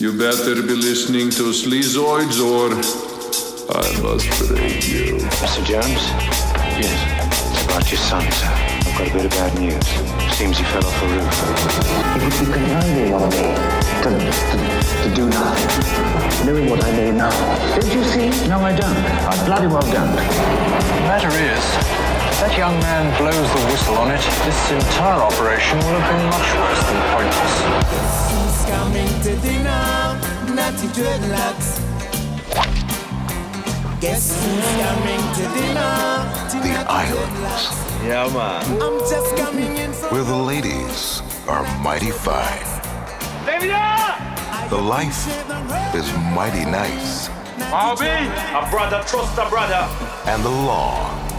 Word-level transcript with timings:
You 0.00 0.16
better 0.16 0.54
be 0.62 0.74
listening 0.74 1.28
to 1.36 1.52
Sleazoids 1.52 2.40
or 2.40 2.72
I 3.68 4.00
must 4.00 4.48
break 4.48 4.88
you. 4.88 5.16
Mr. 5.44 5.62
Jones? 5.62 6.08
Yes. 6.80 6.88
It's 7.52 7.64
about 7.66 7.84
your 7.92 8.00
son, 8.00 8.24
sir. 8.32 8.48
I've 8.48 8.96
got 8.96 9.10
a 9.10 9.12
bit 9.12 9.24
of 9.26 9.30
bad 9.32 9.58
news. 9.60 9.86
Seems 10.38 10.56
he 10.56 10.64
fell 10.64 10.86
off 10.86 11.02
a 11.02 11.06
roof. 11.06 11.28
It 12.16 12.22
would 12.24 12.32
be 12.32 12.50
conniving 12.50 13.12
of 13.12 13.28
me 13.28 13.52
to, 14.00 14.08
to, 14.48 15.04
to 15.04 15.14
do 15.14 15.28
nothing, 15.28 16.46
knowing 16.46 16.70
what 16.70 16.82
I 16.82 16.92
know 16.96 17.10
now. 17.10 17.78
Don't 17.78 17.92
you 17.92 18.02
see? 18.04 18.48
No, 18.48 18.58
I 18.60 18.72
don't. 18.74 18.96
I 18.96 19.44
bloody 19.44 19.66
well 19.66 19.84
don't. 19.92 20.16
The 20.16 21.04
matter 21.12 21.28
is, 21.28 21.60
if 21.60 21.99
that 22.40 22.56
young 22.56 22.72
man 22.80 23.04
blows 23.20 23.36
the 23.36 23.62
whistle 23.68 23.96
on 24.00 24.10
it, 24.10 24.22
this 24.48 24.70
entire 24.72 25.20
operation 25.20 25.76
will 25.84 26.00
have 26.00 26.08
been 26.08 26.24
much 26.32 26.48
worse 26.56 26.82
than 26.88 27.00
pointless. 27.12 27.54
He's 28.32 28.60
coming 28.72 29.12
to 29.28 29.32
dinner, 29.44 29.84
natty 30.56 30.88
dreadlocks. 30.96 31.84
Guess 34.00 34.32
who's 34.40 34.68
coming 34.80 35.22
to 35.36 35.44
dinner? 35.52 35.92
The 36.64 36.72
islands, 36.88 37.68
Yeah, 38.08 38.24
man. 38.32 38.64
I'm 38.80 38.98
just 39.00 39.36
coming 39.36 39.76
in 39.76 39.92
from 39.92 40.08
where 40.08 40.24
the 40.24 40.36
ladies 40.36 41.20
are 41.46 41.62
mighty 41.84 42.10
fine. 42.10 42.64
The 44.70 44.80
life 44.80 45.28
is 45.94 46.08
mighty 46.32 46.64
nice. 46.64 47.28
Bobby, 47.68 48.08
a 48.08 48.66
brother 48.70 49.04
trust 49.06 49.36
a 49.36 49.46
brother. 49.50 49.84
And 50.24 50.42
the 50.42 50.48
law 50.48 51.29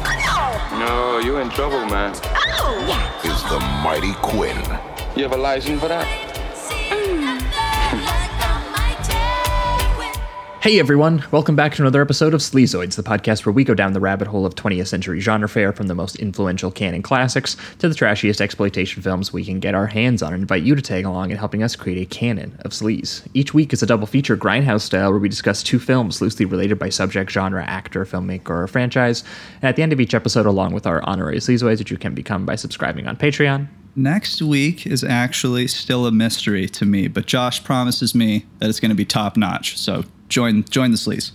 No, 0.80 1.20
you 1.20 1.38
in 1.38 1.50
trouble, 1.50 1.86
man. 1.86 2.14
Oh, 2.23 2.86
yeah. 2.88 3.32
is 3.32 3.44
the 3.44 3.59
mighty 3.84 4.14
Quinn. 4.22 4.58
You 5.16 5.23
have 5.23 5.34
a 5.34 5.38
license 5.38 5.80
for 5.80 5.88
that? 5.88 6.30
Hey 10.62 10.80
everyone, 10.80 11.24
welcome 11.32 11.56
back 11.56 11.74
to 11.74 11.82
another 11.82 12.04
episode 12.04 12.36
of 12.36 12.40
Sleazoids, 12.40 12.95
the 12.95 13.02
podcast 13.02 13.48
where 13.48 13.52
we 13.52 13.64
go 13.64 13.73
down 13.73 13.94
the 13.94 14.00
rabbit 14.00 14.28
hole 14.28 14.45
of 14.45 14.54
20th 14.54 14.86
century 14.86 15.20
genre 15.20 15.50
fare 15.50 15.73
from 15.73 15.88
the 15.88 15.95
most 15.95 16.18
influential 16.18 16.70
canon 16.70 17.02
classics 17.02 17.58
to 17.80 17.90
the 17.90 17.95
trashiest 17.95 18.40
exploitation 18.40 19.02
films 19.02 19.34
we 19.34 19.44
can 19.44 19.59
get 19.59 19.73
our 19.73 19.88
hands 19.88 20.22
on 20.22 20.34
and 20.34 20.44
invite 20.44 20.62
you 20.62 20.76
to 20.76 20.81
tag 20.84 21.03
along 21.03 21.31
in 21.31 21.38
helping 21.38 21.64
us 21.64 21.76
create 21.76 22.00
a 22.00 22.06
canon 22.06 22.59
of 22.59 22.73
sleaze. 22.73 23.28
Each 23.34 23.56
week 23.56 23.73
is 23.73 23.81
a 23.81 23.88
double 23.88 24.06
feature 24.06 24.38
grindhouse 24.38 24.81
style 24.81 25.09
where 25.09 25.20
we 25.20 25.30
discuss 25.30 25.64
two 25.64 25.80
films 25.80 26.22
loosely 26.22 26.45
related 26.45 26.78
by 26.78 26.90
subject, 26.90 27.31
genre, 27.31 27.66
actor, 27.66 28.06
filmmaker, 28.06 28.52
or 28.52 28.68
franchise. 28.68 29.23
And 29.64 29.70
at 29.70 29.78
the 29.78 29.81
end 29.81 29.94
of 29.94 30.00
each 30.00 30.14
episode, 30.14 30.46
along 30.46 30.75
with 30.75 30.86
our 30.86 31.02
honorary 31.09 31.38
Sleazoids, 31.38 31.80
which 31.80 31.90
you 31.90 31.98
can 31.98 32.14
become 32.14 32.46
by 32.46 32.56
subscribing 32.56 33.08
on 33.08 33.18
Patreon, 33.18 33.68
Next 33.94 34.42
week 34.42 34.88
is 34.88 35.03
actually 35.03 35.68
still 35.68 36.06
a 36.06 36.14
mystery 36.14 36.70
to 36.70 36.86
me, 36.86 37.09
but 37.09 37.25
Josh 37.25 37.62
promises 37.62 38.16
me 38.16 38.46
that 38.59 38.70
it's 38.70 38.80
going 38.80 38.88
to 38.88 38.96
be 38.96 39.03
top 39.03 39.36
notch. 39.36 39.78
So 39.78 40.06
join 40.32 40.64
join 40.64 40.92
the 40.92 40.98
sleaze. 40.98 41.32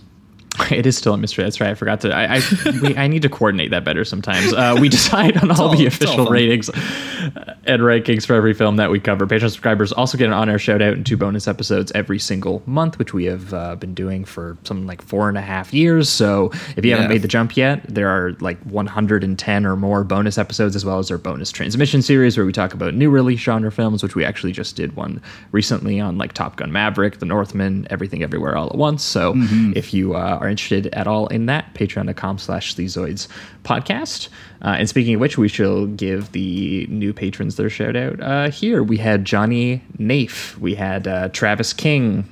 It 0.71 0.85
is 0.85 0.97
still 0.97 1.13
a 1.13 1.17
mystery. 1.17 1.43
That's 1.43 1.61
right. 1.61 1.69
I 1.69 1.73
forgot 1.75 2.01
to. 2.01 2.13
I 2.15 2.35
I, 2.37 2.41
we, 2.81 2.95
I 2.97 3.07
need 3.07 3.21
to 3.21 3.29
coordinate 3.29 3.71
that 3.71 3.83
better 3.85 4.03
sometimes. 4.03 4.53
Uh, 4.53 4.75
we 4.79 4.89
decide 4.97 5.37
on 5.37 5.51
all, 5.51 5.61
all- 5.69 5.75
the 5.75 5.85
it's 5.85 6.01
all 6.03 6.07
official 6.09 6.25
ratings 6.25 6.69
and 6.69 7.81
rankings 7.81 8.25
for 8.25 8.33
every 8.35 8.53
film 8.53 8.75
that 8.77 8.89
we 8.91 8.99
cover. 8.99 9.25
Patreon 9.27 9.41
subscribers 9.49 9.91
also 9.93 10.17
get 10.17 10.27
an 10.27 10.33
on-air 10.33 10.59
shout 10.59 10.81
out 10.81 10.93
and 10.93 11.05
two 11.05 11.17
bonus 11.17 11.47
episodes 11.47 11.91
every 11.93 12.19
single 12.19 12.61
month, 12.65 12.97
which 12.99 13.13
we 13.13 13.25
have 13.25 13.53
uh, 13.53 13.75
been 13.75 13.93
doing 13.93 14.25
for 14.25 14.57
something 14.63 14.87
like 14.87 15.01
four 15.01 15.29
and 15.29 15.37
a 15.37 15.41
half 15.41 15.73
years. 15.73 16.09
So 16.09 16.51
if 16.75 16.83
you 16.83 16.91
Yeah. 16.91 16.97
haven't 16.97 17.09
made 17.09 17.21
the 17.21 17.27
jump 17.27 17.55
yet, 17.57 17.83
there 17.87 18.09
are 18.09 18.33
like 18.39 18.59
110 18.63 19.65
or 19.65 19.75
more 19.75 20.03
bonus 20.03 20.37
episodes, 20.37 20.75
as 20.75 20.85
well 20.85 20.99
as 20.99 21.09
our 21.11 21.17
bonus 21.17 21.51
transmission 21.51 22.01
series 22.01 22.37
where 22.37 22.45
we 22.45 22.51
talk 22.53 22.73
about 22.73 22.93
new 22.93 23.09
release 23.09 23.39
genre 23.39 23.71
films, 23.71 24.03
which 24.03 24.15
we 24.15 24.23
actually 24.25 24.51
just 24.51 24.75
did 24.75 24.95
one 24.95 25.21
recently 25.51 25.99
on 25.99 26.17
like 26.17 26.33
Top 26.33 26.55
Gun 26.55 26.71
Maverick, 26.71 27.19
The 27.19 27.25
Northman, 27.25 27.87
Everything 27.89 28.23
Everywhere 28.23 28.55
All 28.57 28.67
at 28.67 28.75
Once. 28.75 29.03
So 29.03 29.33
if 29.75 29.93
you 29.93 30.15
uh, 30.15 30.37
are 30.41 30.46
interested 30.47 30.87
at 30.87 31.07
all 31.07 31.27
in 31.27 31.45
that, 31.47 31.73
patreon.com 31.73 32.37
slash 32.37 32.75
sleazoids 32.75 33.27
podcast. 33.63 34.29
Uh, 34.61 34.75
and 34.79 34.89
speaking 34.89 35.15
of 35.15 35.21
which, 35.21 35.37
we 35.37 35.47
shall 35.47 35.85
give 35.85 36.31
the 36.31 36.87
new 36.87 37.13
patrons 37.13 37.55
their 37.55 37.69
shout 37.69 37.95
out. 37.95 38.21
Uh, 38.21 38.49
here 38.49 38.83
we 38.83 38.97
had 38.97 39.25
Johnny 39.25 39.83
Nafe, 39.97 40.57
we 40.57 40.75
had 40.75 41.07
uh, 41.07 41.29
Travis 41.29 41.73
King, 41.73 42.27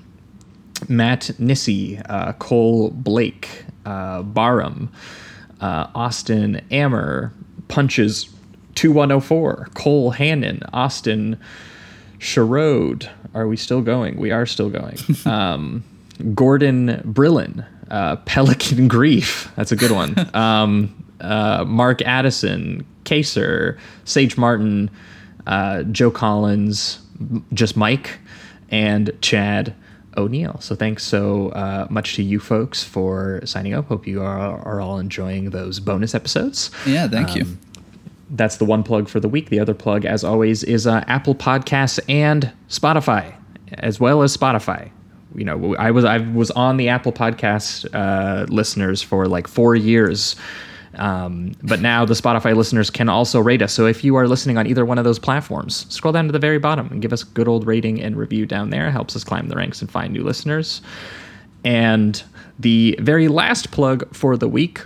Matt 0.89 1.31
Nissy, 1.39 2.01
uh, 2.09 2.33
Cole 2.33 2.91
Blake, 2.91 3.65
uh, 3.85 4.21
Barham, 4.23 4.91
uh, 5.61 5.87
Austin 5.95 6.61
Ammer, 6.71 7.31
Punches 7.67 8.29
2104, 8.75 9.69
Cole 9.73 10.11
Hannon, 10.11 10.61
Austin 10.73 11.39
Sherrode. 12.19 13.09
Are 13.33 13.47
we 13.47 13.57
still 13.57 13.81
going? 13.81 14.17
We 14.17 14.31
are 14.31 14.45
still 14.45 14.69
going. 14.69 14.97
Um, 15.25 15.83
Gordon 16.33 17.01
Brillin, 17.05 17.65
uh, 17.91 18.15
Pelican 18.17 18.87
Grief. 18.95 19.51
That's 19.55 19.71
a 19.71 19.75
good 19.75 19.91
one. 19.91 20.15
Um, 20.35 21.01
uh, 21.21 21.63
Mark 21.65 22.01
Addison, 22.01 22.85
Kaser, 23.05 23.77
Sage 24.03 24.37
Martin, 24.37 24.91
uh, 25.47 25.83
Joe 25.83 26.11
Collins, 26.11 26.99
just 27.53 27.77
Mike, 27.77 28.19
and 28.69 29.11
Chad 29.21 29.73
O'Neill. 30.17 30.59
So 30.59 30.75
thanks 30.75 31.03
so 31.05 31.49
uh, 31.49 31.87
much 31.89 32.15
to 32.15 32.23
you 32.23 32.39
folks 32.39 32.83
for 32.83 33.41
signing 33.45 33.73
up. 33.73 33.87
Hope 33.87 34.05
you 34.07 34.21
are, 34.21 34.59
are 34.67 34.81
all 34.81 34.99
enjoying 34.99 35.51
those 35.51 35.79
bonus 35.79 36.13
episodes 36.13 36.69
Yeah, 36.85 37.07
thank 37.07 37.29
Um, 37.31 37.37
you. 37.37 37.45
that's 38.31 38.57
the 38.57 38.65
one 38.65 38.83
plug 38.83 39.07
for 39.07 39.19
the 39.21 39.29
week. 39.29 39.49
The 39.49 39.59
other 39.59 39.73
plug, 39.73 40.03
as 40.05 40.23
always, 40.23 40.63
is 40.63 40.85
uh, 40.85 41.03
Apple 41.07 41.35
Podcasts 41.35 41.99
and 42.09 42.51
Spotify, 42.69 43.33
as 43.73 43.99
well 43.99 44.21
as 44.21 44.35
Spotify. 44.35 44.89
You 45.35 45.45
know, 45.45 45.75
I 45.75 45.91
was 45.91 46.05
I 46.05 46.17
was 46.17 46.51
on 46.51 46.77
the 46.77 46.89
Apple 46.89 47.11
Podcast 47.11 47.87
uh, 47.93 48.45
listeners 48.49 49.01
for 49.01 49.27
like 49.27 49.47
four 49.47 49.75
years, 49.75 50.35
um, 50.95 51.53
but 51.63 51.81
now 51.81 52.05
the 52.05 52.13
Spotify 52.13 52.55
listeners 52.55 52.89
can 52.89 53.09
also 53.09 53.39
rate 53.39 53.61
us. 53.61 53.73
So 53.73 53.85
if 53.85 54.03
you 54.03 54.15
are 54.15 54.27
listening 54.27 54.57
on 54.57 54.67
either 54.67 54.85
one 54.85 54.97
of 54.97 55.03
those 55.03 55.19
platforms, 55.19 55.85
scroll 55.93 56.11
down 56.11 56.25
to 56.25 56.31
the 56.31 56.39
very 56.39 56.59
bottom 56.59 56.87
and 56.91 57.01
give 57.01 57.13
us 57.13 57.23
a 57.23 57.27
good 57.27 57.47
old 57.47 57.67
rating 57.67 58.01
and 58.01 58.15
review 58.15 58.45
down 58.45 58.69
there. 58.69 58.87
It 58.87 58.91
helps 58.91 59.15
us 59.15 59.23
climb 59.23 59.49
the 59.49 59.55
ranks 59.55 59.81
and 59.81 59.91
find 59.91 60.13
new 60.13 60.23
listeners. 60.23 60.81
And 61.63 62.21
the 62.59 62.95
very 62.99 63.27
last 63.27 63.71
plug 63.71 64.13
for 64.15 64.37
the 64.37 64.47
week 64.47 64.81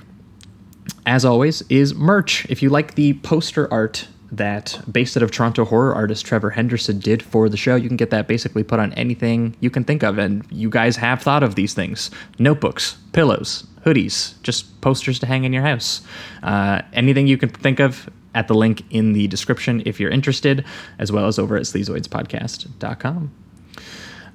as 1.05 1.25
always, 1.25 1.63
is 1.69 1.95
merch. 1.95 2.45
If 2.49 2.61
you 2.61 2.69
like 2.69 2.95
the 2.95 3.13
poster 3.15 3.71
art 3.73 4.07
that 4.31 4.79
based 4.91 5.17
out 5.17 5.23
of 5.23 5.31
Toronto 5.31 5.65
horror 5.65 5.93
artist 5.95 6.25
Trevor 6.25 6.51
Henderson 6.51 6.99
did 6.99 7.23
for 7.23 7.49
the 7.49 7.57
show, 7.57 7.75
you 7.75 7.87
can 7.87 7.97
get 7.97 8.09
that 8.11 8.27
basically 8.27 8.63
put 8.63 8.79
on 8.79 8.93
anything 8.93 9.55
you 9.59 9.69
can 9.69 9.83
think 9.83 10.03
of. 10.03 10.17
And 10.17 10.45
you 10.51 10.69
guys 10.69 10.95
have 10.97 11.21
thought 11.21 11.43
of 11.43 11.55
these 11.55 11.73
things 11.73 12.11
notebooks, 12.37 12.97
pillows, 13.11 13.65
hoodies, 13.85 14.41
just 14.43 14.79
posters 14.81 15.19
to 15.19 15.25
hang 15.25 15.43
in 15.43 15.53
your 15.53 15.63
house. 15.63 16.01
Uh, 16.43 16.81
anything 16.93 17.27
you 17.27 17.37
can 17.37 17.49
think 17.49 17.79
of 17.79 18.09
at 18.35 18.47
the 18.47 18.53
link 18.53 18.83
in 18.91 19.13
the 19.13 19.27
description 19.27 19.81
if 19.85 19.99
you're 19.99 20.11
interested, 20.11 20.63
as 20.99 21.11
well 21.11 21.25
as 21.25 21.39
over 21.39 21.55
at 21.55 21.63
sleazoidspodcast.com. 21.63 23.31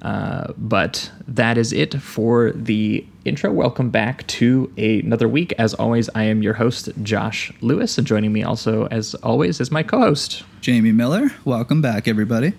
Uh, 0.01 0.53
but 0.57 1.11
that 1.27 1.57
is 1.57 1.73
it 1.73 2.01
for 2.01 2.51
the 2.51 3.05
intro. 3.25 3.51
Welcome 3.51 3.89
back 3.89 4.25
to 4.27 4.71
another 4.77 5.27
week. 5.27 5.53
As 5.57 5.73
always, 5.73 6.09
I 6.15 6.23
am 6.23 6.43
your 6.43 6.53
host, 6.53 6.89
Josh 7.01 7.51
Lewis, 7.61 7.97
and 7.97 8.05
joining 8.05 8.31
me 8.31 8.43
also, 8.43 8.87
as 8.87 9.15
always, 9.15 9.59
is 9.59 9.71
my 9.71 9.83
co 9.83 9.99
host. 9.99 10.43
Jamie 10.61 10.91
Miller, 10.91 11.29
welcome 11.43 11.81
back, 11.81 12.07
everybody. 12.07 12.53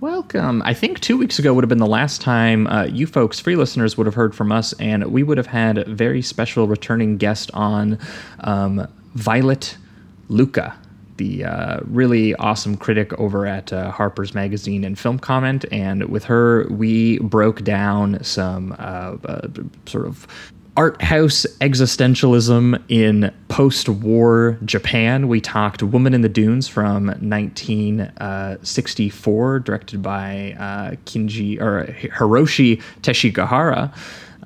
Welcome. 0.00 0.60
I 0.62 0.74
think 0.74 1.00
two 1.00 1.16
weeks 1.16 1.38
ago 1.38 1.54
would 1.54 1.64
have 1.64 1.70
been 1.70 1.78
the 1.78 1.86
last 1.86 2.20
time 2.20 2.66
uh, 2.66 2.84
you 2.84 3.06
folks, 3.06 3.40
free 3.40 3.56
listeners, 3.56 3.96
would 3.96 4.06
have 4.06 4.14
heard 4.14 4.34
from 4.34 4.52
us, 4.52 4.74
and 4.74 5.06
we 5.06 5.22
would 5.22 5.38
have 5.38 5.46
had 5.46 5.78
a 5.78 5.84
very 5.90 6.20
special 6.20 6.68
returning 6.68 7.16
guest 7.16 7.50
on 7.54 7.98
um, 8.40 8.86
Violet 9.14 9.78
Luca, 10.28 10.78
the 11.16 11.44
uh, 11.44 11.80
really 11.84 12.34
awesome 12.36 12.76
critic 12.76 13.12
over 13.14 13.46
at 13.46 13.72
uh, 13.72 13.90
Harper's 13.90 14.34
Magazine 14.34 14.84
and 14.84 14.98
Film 14.98 15.18
Comment. 15.18 15.64
And 15.70 16.04
with 16.04 16.24
her, 16.24 16.66
we 16.70 17.18
broke 17.18 17.64
down 17.64 18.22
some 18.22 18.74
uh, 18.78 19.16
uh, 19.24 19.48
sort 19.86 20.06
of 20.06 20.26
art 20.76 21.00
house 21.00 21.46
existentialism 21.60 22.82
in 22.88 23.32
post-war 23.48 24.58
Japan. 24.64 25.28
We 25.28 25.40
talked 25.40 25.80
Woman 25.82 26.12
in 26.12 26.20
the 26.20 26.28
Dunes 26.28 26.68
from 26.68 27.06
1964, 27.06 29.60
directed 29.60 30.02
by 30.02 30.54
uh, 30.58 30.96
Kinji 31.06 31.58
or 31.60 31.86
Hiroshi 31.86 32.82
Teshigahara. 33.00 33.94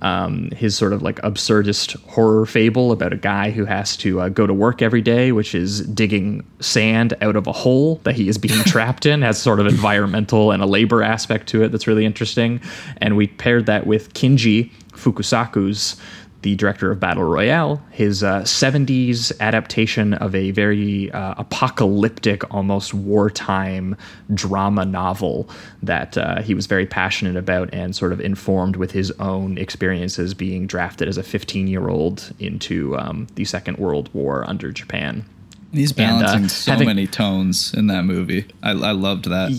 Um, 0.03 0.51
his 0.53 0.75
sort 0.77 0.95
of 0.95 1.03
like 1.03 1.17
absurdist 1.17 2.03
horror 2.09 2.47
fable 2.47 2.91
about 2.91 3.13
a 3.13 3.19
guy 3.19 3.51
who 3.51 3.67
has 3.67 3.99
to 3.99 4.23
uh, 4.23 4.29
go 4.31 4.47
to 4.47 4.55
work 4.55 4.81
every 4.81 5.03
day, 5.03 5.31
which 5.31 5.55
is 5.55 5.83
digging 5.89 6.43
sand 6.61 7.15
out 7.21 7.37
of 7.37 7.47
a 7.47 7.53
hole 7.53 7.97
that 8.05 8.15
he 8.15 8.29
is 8.29 8.39
being 8.39 8.59
trapped 8.65 9.05
in, 9.05 9.21
has 9.21 9.39
sort 9.39 9.61
of 9.61 9.67
environmental 9.67 10.53
and 10.53 10.63
a 10.63 10.67
labor 10.67 11.03
aspect 11.03 11.49
to 11.49 11.63
it 11.63 11.69
that's 11.71 11.87
really 11.87 12.07
interesting. 12.07 12.63
And 12.97 13.15
we 13.15 13.27
paired 13.27 13.67
that 13.67 13.87
with 13.87 14.15
Kinji 14.15 14.71
Fukasaku's 14.93 16.01
the 16.43 16.55
director 16.57 16.91
of 16.91 16.99
Battle 16.99 17.25
Royale, 17.25 17.83
his 17.91 18.23
uh, 18.23 18.41
70s 18.43 19.31
adaptation 19.41 20.15
of 20.15 20.35
a 20.35 20.53
very 20.53 21.11
uh, 21.13 21.35
apocalyptic, 21.37 22.53
almost 22.55 22.95
wartime 22.95 23.95
drama 24.33 24.85
novel 24.87 25.49
that 25.83 26.17
uh, 26.17 26.41
he 26.41 26.55
was 26.55 26.67
very 26.67 26.87
passionate 26.87 27.37
about 27.37 27.69
and 27.75 27.95
sort 27.95 28.13
of 28.13 28.21
informed 28.21 28.77
with 28.77 28.93
his 28.93 29.11
own 29.21 29.59
experiences 29.59 30.33
being 30.33 30.67
drafted 30.67 31.09
as 31.09 31.19
a 31.19 31.23
15 31.23 31.67
year 31.69 31.89
old 31.89 32.33
into 32.39 32.97
um, 32.99 33.27
the 33.35 33.45
Second 33.45 33.77
World 33.79 34.09
War 34.15 34.49
under 34.49 34.73
Japan. 34.73 35.25
He's 35.73 35.93
And, 35.93 36.01
uh, 36.01 36.21
balancing 36.27 36.49
so 36.49 36.73
having- 36.73 36.87
many 36.87 37.07
tones 37.07 37.75
in 37.75 37.87
that 37.89 38.05
movie. 38.05 38.47
I, 38.63 38.71
I 38.71 38.93
loved 38.93 39.27
that. 39.27 39.53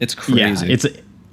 It's 0.00 0.14
crazy. 0.14 0.66
Yeah, 0.66 0.72
it's 0.72 0.84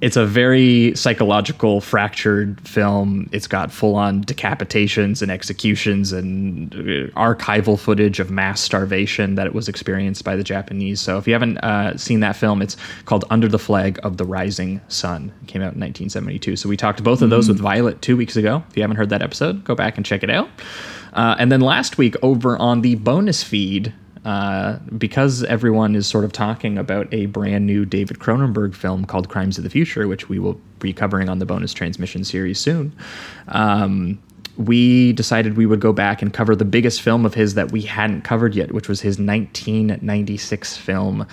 it's 0.02 0.16
a 0.16 0.26
very 0.26 0.92
psychological, 0.96 1.80
fractured 1.80 2.60
film. 2.66 3.28
It's 3.30 3.46
got 3.46 3.70
full 3.70 3.94
on 3.94 4.24
decapitations 4.24 5.22
and 5.22 5.30
executions 5.30 6.10
and 6.12 6.74
uh, 6.74 7.06
archival 7.16 7.78
footage 7.78 8.18
of 8.18 8.28
mass 8.28 8.60
starvation 8.60 9.36
that 9.36 9.46
it 9.46 9.54
was 9.54 9.68
experienced 9.68 10.24
by 10.24 10.34
the 10.34 10.42
Japanese. 10.42 11.00
So 11.00 11.18
if 11.18 11.28
you 11.28 11.34
haven't 11.34 11.58
uh, 11.58 11.96
seen 11.96 12.18
that 12.18 12.34
film, 12.34 12.62
it's 12.62 12.76
called 13.04 13.24
Under 13.30 13.46
the 13.46 13.60
Flag 13.60 14.00
of 14.02 14.16
the 14.16 14.24
Rising 14.24 14.80
Sun. 14.88 15.32
It 15.40 15.46
came 15.46 15.62
out 15.62 15.74
in 15.74 15.80
1972. 15.80 16.56
So 16.56 16.68
we 16.68 16.76
talked 16.76 17.04
both 17.04 17.22
of 17.22 17.30
those 17.30 17.46
with 17.46 17.60
Violet 17.60 18.02
two 18.02 18.16
weeks 18.16 18.34
ago. 18.34 18.64
If 18.70 18.76
you 18.76 18.82
haven't 18.82 18.96
heard 18.96 19.10
that 19.10 19.22
episode, 19.22 19.62
go 19.62 19.76
back 19.76 19.98
and 19.98 20.04
check 20.04 20.24
it 20.24 20.30
out. 20.30 20.50
Uh, 21.12 21.36
and 21.38 21.52
then 21.52 21.60
last 21.60 21.96
week 21.96 22.16
over 22.22 22.56
on 22.58 22.80
the 22.80 22.96
bonus 22.96 23.44
feed, 23.44 23.94
uh, 24.24 24.78
because 24.96 25.42
everyone 25.44 25.94
is 25.96 26.06
sort 26.06 26.24
of 26.24 26.32
talking 26.32 26.78
about 26.78 27.12
a 27.12 27.26
brand 27.26 27.66
new 27.66 27.84
David 27.84 28.18
Cronenberg 28.18 28.74
film 28.74 29.04
called 29.04 29.28
Crimes 29.28 29.58
of 29.58 29.64
the 29.64 29.70
Future, 29.70 30.06
which 30.06 30.28
we 30.28 30.38
will 30.38 30.60
be 30.78 30.92
covering 30.92 31.28
on 31.28 31.38
the 31.38 31.46
bonus 31.46 31.72
transmission 31.72 32.24
series 32.24 32.58
soon. 32.58 32.94
Um, 33.48 34.22
we 34.56 35.12
decided 35.14 35.56
we 35.56 35.66
would 35.66 35.80
go 35.80 35.92
back 35.92 36.22
and 36.22 36.32
cover 36.32 36.54
the 36.54 36.64
biggest 36.64 37.00
film 37.02 37.24
of 37.24 37.34
his 37.34 37.54
that 37.54 37.72
we 37.72 37.82
hadn't 37.82 38.22
covered 38.22 38.54
yet, 38.54 38.72
which 38.72 38.88
was 38.88 39.00
his 39.00 39.18
1996 39.18 40.76
film 40.76 41.26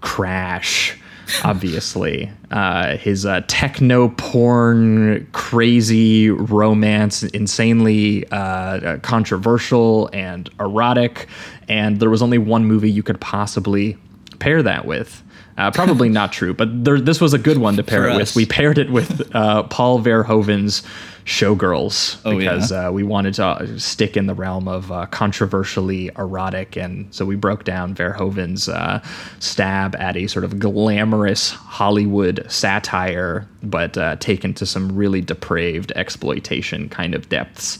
Crash. 0.00 0.96
Obviously, 1.42 2.30
uh, 2.52 2.96
his 2.96 3.26
uh, 3.26 3.40
techno 3.48 4.10
porn, 4.10 5.26
crazy 5.32 6.30
romance, 6.30 7.24
insanely 7.24 8.24
uh, 8.30 8.98
controversial 8.98 10.08
and 10.12 10.48
erotic, 10.60 11.26
and 11.68 11.98
there 12.00 12.10
was 12.10 12.22
only 12.22 12.38
one 12.38 12.64
movie 12.64 12.90
you 12.90 13.02
could 13.02 13.20
possibly 13.20 13.96
pair 14.38 14.62
that 14.62 14.84
with. 14.86 15.22
Uh, 15.58 15.70
probably 15.70 16.10
not 16.10 16.32
true, 16.32 16.52
but 16.52 16.84
there, 16.84 17.00
this 17.00 17.18
was 17.18 17.32
a 17.32 17.38
good 17.38 17.56
one 17.56 17.76
to 17.76 17.82
pair 17.82 18.06
it 18.10 18.16
with. 18.16 18.36
We 18.36 18.44
paired 18.44 18.76
it 18.76 18.90
with 18.90 19.34
uh, 19.34 19.62
Paul 19.62 20.00
Verhoeven's 20.02 20.82
Showgirls 21.24 22.20
Oh, 22.24 22.36
because 22.38 22.70
yeah? 22.70 22.88
uh, 22.88 22.92
we 22.92 23.02
wanted 23.02 23.34
to 23.34 23.44
uh, 23.44 23.78
stick 23.78 24.16
in 24.18 24.26
the 24.26 24.34
realm 24.34 24.68
of 24.68 24.92
uh, 24.92 25.06
controversially 25.06 26.10
erotic, 26.18 26.76
and 26.76 27.12
so 27.14 27.24
we 27.24 27.36
broke 27.36 27.64
down 27.64 27.94
Verhoeven's 27.94 28.68
uh, 28.68 29.02
stab 29.40 29.96
at 29.96 30.16
a 30.16 30.26
sort 30.26 30.44
of 30.44 30.58
glamorous 30.58 31.50
Hollywood 31.50 32.44
satire, 32.48 33.48
but 33.70 33.96
uh, 33.98 34.16
taken 34.16 34.54
to 34.54 34.66
some 34.66 34.94
really 34.94 35.20
depraved 35.20 35.92
exploitation 35.96 36.88
kind 36.88 37.14
of 37.14 37.28
depths. 37.28 37.78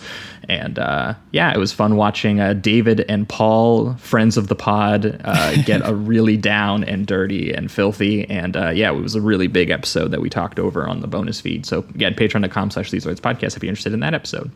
And 0.48 0.78
uh, 0.78 1.14
yeah, 1.32 1.52
it 1.52 1.58
was 1.58 1.72
fun 1.72 1.96
watching 1.96 2.40
uh, 2.40 2.52
David 2.52 3.04
and 3.08 3.28
Paul, 3.28 3.94
friends 3.94 4.36
of 4.36 4.48
the 4.48 4.54
pod, 4.54 5.20
uh, 5.24 5.62
get 5.64 5.86
a 5.86 5.94
really 5.94 6.36
down 6.36 6.84
and 6.84 7.06
dirty 7.06 7.52
and 7.52 7.70
filthy. 7.70 8.28
And 8.30 8.56
uh, 8.56 8.70
yeah, 8.70 8.90
it 8.90 9.00
was 9.00 9.14
a 9.14 9.20
really 9.20 9.48
big 9.48 9.70
episode 9.70 10.10
that 10.12 10.20
we 10.20 10.30
talked 10.30 10.58
over 10.58 10.86
on 10.86 11.00
the 11.00 11.08
bonus 11.08 11.40
feed. 11.40 11.66
So 11.66 11.80
again, 11.94 12.14
patreon.com 12.14 12.70
slash 12.70 12.90
sleazoids 12.90 13.20
podcast 13.20 13.56
if 13.56 13.62
you're 13.62 13.70
interested 13.70 13.92
in 13.92 14.00
that 14.00 14.14
episode. 14.14 14.50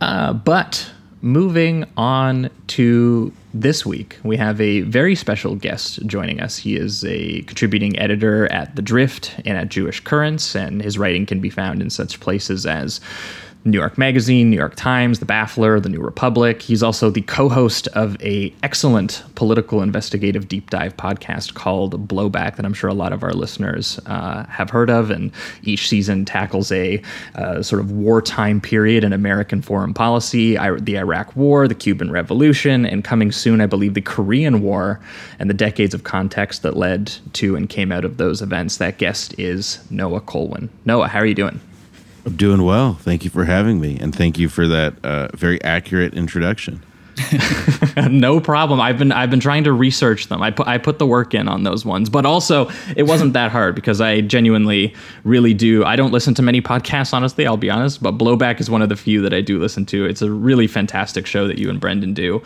Uh, 0.00 0.32
but 0.32 0.90
moving 1.22 1.84
on 1.96 2.50
to 2.68 3.32
this 3.60 3.86
week, 3.86 4.18
we 4.22 4.36
have 4.36 4.60
a 4.60 4.82
very 4.82 5.14
special 5.14 5.56
guest 5.56 6.04
joining 6.06 6.40
us. 6.40 6.58
He 6.58 6.76
is 6.76 7.04
a 7.04 7.42
contributing 7.42 7.98
editor 7.98 8.50
at 8.52 8.76
The 8.76 8.82
Drift 8.82 9.34
and 9.44 9.56
at 9.56 9.68
Jewish 9.68 10.00
Currents, 10.00 10.54
and 10.54 10.82
his 10.82 10.98
writing 10.98 11.26
can 11.26 11.40
be 11.40 11.50
found 11.50 11.80
in 11.80 11.90
such 11.90 12.20
places 12.20 12.66
as 12.66 13.00
New 13.66 13.78
York 13.78 13.98
Magazine, 13.98 14.48
New 14.48 14.56
York 14.56 14.76
Times, 14.76 15.18
The 15.18 15.26
Baffler, 15.26 15.82
The 15.82 15.88
New 15.88 16.00
Republic. 16.00 16.62
He's 16.62 16.84
also 16.84 17.10
the 17.10 17.22
co-host 17.22 17.88
of 17.88 18.16
a 18.22 18.54
excellent 18.62 19.24
political 19.34 19.82
investigative 19.82 20.46
deep 20.46 20.70
dive 20.70 20.96
podcast 20.96 21.54
called 21.54 22.06
Blowback 22.06 22.56
that 22.56 22.64
I'm 22.64 22.72
sure 22.72 22.88
a 22.88 22.94
lot 22.94 23.12
of 23.12 23.24
our 23.24 23.32
listeners 23.32 23.98
uh, 24.06 24.44
have 24.46 24.70
heard 24.70 24.88
of. 24.88 25.10
And 25.10 25.32
each 25.64 25.88
season 25.88 26.24
tackles 26.24 26.70
a 26.70 27.02
uh, 27.34 27.60
sort 27.60 27.80
of 27.80 27.90
wartime 27.90 28.60
period 28.60 29.02
in 29.02 29.12
American 29.12 29.60
foreign 29.62 29.92
policy, 29.92 30.56
I- 30.56 30.78
the 30.78 30.96
Iraq 30.96 31.34
War, 31.34 31.66
the 31.66 31.74
Cuban 31.74 32.12
Revolution, 32.12 32.86
and 32.86 33.02
coming 33.02 33.32
soon, 33.32 33.60
I 33.60 33.66
believe, 33.66 33.94
the 33.94 34.00
Korean 34.00 34.62
War 34.62 35.00
and 35.40 35.50
the 35.50 35.54
decades 35.54 35.92
of 35.92 36.04
context 36.04 36.62
that 36.62 36.76
led 36.76 37.12
to 37.32 37.56
and 37.56 37.68
came 37.68 37.90
out 37.90 38.04
of 38.04 38.16
those 38.16 38.42
events. 38.42 38.76
That 38.76 38.98
guest 38.98 39.34
is 39.38 39.80
Noah 39.90 40.20
Kulwin. 40.20 40.68
Noah, 40.84 41.08
how 41.08 41.18
are 41.18 41.26
you 41.26 41.34
doing? 41.34 41.60
I'm 42.26 42.34
doing 42.34 42.64
well. 42.64 42.94
Thank 42.94 43.22
you 43.22 43.30
for 43.30 43.44
having 43.44 43.80
me, 43.80 43.98
and 44.00 44.12
thank 44.12 44.36
you 44.36 44.48
for 44.48 44.66
that 44.66 44.94
uh, 45.04 45.28
very 45.36 45.62
accurate 45.62 46.12
introduction. 46.12 46.82
no 48.10 48.40
problem. 48.40 48.80
I've 48.80 48.98
been 48.98 49.10
I've 49.10 49.30
been 49.30 49.40
trying 49.40 49.64
to 49.64 49.72
research 49.72 50.26
them. 50.28 50.42
I 50.42 50.50
put 50.50 50.66
I 50.66 50.78
put 50.78 50.98
the 50.98 51.06
work 51.06 51.34
in 51.34 51.48
on 51.48 51.62
those 51.62 51.84
ones, 51.84 52.10
but 52.10 52.26
also 52.26 52.70
it 52.94 53.04
wasn't 53.04 53.32
that 53.32 53.50
hard 53.50 53.74
because 53.74 54.00
I 54.00 54.20
genuinely 54.20 54.94
really 55.24 55.54
do. 55.54 55.84
I 55.84 55.96
don't 55.96 56.12
listen 56.12 56.34
to 56.34 56.42
many 56.42 56.60
podcasts, 56.60 57.14
honestly. 57.14 57.46
I'll 57.46 57.56
be 57.56 57.70
honest, 57.70 58.02
but 58.02 58.18
Blowback 58.18 58.60
is 58.60 58.68
one 58.68 58.82
of 58.82 58.88
the 58.88 58.96
few 58.96 59.22
that 59.22 59.32
I 59.32 59.40
do 59.40 59.58
listen 59.58 59.86
to. 59.86 60.04
It's 60.04 60.20
a 60.20 60.30
really 60.30 60.66
fantastic 60.66 61.26
show 61.26 61.46
that 61.46 61.58
you 61.58 61.70
and 61.70 61.80
Brendan 61.80 62.12
do, 62.12 62.42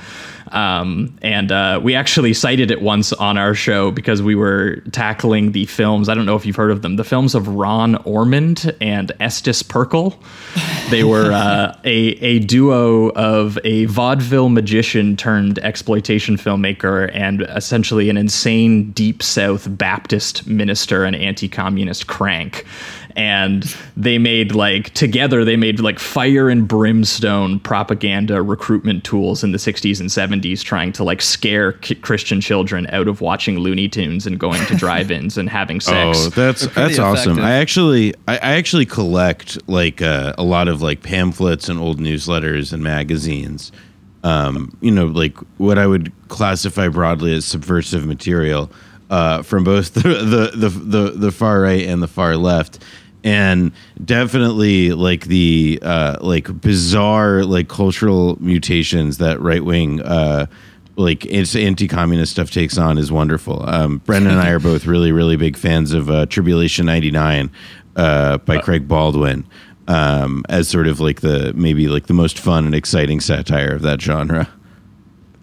um, 0.52 1.16
and 1.20 1.50
uh, 1.50 1.80
we 1.82 1.94
actually 1.94 2.32
cited 2.32 2.70
it 2.70 2.80
once 2.80 3.12
on 3.12 3.36
our 3.36 3.54
show 3.54 3.90
because 3.90 4.22
we 4.22 4.36
were 4.36 4.76
tackling 4.92 5.52
the 5.52 5.66
films. 5.66 6.08
I 6.08 6.14
don't 6.14 6.26
know 6.26 6.36
if 6.36 6.46
you've 6.46 6.56
heard 6.56 6.70
of 6.70 6.82
them. 6.82 6.94
The 6.96 7.04
films 7.04 7.34
of 7.34 7.48
Ron 7.48 7.96
Ormond 7.96 8.76
and 8.80 9.10
Estus 9.20 9.64
Pirkle. 9.64 10.16
They 10.90 11.02
were 11.02 11.32
uh, 11.32 11.76
a 11.84 11.90
a 12.20 12.38
duo 12.40 13.10
of 13.10 13.58
a 13.64 13.86
vaudeville 13.86 14.48
magician 14.60 15.16
turned 15.16 15.58
exploitation 15.60 16.36
filmmaker 16.36 17.10
and 17.14 17.40
essentially 17.48 18.10
an 18.10 18.18
insane 18.18 18.90
deep 18.90 19.22
south 19.22 19.66
Baptist 19.78 20.46
minister 20.46 21.02
and 21.04 21.16
anti-communist 21.16 22.06
crank. 22.06 22.66
And 23.16 23.62
they 23.96 24.18
made 24.18 24.54
like 24.54 24.90
together 24.90 25.44
they 25.46 25.56
made 25.56 25.80
like 25.80 25.98
fire 25.98 26.48
and 26.50 26.68
brimstone 26.68 27.58
propaganda 27.60 28.40
recruitment 28.42 29.02
tools 29.02 29.42
in 29.42 29.52
the 29.52 29.58
60s 29.58 29.98
and 29.98 30.10
70s 30.10 30.62
trying 30.62 30.92
to 30.92 31.04
like 31.04 31.22
scare 31.22 31.72
ki- 31.72 31.96
Christian 31.96 32.40
children 32.42 32.86
out 32.90 33.08
of 33.08 33.20
watching 33.22 33.58
Looney 33.58 33.88
Tunes 33.88 34.26
and 34.26 34.38
going 34.38 34.64
to 34.66 34.76
drive-ins 34.76 35.38
and 35.38 35.48
having 35.48 35.80
sex. 35.92 36.18
Oh, 36.26 36.28
that's 36.30 36.66
They're 36.66 36.86
that's 36.86 36.98
awesome. 36.98 37.32
effective. 37.32 37.44
I 37.44 37.52
actually 37.54 38.14
I, 38.28 38.34
I 38.36 38.52
actually 38.58 38.86
collect 38.86 39.66
like 39.68 40.02
uh, 40.02 40.34
a 40.36 40.44
lot 40.44 40.68
of 40.68 40.82
like 40.82 41.02
pamphlets 41.02 41.68
and 41.70 41.80
old 41.80 41.98
newsletters 41.98 42.72
and 42.74 42.82
magazines. 42.82 43.72
Um, 44.22 44.76
you 44.80 44.90
know, 44.90 45.06
like 45.06 45.36
what 45.56 45.78
I 45.78 45.86
would 45.86 46.12
classify 46.28 46.88
broadly 46.88 47.34
as 47.34 47.44
subversive 47.44 48.04
material 48.06 48.70
uh, 49.08 49.42
from 49.42 49.64
both 49.64 49.94
the, 49.94 50.00
the 50.02 50.52
the 50.54 50.68
the 50.68 51.10
the 51.12 51.32
far 51.32 51.60
right 51.60 51.86
and 51.86 52.02
the 52.02 52.08
far 52.08 52.36
left. 52.36 52.82
And 53.22 53.72
definitely 54.02 54.92
like 54.92 55.26
the 55.26 55.78
uh, 55.82 56.16
like 56.22 56.60
bizarre 56.60 57.44
like 57.44 57.68
cultural 57.68 58.38
mutations 58.40 59.18
that 59.18 59.40
right 59.40 59.62
wing 59.62 60.00
uh, 60.00 60.46
like 60.96 61.26
it's 61.26 61.54
anti-communist 61.54 62.32
stuff 62.32 62.50
takes 62.50 62.78
on 62.78 62.96
is 62.96 63.12
wonderful. 63.12 63.68
Um, 63.68 63.98
Brendan 63.98 64.32
and 64.32 64.40
I 64.40 64.50
are 64.50 64.58
both 64.58 64.86
really, 64.86 65.12
really 65.12 65.36
big 65.36 65.56
fans 65.56 65.92
of 65.92 66.08
uh, 66.08 66.26
Tribulation 66.26 66.86
'99 66.86 67.50
uh, 67.96 68.38
by 68.38 68.58
Craig 68.58 68.88
Baldwin 68.88 69.44
um, 69.90 70.44
as 70.48 70.68
sort 70.68 70.86
of 70.86 71.00
like 71.00 71.20
the 71.20 71.52
maybe 71.54 71.88
like 71.88 72.06
the 72.06 72.14
most 72.14 72.38
fun 72.38 72.64
and 72.64 72.74
exciting 72.74 73.18
satire 73.20 73.74
of 73.74 73.82
that 73.82 74.00
genre. 74.00 74.48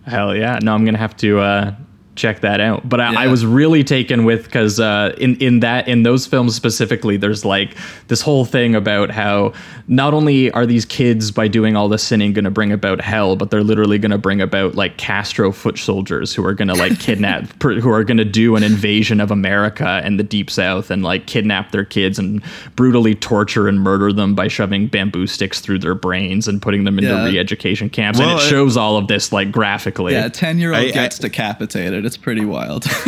Hell 0.06 0.34
yeah! 0.34 0.58
No, 0.62 0.74
I'm 0.74 0.86
gonna 0.86 0.98
have 0.98 1.18
to 1.18 1.40
uh, 1.40 1.76
check 2.18 2.42
that 2.42 2.60
out. 2.60 2.88
But 2.88 3.00
I, 3.00 3.26
I 3.26 3.28
was 3.28 3.46
really 3.46 3.84
taken 3.84 4.26
with 4.26 4.44
because 4.46 4.80
uh, 4.80 5.16
in 5.18 5.36
in 5.38 5.60
that 5.62 5.88
in 5.88 6.04
those 6.04 6.26
films 6.28 6.56
specifically, 6.56 7.18
there's 7.18 7.46
like 7.46 7.78
this 8.08 8.22
whole 8.22 8.44
thing 8.46 8.76
about 8.76 9.10
how 9.12 9.54
not 9.88 10.14
only 10.14 10.52
are 10.52 10.66
these 10.66 10.84
kids 10.86 11.32
by 11.32 11.48
doing 11.48 11.76
all 11.78 11.88
this 11.88 12.04
sinning 12.04 12.34
going 12.34 12.44
to 12.46 12.52
bring 12.52 12.72
about 12.74 13.00
hell, 13.00 13.36
but 13.38 13.50
they're 13.52 13.64
literally 13.64 13.98
going 13.98 14.12
to 14.12 14.18
bring 14.18 14.42
about 14.42 14.76
like 14.76 14.98
Castro 14.98 15.52
foot 15.54 15.78
soldiers 15.78 16.34
who 16.34 16.46
are 16.46 16.54
going 16.54 16.68
to 16.68 16.74
like 16.74 17.00
kidnap, 17.00 17.58
per- 17.60 17.80
who 17.80 17.90
are 17.90 18.04
going 18.04 18.18
to 18.18 18.26
do 18.26 18.56
an 18.58 18.64
invasion 18.64 19.22
of 19.22 19.32
America 19.32 20.02
and 20.04 20.20
the 20.20 20.24
Deep 20.24 20.50
South 20.50 20.92
and 20.92 21.04
like 21.04 21.26
kidnap 21.28 21.72
their 21.72 21.86
kids 21.86 22.20
and 22.20 22.44
brutally 22.76 23.16
torture 23.16 23.68
and 23.70 23.80
murder 23.80 24.12
them 24.12 24.36
by 24.36 24.48
shoving 24.50 24.88
bamboo 24.88 25.26
sticks 25.28 25.62
through 25.62 25.80
their 25.80 25.96
brains 25.96 26.48
and 26.50 26.62
putting 26.62 26.84
them 26.84 26.98
into 27.00 27.10
Yeah. 27.12 27.26
re-education 27.26 27.90
camps. 27.90 28.20
Well, 28.20 28.30
and 28.32 28.40
it 28.40 28.44
I- 28.44 28.50
shows 28.50 28.76
all 28.76 28.98
of 28.98 29.08
this 29.08 29.32
like 29.32 29.52
graphically. 29.52 30.14
yeah, 30.14 30.26
a 30.26 30.30
10 30.30 30.60
year 30.60 30.74
I- 30.74 30.80
old 30.80 30.90
I- 30.90 30.94
gets 30.94 31.20
decapitated. 31.20 32.06
It's 32.08 32.16
pretty 32.16 32.46
wild. 32.46 32.86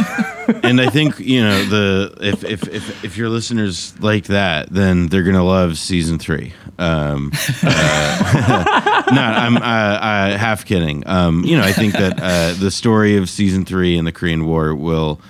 and 0.61 0.81
I 0.81 0.89
think 0.89 1.19
you 1.19 1.41
know 1.41 1.63
the 1.63 2.17
if 2.19 2.43
if 2.43 2.67
if, 2.67 3.05
if 3.05 3.17
your 3.17 3.29
listeners 3.29 3.97
like 4.01 4.25
that, 4.25 4.67
then 4.69 5.07
they're 5.07 5.23
gonna 5.23 5.41
love 5.41 5.77
season 5.77 6.19
three. 6.19 6.51
Um, 6.77 7.31
uh, 7.63 9.03
no, 9.13 9.21
I'm 9.21 9.55
uh, 9.55 9.59
uh, 9.61 10.37
half 10.37 10.65
kidding. 10.65 11.07
Um, 11.07 11.45
you 11.45 11.55
know, 11.55 11.63
I 11.63 11.71
think 11.71 11.93
that 11.93 12.19
uh, 12.21 12.59
the 12.59 12.71
story 12.71 13.15
of 13.15 13.29
season 13.29 13.63
three 13.63 13.97
in 13.97 14.03
the 14.03 14.11
Korean 14.11 14.45
War 14.45 14.75
will 14.75 15.21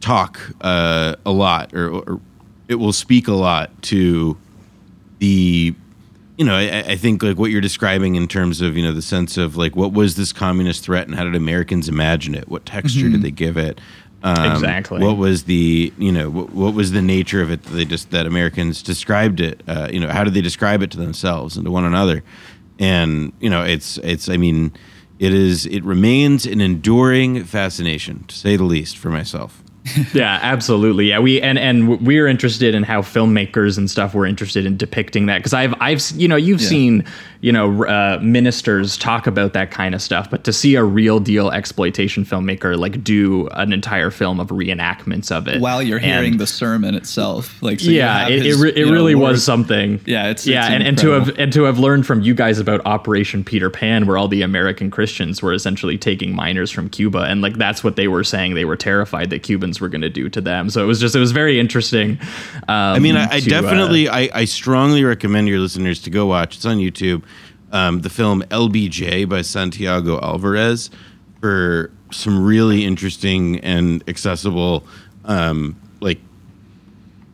talk 0.00 0.38
uh, 0.60 1.16
a 1.24 1.32
lot, 1.32 1.72
or, 1.72 1.88
or 1.88 2.20
it 2.68 2.74
will 2.74 2.92
speak 2.92 3.26
a 3.26 3.32
lot 3.32 3.70
to 3.84 4.36
the 5.18 5.74
you 6.38 6.44
know, 6.44 6.54
I, 6.54 6.84
I, 6.90 6.96
think 6.96 7.22
like 7.24 7.36
what 7.36 7.50
you're 7.50 7.60
describing 7.60 8.14
in 8.14 8.28
terms 8.28 8.60
of 8.60 8.76
you 8.76 8.82
know 8.84 8.92
the 8.92 9.02
sense 9.02 9.36
of 9.36 9.56
like 9.56 9.74
what 9.74 9.92
was 9.92 10.14
this 10.14 10.32
communist 10.32 10.84
threat 10.84 11.08
and 11.08 11.16
how 11.16 11.24
did 11.24 11.34
Americans 11.34 11.88
imagine 11.88 12.34
it? 12.34 12.48
What 12.48 12.64
texture 12.64 13.00
mm-hmm. 13.00 13.12
did 13.12 13.22
they 13.22 13.32
give 13.32 13.56
it? 13.56 13.80
Um, 14.22 14.52
exactly. 14.52 15.02
What 15.02 15.16
was 15.16 15.44
the 15.44 15.92
you 15.98 16.12
know 16.12 16.30
what, 16.30 16.50
what, 16.50 16.74
was 16.74 16.92
the 16.92 17.02
nature 17.02 17.42
of 17.42 17.50
it 17.50 17.64
that 17.64 17.70
they 17.70 17.84
just 17.84 18.12
that 18.12 18.24
Americans 18.24 18.84
described 18.84 19.40
it? 19.40 19.62
Uh, 19.66 19.88
you 19.92 19.98
know, 19.98 20.08
how 20.08 20.22
did 20.22 20.32
they 20.32 20.40
describe 20.40 20.80
it 20.80 20.92
to 20.92 20.96
themselves 20.96 21.56
and 21.56 21.64
to 21.64 21.72
one 21.72 21.84
another? 21.84 22.22
And 22.78 23.32
you 23.40 23.50
know, 23.50 23.64
it's 23.64 23.98
it's 23.98 24.28
I 24.28 24.36
mean, 24.36 24.72
it 25.18 25.34
is 25.34 25.66
it 25.66 25.82
remains 25.82 26.46
an 26.46 26.60
enduring 26.60 27.42
fascination 27.44 28.24
to 28.28 28.34
say 28.36 28.56
the 28.56 28.62
least 28.62 28.96
for 28.96 29.10
myself 29.10 29.60
yeah, 30.14 30.38
absolutely. 30.42 31.06
Yeah, 31.06 31.18
we 31.20 31.40
and 31.40 31.58
and 31.58 32.04
we're 32.04 32.26
interested 32.26 32.74
in 32.74 32.82
how 32.82 33.02
filmmakers 33.02 33.78
and 33.78 33.90
stuff 33.90 34.14
were 34.14 34.26
interested 34.26 34.66
in 34.66 34.76
depicting 34.76 35.26
that 35.26 35.38
because 35.38 35.54
I've 35.54 35.74
I've 35.80 36.02
you 36.12 36.28
know 36.28 36.36
you've 36.36 36.60
yeah. 36.62 36.68
seen 36.68 37.04
you 37.40 37.52
know 37.52 37.84
uh, 37.84 38.18
ministers 38.22 38.96
talk 38.96 39.26
about 39.26 39.52
that 39.52 39.70
kind 39.70 39.94
of 39.94 40.02
stuff, 40.02 40.30
but 40.30 40.44
to 40.44 40.52
see 40.52 40.74
a 40.74 40.84
real 40.84 41.20
deal 41.20 41.50
exploitation 41.50 42.24
filmmaker 42.24 42.76
like 42.76 43.02
do 43.04 43.48
an 43.48 43.72
entire 43.72 44.10
film 44.10 44.40
of 44.40 44.48
reenactments 44.48 45.30
of 45.30 45.48
it 45.48 45.60
while 45.60 45.82
you're 45.82 45.98
hearing 45.98 46.38
the 46.38 46.46
sermon 46.46 46.94
itself, 46.94 47.62
like 47.62 47.80
so 47.80 47.90
yeah, 47.90 48.28
it 48.28 48.42
his, 48.42 48.62
it, 48.62 48.76
it 48.76 48.84
really 48.86 49.14
know, 49.14 49.20
was 49.20 49.44
something. 49.44 50.00
Yeah, 50.06 50.28
it's 50.28 50.46
yeah, 50.46 50.66
it's 50.66 50.74
and, 50.74 50.82
and 50.82 50.98
to 50.98 51.10
have 51.10 51.38
and 51.38 51.52
to 51.52 51.64
have 51.64 51.78
learned 51.78 52.06
from 52.06 52.22
you 52.22 52.34
guys 52.34 52.58
about 52.58 52.80
Operation 52.84 53.44
Peter 53.44 53.70
Pan, 53.70 54.06
where 54.06 54.16
all 54.16 54.28
the 54.28 54.42
American 54.42 54.90
Christians 54.90 55.42
were 55.42 55.52
essentially 55.52 55.98
taking 55.98 56.34
minors 56.34 56.70
from 56.70 56.88
Cuba, 56.88 57.20
and 57.20 57.42
like 57.42 57.56
that's 57.56 57.84
what 57.84 57.96
they 57.96 58.08
were 58.08 58.24
saying. 58.24 58.54
They 58.54 58.64
were 58.64 58.76
terrified 58.76 59.30
that 59.30 59.42
Cubans 59.42 59.77
were 59.80 59.88
going 59.88 60.02
to 60.02 60.08
do 60.08 60.28
to 60.28 60.40
them. 60.40 60.70
So 60.70 60.82
it 60.82 60.86
was 60.86 61.00
just 61.00 61.14
it 61.14 61.20
was 61.20 61.32
very 61.32 61.58
interesting. 61.58 62.18
Um, 62.68 62.96
I 62.96 62.98
mean, 62.98 63.16
I, 63.16 63.28
I 63.30 63.40
to, 63.40 63.48
definitely 63.48 64.08
uh, 64.08 64.16
I, 64.16 64.30
I 64.34 64.44
strongly 64.44 65.04
recommend 65.04 65.48
your 65.48 65.58
listeners 65.58 66.02
to 66.02 66.10
go 66.10 66.26
watch. 66.26 66.56
It's 66.56 66.66
on 66.66 66.78
YouTube. 66.78 67.22
Um, 67.70 68.00
the 68.00 68.10
film 68.10 68.42
LBJ 68.44 69.28
by 69.28 69.42
Santiago 69.42 70.18
Alvarez 70.20 70.90
for 71.40 71.90
some 72.10 72.42
really 72.42 72.84
interesting 72.84 73.60
and 73.60 74.02
accessible, 74.08 74.86
um, 75.26 75.76
like 76.00 76.18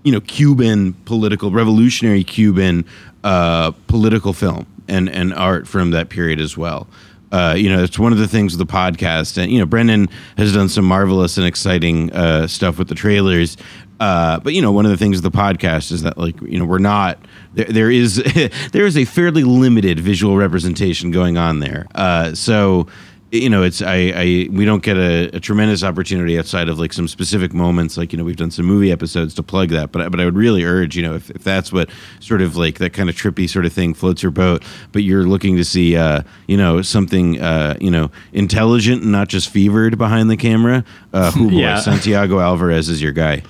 you 0.03 0.13
know, 0.13 0.21
Cuban 0.21 0.95
political 1.05 1.51
revolutionary 1.51 2.25
Cuban 2.25 2.85
uh, 3.23 3.71
political 3.87 4.33
film 4.33 4.67
and 4.89 5.09
and 5.09 5.33
art 5.35 5.67
from 5.67 5.91
that 5.93 6.09
period 6.09 6.41
as 6.41 6.57
well. 6.57 6.87
Uh, 7.35 7.53
you 7.55 7.69
know, 7.69 7.83
it's 7.83 7.99
one 7.99 8.13
of 8.13 8.19
the 8.19 8.29
things 8.29 8.57
with 8.57 8.65
the 8.65 8.73
podcast, 8.73 9.37
and 9.39 9.51
you 9.51 9.59
know, 9.59 9.67
Brendan 9.67 10.09
has 10.37 10.55
done 10.55 10.69
some 10.69 10.85
marvelous 10.85 11.37
and 11.37 11.45
exciting 11.45 12.13
uh, 12.13 12.47
stuff 12.47 12.79
with 12.79 12.87
the 12.87 12.95
trailers. 12.95 13.57
Uh, 13.99 14.39
but 14.39 14.55
you 14.55 14.63
know, 14.63 14.71
one 14.71 14.85
of 14.85 14.93
the 14.93 14.97
things 14.97 15.21
with 15.21 15.33
the 15.33 15.37
podcast 15.37 15.91
is 15.91 16.03
that 16.03 16.17
like 16.17 16.41
you 16.43 16.61
know 16.61 16.65
we're 16.65 16.79
not 16.79 17.19
there. 17.55 17.65
There 17.65 17.91
is 17.91 18.17
there 18.73 18.87
is 18.87 18.97
a 18.97 19.05
fairly 19.05 19.43
limited 19.43 19.99
visual 19.99 20.37
representation 20.37 21.11
going 21.11 21.37
on 21.37 21.59
there. 21.59 21.89
Uh, 21.97 22.35
so 22.35 22.87
you 23.35 23.51
know, 23.51 23.63
it's 23.63 23.83
I, 23.83 24.13
I 24.15 24.49
we 24.51 24.65
don't 24.65 24.83
get 24.83 24.97
a, 24.97 25.37
a, 25.37 25.41
tremendous 25.41 25.83
opportunity 25.83 26.39
outside 26.39 26.69
of 26.69 26.79
like 26.79 26.93
some 26.93 27.09
specific 27.09 27.53
moments, 27.53 27.97
like 27.97 28.13
you 28.13 28.19
know, 28.19 28.25
we've 28.25 28.37
done 28.37 28.51
some 28.51 28.65
movie 28.65 28.93
episodes 28.93 29.35
to 29.35 29.43
plug 29.43 29.71
that. 29.71 29.91
But 29.91 30.11
but 30.11 30.21
I 30.21 30.25
would 30.25 30.37
really 30.37 30.65
urge, 30.65 30.97
you 30.97 31.03
know, 31.03 31.15
if, 31.15 31.31
if 31.31 31.43
that's 31.43 31.73
what 31.73 31.91
sort 32.21 32.43
of 32.43 32.57
like 32.57 32.79
that 32.79 32.93
kind 32.93 33.09
of 33.09 33.17
trippy 33.17 33.51
sort 33.51 33.67
of 33.67 33.73
thing 33.73 33.93
floats 33.93 34.23
your 34.23 34.31
boat, 34.31 34.63
but 34.93 35.03
you're 35.03 35.25
looking 35.25 35.57
to 35.57 35.65
see, 35.65 35.97
uh, 35.97 36.23
you 36.47 36.57
know, 36.57 36.81
something, 36.81 37.41
uh, 37.41 37.77
you 37.81 37.91
know, 37.91 38.11
intelligent 38.33 39.03
and 39.03 39.11
not 39.11 39.29
just 39.29 39.49
fevered 39.49 39.99
behind 39.99 40.31
the 40.31 40.37
camera. 40.37 40.85
Uh, 41.13 41.33
who 41.33 41.51
boy, 41.51 41.57
yeah. 41.59 41.81
Santiago 41.81 42.39
Alvarez 42.39 42.89
is 42.89 43.03
your 43.03 43.13
guy. 43.13 43.43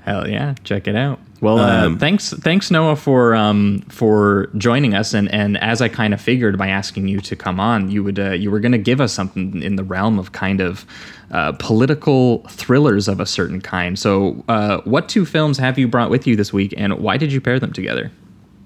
Hell 0.00 0.28
yeah, 0.28 0.54
check 0.64 0.88
it 0.88 0.96
out. 0.96 1.20
Well, 1.40 1.58
uh, 1.58 1.86
um, 1.86 1.98
thanks, 1.98 2.32
thanks 2.32 2.70
Noah 2.70 2.96
for 2.96 3.34
um, 3.34 3.84
for 3.88 4.48
joining 4.56 4.94
us, 4.94 5.12
and 5.12 5.30
and 5.30 5.58
as 5.58 5.82
I 5.82 5.88
kind 5.88 6.14
of 6.14 6.20
figured 6.20 6.56
by 6.56 6.68
asking 6.68 7.08
you 7.08 7.20
to 7.20 7.36
come 7.36 7.60
on, 7.60 7.90
you 7.90 8.02
would 8.04 8.18
uh, 8.18 8.30
you 8.30 8.50
were 8.50 8.60
going 8.60 8.72
to 8.72 8.78
give 8.78 9.00
us 9.00 9.12
something 9.12 9.60
in 9.62 9.76
the 9.76 9.84
realm 9.84 10.18
of 10.18 10.32
kind 10.32 10.60
of 10.60 10.86
uh, 11.30 11.52
political 11.58 12.38
thrillers 12.48 13.08
of 13.08 13.20
a 13.20 13.26
certain 13.26 13.60
kind. 13.60 13.98
So, 13.98 14.44
uh, 14.48 14.80
what 14.84 15.08
two 15.08 15.26
films 15.26 15.58
have 15.58 15.78
you 15.78 15.88
brought 15.88 16.08
with 16.08 16.26
you 16.26 16.36
this 16.36 16.52
week, 16.52 16.72
and 16.76 16.98
why 16.98 17.16
did 17.16 17.32
you 17.32 17.40
pair 17.40 17.58
them 17.58 17.72
together? 17.72 18.10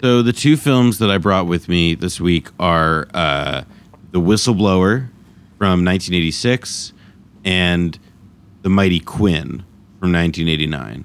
So, 0.03 0.23
the 0.23 0.33
two 0.33 0.57
films 0.57 0.99
that 0.99 1.11
I 1.11 1.19
brought 1.19 1.47
with 1.47 1.69
me 1.69 1.95
this 1.95 2.21
week 2.21 2.49
are 2.61 3.09
uh, 3.15 3.65
The 4.13 4.21
Whistleblower 4.21 5.09
from 5.59 5.85
1986 5.85 6.93
and 7.45 7.99
The 8.63 8.69
Mighty 8.69 9.01
Quinn 9.01 9.65
from 9.99 10.13
1989. 10.13 11.05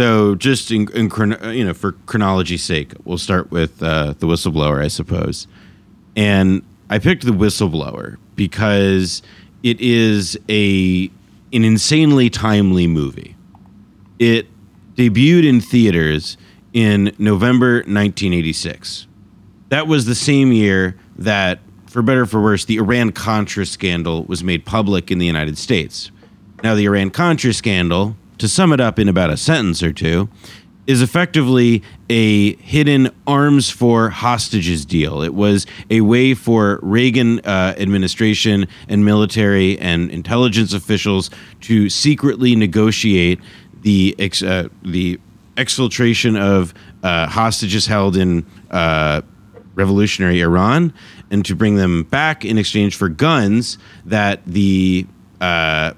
So, 0.00 0.34
just 0.34 0.70
in, 0.70 0.90
in 0.92 1.10
you 1.54 1.62
know, 1.62 1.74
for 1.74 1.92
chronology's 2.06 2.62
sake, 2.62 2.94
we'll 3.04 3.18
start 3.18 3.50
with 3.50 3.82
uh, 3.82 4.14
the 4.18 4.26
whistleblower, 4.26 4.82
I 4.82 4.88
suppose. 4.88 5.46
And 6.16 6.62
I 6.88 6.98
picked 6.98 7.26
the 7.26 7.32
whistleblower 7.32 8.16
because 8.34 9.20
it 9.62 9.78
is 9.78 10.38
a 10.48 11.10
an 11.52 11.64
insanely 11.64 12.30
timely 12.30 12.86
movie. 12.86 13.36
It 14.18 14.46
debuted 14.94 15.46
in 15.46 15.60
theaters 15.60 16.38
in 16.72 17.14
November 17.18 17.80
1986. 17.80 19.06
That 19.68 19.86
was 19.86 20.06
the 20.06 20.14
same 20.14 20.50
year 20.50 20.96
that, 21.18 21.58
for 21.88 22.00
better 22.00 22.22
or 22.22 22.26
for 22.26 22.40
worse, 22.40 22.64
the 22.64 22.78
Iran 22.78 23.12
Contra 23.12 23.66
scandal 23.66 24.24
was 24.24 24.42
made 24.42 24.64
public 24.64 25.10
in 25.10 25.18
the 25.18 25.26
United 25.26 25.58
States. 25.58 26.10
Now, 26.62 26.74
the 26.74 26.86
Iran 26.86 27.10
Contra 27.10 27.52
scandal 27.52 28.16
to 28.40 28.48
sum 28.48 28.72
it 28.72 28.80
up 28.80 28.98
in 28.98 29.08
about 29.08 29.30
a 29.30 29.36
sentence 29.36 29.82
or 29.82 29.92
two, 29.92 30.28
is 30.86 31.02
effectively 31.02 31.82
a 32.08 32.56
hidden 32.56 33.10
arms 33.26 33.70
for 33.70 34.10
hostages 34.10 34.84
deal. 34.84 35.22
It 35.22 35.34
was 35.34 35.66
a 35.88 36.00
way 36.00 36.34
for 36.34 36.80
Reagan 36.82 37.38
uh, 37.40 37.74
administration 37.78 38.66
and 38.88 39.04
military 39.04 39.78
and 39.78 40.10
intelligence 40.10 40.72
officials 40.72 41.30
to 41.62 41.88
secretly 41.88 42.56
negotiate 42.56 43.38
the 43.82 44.16
ex- 44.18 44.42
uh, 44.42 44.68
the 44.82 45.20
exfiltration 45.56 46.36
of 46.40 46.74
uh, 47.02 47.28
hostages 47.28 47.86
held 47.86 48.16
in 48.16 48.44
uh, 48.70 49.20
revolutionary 49.74 50.40
Iran 50.40 50.92
and 51.30 51.44
to 51.44 51.54
bring 51.54 51.76
them 51.76 52.04
back 52.04 52.44
in 52.44 52.58
exchange 52.58 52.96
for 52.96 53.08
guns 53.08 53.78
that 54.06 54.44
the 54.46 55.06
uh, 55.40 55.92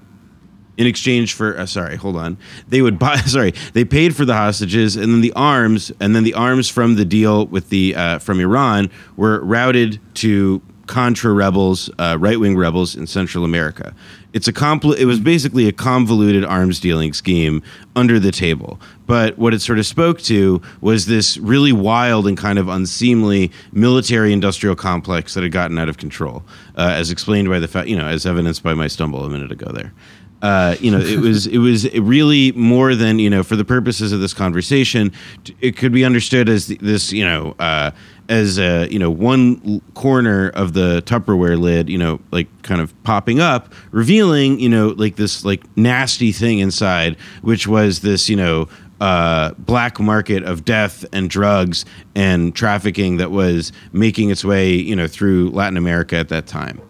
in 0.77 0.87
exchange 0.87 1.35
for 1.35 1.59
uh, 1.59 1.67
sorry 1.67 1.97
hold 1.97 2.17
on. 2.17 2.37
They 2.69 2.83
would 2.83 2.99
buy 2.99 3.17
sorry 3.27 3.53
they 3.73 3.85
paid 3.85 4.17
for 4.17 4.25
the 4.25 4.35
hostages 4.35 4.97
and 4.97 5.13
then 5.13 5.21
the 5.21 5.33
arms 5.35 5.93
and 6.01 6.15
then 6.15 6.25
the 6.25 6.35
arms 6.35 6.69
from 6.69 6.97
the 6.97 7.05
deal 7.05 7.47
with 7.47 7.69
the 7.69 7.95
uh, 7.95 8.19
from 8.19 8.41
iran 8.41 8.91
were 9.17 9.41
routed 9.41 10.01
to 10.15 10.63
contra 10.87 11.33
rebels 11.33 11.89
uh, 11.99 12.17
right-wing 12.19 12.57
rebels 12.57 12.97
in 12.97 13.07
central 13.07 13.45
america. 13.45 13.95
It's 14.33 14.49
a 14.49 14.53
compl- 14.53 14.97
it 14.97 15.05
was 15.05 15.21
basically 15.21 15.69
a 15.69 15.73
convoluted 15.73 16.45
arms 16.45 16.81
dealing 16.81 17.13
scheme 17.13 17.63
under 17.95 18.19
the 18.19 18.33
table. 18.33 18.81
But 19.07 19.37
what 19.37 19.53
it 19.53 19.61
sort 19.61 19.79
of 19.79 19.85
spoke 19.85 20.21
to 20.23 20.63
was 20.81 21.05
this 21.05 21.37
really 21.37 21.73
wild 21.73 22.27
and 22.27 22.37
kind 22.37 22.59
of 22.59 22.69
unseemly 22.69 23.53
military 23.73 24.33
industrial 24.33 24.75
complex 24.75 25.35
that 25.35 25.43
had 25.43 25.53
gotten 25.53 25.79
out 25.79 25.89
of 25.89 25.99
control 25.99 26.43
uh, 26.77 26.93
as 26.95 27.11
explained 27.11 27.49
by 27.49 27.59
the 27.59 27.69
fact 27.69 27.89
you 27.89 27.97
know 27.97 28.07
as 28.07 28.25
evidenced 28.25 28.63
by 28.63 28.75
my 28.75 28.87
stumble 28.87 29.25
a 29.25 29.29
minute 29.29 29.53
ago 29.53 29.71
there 29.71 29.93
uh, 30.43 30.75
you 30.81 30.91
know, 30.91 30.99
it 30.99 31.21
was 31.21 31.47
it 31.47 31.59
was 31.59 31.91
really 31.95 32.51
more 32.53 32.97
than 32.97 33.21
you 33.21 33.31
know 33.31 33.45
for 33.45 33.55
the 33.55 33.65
purposes 33.65 34.11
of 34.11 34.19
this 34.19 34.35
conversation. 34.35 35.13
It 35.61 35.77
could 35.77 35.93
be 35.93 36.05
understood 36.05 36.49
as 36.49 36.67
this, 36.67 37.13
you 37.13 37.25
know, 37.25 37.55
uh, 37.61 37.93
as 38.29 38.59
a, 38.59 38.89
you 38.91 38.99
know 38.99 39.09
one 39.09 39.81
corner 39.95 40.49
of 40.49 40.73
the 40.73 41.01
Tupperware 41.03 41.59
lid, 41.59 41.89
you 41.89 41.97
know, 41.97 42.21
like 42.33 42.49
kind 42.63 42.81
of 42.81 42.93
popping 43.05 43.39
up, 43.39 43.73
revealing 43.93 44.59
you 44.59 44.69
know 44.69 44.89
like 44.89 45.15
this 45.15 45.45
like 45.45 45.65
nasty 45.77 46.33
thing 46.33 46.59
inside, 46.59 47.17
which 47.43 47.69
was 47.69 48.01
this 48.01 48.29
you 48.29 48.35
know 48.35 48.69
uh, 49.01 49.53
black 49.59 50.01
market 50.01 50.43
of 50.43 50.65
death 50.65 51.05
and 51.13 51.31
drugs 51.31 51.85
and 52.17 52.53
trafficking 52.57 53.19
that 53.19 53.31
was 53.31 53.71
making 53.93 54.31
its 54.31 54.45
way, 54.45 54.73
you 54.73 54.97
know, 54.97 55.07
through 55.07 55.51
Latin 55.51 55.77
America 55.77 56.17
at 56.17 56.31
that 56.31 56.49
time 56.49 56.81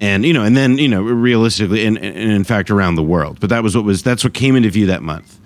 and 0.00 0.24
you 0.24 0.32
know, 0.32 0.42
and 0.42 0.56
then 0.56 0.78
you 0.78 0.88
know, 0.88 1.02
realistically, 1.02 1.84
and, 1.84 1.98
and, 1.98 2.32
in 2.32 2.44
fact, 2.44 2.70
around 2.70 2.94
the 2.94 3.02
world. 3.02 3.38
But 3.40 3.50
that 3.50 3.62
was 3.62 3.76
what 3.76 3.84
was 3.84 4.02
that's 4.02 4.24
what 4.24 4.34
came 4.34 4.56
into 4.56 4.70
view 4.70 4.86
that 4.86 5.02
month. 5.02 5.38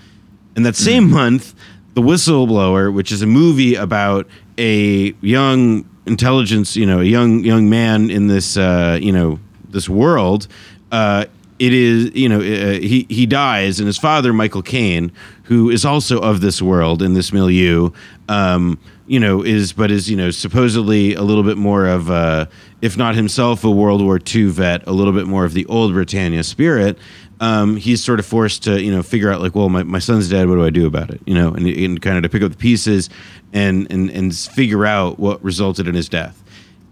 And 0.56 0.64
that 0.64 0.76
same 0.76 1.04
mm-hmm. 1.04 1.14
month, 1.14 1.54
The 1.94 2.00
Whistleblower, 2.00 2.92
which 2.92 3.11
is 3.11 3.23
a 3.23 3.26
movie 3.26 3.75
about 3.75 4.28
a 4.56 5.12
young 5.20 5.88
intelligence, 6.06 6.76
you 6.76 6.87
know, 6.87 7.00
a 7.00 7.04
young 7.04 7.42
young 7.44 7.68
man 7.68 8.11
in 8.11 8.28
this, 8.28 8.56
uh, 8.56 8.99
you 9.00 9.12
know, 9.12 9.40
this 9.68 9.88
world, 9.88 10.46
uh, 10.92 11.25
it 11.58 11.73
is 11.73 12.14
you 12.14 12.28
know 12.28 12.40
uh, 12.40 12.78
he 12.78 13.06
he 13.08 13.26
dies, 13.26 13.78
and 13.78 13.87
his 13.87 13.99
father 13.99 14.32
Michael 14.32 14.62
Caine, 14.62 15.12
who 15.44 15.70
is 15.70 15.84
also 15.84 16.20
of 16.20 16.40
this 16.40 16.61
world 16.61 17.02
in 17.02 17.14
this 17.14 17.32
milieu, 17.32 17.90
um, 18.28 18.78
you 19.06 19.20
know 19.20 19.42
is 19.42 19.73
but 19.73 19.90
is 19.90 20.11
you 20.11 20.16
know 20.16 20.30
supposedly 20.30 21.14
a 21.14 21.23
little 21.23 21.44
bit 21.44 21.56
more 21.56 21.87
of 21.87 22.11
a, 22.11 22.49
if 22.85 22.97
not 22.97 23.14
himself 23.14 23.64
a 23.64 23.71
World 23.71 24.03
War 24.03 24.21
II 24.35 24.45
vet, 24.47 24.87
a 24.87 24.93
little 24.93 25.12
bit 25.12 25.26
more 25.26 25.45
of 25.45 25.55
the 25.55 25.67
old 25.67 25.93
Britannia 25.93 26.45
spirit. 26.45 26.99
Um, 27.41 27.76
he's 27.76 28.03
sort 28.03 28.21
of 28.21 28.26
forced 28.26 28.62
to 28.64 28.81
you 28.81 28.93
know 28.93 29.03
figure 29.03 29.33
out 29.33 29.41
like 29.41 29.55
well 29.55 29.69
my, 29.69 29.83
my 29.83 29.99
son's 29.99 30.29
dead 30.29 30.49
what 30.49 30.55
do 30.55 30.64
I 30.64 30.71
do 30.71 30.87
about 30.87 31.11
it 31.11 31.21
you 31.26 31.35
know 31.35 31.53
and, 31.53 31.67
and 31.67 32.00
kind 32.00 32.17
of 32.17 32.23
to 32.23 32.29
pick 32.29 32.43
up 32.43 32.53
the 32.53 32.57
pieces 32.57 33.11
and 33.53 33.91
and 33.91 34.09
and 34.11 34.35
figure 34.35 34.87
out 34.87 35.19
what 35.19 35.43
resulted 35.43 35.88
in 35.88 35.97
his 35.97 36.09
death 36.09 36.45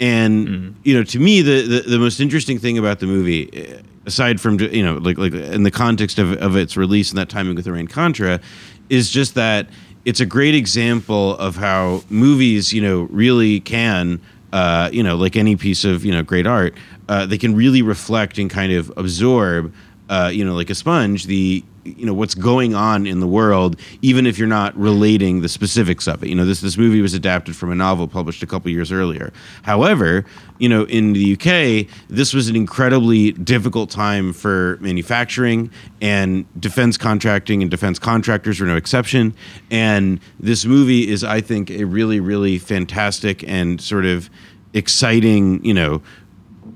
and 0.03 0.75
you 0.83 0.97
know, 0.97 1.05
to 1.05 1.19
me, 1.21 1.43
the, 1.43 1.63
the 1.63 1.81
the 1.91 1.99
most 1.99 2.19
interesting 2.19 2.59
thing 2.59 2.77
about 2.77 2.99
the 2.99 3.07
movie, 3.07 3.49
eh, 3.53 3.83
aside 4.05 4.41
from 4.41 4.59
you 4.59 4.85
know, 4.85 4.97
like 4.97 5.17
like 5.17 5.33
in 5.33 5.63
the 5.63 5.71
context 5.71 6.19
of 6.19 6.33
of 6.43 6.57
its 6.57 6.77
release 6.77 7.11
and 7.11 7.19
that 7.19 7.29
timing 7.29 7.55
with 7.55 7.65
the 7.65 7.71
Iran 7.71 7.87
Contra, 7.87 8.41
is 8.91 9.11
just 9.11 9.37
that 9.37 9.69
it's 10.05 10.19
a 10.19 10.27
great 10.27 10.57
example 10.57 11.37
of 11.37 11.55
how 11.55 12.03
movies, 12.11 12.73
you 12.73 12.83
know, 12.83 13.03
really 13.11 13.61
can. 13.61 14.21
Uh, 14.53 14.91
you 14.93 15.03
know, 15.03 15.17
like 15.17 15.35
any 15.37 15.57
piece 15.57 15.85
of 15.85 16.05
you 16.05 16.13
know 16.13 16.23
great 16.23 16.47
art, 16.47 16.75
uh, 17.09 17.25
they 17.27 17.39
can 17.39 17.55
really 17.55 17.83
reflect 17.83 18.39
and 18.39 18.51
kind 18.51 18.73
of 18.73 18.93
absorb, 18.97 19.73
uh, 20.11 20.31
you 20.33 20.45
know, 20.45 20.55
like 20.55 20.69
a 20.69 20.75
sponge, 20.75 21.25
the 21.25 21.65
you 21.85 22.07
know 22.07 22.15
what's 22.15 22.35
going 22.35 22.75
on 22.75 23.07
in 23.07 23.21
the 23.21 23.27
world, 23.27 23.79
even 24.03 24.27
if 24.27 24.39
you're 24.39 24.49
not 24.49 24.77
relating 24.77 25.41
the 25.41 25.49
specifics 25.49 26.07
of 26.07 26.23
it. 26.23 26.29
You 26.29 26.35
know, 26.35 26.45
this 26.45 26.61
this 26.61 26.77
movie 26.77 27.01
was 27.01 27.15
adapted 27.15 27.57
from 27.57 27.73
a 27.73 27.75
novel 27.75 28.09
published 28.09 28.43
a 28.43 28.47
couple 28.47 28.71
years 28.71 28.93
earlier. 28.93 29.33
However, 29.63 30.25
you 30.59 30.69
know, 30.69 30.85
in 30.85 31.13
the 31.13 31.33
UK, 31.35 31.93
this 32.09 32.33
was 32.33 32.49
an 32.49 32.57
incredibly 32.57 33.33
difficult 33.33 33.91
time 33.91 34.33
for 34.33 34.79
manufacturing 34.81 35.71
and 36.01 36.45
defense 36.61 36.97
contracting, 36.97 37.63
and 37.63 37.71
defense 37.71 37.99
contractors 37.99 38.61
were 38.61 38.67
no 38.67 38.77
exception. 38.77 39.35
And 39.71 40.21
this 40.39 40.65
movie 40.65 41.09
is, 41.09 41.25
I 41.25 41.41
think, 41.41 41.71
a 41.71 41.85
really, 41.85 42.21
really 42.21 42.59
fantastic 42.59 43.47
and 43.49 43.81
sort 43.81 44.05
of 44.05 44.31
exciting, 44.75 45.65
you 45.65 45.75
know, 45.75 46.03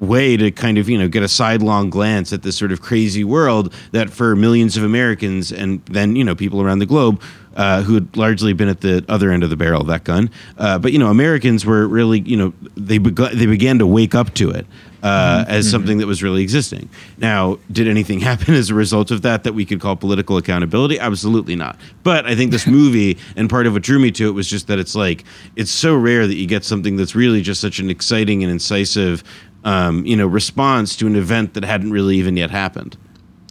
way 0.00 0.36
to 0.36 0.50
kind 0.50 0.78
of 0.78 0.88
you 0.88 0.98
know 0.98 1.08
get 1.08 1.22
a 1.22 1.28
sidelong 1.28 1.90
glance 1.90 2.32
at 2.32 2.42
this 2.42 2.56
sort 2.56 2.72
of 2.72 2.82
crazy 2.82 3.24
world 3.24 3.72
that 3.92 4.10
for 4.10 4.36
millions 4.36 4.76
of 4.76 4.84
Americans 4.84 5.52
and 5.52 5.84
then 5.86 6.16
you 6.16 6.24
know 6.24 6.34
people 6.34 6.60
around 6.60 6.80
the 6.80 6.86
globe 6.86 7.20
uh, 7.56 7.82
who 7.82 7.94
had 7.94 8.16
largely 8.16 8.52
been 8.52 8.68
at 8.68 8.82
the 8.82 9.04
other 9.08 9.30
end 9.30 9.42
of 9.42 9.48
the 9.48 9.56
barrel 9.56 9.80
of 9.80 9.86
that 9.86 10.04
gun, 10.04 10.30
uh, 10.58 10.78
but 10.78 10.92
you 10.92 10.98
know 10.98 11.08
Americans 11.08 11.64
were 11.64 11.86
really 11.88 12.20
you 12.20 12.36
know 12.36 12.52
they 12.76 12.98
beg- 12.98 13.36
they 13.36 13.46
began 13.46 13.78
to 13.78 13.86
wake 13.86 14.14
up 14.14 14.34
to 14.34 14.50
it. 14.50 14.66
Uh, 15.02 15.44
as 15.46 15.70
something 15.70 15.98
that 15.98 16.06
was 16.08 16.20
really 16.20 16.42
existing. 16.42 16.88
Now, 17.16 17.60
did 17.70 17.86
anything 17.86 18.18
happen 18.32 18.54
as 18.54 18.70
a 18.70 18.74
result 18.74 19.12
of 19.12 19.22
that 19.22 19.44
that 19.44 19.52
we 19.52 19.64
could 19.64 19.80
call 19.80 19.94
political 19.94 20.36
accountability? 20.36 20.98
Absolutely 20.98 21.54
not. 21.54 21.78
But 22.02 22.26
I 22.26 22.34
think 22.34 22.50
this 22.50 22.66
movie 22.66 23.16
and 23.36 23.48
part 23.48 23.68
of 23.68 23.74
what 23.74 23.84
drew 23.84 24.00
me 24.00 24.10
to 24.12 24.26
it 24.26 24.32
was 24.32 24.50
just 24.50 24.66
that 24.66 24.80
it's 24.80 24.96
like 24.96 25.22
it's 25.54 25.70
so 25.70 25.94
rare 25.94 26.26
that 26.26 26.34
you 26.34 26.48
get 26.48 26.64
something 26.64 26.96
that's 26.96 27.14
really 27.14 27.40
just 27.40 27.60
such 27.60 27.78
an 27.78 27.88
exciting 27.88 28.42
and 28.42 28.50
incisive 28.50 29.22
um, 29.66 30.06
you 30.06 30.16
know, 30.16 30.26
response 30.26 30.94
to 30.96 31.08
an 31.08 31.16
event 31.16 31.54
that 31.54 31.64
hadn't 31.64 31.90
really 31.90 32.16
even 32.16 32.37
yet 32.37 32.50
happened. 32.50 32.96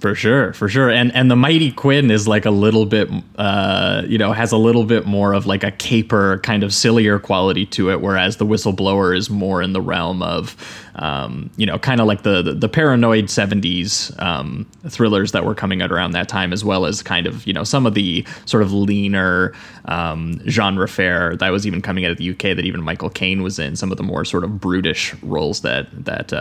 For 0.06 0.14
sure, 0.14 0.54
for 0.54 0.70
sure, 0.70 0.92
and 0.92 1.12
and 1.16 1.32
the 1.32 1.36
mighty 1.36 1.72
Quinn 1.72 2.12
is 2.12 2.28
like 2.28 2.46
a 2.46 2.52
little 2.52 2.86
bit, 2.86 3.10
uh, 3.40 4.04
you 4.06 4.20
know, 4.20 4.34
has 4.34 4.52
a 4.52 4.58
little 4.58 4.84
bit 4.84 5.08
more 5.08 5.34
of 5.34 5.48
like 5.48 5.64
a 5.64 5.72
caper 5.72 6.38
kind 6.44 6.62
of 6.62 6.76
sillier 6.76 7.18
quality 7.18 7.66
to 7.66 7.90
it, 7.90 8.02
whereas 8.02 8.38
the 8.38 8.46
whistleblower 8.46 9.18
is 9.18 9.32
more 9.32 9.64
in 9.64 9.74
the 9.74 9.82
realm 9.82 10.22
of, 10.22 10.56
um, 10.94 11.50
you 11.58 11.66
know, 11.66 11.80
kind 11.80 12.00
of 12.00 12.06
like 12.06 12.22
the, 12.22 12.44
the 12.44 12.54
the 12.54 12.70
paranoid 12.70 13.30
'70s 13.30 14.16
um, 14.22 14.70
thrillers 14.88 15.32
that 15.32 15.44
were 15.44 15.56
coming 15.56 15.82
out 15.82 15.92
around 15.92 16.12
that 16.12 16.30
time, 16.30 16.54
as 16.54 16.64
well 16.64 16.86
as 16.86 17.02
kind 17.02 17.26
of 17.26 17.48
you 17.48 17.54
know 17.54 17.64
some 17.64 17.88
of 17.88 17.96
the 17.96 18.24
sort 18.46 18.62
of 18.62 18.72
leaner 18.72 19.54
um, 19.86 20.40
genre 20.48 20.88
fare 20.88 21.36
that 21.38 21.50
was 21.50 21.66
even 21.66 21.82
coming 21.82 22.06
out 22.06 22.12
of 22.12 22.18
the 22.18 22.30
UK 22.30 22.56
that 22.56 22.62
even 22.64 22.84
Michael 22.84 23.10
Caine 23.10 23.42
was 23.42 23.58
in, 23.58 23.76
some 23.76 23.90
of 23.90 23.98
the 23.98 24.04
more 24.04 24.24
sort 24.24 24.44
of 24.44 24.62
brutish 24.62 25.16
roles 25.24 25.62
that 25.62 25.88
that. 26.06 26.32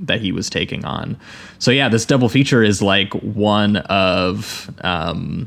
That 0.00 0.20
he 0.20 0.32
was 0.32 0.48
taking 0.48 0.84
on. 0.84 1.18
So 1.58 1.70
yeah, 1.70 1.88
this 1.88 2.06
double 2.06 2.28
feature 2.28 2.62
is 2.62 2.80
like 2.80 3.12
one 3.14 3.76
of 3.76 4.70
um, 4.82 5.46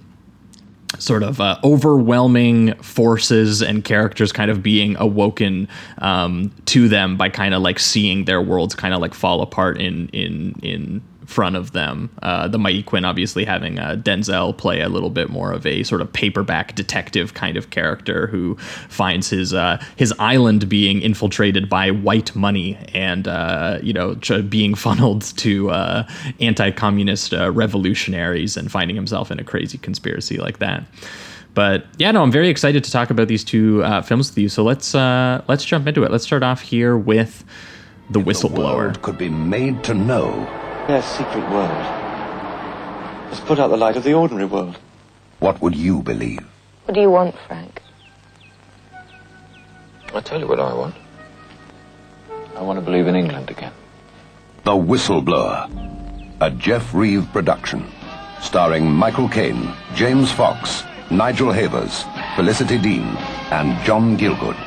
sort 1.00 1.24
of 1.24 1.41
uh, 1.41 1.57
overwhelming 1.63 2.74
forces 2.75 3.62
and 3.62 3.83
characters 3.83 4.31
kind 4.31 4.51
of 4.51 4.62
being 4.62 4.95
awoken 4.98 5.67
um, 6.00 6.51
to 6.65 6.88
them 6.88 7.17
by 7.17 7.29
kind 7.29 7.53
of 7.53 7.62
like 7.62 7.79
seeing 7.79 8.25
their 8.25 8.41
worlds 8.41 8.75
kind 8.75 8.93
of 8.93 8.99
like 8.99 9.13
fall 9.13 9.41
apart 9.41 9.80
in 9.80 10.08
in 10.10 10.54
in 10.62 11.01
front 11.34 11.56
of 11.56 11.72
them. 11.72 12.10
Uh, 12.22 12.48
the 12.48 12.60
Mighty 12.60 12.84
Quinn 12.84 13.04
obviously 13.04 13.43
having 13.43 13.80
uh, 13.80 13.96
Denzel 14.00 14.56
play 14.56 14.82
a 14.82 14.88
little 14.88 15.10
bit 15.10 15.30
more 15.30 15.52
of 15.52 15.65
a 15.65 15.82
sort 15.84 16.00
of 16.00 16.13
paperback 16.13 16.76
detective 16.76 17.34
kind 17.34 17.58
of 17.58 17.72
character 17.72 18.28
who 18.28 18.56
finds 18.88 19.30
his 19.30 19.54
uh, 19.54 19.84
his 19.96 20.13
island 20.19 20.69
being 20.69 21.02
infiltrated 21.02 21.67
by 21.67 21.89
white 21.89 22.36
money 22.36 22.78
and 22.93 23.28
uh, 23.28 23.80
you 23.82 23.91
know 23.91 24.15
tr- 24.15 24.41
being 24.41 24.76
funneled 24.86 25.24
to 25.38 25.72
uh, 25.72 26.08
anti-communist 26.39 27.34
uh, 27.34 27.52
revolutionaries 27.52 28.56
and 28.56 28.72
finding 28.72 28.96
himself 28.96 29.32
in 29.32 29.39
a 29.39 29.43
crazy 29.43 29.80
conspiracy 29.80 30.38
like 30.38 30.60
that. 30.60 30.84
But 31.56 31.86
yeah, 31.98 32.12
no, 32.12 32.22
I'm 32.24 32.32
very 32.32 32.50
excited 32.50 32.84
to 32.84 32.91
talk 32.91 33.10
about 33.10 33.28
these 33.28 33.43
two 33.43 33.84
films 34.04 34.30
with 34.30 34.38
you. 34.38 34.50
So 34.50 34.63
let's 34.63 34.93
let's 34.93 35.65
jump 35.65 35.88
into 35.88 36.04
it. 36.04 36.12
Let's 36.12 36.24
start 36.24 36.43
off 36.43 36.62
here 36.62 36.96
with 36.96 37.43
the 38.10 38.19
whistleblower. 38.19 39.00
could 39.02 39.17
be 39.17 39.30
made 39.30 39.84
to 39.84 39.93
know 39.93 40.72
Their 40.88 41.02
secret 41.02 41.50
world 41.50 41.86
has 43.30 43.39
put 43.39 43.58
out 43.58 43.69
the 43.69 43.78
light 43.78 43.96
of 43.96 44.04
the 44.04 44.13
ordinary 44.13 44.46
world. 44.46 44.78
what 45.39 45.62
would 45.62 45.76
you 45.76 46.02
believe? 46.02 46.46
What 46.86 46.93
do 46.93 47.00
you 47.00 47.10
want, 47.10 47.36
Frank? 47.48 47.82
I'll 50.13 50.22
tell 50.22 50.39
you 50.41 50.48
what 50.48 50.60
I 50.60 50.74
want. 50.74 50.96
I 52.58 52.62
want 52.62 52.80
to 52.80 52.86
believe 52.86 53.08
in 53.08 53.15
England 53.15 53.50
again. 53.50 53.72
The 54.65 54.72
Whistleblower, 54.72 55.69
a 56.41 56.52
Jeff 56.52 56.93
Reeve 56.93 57.28
production, 57.32 57.86
starring 58.41 58.86
Michael 58.91 59.30
Caine, 59.30 59.74
James 59.96 60.32
Fox, 60.32 60.84
Nigel 61.10 61.52
Havers, 61.54 62.04
Felicity 62.36 62.78
Dean, 62.78 63.08
and 63.52 63.82
John 63.86 64.17
Gielgud. 64.17 64.58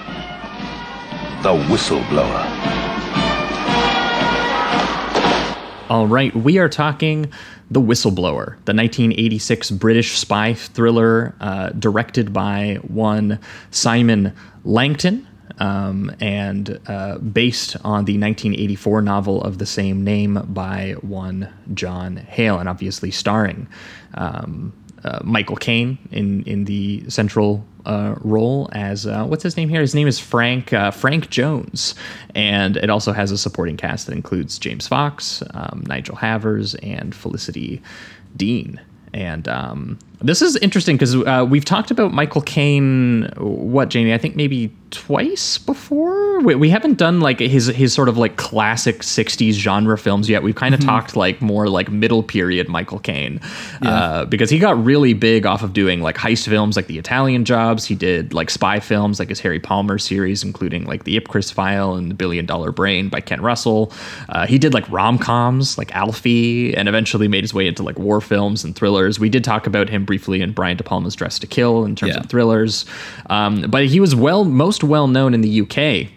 The 1.43 1.53
Whistleblower. 1.71 2.45
All 5.89 6.09
right, 6.09 6.35
we 6.35 6.59
are 6.59 6.69
talking 6.69 7.31
The 7.71 7.81
Whistleblower, 7.81 8.57
the 8.65 8.75
1986 8.75 9.71
British 9.71 10.19
spy 10.19 10.53
thriller 10.53 11.37
uh, 11.41 11.71
directed 11.71 12.33
by 12.33 12.81
one 12.83 13.39
Simon 13.71 14.35
Langton 14.65 15.29
um, 15.59 16.11
and 16.19 16.81
uh, 16.89 17.19
based 17.19 17.77
on 17.85 18.05
the 18.05 18.19
1984 18.19 19.01
novel 19.01 19.41
of 19.43 19.59
the 19.59 19.67
same 19.67 20.03
name 20.03 20.43
by 20.49 20.97
one 21.03 21.53
John 21.73 22.17
Hale, 22.17 22.59
and 22.59 22.69
obviously 22.69 23.13
starring 23.13 23.69
um, 24.15 24.73
uh, 25.05 25.21
Michael 25.23 25.55
Caine 25.55 25.99
in, 26.11 26.43
in 26.45 26.65
the 26.65 27.09
central 27.09 27.65
uh, 27.87 28.17
role 28.21 28.69
as 28.73 29.07
uh, 29.07 29.25
what's 29.25 29.43
his 29.43 29.57
name 29.57 29.69
here? 29.69 29.81
His 29.81 29.95
name 29.95 30.09
is 30.09 30.19
Frank 30.19 30.73
uh, 30.73 30.91
Frank 30.91 31.31
Jones, 31.31 31.95
and 32.35 32.77
it 32.77 32.91
also 32.91 33.13
has 33.13 33.31
a 33.31 33.39
supporting 33.39 33.77
cast 33.77 34.07
that 34.07 34.13
includes 34.13 34.59
James 34.59 34.87
Fox, 34.87 35.43
um, 35.55 35.85
Nigel 35.87 36.17
Havers, 36.17 36.75
and 36.77 37.15
Felicity 37.15 37.81
Dean. 38.37 38.81
And 39.15 39.49
um, 39.49 39.99
this 40.21 40.41
is 40.41 40.57
interesting 40.57 40.97
because 40.97 41.15
uh, 41.15 41.47
we've 41.49 41.65
talked 41.65 41.91
about 41.91 42.13
Michael 42.13 42.41
Caine. 42.41 43.29
What 43.37 43.91
Jamie? 43.91 44.15
I 44.15 44.19
think 44.19 44.35
maybe 44.35 44.73
twice 44.91 45.59
before. 45.59 46.41
We, 46.41 46.55
we 46.55 46.71
haven't 46.71 46.97
done 46.97 47.21
like 47.21 47.39
his 47.39 47.67
his 47.67 47.93
sort 47.93 48.09
of 48.09 48.17
like 48.17 48.37
classic 48.37 49.01
'60s 49.01 49.53
genre 49.53 49.99
films 49.99 50.29
yet. 50.31 50.43
We've 50.43 50.55
kind 50.55 50.75
of 50.75 50.81
talked 50.81 51.17
like 51.17 51.43
more 51.43 51.69
like 51.69 51.91
middle 51.91 52.23
period 52.23 52.69
Michael 52.69 52.99
Caine 52.99 53.41
uh, 53.83 54.25
because 54.25 54.49
he 54.49 54.59
got 54.59 54.83
really 54.83 55.13
big 55.13 55.45
off 55.45 55.63
of 55.63 55.75
doing 55.75 56.01
like 56.01 56.17
heist 56.17 56.49
films 56.49 56.77
like 56.77 56.87
The 56.87 56.99
Italian 56.99 57.45
Jobs. 57.45 57.85
He 57.85 57.95
did 57.95 58.33
like 58.33 58.49
spy 58.49 58.81
films 58.81 59.19
like 59.19 59.29
his 59.29 59.41
Harry 59.41 59.61
Palmer 59.61 59.99
series, 59.99 60.43
including 60.43 60.85
like 60.85 61.05
The 61.05 61.21
Ipcress 61.21 61.53
File 61.53 61.95
and 61.95 62.11
The 62.11 62.15
Billion 62.15 62.47
Dollar 62.47 62.73
Brain 62.73 63.11
by 63.11 63.21
Ken 63.21 63.43
Russell. 63.43 63.93
Uh, 64.31 64.47
he 64.47 64.57
did 64.59 64.73
like 64.73 64.91
rom 64.91 65.19
coms 65.19 65.77
like 65.77 65.95
Alfie, 65.95 66.75
and 66.75 66.89
eventually 66.89 67.29
made 67.29 67.45
his 67.45 67.53
way 67.53 67.67
into 67.67 67.83
like 67.83 67.99
war 67.99 68.23
films 68.23 68.65
and 68.65 68.75
thrillers. 68.75 69.21
We 69.21 69.29
did 69.29 69.45
talk 69.45 69.67
about 69.67 69.91
him 69.91 70.06
briefly 70.07 70.41
in 70.41 70.53
Brian 70.53 70.77
De 70.77 70.85
Palma's 70.85 71.15
Dress 71.15 71.39
to 71.41 71.47
Kill 71.47 71.85
in 71.85 71.95
terms 71.97 72.15
Yeah. 72.15 72.21
of 72.21 72.27
thrillers, 72.27 72.87
um, 73.29 73.63
but 73.69 73.87
he 73.87 74.01
was 74.01 74.15
well 74.15 74.45
most 74.45 74.83
well 74.85 75.09
known 75.09 75.35
in 75.35 75.41
the 75.43 75.61
UK 75.63 76.09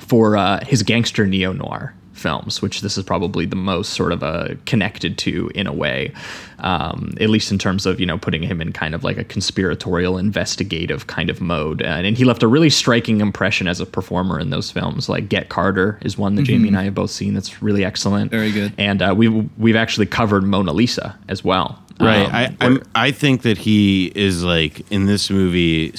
for 0.00 0.36
uh, 0.36 0.64
his 0.64 0.82
gangster 0.82 1.26
neo 1.26 1.52
noir 1.52 1.94
films, 2.14 2.62
which 2.62 2.80
this 2.80 2.96
is 2.96 3.04
probably 3.04 3.46
the 3.46 3.56
most 3.56 3.94
sort 3.94 4.12
of 4.12 4.22
uh, 4.22 4.48
connected 4.66 5.18
to 5.18 5.50
in 5.54 5.66
a 5.66 5.72
way, 5.72 6.12
um, 6.60 7.14
at 7.20 7.28
least 7.28 7.52
in 7.52 7.58
terms 7.58 7.86
of 7.86 8.00
you 8.00 8.06
know 8.06 8.18
putting 8.18 8.42
him 8.42 8.60
in 8.60 8.72
kind 8.72 8.94
of 8.94 9.04
like 9.04 9.18
a 9.18 9.24
conspiratorial, 9.24 10.18
investigative 10.18 11.06
kind 11.06 11.30
of 11.30 11.40
mode. 11.40 11.82
And, 11.82 12.06
and 12.06 12.16
he 12.16 12.24
left 12.24 12.42
a 12.42 12.48
really 12.48 12.70
striking 12.70 13.20
impression 13.20 13.68
as 13.68 13.80
a 13.80 13.86
performer 13.86 14.38
in 14.38 14.50
those 14.50 14.70
films. 14.70 15.08
Like 15.08 15.28
Get 15.28 15.48
Carter 15.48 15.98
is 16.02 16.16
one 16.16 16.34
that 16.36 16.42
Jamie 16.42 16.68
and 16.68 16.78
I 16.78 16.84
have 16.84 16.94
both 16.94 17.10
seen 17.10 17.34
that's 17.34 17.62
really 17.62 17.84
excellent. 17.84 18.30
Mm-hmm. 18.30 18.36
Very 18.36 18.52
good. 18.52 18.72
And 18.78 19.02
uh, 19.02 19.14
we 19.16 19.28
we've 19.28 19.76
actually 19.76 20.06
covered 20.06 20.44
Mona 20.44 20.72
Lisa 20.72 21.18
as 21.28 21.44
well. 21.44 21.84
Right. 22.00 22.24
Um, 22.24 22.56
I 22.60 22.68
where- 22.68 22.82
I'm, 22.94 23.12
think 23.12 23.42
that 23.42 23.58
he 23.58 24.10
is 24.14 24.42
like 24.42 24.90
in 24.90 25.06
this 25.06 25.30
movie 25.30 25.94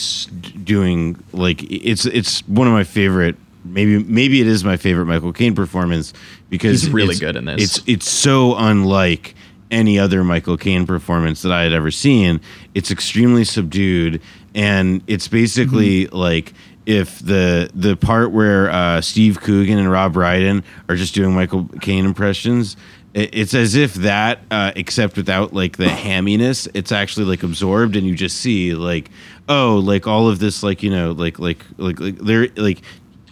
doing 0.63 1.17
like 1.31 1.63
it's 1.71 2.05
it's 2.05 2.41
one 2.47 2.67
of 2.67 2.73
my 2.73 2.83
favorite. 2.83 3.35
Maybe 3.65 4.01
maybe 4.03 4.39
it 4.41 4.47
is 4.47 4.63
my 4.63 4.77
favorite 4.77 5.05
Michael 5.07 5.33
Caine 5.33 5.55
performance 5.55 6.13
because 6.49 6.83
He's 6.83 6.91
really 6.91 7.15
good 7.15 7.35
in 7.35 7.45
this. 7.45 7.61
It's 7.77 7.87
it's 7.87 8.09
so 8.09 8.55
unlike 8.55 9.35
any 9.71 9.97
other 9.99 10.23
Michael 10.23 10.57
Caine 10.57 10.85
performance 10.85 11.41
that 11.41 11.51
I 11.51 11.63
had 11.63 11.73
ever 11.73 11.89
seen. 11.91 12.39
It's 12.75 12.91
extremely 12.91 13.43
subdued, 13.43 14.21
and 14.53 15.01
it's 15.07 15.27
basically 15.27 16.05
Mm-hmm. 16.05 16.15
like 16.15 16.53
if 16.85 17.17
the 17.19 17.69
the 17.73 17.95
part 17.97 18.31
where 18.31 18.69
uh, 18.69 19.01
Steve 19.01 19.41
Coogan 19.41 19.79
and 19.79 19.89
Rob 19.91 20.13
Brydon 20.13 20.63
are 20.87 20.95
just 20.95 21.15
doing 21.15 21.33
Michael 21.33 21.67
Caine 21.81 22.05
impressions. 22.05 22.77
it- 23.15 23.31
It's 23.33 23.53
as 23.55 23.73
if 23.75 23.95
that, 23.95 24.41
uh, 24.51 24.71
except 24.75 25.17
without 25.17 25.51
like 25.53 25.77
the 25.77 25.85
hamminess, 25.87 26.67
it's 26.75 26.91
actually 26.91 27.25
like 27.25 27.41
absorbed, 27.41 27.95
and 27.95 28.05
you 28.05 28.13
just 28.13 28.37
see 28.37 28.75
like, 28.75 29.09
oh, 29.49 29.77
like 29.83 30.05
all 30.05 30.29
of 30.29 30.37
this, 30.37 30.61
like 30.61 30.83
you 30.83 30.91
know, 30.91 31.11
like 31.13 31.39
like 31.39 31.65
like 31.77 31.99
like 31.99 32.17
there, 32.19 32.49
like 32.55 32.81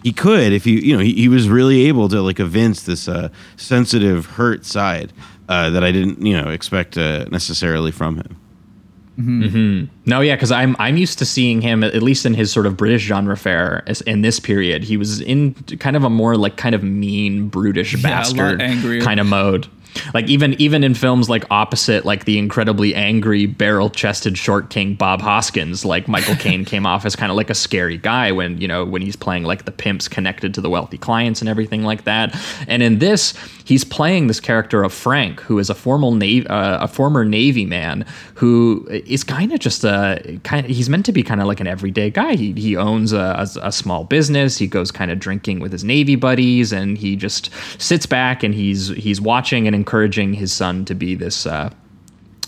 he 0.04 0.12
could 0.12 0.52
if 0.52 0.64
he, 0.64 0.86
you 0.86 0.94
know, 0.96 1.02
he, 1.02 1.14
he 1.14 1.28
was 1.28 1.48
really 1.48 1.86
able 1.86 2.08
to 2.10 2.20
like 2.20 2.38
evince 2.38 2.82
this 2.82 3.08
uh, 3.08 3.30
sensitive, 3.56 4.26
hurt 4.26 4.66
side 4.66 5.12
uh, 5.48 5.70
that 5.70 5.82
I 5.82 5.90
didn't, 5.90 6.24
you 6.24 6.40
know, 6.40 6.50
expect 6.50 6.96
uh, 6.98 7.24
necessarily 7.30 7.90
from 7.90 8.18
him. 8.18 8.36
No, 10.06 10.20
yeah, 10.20 10.34
because 10.34 10.52
I'm 10.52 10.76
I'm 10.78 10.96
used 10.96 11.18
to 11.20 11.24
seeing 11.24 11.62
him 11.62 11.82
at 11.84 12.02
least 12.02 12.26
in 12.26 12.34
his 12.34 12.52
sort 12.52 12.66
of 12.66 12.76
British 12.76 13.02
genre 13.02 13.36
fare 13.36 13.82
as, 13.86 14.02
in 14.02 14.22
this 14.22 14.40
period. 14.40 14.84
He 14.84 14.96
was 14.96 15.20
in 15.20 15.54
kind 15.54 15.96
of 15.96 16.04
a 16.04 16.10
more 16.10 16.36
like 16.36 16.56
kind 16.56 16.74
of 16.74 16.82
mean, 16.82 17.48
brutish 17.48 17.94
a 17.94 17.96
lot 17.96 18.02
bastard 18.02 18.60
angrier. 18.60 19.00
kind 19.00 19.20
of 19.20 19.26
mode. 19.26 19.68
Like 20.12 20.28
even 20.28 20.54
even 20.60 20.84
in 20.84 20.94
films 20.94 21.28
like 21.28 21.44
opposite, 21.50 22.04
like 22.04 22.24
the 22.24 22.38
incredibly 22.38 22.94
angry, 22.94 23.46
barrel-chested 23.46 24.36
short 24.36 24.70
king 24.70 24.94
Bob 24.94 25.20
Hoskins, 25.20 25.84
like 25.84 26.08
Michael 26.08 26.36
Caine 26.36 26.64
came 26.72 26.86
off 26.86 27.04
as 27.04 27.16
kind 27.16 27.30
of 27.30 27.36
like 27.36 27.50
a 27.50 27.54
scary 27.54 27.96
guy 27.96 28.32
when 28.32 28.60
you 28.60 28.68
know 28.68 28.84
when 28.84 29.02
he's 29.02 29.16
playing 29.16 29.44
like 29.44 29.64
the 29.64 29.72
pimps 29.72 30.08
connected 30.08 30.54
to 30.54 30.60
the 30.60 30.70
wealthy 30.70 30.98
clients 30.98 31.40
and 31.40 31.48
everything 31.48 31.82
like 31.82 32.04
that. 32.04 32.34
And 32.68 32.82
in 32.82 32.98
this, 32.98 33.34
he's 33.64 33.84
playing 33.84 34.26
this 34.26 34.40
character 34.40 34.84
of 34.84 34.92
Frank, 34.92 35.40
who 35.40 35.58
is 35.58 35.68
a 35.70 35.74
formal 35.74 36.14
navy, 36.14 36.46
uh, 36.46 36.84
a 36.84 36.88
former 36.88 37.24
Navy 37.24 37.64
man 37.64 38.04
who 38.34 38.86
is 38.90 39.24
kind 39.24 39.52
of 39.52 39.58
just 39.58 39.84
a 39.84 40.38
kind. 40.44 40.66
He's 40.66 40.88
meant 40.88 41.06
to 41.06 41.12
be 41.12 41.22
kind 41.22 41.40
of 41.40 41.46
like 41.46 41.60
an 41.60 41.66
everyday 41.66 42.10
guy. 42.10 42.34
He 42.34 42.52
he 42.52 42.76
owns 42.76 43.12
a, 43.12 43.18
a, 43.18 43.66
a 43.68 43.72
small 43.72 44.04
business. 44.04 44.58
He 44.58 44.66
goes 44.66 44.90
kind 44.90 45.10
of 45.10 45.18
drinking 45.18 45.60
with 45.60 45.72
his 45.72 45.84
Navy 45.84 46.16
buddies, 46.16 46.72
and 46.72 46.96
he 46.96 47.16
just 47.16 47.50
sits 47.78 48.06
back 48.06 48.42
and 48.42 48.54
he's 48.54 48.88
he's 48.88 49.20
watching 49.20 49.66
and 49.66 49.74
encouraging 49.74 50.34
his 50.34 50.52
son 50.52 50.84
to 50.84 50.94
be 50.94 51.14
this. 51.14 51.46
Uh, 51.46 51.70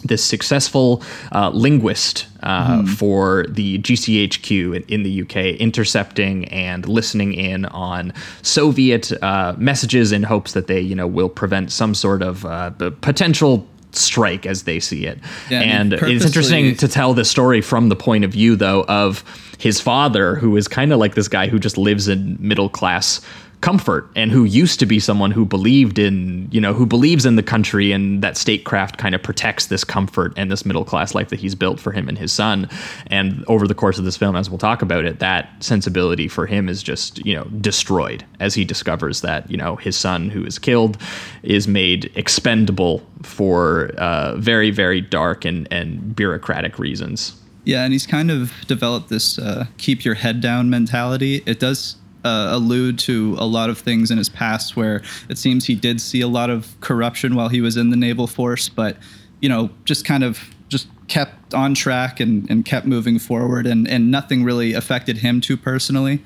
this 0.04 0.24
successful 0.24 1.02
uh, 1.32 1.50
linguist 1.50 2.26
uh, 2.42 2.84
for 2.86 3.46
the 3.48 3.78
GCHQ 3.78 4.76
in, 4.76 4.82
in 4.84 5.02
the 5.02 5.22
UK, 5.22 5.58
intercepting 5.60 6.44
and 6.46 6.88
listening 6.88 7.34
in 7.34 7.64
on 7.66 8.12
Soviet 8.42 9.12
uh, 9.22 9.54
messages 9.58 10.12
in 10.12 10.22
hopes 10.22 10.52
that 10.52 10.66
they, 10.66 10.80
you 10.80 10.94
know, 10.94 11.06
will 11.06 11.28
prevent 11.28 11.72
some 11.72 11.94
sort 11.94 12.22
of 12.22 12.44
uh, 12.44 12.70
potential 13.00 13.66
strike 13.92 14.46
as 14.46 14.64
they 14.64 14.78
see 14.78 15.06
it. 15.06 15.18
Yeah, 15.50 15.60
and 15.60 15.92
it's 15.94 16.24
interesting 16.24 16.76
to 16.76 16.88
tell 16.88 17.14
the 17.14 17.24
story 17.24 17.60
from 17.60 17.88
the 17.88 17.96
point 17.96 18.24
of 18.24 18.32
view, 18.32 18.56
though, 18.56 18.84
of 18.84 19.24
his 19.58 19.80
father, 19.80 20.34
who 20.34 20.56
is 20.56 20.68
kind 20.68 20.92
of 20.92 20.98
like 20.98 21.14
this 21.14 21.28
guy 21.28 21.48
who 21.48 21.58
just 21.58 21.78
lives 21.78 22.08
in 22.08 22.36
middle 22.38 22.68
class 22.68 23.20
comfort 23.60 24.08
and 24.14 24.30
who 24.30 24.44
used 24.44 24.78
to 24.78 24.86
be 24.86 25.00
someone 25.00 25.30
who 25.30 25.44
believed 25.44 25.98
in 25.98 26.48
you 26.52 26.60
know 26.60 26.72
who 26.72 26.84
believes 26.84 27.24
in 27.24 27.36
the 27.36 27.42
country 27.42 27.90
and 27.90 28.22
that 28.22 28.36
statecraft 28.36 28.98
kind 28.98 29.14
of 29.14 29.22
protects 29.22 29.66
this 29.66 29.82
comfort 29.82 30.32
and 30.36 30.52
this 30.52 30.66
middle 30.66 30.84
class 30.84 31.14
life 31.14 31.30
that 31.30 31.40
he's 31.40 31.54
built 31.54 31.80
for 31.80 31.90
him 31.90 32.08
and 32.08 32.18
his 32.18 32.32
son 32.32 32.68
and 33.06 33.44
over 33.48 33.66
the 33.66 33.74
course 33.74 33.98
of 33.98 34.04
this 34.04 34.16
film 34.16 34.36
as 34.36 34.50
we'll 34.50 34.58
talk 34.58 34.82
about 34.82 35.04
it 35.04 35.20
that 35.20 35.50
sensibility 35.60 36.28
for 36.28 36.46
him 36.46 36.68
is 36.68 36.82
just 36.82 37.24
you 37.24 37.34
know 37.34 37.44
destroyed 37.60 38.24
as 38.40 38.54
he 38.54 38.64
discovers 38.64 39.22
that 39.22 39.50
you 39.50 39.56
know 39.56 39.76
his 39.76 39.96
son 39.96 40.28
who 40.28 40.44
is 40.44 40.58
killed 40.58 40.98
is 41.42 41.66
made 41.66 42.12
expendable 42.14 43.02
for 43.22 43.90
uh, 43.96 44.36
very 44.36 44.70
very 44.70 45.00
dark 45.00 45.44
and 45.44 45.66
and 45.70 46.14
bureaucratic 46.14 46.78
reasons 46.78 47.40
Yeah, 47.64 47.82
and 47.82 47.92
he's 47.92 48.06
kind 48.06 48.30
of 48.30 48.52
developed 48.68 49.08
this 49.08 49.40
uh, 49.40 49.66
keep 49.76 50.04
your 50.04 50.14
head 50.14 50.40
down 50.40 50.70
mentality. 50.70 51.42
It 51.46 51.58
does 51.58 51.96
uh, 52.26 52.48
allude 52.56 52.98
to 52.98 53.36
a 53.38 53.46
lot 53.46 53.70
of 53.70 53.78
things 53.78 54.10
in 54.10 54.18
his 54.18 54.28
past 54.28 54.76
where 54.76 55.02
it 55.28 55.38
seems 55.38 55.64
he 55.66 55.76
did 55.76 56.00
see 56.00 56.20
a 56.20 56.28
lot 56.28 56.50
of 56.50 56.74
corruption 56.80 57.36
while 57.36 57.48
he 57.48 57.60
was 57.60 57.76
in 57.76 57.90
the 57.90 57.96
naval 57.96 58.26
force, 58.26 58.68
but 58.68 58.96
you 59.40 59.48
know, 59.48 59.70
just 59.84 60.04
kind 60.04 60.24
of 60.24 60.40
just 60.68 60.88
kept 61.06 61.54
on 61.54 61.74
track 61.74 62.18
and, 62.18 62.50
and 62.50 62.64
kept 62.64 62.84
moving 62.84 63.18
forward, 63.18 63.66
and, 63.66 63.86
and 63.86 64.10
nothing 64.10 64.42
really 64.42 64.72
affected 64.72 65.18
him 65.18 65.40
too 65.40 65.56
personally. 65.56 66.22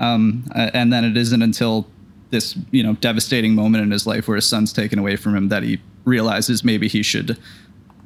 Um, 0.00 0.44
and 0.54 0.92
then 0.92 1.04
it 1.04 1.16
isn't 1.16 1.40
until 1.40 1.86
this 2.30 2.56
you 2.72 2.82
know 2.82 2.94
devastating 2.94 3.54
moment 3.54 3.84
in 3.84 3.92
his 3.92 4.08
life 4.08 4.26
where 4.26 4.34
his 4.34 4.46
son's 4.46 4.72
taken 4.72 4.98
away 4.98 5.14
from 5.14 5.36
him 5.36 5.48
that 5.50 5.62
he 5.62 5.80
realizes 6.04 6.64
maybe 6.64 6.88
he 6.88 7.02
should 7.02 7.38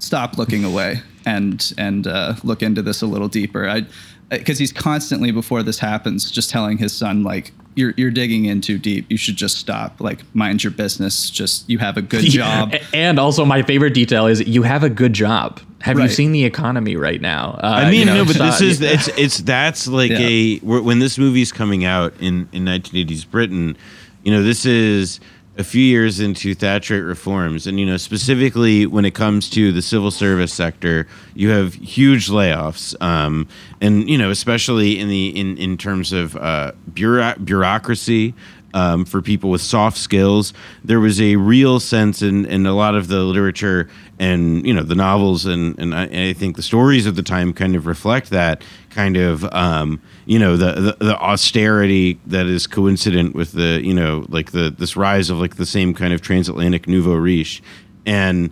stop 0.00 0.36
looking 0.36 0.64
away 0.64 1.00
and 1.24 1.72
and 1.78 2.06
uh, 2.06 2.34
look 2.44 2.62
into 2.62 2.82
this 2.82 3.00
a 3.00 3.06
little 3.06 3.28
deeper. 3.28 3.66
I 3.66 3.86
because 4.30 4.58
he's 4.58 4.72
constantly 4.72 5.30
before 5.30 5.62
this 5.62 5.78
happens 5.78 6.30
just 6.30 6.50
telling 6.50 6.76
his 6.78 6.92
son 6.92 7.22
like 7.22 7.52
you're 7.74 7.94
you're 7.96 8.10
digging 8.10 8.44
in 8.46 8.60
too 8.60 8.76
deep. 8.76 9.06
You 9.08 9.16
should 9.16 9.36
just 9.36 9.56
stop. 9.58 10.00
Like 10.00 10.20
mind 10.34 10.64
your 10.64 10.72
business. 10.72 11.30
Just 11.30 11.68
you 11.70 11.78
have 11.78 11.96
a 11.96 12.02
good 12.02 12.24
job. 12.24 12.74
A- 12.74 12.82
And 12.96 13.18
also, 13.20 13.44
my 13.44 13.62
favorite 13.62 13.94
detail 13.94 14.26
is 14.26 14.40
you 14.46 14.64
have 14.64 14.82
a 14.82 14.90
good 14.90 15.12
job. 15.12 15.60
Have 15.80 15.98
you 16.00 16.08
seen 16.08 16.32
the 16.32 16.44
economy 16.44 16.96
right 16.96 17.20
now? 17.20 17.52
Uh, 17.62 17.66
I 17.86 17.90
mean, 17.90 18.00
you 18.00 18.04
know, 18.06 18.16
no, 18.16 18.24
but 18.24 18.34
so- 18.34 18.44
this 18.46 18.60
is 18.60 18.80
it's 18.82 19.08
it's 19.16 19.38
that's 19.38 19.86
like 19.86 20.10
Yeah. 20.10 20.18
a 20.20 20.58
when 20.58 20.98
this 20.98 21.18
movie's 21.18 21.52
coming 21.52 21.84
out 21.84 22.12
in 22.18 22.48
in 22.52 22.64
1980s 22.64 23.30
Britain, 23.30 23.76
you 24.24 24.32
know, 24.32 24.42
this 24.42 24.66
is 24.66 25.20
a 25.58 25.64
few 25.64 25.82
years 25.82 26.20
into 26.20 26.54
Thatcherite 26.54 27.06
reforms, 27.06 27.66
and 27.66 27.80
you 27.80 27.84
know, 27.84 27.96
specifically 27.96 28.86
when 28.86 29.04
it 29.04 29.10
comes 29.14 29.50
to 29.50 29.72
the 29.72 29.82
civil 29.82 30.12
service 30.12 30.54
sector, 30.54 31.08
you 31.34 31.50
have 31.50 31.74
huge 31.74 32.28
layoffs, 32.28 32.94
um, 33.02 33.48
and 33.80 34.08
you 34.08 34.16
know, 34.16 34.30
especially 34.30 34.98
in 35.00 35.08
the 35.08 35.28
in 35.38 35.58
in 35.58 35.76
terms 35.76 36.12
of 36.12 36.36
uh, 36.36 36.72
bureau- 36.94 37.36
bureaucracy. 37.42 38.34
Um, 38.74 39.06
for 39.06 39.22
people 39.22 39.48
with 39.48 39.62
soft 39.62 39.96
skills, 39.96 40.52
there 40.84 41.00
was 41.00 41.22
a 41.22 41.36
real 41.36 41.80
sense 41.80 42.20
in, 42.20 42.44
in 42.44 42.66
a 42.66 42.74
lot 42.74 42.94
of 42.94 43.08
the 43.08 43.20
literature 43.20 43.88
and 44.18 44.66
you 44.66 44.74
know 44.74 44.82
the 44.82 44.94
novels 44.94 45.46
and 45.46 45.76
and 45.78 45.94
I, 45.94 46.04
and 46.04 46.28
I 46.28 46.34
think 46.34 46.56
the 46.56 46.62
stories 46.62 47.06
of 47.06 47.16
the 47.16 47.22
time 47.22 47.54
kind 47.54 47.74
of 47.74 47.86
reflect 47.86 48.28
that 48.28 48.62
kind 48.98 49.16
of 49.16 49.44
um, 49.54 50.02
you 50.26 50.40
know 50.40 50.56
the, 50.56 50.72
the 50.72 51.04
the 51.04 51.16
austerity 51.18 52.18
that 52.26 52.46
is 52.46 52.66
coincident 52.66 53.32
with 53.32 53.52
the 53.52 53.80
you 53.84 53.94
know 53.94 54.26
like 54.28 54.50
the 54.50 54.74
this 54.76 54.96
rise 54.96 55.30
of 55.30 55.38
like 55.38 55.54
the 55.54 55.64
same 55.64 55.94
kind 55.94 56.12
of 56.12 56.20
transatlantic 56.20 56.88
nouveau 56.88 57.14
riche 57.14 57.62
and 58.04 58.50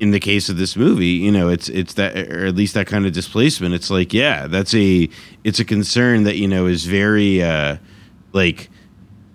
in 0.00 0.10
the 0.12 0.20
case 0.20 0.48
of 0.48 0.56
this 0.56 0.76
movie, 0.76 1.18
you 1.26 1.32
know, 1.32 1.48
it's 1.48 1.68
it's 1.68 1.94
that 1.94 2.16
or 2.16 2.46
at 2.46 2.54
least 2.54 2.74
that 2.74 2.86
kind 2.86 3.04
of 3.04 3.12
displacement. 3.12 3.74
It's 3.74 3.90
like, 3.90 4.14
yeah, 4.14 4.46
that's 4.46 4.72
a 4.74 5.08
it's 5.44 5.58
a 5.58 5.64
concern 5.64 6.22
that 6.22 6.36
you 6.36 6.48
know 6.48 6.66
is 6.66 6.86
very 6.86 7.42
uh, 7.42 7.76
like 8.32 8.70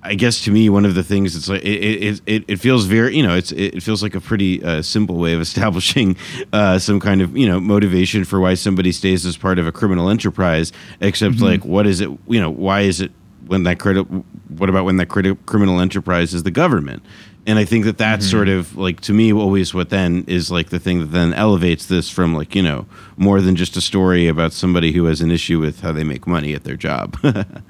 I 0.03 0.15
guess 0.15 0.41
to 0.41 0.51
me 0.51 0.69
one 0.69 0.85
of 0.85 0.95
the 0.95 1.03
things 1.03 1.35
it's 1.35 1.47
like 1.47 1.63
it 1.63 2.21
it, 2.25 2.43
it, 2.47 2.57
feels 2.57 2.85
very 2.85 3.15
you 3.15 3.23
know 3.23 3.35
it's 3.35 3.51
it 3.53 3.81
feels 3.81 4.03
like 4.03 4.15
a 4.15 4.21
pretty 4.21 4.63
uh, 4.63 4.81
simple 4.81 5.15
way 5.15 5.33
of 5.33 5.41
establishing 5.49 6.17
uh, 6.51 6.77
some 6.77 6.99
kind 6.99 7.21
of 7.21 7.37
you 7.37 7.47
know 7.47 7.59
motivation 7.59 8.25
for 8.25 8.39
why 8.39 8.53
somebody 8.53 8.91
stays 8.91 9.25
as 9.25 9.37
part 9.37 9.59
of 9.59 9.67
a 9.67 9.71
criminal 9.71 10.09
enterprise. 10.09 10.71
Except 10.99 11.39
like 11.39 11.63
what 11.63 11.87
is 11.87 12.01
it 12.01 12.09
you 12.27 12.39
know 12.39 12.49
why 12.49 12.81
is 12.81 12.99
it 13.01 13.11
when 13.47 13.63
that 13.63 13.79
credit 13.79 14.03
what 14.49 14.69
about 14.69 14.85
when 14.85 14.97
that 14.97 15.07
criminal 15.07 15.79
enterprise 15.79 16.33
is 16.33 16.43
the 16.43 16.51
government? 16.51 17.03
And 17.45 17.59
I 17.59 17.65
think 17.65 17.83
that 17.83 17.97
that's 17.97 18.29
sort 18.29 18.47
of 18.47 18.77
like 18.77 19.01
to 19.01 19.13
me 19.13 19.33
always 19.33 19.73
what 19.73 19.89
then 19.89 20.23
is 20.27 20.49
like 20.49 20.69
the 20.69 20.79
thing 20.79 20.99
that 20.99 21.11
then 21.11 21.33
elevates 21.33 21.87
this 21.87 22.09
from 22.09 22.33
like 22.33 22.55
you 22.55 22.61
know 22.61 22.85
more 23.17 23.41
than 23.41 23.55
just 23.55 23.75
a 23.77 23.81
story 23.81 24.27
about 24.27 24.53
somebody 24.53 24.91
who 24.91 25.05
has 25.05 25.21
an 25.21 25.31
issue 25.31 25.59
with 25.59 25.81
how 25.81 25.91
they 25.91 26.03
make 26.03 26.27
money 26.27 26.53
at 26.53 26.63
their 26.63 26.77
job. 26.77 27.17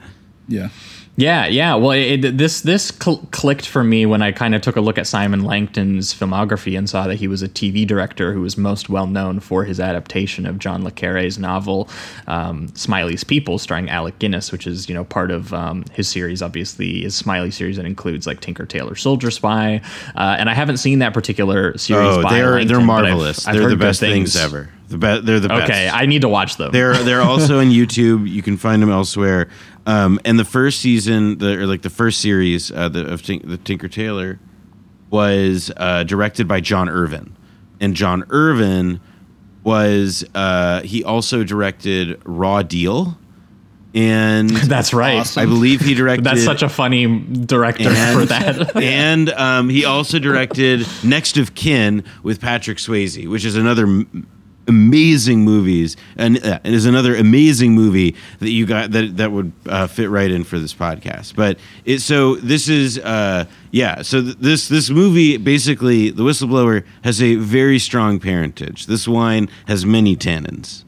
Yeah. 0.48 0.70
Yeah, 1.16 1.46
yeah. 1.46 1.76
Well, 1.76 1.92
it, 1.92 2.38
this 2.40 2.62
this 2.62 2.88
cl- 2.88 3.28
clicked 3.30 3.68
for 3.68 3.84
me 3.84 4.08
when 4.08 4.24
I 4.24 4.32
kind 4.32 4.56
of 4.56 4.64
took 4.64 4.76
a 4.78 4.82
look 4.82 4.98
at 4.98 5.06
Simon 5.06 5.44
Langton's 5.44 6.12
filmography 6.12 6.76
and 6.76 6.90
saw 6.90 7.06
that 7.06 7.18
he 7.18 7.28
was 7.28 7.44
a 7.44 7.48
TV 7.48 7.86
director 7.86 8.34
who 8.34 8.42
was 8.42 8.58
most 8.58 8.90
well 8.90 9.06
known 9.06 9.40
for 9.40 9.64
his 9.64 9.80
adaptation 9.80 10.48
of 10.48 10.58
John 10.58 10.84
le 10.84 10.90
Carre's 10.90 11.38
novel 11.38 11.88
um, 12.26 12.68
Smiley's 12.76 13.24
People, 13.24 13.60
starring 13.60 13.90
Alec 13.92 14.18
Guinness, 14.18 14.52
which 14.52 14.66
is 14.66 14.90
you 14.90 14.96
know 14.96 15.04
part 15.04 15.30
of 15.30 15.54
um, 15.54 15.86
his 15.94 16.08
series. 16.10 16.42
Obviously, 16.42 17.02
his 17.04 17.16
Smiley 17.16 17.52
series 17.52 17.78
that 17.78 17.86
includes 17.86 18.26
like 18.26 18.40
Tinker 18.42 18.66
Tailor 18.66 18.96
Soldier 18.96 19.30
Spy, 19.30 19.82
uh, 20.16 20.36
and 20.40 20.50
I 20.50 20.56
haven't 20.56 20.78
seen 20.78 20.98
that 21.00 21.14
particular 21.14 21.78
series. 21.78 22.08
Oh, 22.18 22.24
by 22.24 22.34
they're 22.34 22.52
Langton, 22.54 22.68
they're 22.70 22.78
but 22.88 23.06
I've- 23.06 23.12
marvelous. 23.12 23.48
I've 23.48 23.56
they're 23.56 23.70
the 23.70 23.78
best 23.78 24.00
things. 24.00 24.36
ever. 24.36 24.70
The 24.90 24.98
be- 24.98 25.22
they're 25.22 25.40
the 25.40 25.48
best. 25.50 25.72
Okay, 25.72 25.90
I 25.90 26.06
need 26.06 26.22
to 26.22 26.30
watch 26.30 26.58
them. 26.58 26.72
They're 26.72 26.96
they're 27.04 27.22
also 27.32 27.60
on 27.60 27.68
YouTube. 27.68 28.30
You 28.30 28.42
can 28.42 28.58
find 28.58 28.82
them 28.82 28.92
elsewhere. 28.92 29.50
Um, 29.86 30.20
and 30.24 30.40
the 30.40 30.46
first 30.46 30.80
season, 30.80 31.38
the 31.40 31.60
or 31.60 31.66
like 31.68 31.82
the 31.82 31.90
first 31.90 32.22
series 32.22 32.72
uh, 32.72 32.90
the, 32.90 33.12
of 33.12 33.22
Tink, 33.22 33.48
the 33.48 33.58
Tinker 33.58 33.88
Tailor, 33.88 34.40
was 35.10 35.72
uh, 35.78 36.04
directed 36.04 36.48
by 36.48 36.60
John 36.62 36.90
Irvin, 36.90 37.36
and 37.80 37.96
John 37.96 38.24
Irvin 38.30 39.00
was 39.64 40.26
uh, 40.36 40.82
he 40.82 41.04
also 41.04 41.44
directed 41.44 42.22
Raw 42.26 42.62
Deal, 42.64 43.18
and 43.94 44.50
That's 44.50 44.94
right. 44.94 45.38
I 45.38 45.46
believe 45.46 45.82
he 45.82 45.94
directed. 45.96 46.24
That's 46.26 46.44
such 46.44 46.64
a 46.64 46.70
funny 46.70 47.20
director 47.20 47.90
for 47.90 48.26
that. 48.26 48.76
and 48.76 49.30
um, 49.32 49.70
he 49.70 49.86
also 49.86 50.20
directed 50.20 50.88
Next 51.04 51.38
of 51.38 51.56
Kin 51.56 52.04
with 52.24 52.42
Patrick 52.42 52.78
Swayze, 52.78 53.28
which 53.28 53.46
is 53.46 53.56
another 53.56 53.84
m- 53.84 54.28
amazing 54.68 55.42
movies 55.44 55.98
and 56.16 56.44
uh, 56.44 56.60
it 56.64 56.74
is 56.74 56.86
another 56.86 57.16
amazing 57.16 57.74
movie 57.74 58.16
that 58.40 58.50
you 58.50 58.66
got 58.66 58.92
that 58.92 59.18
that 59.18 59.32
would 59.32 59.52
uh, 59.68 59.88
fit 59.88 60.10
right 60.10 60.32
in 60.32 60.44
for 60.44 60.60
this 60.60 60.74
podcast. 60.74 61.36
But 61.36 61.60
it 61.86 62.00
so 62.00 62.36
this 62.36 62.70
is 62.70 63.00
uh, 63.00 63.46
yeah. 63.72 64.02
So 64.02 64.22
th- 64.22 64.38
this 64.38 64.68
this 64.68 64.90
movie 64.90 65.38
basically 65.38 66.10
the 66.10 66.24
whistleblower 66.24 66.86
has 67.04 67.22
a 67.22 67.36
very 67.36 67.80
strong 67.80 68.20
parentage. 68.20 68.86
This 68.86 69.08
wine 69.08 69.50
has 69.68 69.86
many 69.86 70.16
tannins. 70.16 70.84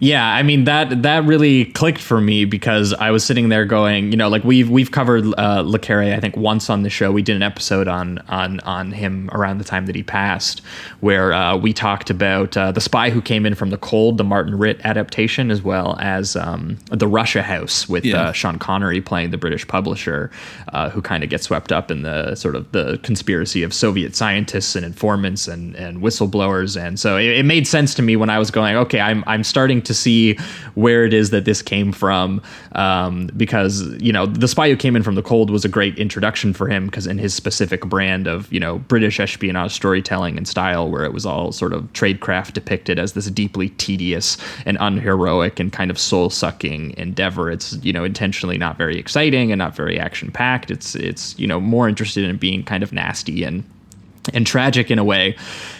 Yeah, 0.00 0.26
I 0.26 0.42
mean 0.42 0.64
that 0.64 1.02
that 1.02 1.24
really 1.24 1.66
clicked 1.66 2.00
for 2.00 2.20
me 2.20 2.44
because 2.44 2.92
I 2.94 3.10
was 3.10 3.24
sitting 3.24 3.48
there 3.48 3.64
going, 3.64 4.10
you 4.12 4.16
know, 4.16 4.28
like 4.28 4.44
we've 4.44 4.70
we've 4.70 4.90
covered 4.90 5.26
uh, 5.38 5.64
I 5.66 6.20
think 6.20 6.36
once 6.36 6.70
on 6.70 6.82
the 6.82 6.90
show. 6.90 7.10
We 7.12 7.22
did 7.22 7.36
an 7.36 7.42
episode 7.42 7.88
on 7.88 8.18
on 8.28 8.60
on 8.60 8.92
him 8.92 9.28
around 9.32 9.58
the 9.58 9.64
time 9.64 9.86
that 9.86 9.94
he 9.96 10.02
passed, 10.02 10.60
where 11.00 11.32
uh, 11.32 11.56
we 11.56 11.72
talked 11.72 12.10
about 12.10 12.56
uh, 12.56 12.72
the 12.72 12.80
Spy 12.80 13.10
Who 13.10 13.20
Came 13.20 13.44
In 13.46 13.54
from 13.54 13.70
the 13.70 13.76
Cold, 13.76 14.18
the 14.18 14.24
Martin 14.24 14.56
Ritt 14.56 14.80
adaptation, 14.84 15.50
as 15.50 15.62
well 15.62 15.96
as 16.00 16.36
um, 16.36 16.78
the 16.90 17.08
Russia 17.08 17.42
House 17.42 17.88
with 17.88 18.04
Yeah. 18.04 18.28
uh, 18.28 18.32
Sean 18.32 18.58
Connery 18.58 19.00
playing 19.00 19.30
the 19.30 19.38
British 19.38 19.66
publisher, 19.66 20.30
uh, 20.72 20.90
who 20.90 21.02
kind 21.02 21.24
of 21.24 21.30
gets 21.30 21.44
swept 21.44 21.72
up 21.72 21.90
in 21.90 22.02
the 22.02 22.34
sort 22.34 22.54
of 22.56 22.70
the 22.72 22.98
conspiracy 23.02 23.62
of 23.62 23.74
Soviet 23.74 24.14
scientists 24.16 24.76
and 24.76 24.84
informants 24.84 25.48
and, 25.48 25.74
and 25.76 25.98
whistleblowers. 26.02 26.80
And 26.80 26.98
so 26.98 27.16
it, 27.16 27.26
it 27.38 27.44
made 27.44 27.66
sense 27.66 27.94
to 27.94 28.02
me 28.02 28.16
when 28.16 28.30
I 28.30 28.38
was 28.38 28.50
going, 28.50 28.76
okay, 28.76 29.00
I'm, 29.00 29.22
I'm 29.26 29.44
starting 29.56 29.80
to 29.80 29.94
see 29.94 30.36
where 30.74 31.06
it 31.06 31.14
is 31.14 31.30
that 31.30 31.46
this 31.46 31.62
came 31.62 31.90
from. 31.90 32.42
Um, 32.72 33.30
because, 33.38 33.86
you 34.02 34.12
know, 34.12 34.26
The 34.26 34.48
Spy 34.48 34.68
Who 34.68 34.76
Came 34.76 34.96
In 34.96 35.02
from 35.02 35.14
the 35.14 35.22
Cold 35.22 35.48
was 35.48 35.64
a 35.64 35.68
great 35.70 35.98
introduction 35.98 36.52
for 36.52 36.68
him 36.68 36.84
because 36.84 37.06
in 37.06 37.16
his 37.16 37.32
specific 37.32 37.80
brand 37.86 38.26
of, 38.26 38.52
you 38.52 38.60
know, 38.60 38.80
British 38.80 39.18
espionage 39.18 39.72
storytelling 39.72 40.36
and 40.36 40.46
style, 40.46 40.90
where 40.90 41.04
it 41.06 41.14
was 41.14 41.24
all 41.24 41.52
sort 41.52 41.72
of 41.72 41.90
tradecraft 41.94 42.52
depicted 42.52 42.98
as 42.98 43.14
this 43.14 43.30
deeply 43.30 43.70
tedious 43.70 44.36
and 44.66 44.76
unheroic 44.78 45.58
and 45.58 45.72
kind 45.72 45.90
of 45.90 45.98
soul 45.98 46.28
sucking 46.28 46.94
endeavor. 46.98 47.50
It's, 47.50 47.82
you 47.82 47.94
know, 47.94 48.04
intentionally 48.04 48.58
not 48.58 48.76
very 48.76 48.98
exciting 48.98 49.52
and 49.52 49.58
not 49.58 49.74
very 49.74 49.98
action 49.98 50.30
packed. 50.30 50.70
It's, 50.70 50.94
it's, 50.94 51.38
you 51.38 51.46
know, 51.46 51.60
more 51.60 51.88
interested 51.88 52.24
in 52.28 52.36
being 52.36 52.62
kind 52.62 52.82
of 52.82 52.92
nasty 52.92 53.42
and, 53.42 53.64
and 54.34 54.46
tragic 54.46 54.90
in 54.90 54.98
a 54.98 55.04
way. 55.04 55.34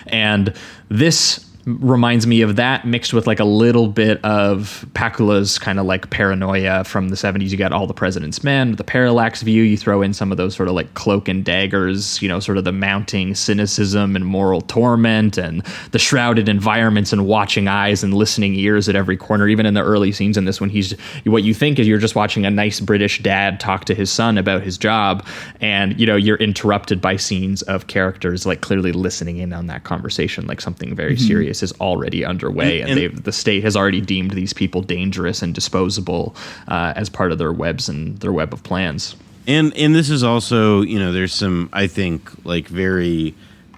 And 0.07 0.55
this 0.89 1.46
reminds 1.67 2.29
me 2.29 2.43
of 2.43 2.55
that 2.55 2.87
mixed 2.87 3.13
with 3.13 3.27
like 3.27 3.41
a 3.41 3.45
little 3.45 3.89
bit 3.89 4.25
of 4.25 4.87
Pakula's 4.95 5.59
kind 5.59 5.81
of 5.81 5.87
like 5.87 6.11
paranoia 6.11 6.85
from 6.85 7.09
the 7.09 7.17
70s. 7.17 7.51
You 7.51 7.57
got 7.57 7.73
all 7.73 7.89
the 7.89 7.93
president's 7.95 8.45
men, 8.45 8.77
the 8.77 8.85
parallax 8.85 9.43
view. 9.43 9.65
You 9.65 9.77
throw 9.77 10.01
in 10.01 10.15
some 10.15 10.31
of 10.31 10.39
those 10.39 10.55
sort 10.55 10.69
of 10.69 10.77
like 10.77 10.95
cloak 10.95 11.27
and 11.29 11.45
daggers, 11.45 12.23
you 12.23 12.29
know, 12.29 12.39
sort 12.39 12.57
of 12.57 12.63
the 12.65 12.71
mounting 12.71 13.35
cynicism 13.35 14.15
and 14.15 14.25
moral 14.25 14.61
torment 14.61 15.37
and 15.39 15.63
the 15.91 15.99
shrouded 15.99 16.49
environments 16.49 17.13
and 17.13 17.27
watching 17.27 17.67
eyes 17.67 18.05
and 18.05 18.15
listening 18.15 18.55
ears 18.55 18.89
at 18.89 18.95
every 18.95 19.17
corner. 19.17 19.49
Even 19.49 19.67
in 19.67 19.75
the 19.75 19.83
early 19.83 20.13
scenes 20.13 20.37
in 20.37 20.45
this 20.45 20.61
one, 20.61 20.71
he's 20.71 20.93
what 21.25 21.43
you 21.43 21.53
think 21.53 21.81
is 21.81 21.89
you're 21.89 21.99
just 21.99 22.15
watching 22.15 22.47
a 22.47 22.51
nice 22.51 22.79
British 22.79 23.21
dad 23.23 23.59
talk 23.59 23.87
to 23.87 23.95
his 23.95 24.09
son 24.11 24.39
about 24.39 24.63
his 24.63 24.79
job. 24.79 25.27
And, 25.61 25.99
you 25.99 26.07
know, 26.07 26.15
you're 26.15 26.37
interrupted 26.37 27.01
by 27.01 27.17
scenes 27.17 27.63
of 27.63 27.89
characters 27.89 28.47
like 28.47 28.61
clearly 28.61 28.93
listening 28.93 29.39
in 29.39 29.53
on 29.53 29.67
that 29.67 29.83
conversation, 29.83 30.47
like 30.47 30.61
something 30.61 30.95
very 30.95 31.17
Mhm. 31.17 31.27
serious 31.27 31.56
is 31.63 31.73
already 31.81 32.25
underway. 32.25 32.81
And- 32.81 32.91
And, 32.91 33.01
and- 33.01 33.25
the 33.25 33.33
state 33.33 33.63
has 33.65 33.77
already 33.77 34.01
deemed 34.01 34.33
these 34.33 34.53
people 34.53 34.83
dangerous 34.83 35.43
and 35.43 35.55
disposable 35.55 36.35
uh, 36.69 36.93
as 36.97 37.09
part 37.09 37.33
of 37.33 37.39
their 37.39 37.53
webs 37.53 37.89
and 37.89 38.19
their 38.19 38.33
web 38.33 38.53
of 38.53 38.63
plans. 38.63 39.17
and 39.49 39.73
and 39.77 39.95
this 39.95 40.11
is 40.11 40.23
also 40.25 40.83
you 40.83 40.99
know 40.99 41.13
there's 41.13 41.33
some 41.33 41.69
i 41.73 41.87
think 41.87 42.31
like 42.45 42.67
very 42.67 43.33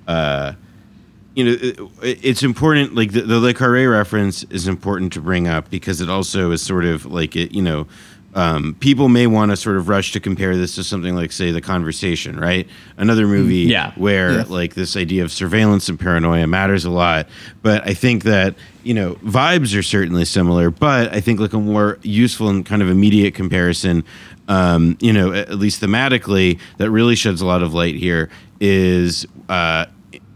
uh 0.06 0.52
you 1.34 1.44
know 1.44 1.52
it, 2.02 2.18
it's 2.24 2.42
important 2.42 2.94
like 2.94 3.12
the, 3.12 3.20
the 3.20 3.38
le 3.38 3.52
carre 3.52 3.86
reference 3.88 4.44
is 4.44 4.66
important 4.66 5.12
to 5.12 5.20
bring 5.20 5.46
up 5.46 5.68
because 5.70 6.00
it 6.00 6.08
also 6.08 6.52
is 6.52 6.62
sort 6.62 6.86
of 6.86 7.04
like 7.04 7.36
it 7.36 7.52
you 7.52 7.60
know 7.60 7.86
um, 8.38 8.74
people 8.78 9.08
may 9.08 9.26
want 9.26 9.50
to 9.50 9.56
sort 9.56 9.76
of 9.76 9.88
rush 9.88 10.12
to 10.12 10.20
compare 10.20 10.56
this 10.56 10.74
to 10.76 10.84
something 10.84 11.14
like 11.14 11.32
say 11.32 11.50
the 11.50 11.60
conversation 11.60 12.38
right 12.38 12.68
another 12.96 13.26
movie 13.26 13.64
Yeah. 13.76 13.92
where 13.96 14.32
Yeah. 14.32 14.44
like 14.48 14.74
this 14.74 14.96
idea 14.96 15.24
of 15.24 15.32
surveillance 15.32 15.88
and 15.88 15.98
paranoia 15.98 16.46
matters 16.46 16.84
a 16.84 16.90
lot 16.90 17.26
but 17.62 17.84
i 17.86 17.94
think 17.94 18.22
that 18.24 18.54
you 18.84 18.94
know 18.94 19.14
vibes 19.16 19.76
are 19.76 19.82
certainly 19.82 20.24
similar 20.24 20.70
but 20.70 21.12
i 21.12 21.20
think 21.20 21.40
like 21.40 21.52
a 21.52 21.58
more 21.58 21.98
useful 22.02 22.48
and 22.48 22.64
kind 22.64 22.80
of 22.82 22.88
immediate 22.88 23.34
comparison 23.34 24.04
um, 24.48 24.96
you 25.00 25.12
know 25.12 25.32
at, 25.32 25.48
at 25.50 25.58
least 25.58 25.80
thematically 25.82 26.58
that 26.76 26.90
really 26.90 27.16
sheds 27.16 27.40
a 27.40 27.46
lot 27.46 27.62
of 27.62 27.74
light 27.74 27.94
here 27.96 28.30
is 28.60 29.26
uh, 29.48 29.84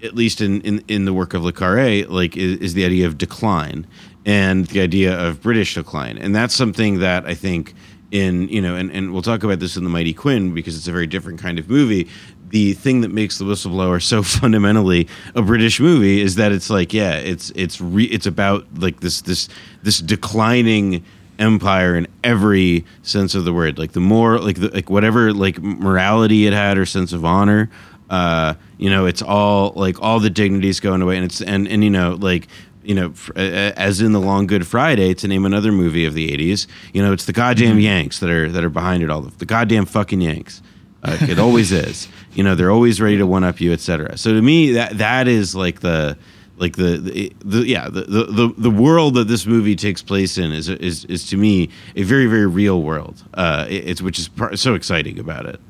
at 0.03 0.15
least 0.17 0.41
in, 0.41 0.61
in, 0.63 0.83
in 0.89 1.05
the 1.05 1.13
work 1.13 1.33
of 1.33 1.45
Le 1.45 1.53
Carre, 1.53 2.05
like 2.09 2.37
is, 2.37 2.59
is 2.59 2.75
the 2.75 2.85
idea 2.85 3.07
of 3.07 3.17
decline 3.19 3.87
and 4.27 4.67
the 4.67 4.81
idea 4.81 5.17
of 5.17 5.41
British 5.41 5.75
decline. 5.75 6.19
And 6.19 6.35
that's 6.35 6.55
something 6.55 6.99
that 6.99 7.25
I 7.27 7.35
think 7.35 7.73
in, 8.13 8.47
you 8.51 8.61
know, 8.61 8.77
and, 8.77 8.93
and 8.93 9.13
we'll 9.13 9.23
talk 9.23 9.43
about 9.43 9.59
this 9.59 9.77
in 9.77 9.85
The 9.85 9.91
Mighty 9.91 10.13
Quinn 10.13 10.55
because 10.55 10.77
it's 10.77 10.87
a 10.87 10.93
very 10.93 11.07
different 11.07 11.41
kind 11.41 11.59
of 11.59 11.69
movie. 11.69 12.09
The 12.51 12.75
thing 12.75 13.01
that 13.01 13.11
makes 13.11 13.39
The 13.39 13.45
Whistleblower 13.45 14.01
so 14.03 14.23
fundamentally 14.23 15.09
a 15.35 15.43
British 15.43 15.81
movie 15.81 16.21
is 16.21 16.37
that 16.37 16.53
it's 16.53 16.69
like, 16.71 16.93
yeah, 16.93 17.15
it's 17.15 17.51
it's 17.57 17.81
re, 17.81 18.05
it's 18.05 18.27
about 18.27 18.67
like 18.79 19.01
this 19.01 19.23
this 19.23 19.49
this 19.83 19.99
declining 19.99 21.03
empire 21.39 21.97
in 21.97 22.07
every 22.23 22.85
sense 23.01 23.35
of 23.35 23.47
the 23.47 23.53
word. 23.55 23.79
Like 23.79 23.93
the 23.93 24.01
more 24.01 24.39
like 24.39 24.61
the, 24.61 24.69
like 24.69 24.91
whatever 24.91 25.33
like 25.33 25.61
morality 25.63 26.47
it 26.47 26.53
had 26.53 26.77
or 26.77 26.85
sense 26.85 27.15
of 27.15 27.25
honor, 27.25 27.71
uh, 28.11 28.55
you 28.77 28.91
know, 28.91 29.07
it's 29.07 29.23
all 29.23 29.73
like 29.75 30.03
all 30.03 30.21
the 30.21 30.29
dignities 30.29 30.81
going 30.81 31.01
away, 31.01 31.17
and 31.17 31.25
it's 31.25 31.41
and 31.41 31.67
and 31.67 31.83
you 31.83 31.91
know 31.91 32.19
like. 32.21 32.47
You 32.85 32.95
know, 32.97 33.13
as 33.37 34.01
in 34.01 34.13
the 34.13 34.21
Long 34.21 34.47
Good 34.47 34.67
Friday, 34.67 35.15
to 35.15 35.29
name 35.29 35.45
another 35.47 35.71
movie 35.73 36.05
of 36.05 36.15
the 36.15 36.29
'80s, 36.37 36.67
you 36.93 37.03
know, 37.03 37.13
it's 37.13 37.25
the 37.27 37.33
goddamn 37.33 37.79
Yanks 37.79 38.19
that 38.21 38.31
are 38.31 38.51
that 38.51 38.65
are 38.65 38.71
behind 38.71 39.03
it 39.03 39.11
all. 39.11 39.23
The 39.23 39.47
goddamn 39.47 39.87
fucking 39.87 40.21
Yanks. 40.21 40.63
Uh, 41.05 41.17
it 41.23 41.39
always 41.39 41.71
is. 41.87 42.09
You 42.35 42.43
know, 42.45 42.55
they're 42.55 42.71
always 42.71 43.01
ready 43.01 43.17
to 43.19 43.27
one 43.27 43.45
up 43.45 43.61
you, 43.61 43.73
etc. 43.73 44.17
So 44.19 44.33
to 44.35 44.43
me, 44.43 44.73
that 44.73 44.99
that 44.99 45.29
is 45.29 45.55
like 45.55 45.81
the 45.81 46.17
like 46.59 46.77
the, 46.77 46.97
the, 46.99 47.33
the 47.45 47.67
yeah 47.67 47.89
the, 47.89 48.03
the 48.03 48.55
the 48.57 48.71
world 48.71 49.15
that 49.15 49.27
this 49.27 49.47
movie 49.47 49.75
takes 49.75 50.03
place 50.03 50.37
in 50.39 50.53
is 50.53 50.69
is 50.69 51.05
is 51.07 51.27
to 51.29 51.37
me 51.37 51.71
a 51.97 52.03
very 52.05 52.27
very 52.27 52.47
real 52.47 52.83
world. 52.83 53.23
Uh, 53.35 53.67
it- 53.69 53.89
it's 53.89 54.03
which 54.03 54.19
is 54.19 54.29
par- 54.29 54.57
so 54.57 54.75
exciting 54.75 55.19
about 55.19 55.47
it. 55.47 55.61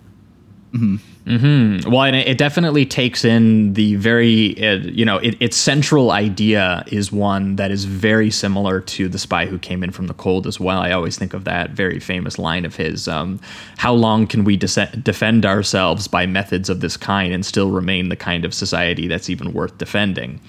Hmm 1.27 1.79
Well, 1.87 2.03
and 2.03 2.17
it 2.17 2.27
it 2.27 2.39
definitely 2.39 2.85
takes 2.85 3.25
in 3.25 3.75
the 3.75 3.95
very, 3.97 4.57
uh, 4.67 4.79
you 4.79 5.05
know, 5.05 5.19
it, 5.19 5.37
its 5.39 5.57
central 5.57 6.11
idea 6.11 6.83
is 6.89 7.13
one 7.13 7.57
that 7.57 7.71
is 7.71 7.85
very 7.85 8.31
similar 8.31 8.81
to 8.81 9.09
the 9.09 9.19
spy 9.19 9.47
who 9.47 9.59
came 9.59 9.85
in 9.85 9.93
from 9.93 10.09
the 10.09 10.15
cold 10.15 10.47
as 10.47 10.59
well. 10.59 10.81
I 10.81 10.91
always 10.93 11.17
think 11.17 11.35
of 11.35 11.45
that 11.45 11.71
very 11.71 12.01
famous 12.01 12.39
line 12.39 12.65
of 12.65 12.75
his: 12.75 13.07
um, 13.07 13.39
"How 13.77 13.93
long 13.93 14.27
can 14.27 14.43
we 14.43 14.57
defend 14.57 15.47
ourselves 15.47 16.09
by 16.09 16.27
methods 16.27 16.69
of 16.69 16.81
this 16.81 16.97
kind 16.97 17.33
and 17.33 17.47
still 17.47 17.71
remain 17.71 18.09
the 18.09 18.17
kind 18.17 18.45
of 18.45 18.53
society 18.53 19.07
that's 19.07 19.31
even 19.31 19.53
worth 19.53 19.79
defending?" 19.79 20.41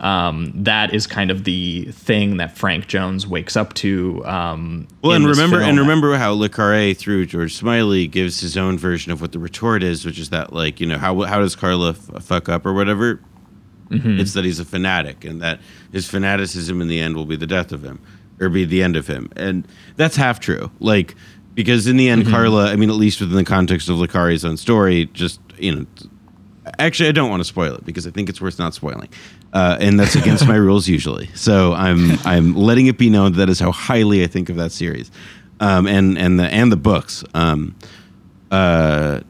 Um, 0.00 0.52
that 0.64 0.94
is 0.94 1.06
kind 1.06 1.30
of 1.30 1.44
the 1.44 1.84
thing 1.92 2.38
that 2.38 2.56
Frank 2.56 2.86
Jones 2.88 3.26
wakes 3.26 3.56
up 3.56 3.74
to. 3.74 4.24
Um, 4.24 4.88
Well, 5.02 5.12
and 5.12 5.26
remember 5.26 5.58
film. 5.58 5.68
and 5.70 5.78
remember 5.78 6.16
how 6.16 6.32
Le 6.32 6.48
Carre 6.48 6.94
through 6.94 7.26
George 7.26 7.54
Smiley 7.54 8.06
gives 8.06 8.40
his 8.40 8.56
own 8.56 8.78
version 8.78 9.12
of 9.12 9.20
what 9.20 9.32
the 9.32 9.38
retort 9.38 9.82
is, 9.82 10.04
which 10.06 10.18
is 10.18 10.30
that 10.30 10.52
like 10.52 10.80
you 10.80 10.86
know 10.86 10.96
how 10.98 11.20
how 11.22 11.38
does 11.40 11.54
Carla 11.54 11.90
f- 11.90 12.22
fuck 12.24 12.48
up 12.48 12.64
or 12.64 12.72
whatever. 12.72 13.20
Mhm. 13.90 14.18
It's 14.20 14.32
that 14.34 14.44
he's 14.44 14.58
a 14.60 14.64
fanatic, 14.64 15.24
and 15.24 15.42
that 15.42 15.60
his 15.92 16.08
fanaticism 16.08 16.80
in 16.80 16.88
the 16.88 17.00
end 17.00 17.16
will 17.16 17.26
be 17.26 17.36
the 17.36 17.46
death 17.46 17.72
of 17.72 17.82
him, 17.84 17.98
or 18.40 18.48
be 18.48 18.64
the 18.64 18.82
end 18.82 18.96
of 18.96 19.06
him, 19.08 19.28
and 19.36 19.66
that's 19.96 20.16
half 20.16 20.40
true. 20.40 20.70
Like 20.80 21.14
because 21.54 21.86
in 21.88 21.96
the 21.96 22.08
end, 22.08 22.22
Mm-hmm. 22.22 22.32
Carla. 22.32 22.70
I 22.72 22.76
mean, 22.76 22.88
at 22.88 22.96
least 22.96 23.20
within 23.20 23.36
the 23.36 23.44
context 23.44 23.88
of 23.88 23.98
Le 23.98 24.06
Carre's 24.08 24.44
own 24.44 24.56
story, 24.56 25.10
just 25.12 25.40
you 25.58 25.74
know. 25.74 25.86
Actually, 26.78 27.08
I 27.08 27.12
don't 27.12 27.30
want 27.30 27.40
to 27.40 27.44
spoil 27.44 27.74
it 27.74 27.84
because 27.84 28.06
I 28.06 28.10
think 28.10 28.28
it's 28.28 28.40
worth 28.40 28.58
not 28.58 28.74
spoiling, 28.74 29.08
uh, 29.52 29.76
and 29.80 29.98
that's 29.98 30.14
against 30.14 30.46
my 30.46 30.56
rules 30.68 30.88
usually. 30.88 31.28
So 31.34 31.72
I'm 31.72 32.18
I'm 32.24 32.54
letting 32.54 32.86
it 32.86 32.98
be 32.98 33.10
known 33.10 33.32
that 33.34 33.48
is 33.48 33.60
how 33.60 33.72
highly 33.72 34.22
I 34.22 34.26
think 34.26 34.48
of 34.48 34.56
that 34.56 34.72
series, 34.72 35.10
um, 35.60 35.86
and 35.86 36.16
and 36.18 36.38
the 36.38 36.44
and 36.44 36.70
the 36.70 36.76
books. 36.76 37.24
Um, 37.34 37.74
uh, 38.50 39.20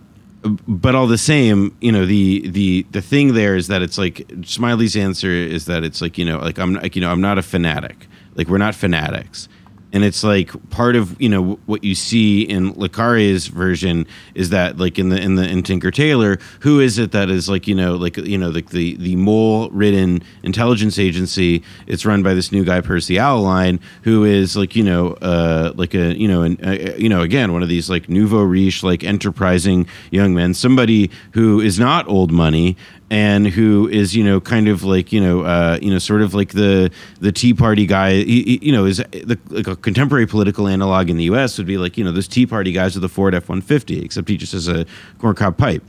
but 0.43 0.95
all 0.95 1.07
the 1.07 1.19
same, 1.19 1.77
you 1.81 1.93
know, 1.93 2.07
the 2.07 2.49
the 2.49 2.87
the 2.91 3.03
thing 3.03 3.35
there 3.35 3.57
is 3.57 3.69
that 3.69 3.83
it's 3.83 3.99
like 3.99 4.27
Smiley's 4.45 4.97
answer 4.97 5.31
is 5.31 5.67
that 5.67 5.85
it's 5.85 6.01
like 6.01 6.19
you 6.19 6.25
know, 6.25 6.39
like 6.39 6.59
I'm 6.59 6.75
like 6.75 6.97
you 6.97 7.03
know, 7.03 7.11
I'm 7.11 7.21
not 7.21 7.39
a 7.39 7.43
fanatic. 7.43 8.07
Like 8.35 8.49
we're 8.49 8.59
not 8.59 8.75
fanatics. 8.75 9.49
And 9.93 10.05
it's 10.05 10.23
like 10.23 10.71
part 10.71 10.95
of 10.95 11.21
you 11.21 11.29
know 11.29 11.59
what 11.67 11.83
you 11.83 11.95
see 11.95 12.43
in 12.43 12.73
Le 12.79 12.89
Carre's 12.89 13.49
version 13.49 14.07
is 14.35 14.51
that 14.51 14.79
like 14.79 14.99
in 14.99 15.09
the 15.09 15.21
in 15.21 15.35
the 15.35 15.49
in 15.49 15.63
Tinker 15.63 15.91
Tailor, 15.91 16.39
who 16.61 16.81
is 16.81 16.99
it 16.99 17.13
that 17.13 17.29
is 17.29 17.49
like 17.49 17.67
you 17.67 17.75
know 17.75 17.97
like 17.97 18.17
you 18.17 18.39
know 18.39 18.51
like 18.51 18.71
the 18.71 18.97
the 18.97 19.17
mole 19.17 19.69
ridden 19.71 20.23
intelligence 20.43 20.99
agency? 20.99 21.63
It's 21.87 22.07
run 22.07 22.23
by 22.23 22.35
this 22.35 22.53
new 22.53 22.65
guy 22.65 22.81
Percy 22.81 23.15
Alleline, 23.17 23.81
who 24.03 24.25
is 24.25 24.57
like 24.57 24.77
you 24.77 24.85
know 24.85 25.15
uh 25.15 25.73
like 25.75 25.95
a 25.95 26.17
you 26.17 26.29
know 26.29 26.43
and 26.43 26.65
uh, 26.65 26.95
you 26.97 27.09
know 27.09 27.23
again 27.23 27.53
one 27.53 27.63
of 27.63 27.69
these 27.69 27.91
like 27.91 28.09
nouveau 28.09 28.43
riche 28.43 28.83
like 28.83 29.03
enterprising 29.03 29.87
young 30.11 30.35
men, 30.35 30.55
somebody 30.55 31.11
who 31.33 31.61
is 31.61 31.81
not 31.81 32.07
old 32.09 32.31
money 32.31 32.77
and 33.11 33.49
who 33.49 33.89
is 33.89 34.15
you 34.15 34.23
know 34.23 34.41
kind 34.41 34.69
of 34.69 34.85
like 34.85 35.13
you 35.13 35.21
know 35.21 35.41
uh, 35.43 35.79
you 35.83 35.91
know 35.91 35.99
sort 35.99 36.23
of 36.23 36.33
like 36.33 36.51
the 36.53 36.91
the 37.21 37.33
Tea 37.33 37.53
Party 37.53 37.85
guy. 37.87 38.13
He, 38.15 38.43
he- 38.43 38.61
you 38.63 38.73
know 38.73 38.85
is 38.87 38.99
the, 38.99 39.39
like 39.49 39.67
a 39.67 39.77
contemporary 39.77 40.27
political 40.27 40.69
analog 40.69 41.11
in 41.11 41.17
the 41.17 41.25
U.S. 41.25 41.59
would 41.59 41.67
be 41.67 41.77
like 41.79 41.99
you 41.99 42.05
know 42.05 42.13
those 42.13 42.29
Tea 42.29 42.47
Party 42.47 42.73
guys 42.73 42.95
with 42.95 43.03
the 43.03 43.09
Ford 43.09 43.35
F 43.35 43.49
one 43.49 43.61
fifty, 43.61 44.01
except 44.05 44.29
he 44.29 44.37
just 44.37 44.53
has 44.53 44.69
a 44.69 44.87
corncob 45.19 45.57
pipe, 45.59 45.83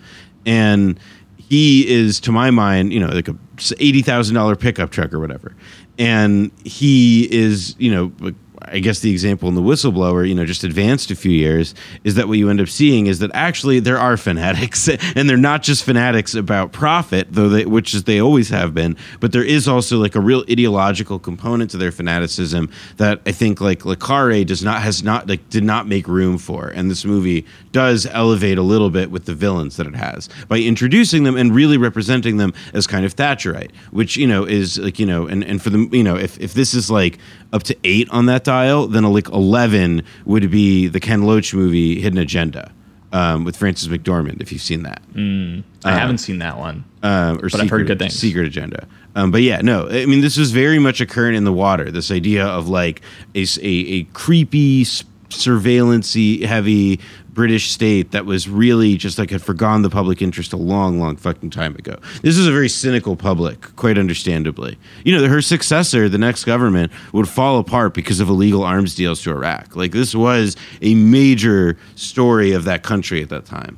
and 0.45 0.99
he 1.37 1.87
is 1.87 2.19
to 2.21 2.31
my 2.31 2.49
mind 2.51 2.91
you 2.91 2.99
know 2.99 3.07
like 3.09 3.27
a 3.27 3.35
eighty 3.79 4.01
thousand 4.01 4.35
dollar 4.35 4.55
pickup 4.55 4.89
truck 4.89 5.13
or 5.13 5.19
whatever, 5.19 5.55
and 5.99 6.51
he 6.65 7.31
is 7.31 7.75
you 7.77 7.91
know. 7.91 8.33
I 8.65 8.79
guess 8.79 8.99
the 8.99 9.11
example 9.11 9.49
in 9.49 9.55
the 9.55 9.61
whistleblower, 9.61 10.27
you 10.27 10.35
know, 10.35 10.45
just 10.45 10.63
advanced 10.63 11.11
a 11.11 11.15
few 11.15 11.31
years, 11.31 11.73
is 12.03 12.15
that 12.15 12.27
what 12.27 12.37
you 12.37 12.49
end 12.49 12.61
up 12.61 12.69
seeing 12.69 13.07
is 13.07 13.19
that 13.19 13.31
actually 13.33 13.79
there 13.79 13.99
are 13.99 14.17
fanatics, 14.17 14.87
and 15.15 15.29
they're 15.29 15.37
not 15.37 15.63
just 15.63 15.83
fanatics 15.83 16.35
about 16.35 16.71
profit, 16.71 17.27
though 17.31 17.49
they, 17.49 17.65
which 17.65 17.93
is 17.93 18.03
they 18.03 18.19
always 18.19 18.49
have 18.49 18.73
been, 18.73 18.95
but 19.19 19.31
there 19.31 19.43
is 19.43 19.67
also 19.67 19.97
like 19.97 20.15
a 20.15 20.19
real 20.19 20.43
ideological 20.49 21.19
component 21.19 21.71
to 21.71 21.77
their 21.77 21.91
fanaticism 21.91 22.69
that 22.97 23.21
I 23.25 23.31
think 23.31 23.61
like 23.61 23.85
Le 23.85 23.95
Carre 23.95 24.43
does 24.43 24.63
not 24.63 24.81
has 24.81 25.03
not 25.03 25.27
like 25.27 25.49
did 25.49 25.63
not 25.63 25.87
make 25.87 26.07
room 26.07 26.37
for, 26.37 26.67
and 26.67 26.89
this 26.89 27.05
movie 27.05 27.45
does 27.71 28.05
elevate 28.07 28.57
a 28.57 28.63
little 28.63 28.89
bit 28.89 29.11
with 29.11 29.25
the 29.25 29.33
villains 29.33 29.77
that 29.77 29.87
it 29.87 29.95
has 29.95 30.29
by 30.47 30.59
introducing 30.59 31.23
them 31.23 31.37
and 31.37 31.55
really 31.55 31.77
representing 31.77 32.37
them 32.37 32.53
as 32.73 32.87
kind 32.87 33.05
of 33.05 33.15
Thatcherite, 33.15 33.71
which 33.91 34.17
you 34.17 34.27
know 34.27 34.43
is 34.43 34.77
like 34.77 34.99
you 34.99 35.05
know, 35.05 35.27
and 35.27 35.43
and 35.43 35.61
for 35.61 35.69
them, 35.69 35.93
you 35.93 36.03
know, 36.03 36.15
if 36.15 36.39
if 36.39 36.53
this 36.53 36.73
is 36.73 36.91
like 36.91 37.17
up 37.53 37.63
to 37.63 37.77
eight 37.83 38.09
on 38.11 38.27
that 38.27 38.43
dial, 38.51 38.87
then 38.87 39.03
a, 39.03 39.09
like 39.09 39.29
eleven 39.29 40.03
would 40.25 40.49
be 40.51 40.87
the 40.87 40.99
Ken 40.99 41.21
Loach 41.23 41.53
movie 41.53 42.01
Hidden 42.01 42.19
Agenda 42.19 42.71
um, 43.13 43.43
with 43.45 43.55
Frances 43.55 43.87
McDormand. 43.87 44.41
If 44.41 44.51
you've 44.51 44.61
seen 44.71 44.83
that, 44.83 45.01
I 45.85 45.91
haven't 45.91 46.19
seen 46.19 46.39
that 46.39 46.57
one. 46.57 46.83
um, 47.03 47.37
or 47.37 47.41
But 47.41 47.51
secret, 47.51 47.63
I've 47.63 47.69
heard 47.69 47.87
good 47.87 47.99
things. 47.99 48.13
Secret 48.13 48.45
Agenda. 48.47 48.87
Um, 49.15 49.29
but 49.31 49.41
yeah, 49.41 49.59
no, 49.61 49.89
I 49.89 50.05
mean 50.05 50.21
this 50.21 50.37
was 50.37 50.51
very 50.51 50.79
much 50.79 51.01
a 51.01 51.05
current 51.05 51.35
in 51.35 51.43
the 51.43 51.51
water. 51.53 51.91
This 51.91 52.11
idea 52.11 52.45
of 52.45 52.67
like 52.69 53.01
a 53.35 53.45
a 53.65 54.03
creepy, 54.13 54.81
s- 54.81 55.03
surveillancy 55.31 56.43
heavy 56.43 56.99
British 57.33 57.71
state 57.71 58.11
that 58.11 58.25
was 58.25 58.49
really 58.49 58.97
just 58.97 59.17
like 59.17 59.29
had 59.29 59.41
forgone 59.41 59.81
the 59.81 59.89
public 59.89 60.21
interest 60.21 60.53
a 60.53 60.57
long, 60.57 60.99
long 60.99 61.15
fucking 61.15 61.49
time 61.49 61.75
ago. 61.75 61.97
This 62.21 62.37
is 62.37 62.45
a 62.45 62.51
very 62.51 62.69
cynical 62.69 63.15
public, 63.15 63.75
quite 63.75 63.97
understandably. 63.97 64.77
You 65.05 65.17
know, 65.17 65.27
her 65.27 65.41
successor, 65.41 66.09
the 66.09 66.17
next 66.17 66.43
government, 66.43 66.91
would 67.13 67.29
fall 67.29 67.59
apart 67.59 67.93
because 67.93 68.19
of 68.19 68.29
illegal 68.29 68.63
arms 68.63 68.95
deals 68.95 69.21
to 69.23 69.31
Iraq. 69.31 69.75
Like 69.75 69.91
this 69.91 70.13
was 70.13 70.57
a 70.81 70.93
major 70.95 71.77
story 71.95 72.51
of 72.51 72.65
that 72.65 72.83
country 72.83 73.21
at 73.21 73.29
that 73.29 73.45
time. 73.45 73.77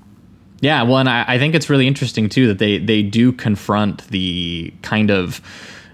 Yeah, 0.62 0.84
well, 0.84 1.00
and 1.00 1.10
I, 1.10 1.26
I 1.28 1.40
think 1.40 1.56
it's 1.56 1.70
really 1.70 1.88
interesting 1.88 2.30
too 2.30 2.48
that 2.48 2.58
they 2.58 2.78
they 2.78 3.04
do 3.04 3.34
confront 3.34 4.08
the 4.08 4.74
kind 4.82 5.12
of 5.12 5.42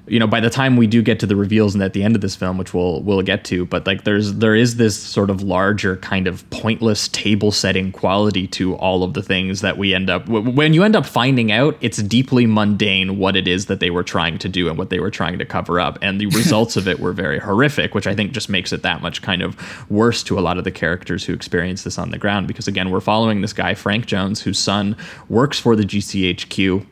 you 0.09 0.19
know 0.19 0.27
by 0.27 0.39
the 0.39 0.49
time 0.49 0.75
we 0.75 0.87
do 0.87 1.01
get 1.01 1.19
to 1.19 1.25
the 1.25 1.35
reveals 1.35 1.73
and 1.73 1.83
at 1.83 1.93
the 1.93 2.03
end 2.03 2.15
of 2.15 2.21
this 2.21 2.35
film 2.35 2.57
which 2.57 2.73
we'll 2.73 3.01
we'll 3.03 3.21
get 3.21 3.43
to 3.45 3.65
but 3.65 3.85
like 3.85 4.03
there's 4.03 4.33
there 4.35 4.55
is 4.55 4.77
this 4.77 4.97
sort 4.97 5.29
of 5.29 5.41
larger 5.41 5.95
kind 5.97 6.27
of 6.27 6.47
pointless 6.49 7.07
table 7.09 7.51
setting 7.51 7.91
quality 7.91 8.47
to 8.47 8.75
all 8.75 9.03
of 9.03 9.13
the 9.13 9.21
things 9.21 9.61
that 9.61 9.77
we 9.77 9.93
end 9.93 10.09
up 10.09 10.27
when 10.27 10.73
you 10.73 10.83
end 10.83 10.95
up 10.95 11.05
finding 11.05 11.51
out 11.51 11.77
it's 11.81 12.01
deeply 12.03 12.45
mundane 12.45 13.17
what 13.17 13.35
it 13.35 13.47
is 13.47 13.67
that 13.67 13.79
they 13.79 13.89
were 13.89 14.03
trying 14.03 14.37
to 14.37 14.49
do 14.49 14.67
and 14.67 14.77
what 14.77 14.89
they 14.89 14.99
were 14.99 15.11
trying 15.11 15.37
to 15.37 15.45
cover 15.45 15.79
up. 15.79 15.97
And 16.01 16.19
the 16.19 16.27
results 16.27 16.75
of 16.75 16.87
it 16.87 16.99
were 16.99 17.13
very 17.13 17.39
horrific 17.39 17.93
which 17.93 18.07
i 18.07 18.15
think 18.15 18.31
just 18.31 18.49
makes 18.49 18.73
it 18.73 18.81
that 18.81 19.01
much 19.01 19.21
kind 19.21 19.41
of 19.41 19.57
worse 19.89 20.23
to 20.23 20.39
a 20.39 20.41
lot 20.41 20.57
of 20.57 20.63
the 20.63 20.71
characters 20.71 21.25
who 21.25 21.33
experience 21.33 21.83
this 21.83 21.97
on 21.97 22.11
the 22.11 22.17
ground. 22.17 22.47
Because 22.47 22.67
again 22.67 22.89
we're 22.89 22.99
following 22.99 23.41
this 23.41 23.53
guy 23.53 23.73
frank 23.73 24.05
jones 24.05 24.41
whose 24.41 24.59
son 24.59 24.95
works 25.27 25.59
for 25.59 25.75
the 25.75 25.83
gchq 25.83 26.85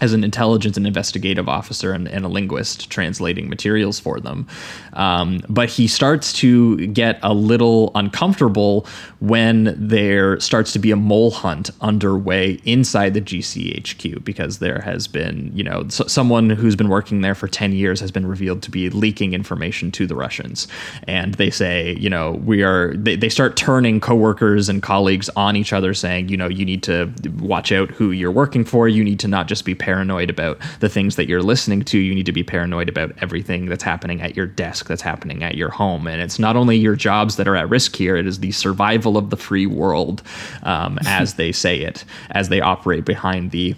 as 0.00 0.12
an 0.12 0.24
intelligence 0.24 0.76
and 0.76 0.86
investigative 0.86 1.48
officer 1.48 1.92
and, 1.92 2.08
and 2.08 2.24
a 2.24 2.28
linguist 2.28 2.90
translating 2.90 3.48
materials 3.48 4.00
for 4.00 4.18
them. 4.18 4.46
Um, 4.94 5.40
but 5.48 5.68
he 5.68 5.86
starts 5.86 6.32
to 6.34 6.86
get 6.88 7.18
a 7.22 7.32
little 7.32 7.92
uncomfortable 7.94 8.86
when 9.20 9.74
there 9.76 10.38
starts 10.40 10.72
to 10.72 10.78
be 10.78 10.90
a 10.90 10.96
mole 10.96 11.30
hunt 11.30 11.70
underway 11.80 12.60
inside 12.64 13.14
the 13.14 13.20
GCHQ 13.20 14.24
because 14.24 14.58
there 14.58 14.80
has 14.80 15.06
been, 15.06 15.52
you 15.54 15.62
know, 15.62 15.84
s 15.86 16.00
someone 16.12 16.50
who's 16.50 16.76
been 16.76 16.88
working 16.88 17.20
there 17.20 17.34
for 17.34 17.46
10 17.46 17.72
years 17.72 18.00
has 18.00 18.10
been 18.10 18.26
revealed 18.26 18.62
to 18.62 18.70
be 18.70 18.90
leaking 18.90 19.32
information 19.32 19.90
to 19.92 20.06
the 20.06 20.16
Russians. 20.16 20.66
And 21.06 21.34
they 21.34 21.50
say, 21.50 21.96
you 21.98 22.10
know, 22.10 22.32
we 22.32 22.62
are, 22.62 22.94
they, 22.96 23.16
they 23.16 23.28
start 23.28 23.56
turning 23.56 24.00
coworkers 24.00 24.68
and 24.68 24.82
colleagues 24.82 25.30
on 25.36 25.56
each 25.56 25.72
other 25.72 25.94
saying, 25.94 26.28
you 26.28 26.36
know, 26.36 26.48
you 26.48 26.64
need 26.64 26.82
to 26.84 27.12
watch 27.38 27.70
out 27.70 27.90
who 27.92 28.10
you're 28.10 28.30
working 28.30 28.64
for. 28.64 28.88
You 28.88 29.04
need 29.04 29.20
to 29.20 29.28
not 29.28 29.46
just 29.46 29.64
be 29.64 29.74
paranoid 29.84 30.30
about 30.30 30.58
the 30.80 30.88
things 30.88 31.16
that 31.16 31.28
you're 31.28 31.42
listening 31.42 31.82
to. 31.82 31.98
You 31.98 32.14
need 32.14 32.24
to 32.24 32.32
be 32.32 32.42
paranoid 32.42 32.88
about 32.88 33.12
everything 33.20 33.66
that's 33.66 33.82
happening 33.82 34.22
at 34.22 34.34
your 34.34 34.46
desk, 34.46 34.86
that's 34.88 35.02
happening 35.02 35.42
at 35.44 35.56
your 35.56 35.68
home. 35.68 36.06
And 36.06 36.22
it's 36.22 36.38
not 36.38 36.56
only 36.56 36.76
your 36.78 36.96
jobs 36.96 37.36
that 37.36 37.46
are 37.46 37.54
at 37.54 37.68
risk 37.68 37.94
here, 37.94 38.16
it 38.16 38.26
is 38.26 38.40
the 38.40 38.52
survival 38.52 39.18
of 39.18 39.28
the 39.28 39.36
free 39.36 39.66
world, 39.66 40.22
um, 40.62 40.98
as 41.04 41.34
they 41.34 41.52
say 41.52 41.80
it, 41.80 42.02
as 42.30 42.48
they 42.48 42.62
operate 42.62 43.04
behind 43.04 43.50
the 43.50 43.74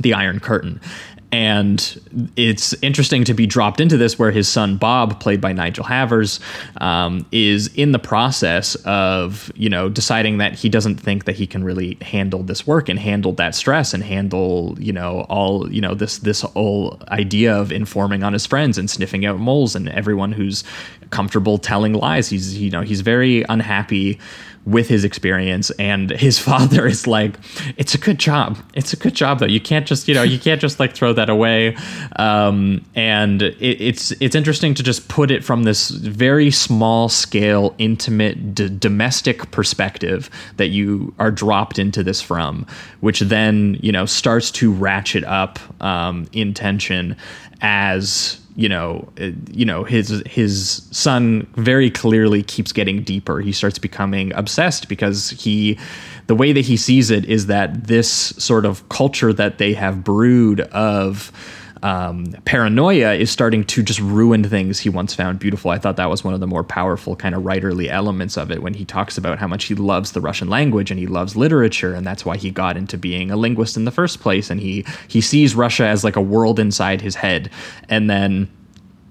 the 0.00 0.14
Iron 0.14 0.40
Curtain. 0.40 0.80
And 1.30 2.00
it's 2.36 2.72
interesting 2.82 3.24
to 3.24 3.34
be 3.34 3.46
dropped 3.46 3.82
into 3.82 3.98
this 3.98 4.18
where 4.18 4.30
his 4.30 4.48
son 4.48 4.78
Bob, 4.78 5.20
played 5.20 5.42
by 5.42 5.52
Nigel 5.52 5.84
Havers, 5.84 6.40
um, 6.80 7.26
is 7.32 7.66
in 7.74 7.92
the 7.92 7.98
process 7.98 8.76
of 8.86 9.52
you 9.54 9.68
know 9.68 9.90
deciding 9.90 10.38
that 10.38 10.54
he 10.54 10.70
doesn't 10.70 10.96
think 10.96 11.26
that 11.26 11.36
he 11.36 11.46
can 11.46 11.64
really 11.64 11.98
handle 12.00 12.42
this 12.42 12.66
work 12.66 12.88
and 12.88 12.98
handle 12.98 13.32
that 13.32 13.54
stress 13.54 13.92
and 13.92 14.02
handle 14.02 14.74
you 14.80 14.92
know 14.92 15.26
all 15.28 15.70
you 15.70 15.82
know 15.82 15.92
this 15.92 16.18
this 16.18 16.40
whole 16.40 16.98
idea 17.08 17.54
of 17.54 17.72
informing 17.72 18.22
on 18.22 18.32
his 18.32 18.46
friends 18.46 18.78
and 18.78 18.88
sniffing 18.88 19.26
out 19.26 19.38
moles 19.38 19.76
and 19.76 19.90
everyone 19.90 20.32
who's 20.32 20.64
comfortable 21.10 21.58
telling 21.58 21.92
lies. 21.92 22.30
He's 22.30 22.56
you 22.56 22.70
know 22.70 22.80
he's 22.80 23.02
very 23.02 23.44
unhappy 23.50 24.18
with 24.68 24.88
his 24.88 25.04
experience 25.04 25.70
and 25.72 26.10
his 26.10 26.38
father 26.48 26.86
is 26.86 27.06
like 27.06 27.36
it's 27.76 27.94
a 27.94 27.98
good 27.98 28.18
job. 28.18 28.58
It's 28.74 28.92
a 28.92 28.96
good 28.96 29.14
job 29.14 29.40
though. 29.40 29.46
You 29.46 29.60
can't 29.60 29.86
just 29.86 30.08
you 30.08 30.14
know 30.14 30.22
you 30.22 30.38
can't 30.38 30.60
just 30.60 30.78
like 30.78 30.94
throw 30.94 31.12
that 31.14 31.30
away. 31.30 31.76
Um, 32.16 32.84
and 32.94 33.42
it, 33.42 33.80
it's 33.80 34.10
it's 34.20 34.34
interesting 34.34 34.74
to 34.74 34.82
just 34.82 35.08
put 35.08 35.30
it 35.30 35.44
from 35.44 35.62
this 35.62 35.88
very 35.90 36.50
small 36.50 37.08
scale 37.08 37.74
intimate 37.78 38.54
d- 38.54 38.68
domestic 38.68 39.50
perspective 39.50 40.30
that 40.56 40.68
you 40.68 41.14
are 41.18 41.30
dropped 41.30 41.78
into 41.78 42.02
this 42.02 42.20
from 42.20 42.66
which 43.00 43.20
then 43.20 43.78
you 43.80 43.92
know 43.92 44.06
starts 44.06 44.50
to 44.50 44.72
ratchet 44.72 45.24
up 45.24 45.58
um, 45.82 46.28
in 46.32 46.54
tension 46.54 47.16
as 47.60 48.40
you 48.58 48.68
know, 48.68 49.08
uh, 49.20 49.30
you 49.52 49.64
know 49.64 49.84
his 49.84 50.20
his 50.26 50.82
son 50.90 51.46
very 51.54 51.92
clearly 51.92 52.42
keeps 52.42 52.72
getting 52.72 53.04
deeper. 53.04 53.38
He 53.38 53.52
starts 53.52 53.78
becoming 53.78 54.32
obsessed 54.34 54.88
because 54.88 55.30
he, 55.30 55.78
the 56.26 56.34
way 56.34 56.50
that 56.50 56.64
he 56.64 56.76
sees 56.76 57.12
it 57.12 57.24
is 57.26 57.46
that 57.46 57.86
this 57.86 58.10
sort 58.10 58.66
of 58.66 58.86
culture 58.88 59.32
that 59.32 59.58
they 59.58 59.74
have 59.74 60.02
brewed 60.02 60.62
of 60.72 61.30
um, 61.82 62.26
paranoia 62.44 63.14
is 63.14 63.30
starting 63.30 63.64
to 63.64 63.82
just 63.82 64.00
ruin 64.00 64.44
things 64.44 64.80
he 64.80 64.88
once 64.88 65.14
found 65.14 65.38
beautiful. 65.38 65.70
I 65.70 65.78
thought 65.78 65.96
that 65.96 66.10
was 66.10 66.24
one 66.24 66.34
of 66.34 66.40
the 66.40 66.46
more 66.46 66.64
powerful 66.64 67.16
kind 67.16 67.34
of 67.34 67.42
writerly 67.42 67.88
elements 67.88 68.36
of 68.36 68.50
it 68.50 68.62
when 68.62 68.74
he 68.74 68.84
talks 68.84 69.16
about 69.16 69.38
how 69.38 69.46
much 69.46 69.64
he 69.64 69.74
loves 69.74 70.12
the 70.12 70.20
Russian 70.20 70.48
language 70.48 70.90
and 70.90 70.98
he 70.98 71.06
loves 71.06 71.36
literature, 71.36 71.94
and 71.94 72.06
that's 72.06 72.24
why 72.24 72.36
he 72.36 72.50
got 72.50 72.76
into 72.76 72.98
being 72.98 73.30
a 73.30 73.36
linguist 73.36 73.76
in 73.76 73.84
the 73.84 73.90
first 73.90 74.20
place. 74.20 74.50
And 74.50 74.60
he 74.60 74.84
he 75.08 75.20
sees 75.20 75.54
Russia 75.54 75.86
as 75.86 76.04
like 76.04 76.16
a 76.16 76.20
world 76.20 76.58
inside 76.58 77.00
his 77.00 77.14
head, 77.14 77.50
and 77.88 78.10
then 78.10 78.48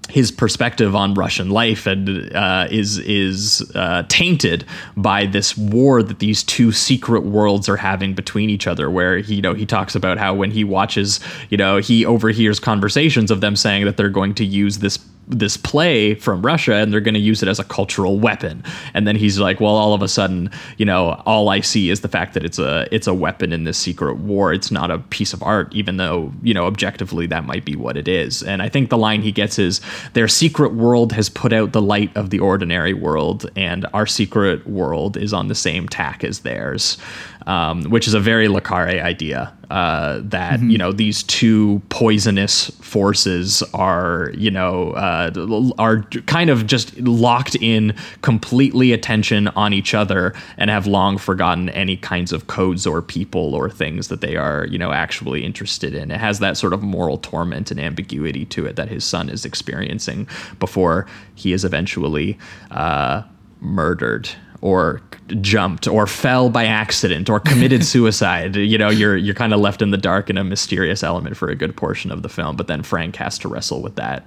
his 0.08 0.30
perspective 0.30 0.94
on 0.94 1.14
Russian 1.14 1.50
life 1.50 1.86
and 1.86 2.34
uh, 2.34 2.66
is 2.70 2.98
is 2.98 3.70
uh, 3.74 4.04
tainted 4.08 4.64
by 4.96 5.26
this 5.26 5.56
war 5.56 6.02
that 6.02 6.18
these 6.18 6.42
two 6.42 6.72
secret 6.72 7.24
worlds 7.24 7.68
are 7.68 7.76
having 7.76 8.14
between 8.14 8.50
each 8.50 8.66
other. 8.66 8.90
Where 8.90 9.18
he, 9.18 9.36
you 9.36 9.42
know 9.42 9.54
he 9.54 9.66
talks 9.66 9.94
about 9.94 10.18
how 10.18 10.34
when 10.34 10.50
he 10.50 10.64
watches, 10.64 11.20
you 11.50 11.56
know, 11.56 11.78
he 11.78 12.04
overhears 12.04 12.58
conversations 12.58 13.30
of 13.30 13.40
them 13.40 13.54
saying 13.54 13.84
that 13.84 13.96
they're 13.96 14.08
going 14.08 14.34
to 14.36 14.44
use 14.44 14.78
this 14.78 14.98
this 15.28 15.56
play 15.56 16.14
from 16.14 16.42
Russia 16.42 16.74
and 16.74 16.92
they're 16.92 17.00
going 17.00 17.14
to 17.14 17.20
use 17.20 17.42
it 17.42 17.48
as 17.48 17.58
a 17.58 17.64
cultural 17.64 18.18
weapon. 18.18 18.62
And 18.94 19.06
then 19.06 19.16
he's 19.16 19.38
like, 19.38 19.60
well, 19.60 19.74
all 19.74 19.94
of 19.94 20.02
a 20.02 20.08
sudden, 20.08 20.50
you 20.76 20.84
know, 20.84 21.22
all 21.26 21.48
I 21.48 21.60
see 21.60 21.90
is 21.90 22.00
the 22.00 22.08
fact 22.08 22.34
that 22.34 22.44
it's 22.44 22.58
a 22.58 22.86
it's 22.90 23.06
a 23.06 23.14
weapon 23.14 23.52
in 23.52 23.64
this 23.64 23.78
secret 23.78 24.16
war. 24.16 24.52
It's 24.52 24.70
not 24.70 24.90
a 24.90 24.98
piece 24.98 25.32
of 25.32 25.42
art, 25.42 25.72
even 25.74 25.96
though 25.96 26.32
you 26.42 26.54
know 26.54 26.66
objectively 26.66 27.26
that 27.26 27.44
might 27.44 27.64
be 27.64 27.76
what 27.76 27.96
it 27.96 28.08
is. 28.08 28.42
And 28.42 28.62
I 28.62 28.68
think 28.68 28.90
the 28.90 28.98
line 28.98 29.22
he 29.22 29.32
gets 29.32 29.58
is, 29.58 29.80
their 30.14 30.28
secret 30.28 30.74
world 30.74 31.12
has 31.12 31.28
put 31.28 31.52
out 31.52 31.72
the 31.72 31.82
light 31.82 32.16
of 32.16 32.30
the 32.30 32.38
ordinary 32.38 32.94
world, 32.94 33.50
and 33.56 33.86
our 33.92 34.06
secret 34.06 34.66
world 34.66 35.16
is 35.16 35.32
on 35.32 35.48
the 35.48 35.54
same 35.54 35.88
tack 35.88 36.24
as 36.24 36.40
theirs 36.40 36.98
um, 37.46 37.84
which 37.84 38.06
is 38.06 38.14
a 38.14 38.20
very 38.20 38.48
Le 38.48 38.60
Carre 38.60 39.00
idea. 39.02 39.54
Uh, 39.70 40.20
that 40.22 40.60
Mm-hmm. 40.60 40.70
you 40.70 40.78
know 40.78 40.92
these 40.92 41.22
two 41.24 41.82
poisonous 41.90 42.70
forces 42.80 43.62
are 43.74 44.32
you 44.34 44.50
know 44.50 44.92
uh, 44.92 45.30
are 45.78 46.04
kind 46.24 46.48
of 46.48 46.66
just 46.66 46.98
locked 47.00 47.54
in 47.56 47.94
completely 48.22 48.92
attention 48.92 49.48
on 49.48 49.74
each 49.74 49.92
other 49.92 50.32
and 50.56 50.70
have 50.70 50.86
long 50.86 51.18
forgotten 51.18 51.68
any 51.68 51.98
kinds 51.98 52.32
of 52.32 52.46
codes 52.46 52.86
or 52.86 53.02
people 53.02 53.54
or 53.54 53.68
things 53.68 54.08
that 54.08 54.22
they 54.22 54.36
are 54.36 54.66
you 54.70 54.78
know 54.78 54.92
actually 54.92 55.44
interested 55.44 55.94
in. 55.94 56.10
It 56.10 56.18
has 56.18 56.38
that 56.38 56.56
sort 56.56 56.72
of 56.72 56.82
moral 56.82 57.18
torment 57.18 57.70
and 57.70 57.78
ambiguity 57.78 58.46
to 58.46 58.64
it 58.64 58.76
that 58.76 58.88
his 58.88 59.04
son 59.04 59.28
is 59.28 59.44
experiencing 59.44 60.26
before 60.58 61.06
he 61.34 61.52
is 61.52 61.62
eventually 61.62 62.38
uh, 62.70 63.22
murdered 63.60 64.30
or 64.60 65.00
jumped 65.40 65.86
or 65.86 66.06
fell 66.06 66.50
by 66.50 66.64
accident 66.64 67.28
or 67.28 67.38
committed 67.38 67.84
suicide 67.94 68.56
you 68.56 68.78
know 68.78 68.88
you're 68.88 69.16
you're 69.16 69.34
kind 69.34 69.52
of 69.52 69.60
left 69.60 69.82
in 69.82 69.90
the 69.90 69.96
dark 69.98 70.30
in 70.30 70.38
a 70.38 70.44
mysterious 70.44 71.02
element 71.02 71.36
for 71.36 71.48
a 71.48 71.54
good 71.54 71.76
portion 71.76 72.10
of 72.10 72.22
the 72.22 72.28
film 72.28 72.56
but 72.56 72.66
then 72.66 72.82
frank 72.82 73.16
has 73.16 73.38
to 73.38 73.48
wrestle 73.48 73.82
with 73.82 73.96
that 73.96 74.24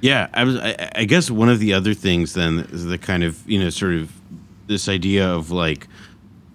Yeah, 0.00 0.28
I 0.32 0.44
was. 0.44 0.56
I, 0.56 0.90
I 0.94 1.04
guess 1.04 1.30
one 1.30 1.48
of 1.50 1.58
the 1.58 1.74
other 1.74 1.92
things 1.94 2.32
then 2.32 2.60
is 2.72 2.86
the 2.86 2.96
kind 2.98 3.22
of 3.22 3.46
you 3.48 3.58
know 3.62 3.70
sort 3.70 3.94
of 3.94 4.10
this 4.66 4.88
idea 4.88 5.28
of 5.28 5.50
like 5.50 5.88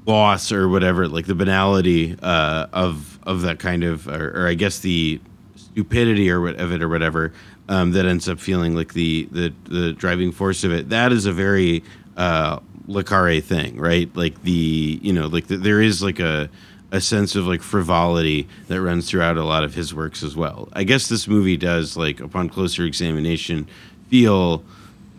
loss 0.08 0.52
or 0.52 0.68
whatever, 0.68 1.08
like 1.08 1.26
the 1.28 1.36
banality 1.36 2.18
uh, 2.24 2.68
of 2.74 3.20
of 3.24 3.42
that 3.42 3.60
kind 3.60 3.84
of, 3.84 4.08
or, 4.08 4.46
or 4.46 4.48
I 4.48 4.56
guess 4.56 4.80
the 4.80 5.20
stupidity 5.56 6.30
or 6.32 6.42
what 6.42 6.56
of 6.56 6.72
it 6.72 6.82
or 6.82 6.90
whatever 6.90 7.34
um, 7.70 7.92
that 7.92 8.06
ends 8.06 8.28
up 8.28 8.40
feeling 8.40 8.76
like 8.76 8.94
the 8.94 9.28
the 9.32 9.54
the 9.66 9.94
driving 9.94 10.32
force 10.32 10.64
of 10.64 10.72
it. 10.72 10.90
That 10.90 11.12
is 11.12 11.28
a 11.28 11.32
very 11.32 11.84
uh, 12.18 12.60
Le 12.88 13.04
Carre 13.04 13.40
thing, 13.42 13.78
right? 13.78 14.10
Like 14.16 14.44
the 14.44 15.00
you 15.02 15.14
know 15.14 15.28
like 15.28 15.48
the, 15.48 15.58
there 15.58 15.82
is 15.82 16.02
like 16.04 16.20
a 16.20 16.50
a 16.92 17.02
sense 17.02 17.36
of 17.36 17.46
like 17.46 17.62
frivolity 17.62 18.48
that 18.68 18.82
runs 18.82 19.10
throughout 19.10 19.38
a 19.38 19.44
lot 19.44 19.64
of 19.64 19.74
his 19.74 19.94
works 19.94 20.24
as 20.24 20.36
well. 20.36 20.70
I 20.74 20.84
guess 20.84 21.08
this 21.08 21.28
movie 21.28 21.58
does 21.58 21.98
like 21.98 22.20
upon 22.20 22.50
closer 22.50 22.86
examination 22.86 23.68
feel 24.10 24.64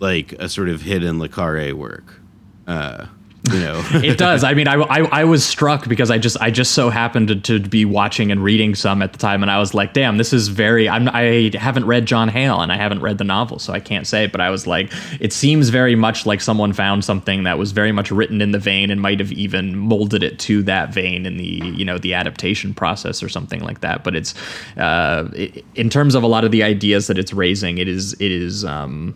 like 0.01 0.33
a 0.35 0.49
sort 0.49 0.69
of 0.69 0.83
hidden 0.83 1.19
Le 1.19 1.29
Carre 1.29 1.75
work. 1.75 2.21
Uh, 2.67 3.07
you 3.53 3.61
know, 3.61 3.82
it 3.94 4.18
does. 4.18 4.44
I 4.44 4.55
mean, 4.55 4.68
I, 4.68 4.74
I, 4.74 5.20
I 5.20 5.24
was 5.24 5.44
struck 5.44 5.88
because 5.88 6.11
I 6.11 6.18
just 6.18 6.36
I 6.40 6.51
just 6.51 6.72
so 6.72 6.90
happened 6.90 7.28
to, 7.28 7.36
to 7.36 7.61
be 7.61 7.84
watching 7.84 8.30
and 8.30 8.42
reading 8.42 8.74
some 8.74 9.03
at 9.03 9.12
the 9.12 9.18
time, 9.18 9.42
and 9.42 9.51
I 9.51 9.59
was 9.59 9.74
like, 9.74 9.92
"Damn, 9.92 10.16
this 10.16 10.32
is 10.32 10.49
very." 10.49 10.88
I'm 10.88 11.09
I 11.09 11.51
haven't 11.55 11.86
read 11.86 12.07
John 12.07 12.28
Hale 12.28 12.61
and 12.61 12.72
I 12.72 12.76
haven't 12.76 13.01
read 13.01 13.18
the 13.18 13.24
novel, 13.24 13.59
so 13.59 13.72
I 13.72 13.80
can't 13.80 14.07
say. 14.07 14.26
But 14.26 14.40
I 14.40 14.51
was 14.51 14.66
like, 14.66 14.92
it 15.20 15.32
seems 15.32 15.68
very 15.68 15.94
much 15.94 16.26
like 16.26 16.40
someone 16.40 16.72
found 16.72 17.05
something 17.05 17.44
that 17.44 17.59
was 17.59 17.72
very 17.72 17.92
much 17.92 18.11
written 18.11 18.40
in 18.40 18.53
the 18.53 18.59
vein 18.59 18.90
and 18.90 19.01
might 19.01 19.20
have 19.20 19.32
even 19.32 19.76
molded 19.76 20.22
it 20.22 20.38
to 20.40 20.62
that 20.64 20.92
vein 20.92 21.26
in 21.26 21.36
the 21.36 21.44
you 21.44 21.84
know 21.84 21.99
the 21.99 22.14
adaptation 22.14 22.74
process 22.74 23.22
or 23.22 23.28
something 23.28 23.61
like 23.61 23.80
that. 23.80 24.05
But 24.05 24.16
it's 24.16 24.34
uh, 24.76 25.28
i 25.36 25.62
in 25.74 25.90
terms 25.90 26.14
of 26.14 26.22
a 26.22 26.26
lot 26.26 26.44
of 26.44 26.51
the 26.51 26.62
ideas 26.62 27.07
that 27.07 27.18
it's 27.18 27.32
raising, 27.32 27.78
it 27.78 27.88
is 27.88 28.14
it 28.14 28.30
is 28.30 28.64
um, 28.64 29.14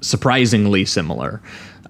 surprisingly 0.00 0.84
similar. 0.84 1.40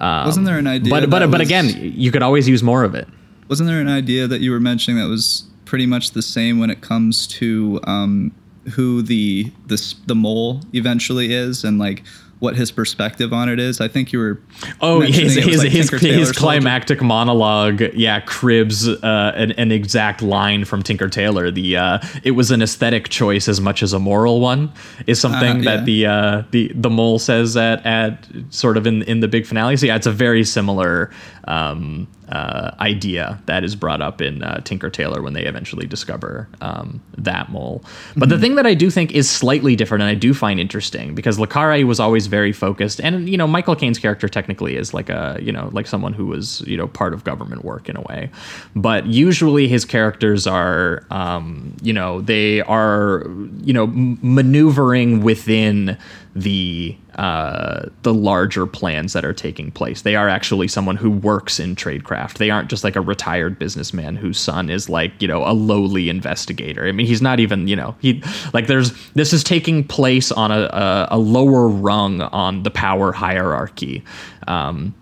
Um, 0.01 0.27
Wasn't 0.27 0.47
there 0.47 0.59
an 0.59 0.67
idea 0.67 0.91
But 0.91 1.09
but 1.11 1.21
that 1.21 1.31
but 1.31 1.41
was- 1.41 1.49
again, 1.49 1.69
you 1.97 2.11
could 2.11 2.23
always 2.23 2.49
use 2.49 2.63
more 2.63 2.85
of 2.85 2.95
it. 2.95 3.07
Wasn't 3.49 3.67
there 3.69 3.81
an 3.81 3.89
idea 3.89 4.27
that 4.27 4.41
you 4.41 4.51
were 4.51 4.61
mentioning 4.61 4.99
that 5.03 5.09
was 5.09 5.45
pretty 5.67 5.87
much 5.87 6.13
the 6.13 6.23
same 6.23 6.59
when 6.59 6.71
it 6.71 6.81
comes 6.81 7.27
to 7.27 7.81
um, 7.85 8.33
who 8.75 9.03
the 9.03 9.51
the 9.67 9.95
the 10.07 10.15
mole 10.15 10.61
eventually 10.73 11.33
is 11.33 11.65
and 11.65 11.79
like 11.79 12.03
what 12.41 12.57
his 12.57 12.70
perspective 12.70 13.32
on 13.32 13.49
it 13.49 13.59
is? 13.59 13.80
I 13.80 13.89
think 13.89 14.12
you 14.12 14.18
were. 14.18 14.41
Oh, 14.80 15.01
his 15.01 15.35
his 15.35 15.59
like 15.62 15.70
his, 15.70 15.91
his 15.91 16.26
Soldier. 16.28 16.32
climactic 16.32 17.03
monologue, 17.03 17.80
yeah, 17.95 18.20
cribs 18.20 18.89
uh, 18.89 19.32
an, 19.35 19.53
an 19.53 19.72
exact 19.72 20.22
line 20.22 20.64
from 20.64 20.82
Tinker 20.82 21.09
Tailor. 21.09 21.51
The 21.51 21.76
uh, 21.76 21.99
it 22.22 22.32
was 22.32 22.51
an 22.51 22.62
aesthetic 22.62 23.09
choice 23.09 23.49
as 23.49 23.61
much 23.61 23.82
as 23.82 23.93
a 23.93 23.99
moral 23.99 24.41
one 24.41 24.72
is 25.07 25.20
something 25.20 25.59
Uh, 25.59 25.61
yeah. 25.62 25.76
that 25.76 25.85
the 25.85 26.07
uh, 26.07 26.43
the 26.51 26.72
the 26.74 26.91
mole 26.91 27.18
says 27.18 27.57
at 27.57 27.85
at 27.87 28.26
sort 28.51 28.76
of 28.76 28.87
in 28.87 29.03
in 29.03 29.20
the 29.20 29.28
big 29.28 29.47
finale. 29.47 29.76
So 29.76 29.87
yeah, 29.87 29.97
it's 29.97 30.07
a 30.07 30.12
very 30.12 30.45
similar 30.45 31.11
um, 31.47 32.07
uh, 32.29 32.75
idea 32.81 33.41
that 33.47 33.64
is 33.64 33.77
brought 33.77 34.01
up 34.01 34.20
in 34.20 34.43
uh, 34.43 34.61
Tinker 34.61 34.91
Tailor 34.91 35.22
when 35.22 35.33
they 35.33 35.45
eventually 35.45 35.87
discover 35.87 36.49
um, 36.61 37.03
that 37.18 37.51
mole. 37.51 37.85
But 38.16 38.29
the 38.29 38.39
thing 38.39 38.55
that 38.57 38.66
I 38.66 38.75
do 38.75 38.91
think 38.91 39.12
is 39.12 39.29
slightly 39.29 39.77
different 39.77 40.03
and 40.03 40.11
I 40.11 40.14
do 40.14 40.35
find 40.35 40.59
interesting 40.59 41.14
because 41.14 41.39
Carre 41.47 41.85
was 41.85 42.01
always 42.01 42.27
very 42.27 42.53
focused, 42.53 43.01
and 43.01 43.29
you 43.29 43.37
know 43.37 43.47
Michael 43.47 43.77
Caine's 43.77 43.99
character 43.99 44.29
technically 44.29 44.77
is 44.77 44.95
like 44.95 45.11
a 45.11 45.39
you 45.41 45.53
know 45.53 45.68
like 45.72 45.87
someone 45.87 46.12
who 46.12 46.27
was 46.27 46.62
you 46.62 46.77
know 46.77 46.89
part 46.89 47.12
of 47.12 47.25
government 47.25 47.64
work 47.64 47.89
in 47.89 47.97
a 47.97 48.03
way, 48.03 48.31
but 48.75 49.07
usually 49.07 49.68
his 49.68 49.85
characters 49.85 50.47
are 50.47 51.05
um, 51.11 51.77
you 51.83 51.93
know 51.93 52.20
they 52.20 52.61
are 52.62 53.25
you 53.62 53.72
know 53.72 53.85
m- 53.85 54.18
maneuvering 54.22 55.22
within 55.22 55.99
the 56.35 56.97
uh, 57.14 57.89
the 58.03 58.12
larger 58.12 58.66
plans 58.66 59.12
that 59.12 59.24
are 59.24 59.32
taking 59.32 59.70
place. 59.70 60.03
They 60.03 60.16
are 60.16 60.28
actually 60.28 60.66
someone 60.66 60.97
who 60.97 61.11
works 61.11 61.61
in 61.61 61.76
tradecraft. 61.76 62.39
They 62.39 62.51
aren't 62.51 62.68
just 62.68 62.82
like 62.82 62.97
a 62.97 63.01
retired 63.01 63.59
businessman 63.59 64.16
whose 64.16 64.39
son 64.39 64.68
is 64.68 64.89
like 64.89 65.12
you 65.22 65.28
know 65.28 65.45
a 65.47 65.55
lowly 65.55 66.09
investigator. 66.09 66.87
I 66.87 66.93
mean, 66.93 67.07
he's 67.07 67.22
not 67.22 67.39
even 67.39 67.68
you 67.68 67.76
know 67.76 67.95
he 68.01 68.22
like 68.53 68.66
there's 68.66 68.93
this 69.12 69.32
is 69.32 69.45
taking 69.45 69.85
place 69.85 70.32
on 70.32 70.51
a 70.51 70.64
a, 70.72 71.09
a 71.12 71.18
lower 71.18 71.68
rung 71.68 72.20
on 72.20 72.64
the 72.64 72.70
power 72.70 73.12
hierarchy. 73.12 74.03
Um, 74.49 74.95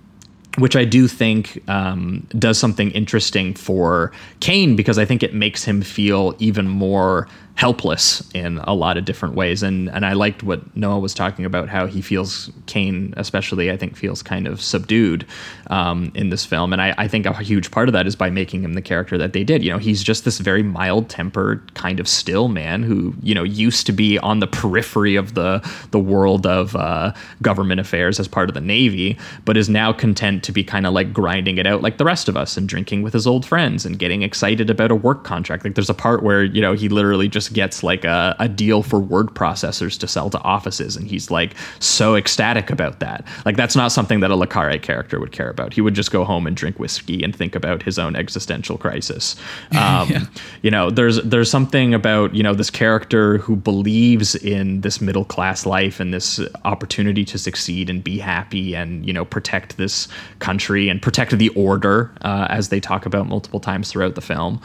which 0.58 0.76
I 0.76 0.84
do 0.84 1.08
think 1.08 1.62
um, 1.68 2.26
does 2.38 2.58
something 2.58 2.90
interesting 2.90 3.54
for 3.54 4.12
Caine 4.40 4.76
because 4.76 4.98
I 4.98 5.06
think 5.06 5.22
it 5.22 5.32
makes 5.32 5.64
him 5.64 5.80
feel 5.80 6.34
even 6.38 6.68
more 6.68 7.26
helpless 7.54 8.28
in 8.34 8.58
a 8.58 8.74
lot 8.74 8.96
of 8.96 9.04
different 9.04 9.34
ways. 9.34 9.62
And 9.62 9.88
and 9.90 10.04
I 10.04 10.14
liked 10.14 10.42
what 10.42 10.76
Noah 10.76 10.98
was 10.98 11.14
talking 11.14 11.44
about 11.44 11.68
how 11.68 11.86
he 11.86 12.00
feels 12.00 12.50
Caine, 12.66 13.14
especially 13.16 13.70
I 13.70 13.76
think 13.76 13.96
feels 13.96 14.22
kind 14.22 14.46
of 14.46 14.60
subdued 14.60 15.26
um, 15.68 16.10
in 16.14 16.30
this 16.30 16.44
film. 16.44 16.72
And 16.72 16.82
I, 16.82 16.94
I 16.98 17.08
think 17.08 17.26
a 17.26 17.32
huge 17.42 17.70
part 17.70 17.88
of 17.88 17.92
that 17.92 18.06
is 18.06 18.16
by 18.16 18.30
making 18.30 18.64
him 18.64 18.74
the 18.74 18.82
character 18.82 19.18
that 19.18 19.32
they 19.32 19.44
did. 19.44 19.62
You 19.62 19.70
know, 19.70 19.78
he's 19.78 20.02
just 20.02 20.24
this 20.24 20.38
very 20.38 20.62
mild 20.62 21.08
tempered 21.08 21.74
kind 21.74 22.00
of 22.00 22.08
still 22.08 22.48
man 22.48 22.82
who 22.82 23.14
you 23.22 23.34
know 23.34 23.44
used 23.44 23.86
to 23.86 23.92
be 23.92 24.18
on 24.18 24.40
the 24.40 24.46
periphery 24.46 25.16
of 25.16 25.34
the 25.34 25.60
the 25.90 26.00
world 26.00 26.46
of 26.46 26.74
uh, 26.74 27.12
government 27.42 27.80
affairs 27.80 28.18
as 28.18 28.28
part 28.28 28.48
of 28.48 28.54
the 28.54 28.60
Navy, 28.60 29.18
but 29.44 29.56
is 29.56 29.68
now 29.68 29.92
content 29.92 30.42
to 30.44 30.52
be 30.52 30.64
kind 30.64 30.86
of 30.86 30.92
like 30.92 31.12
grinding 31.12 31.58
it 31.58 31.66
out 31.66 31.82
like 31.82 31.98
the 31.98 32.04
rest 32.04 32.28
of 32.28 32.36
us 32.36 32.56
and 32.56 32.68
drinking 32.68 33.02
with 33.02 33.12
his 33.12 33.26
old 33.26 33.44
friends 33.44 33.84
and 33.84 33.98
getting 33.98 34.22
excited 34.22 34.70
about 34.70 34.90
a 34.90 34.94
work 34.94 35.24
contract. 35.24 35.64
Like 35.64 35.74
there's 35.74 35.90
a 35.90 35.94
part 35.94 36.22
where, 36.22 36.42
you 36.42 36.60
know, 36.60 36.72
he 36.72 36.88
literally 36.88 37.28
just 37.28 37.51
gets 37.52 37.82
like 37.82 38.04
a, 38.04 38.34
a 38.38 38.48
deal 38.48 38.82
for 38.82 38.98
word 38.98 39.28
processors 39.28 39.98
to 39.98 40.08
sell 40.08 40.30
to 40.30 40.40
offices 40.40 40.96
and 40.96 41.06
he's 41.06 41.30
like 41.30 41.54
so 41.78 42.16
ecstatic 42.16 42.70
about 42.70 43.00
that. 43.00 43.26
Like 43.44 43.56
that's 43.56 43.76
not 43.76 43.92
something 43.92 44.20
that 44.20 44.30
a 44.30 44.36
Le 44.36 44.46
Carre 44.46 44.78
character 44.78 45.20
would 45.20 45.32
care 45.32 45.50
about. 45.50 45.72
He 45.72 45.80
would 45.80 45.94
just 45.94 46.10
go 46.10 46.24
home 46.24 46.46
and 46.46 46.56
drink 46.56 46.78
whiskey 46.78 47.22
and 47.22 47.34
think 47.34 47.54
about 47.54 47.82
his 47.82 47.98
own 47.98 48.16
existential 48.16 48.78
crisis. 48.78 49.36
Um, 49.82 50.28
You 50.62 50.70
know, 50.70 50.90
there's 50.90 51.20
there's 51.22 51.50
something 51.50 51.92
about, 51.92 52.34
you 52.34 52.42
know, 52.42 52.54
this 52.54 52.70
character 52.70 53.38
who 53.38 53.56
believes 53.56 54.34
in 54.36 54.80
this 54.82 55.00
middle 55.00 55.24
class 55.24 55.66
life 55.66 55.98
and 55.98 56.14
this 56.14 56.40
opportunity 56.64 57.24
to 57.24 57.38
succeed 57.38 57.90
and 57.90 58.02
be 58.02 58.18
happy 58.18 58.74
and, 58.74 59.04
you 59.04 59.12
know, 59.12 59.24
protect 59.24 59.76
this 59.76 60.06
country 60.38 60.88
and 60.88 61.02
protect 61.02 61.36
the 61.36 61.48
order, 61.50 62.12
uh, 62.22 62.46
as 62.48 62.68
they 62.68 62.78
talk 62.80 63.06
about 63.06 63.26
multiple 63.26 63.60
times 63.60 63.90
throughout 63.90 64.14
the 64.14 64.20
film. 64.20 64.60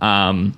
Um, 0.00 0.56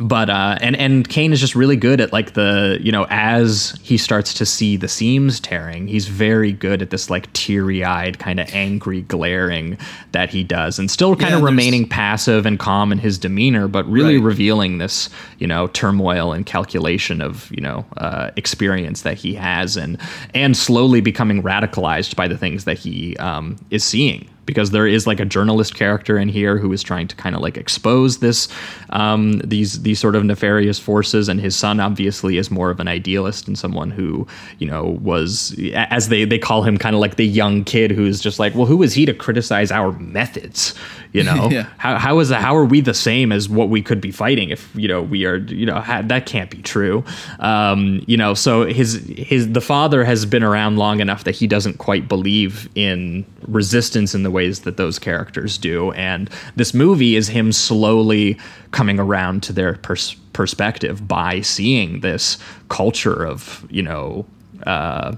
but 0.00 0.30
uh 0.30 0.56
and 0.60 0.76
and 0.76 1.08
Caine 1.08 1.32
is 1.32 1.40
just 1.40 1.54
really 1.54 1.76
good 1.76 2.00
at 2.00 2.12
like 2.12 2.34
the 2.34 2.78
you 2.80 2.92
know 2.92 3.06
as 3.10 3.78
he 3.82 3.96
starts 3.96 4.32
to 4.34 4.46
see 4.46 4.76
the 4.76 4.86
seams 4.88 5.40
tearing 5.40 5.88
he's 5.88 6.06
very 6.06 6.52
good 6.52 6.82
at 6.82 6.90
this 6.90 7.10
like 7.10 7.32
teary-eyed 7.32 8.18
kind 8.20 8.38
of 8.38 8.48
angry 8.54 9.02
glaring 9.02 9.76
that 10.12 10.30
he 10.30 10.44
does 10.44 10.78
and 10.78 10.90
still 10.90 11.16
kind 11.16 11.30
Yeah, 11.32 11.38
of 11.38 11.42
remaining 11.42 11.88
passive 11.88 12.46
and 12.46 12.58
calm 12.58 12.92
in 12.92 12.98
his 12.98 13.18
demeanor 13.18 13.66
but 13.66 13.84
really 13.90 14.18
Right. 14.18 14.24
revealing 14.24 14.78
this 14.78 15.10
you 15.38 15.46
know 15.48 15.66
turmoil 15.68 16.32
and 16.32 16.46
calculation 16.46 17.20
of 17.20 17.50
you 17.50 17.60
know 17.60 17.84
uh, 17.96 18.30
experience 18.36 19.02
that 19.02 19.16
he 19.18 19.34
has 19.34 19.76
and 19.76 19.98
and 20.34 20.56
slowly 20.56 21.00
becoming 21.00 21.42
radicalized 21.42 22.14
by 22.14 22.28
the 22.28 22.38
things 22.38 22.64
that 22.64 22.78
he 22.78 23.16
um, 23.16 23.56
is 23.70 23.82
seeing 23.82 24.28
because 24.48 24.70
there 24.70 24.86
is 24.86 25.06
like 25.06 25.20
a 25.20 25.26
journalist 25.26 25.74
character 25.74 26.16
in 26.16 26.26
here 26.26 26.56
who 26.56 26.72
is 26.72 26.82
trying 26.82 27.06
to 27.06 27.14
kind 27.16 27.36
of 27.36 27.42
like 27.42 27.58
expose 27.58 28.20
this 28.20 28.48
um, 28.88 29.40
these 29.40 29.82
these 29.82 30.00
sort 30.00 30.16
of 30.16 30.24
nefarious 30.24 30.78
forces 30.78 31.28
and 31.28 31.38
his 31.38 31.54
son 31.54 31.78
obviously 31.78 32.38
is 32.38 32.50
more 32.50 32.70
of 32.70 32.80
an 32.80 32.88
idealist 32.88 33.46
and 33.46 33.58
someone 33.58 33.90
who 33.90 34.26
you 34.58 34.66
know 34.66 34.98
was 35.02 35.54
as 35.74 36.08
they 36.08 36.24
they 36.24 36.38
call 36.38 36.62
him 36.62 36.78
kind 36.78 36.96
of 36.96 37.00
like 37.00 37.16
the 37.16 37.26
young 37.26 37.62
kid 37.62 37.90
who's 37.90 38.22
just 38.22 38.38
like 38.38 38.54
well 38.54 38.64
who 38.64 38.82
is 38.82 38.94
he 38.94 39.04
to 39.04 39.12
criticize 39.12 39.70
our 39.70 39.92
methods? 39.98 40.74
You 41.12 41.24
know? 41.24 41.48
Yeah. 41.58 41.66
how, 41.78 41.98
how 41.98 42.18
is 42.18 42.28
that 42.28 42.42
how 42.42 42.54
are 42.56 42.64
we 42.64 42.80
the 42.80 42.94
same 42.94 43.32
as 43.32 43.48
what 43.48 43.68
we 43.70 43.80
could 43.80 44.00
be 44.00 44.10
fighting 44.10 44.50
if 44.50 44.70
you 44.74 44.86
know 44.86 45.02
we 45.02 45.24
are 45.24 45.36
you 45.36 45.66
know 45.66 45.80
ha, 45.80 46.02
that 46.02 46.26
can't 46.26 46.50
be 46.50 46.62
true. 46.62 47.04
Um, 47.38 48.02
you 48.06 48.16
know 48.16 48.34
so 48.34 48.66
his 48.66 49.02
his 49.16 49.52
the 49.52 49.60
father 49.60 50.04
has 50.04 50.26
been 50.26 50.42
around 50.42 50.76
long 50.76 51.00
enough 51.00 51.24
that 51.24 51.34
he 51.34 51.46
doesn't 51.46 51.78
quite 51.78 52.06
believe 52.06 52.68
in 52.74 53.24
resistance 53.46 54.14
in 54.14 54.22
the 54.22 54.30
ways 54.38 54.60
that 54.60 54.76
those 54.76 54.98
characters 54.98 55.58
do. 55.58 55.90
And 55.92 56.30
this 56.54 56.72
movie 56.72 57.16
is 57.16 57.26
him 57.28 57.50
slowly 57.50 58.38
coming 58.70 58.98
around 59.00 59.42
to 59.44 59.52
their 59.52 59.74
pers- 59.74 60.14
perspective 60.32 61.08
by 61.08 61.40
seeing 61.40 62.00
this 62.00 62.38
culture 62.68 63.26
of 63.26 63.66
you 63.68 63.82
know 63.82 64.24
uh, 64.64 65.16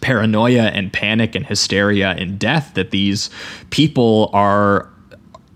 paranoia 0.00 0.66
and 0.78 0.92
panic 0.92 1.34
and 1.34 1.44
hysteria 1.44 2.10
and 2.10 2.38
death 2.38 2.74
that 2.74 2.90
these 2.92 3.30
people 3.70 4.30
are 4.32 4.88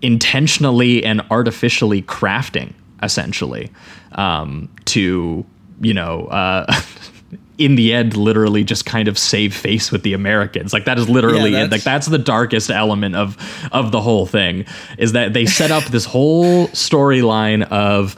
intentionally 0.01 1.03
and 1.05 1.21
artificially 1.31 2.01
crafting 2.01 2.73
essentially 3.01 3.71
um, 4.13 4.67
to 4.83 5.45
you 5.79 5.93
know 5.93 6.25
uh, 6.25 6.65
in 7.57 7.75
the 7.75 7.93
end 7.93 8.17
literally 8.17 8.63
just 8.63 8.85
kind 8.85 9.07
of 9.07 9.17
save 9.17 9.55
face 9.55 9.91
with 9.91 10.03
the 10.03 10.13
americans. 10.13 10.73
Like 10.73 10.85
that 10.85 10.97
is 10.97 11.07
literally 11.07 11.51
Yeah, 11.51 11.65
it. 11.65 11.71
Like 11.71 11.83
that's 11.83 12.07
the 12.07 12.17
darkest 12.17 12.69
element 12.71 13.15
of 13.15 13.37
of 13.71 13.91
the 13.91 14.01
whole 14.01 14.25
thing 14.25 14.65
is 14.97 15.11
that 15.11 15.33
they 15.33 15.45
set 15.45 15.71
up 15.71 15.83
this 15.85 16.05
whole 16.05 16.67
storyline 16.69 17.63
of 17.69 18.15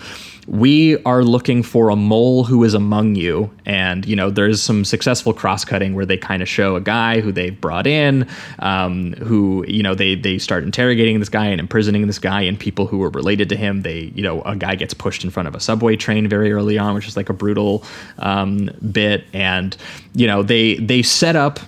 we 0.47 1.01
are 1.03 1.23
looking 1.23 1.63
for 1.63 1.89
a 1.89 1.95
mole 1.95 2.43
who 2.43 2.63
is 2.63 2.73
among 2.73 3.15
you. 3.15 3.51
And 3.65 4.05
you 4.05 4.15
know 4.15 4.29
there's 4.29 4.61
some 4.61 4.85
successful 4.85 5.33
cross-cutting 5.33 5.95
where 5.95 6.05
they 6.05 6.17
kind 6.17 6.41
of 6.41 6.49
show 6.49 6.75
a 6.75 6.81
guy 6.81 7.19
who 7.19 7.31
they've 7.31 7.59
brought 7.59 7.87
in 7.87 8.27
um, 8.59 9.13
who 9.13 9.65
you 9.67 9.81
know 9.81 9.95
they 9.95 10.15
they 10.15 10.37
start 10.37 10.63
interrogating 10.63 11.19
this 11.19 11.29
guy 11.29 11.47
and 11.47 11.59
imprisoning 11.59 12.05
this 12.07 12.19
guy 12.19 12.41
and 12.41 12.59
people 12.59 12.85
who 12.85 13.01
are 13.01 13.09
related 13.09 13.49
to 13.49 13.55
him 13.55 13.81
they 13.81 14.11
you 14.15 14.21
know 14.21 14.41
a 14.43 14.55
guy 14.55 14.75
gets 14.75 14.93
pushed 14.93 15.23
in 15.23 15.29
front 15.29 15.47
of 15.47 15.55
a 15.55 15.59
subway 15.59 15.95
train 15.95 16.27
very 16.27 16.51
early 16.51 16.77
on 16.77 16.93
which 16.93 17.07
is 17.07 17.17
like 17.17 17.29
a 17.29 17.33
brutal 17.33 17.83
um, 18.19 18.69
bit. 18.91 19.25
And 19.33 19.75
you 20.13 20.27
know 20.27 20.43
they 20.43 20.75
they 20.75 21.01
set 21.01 21.35
up 21.35 21.59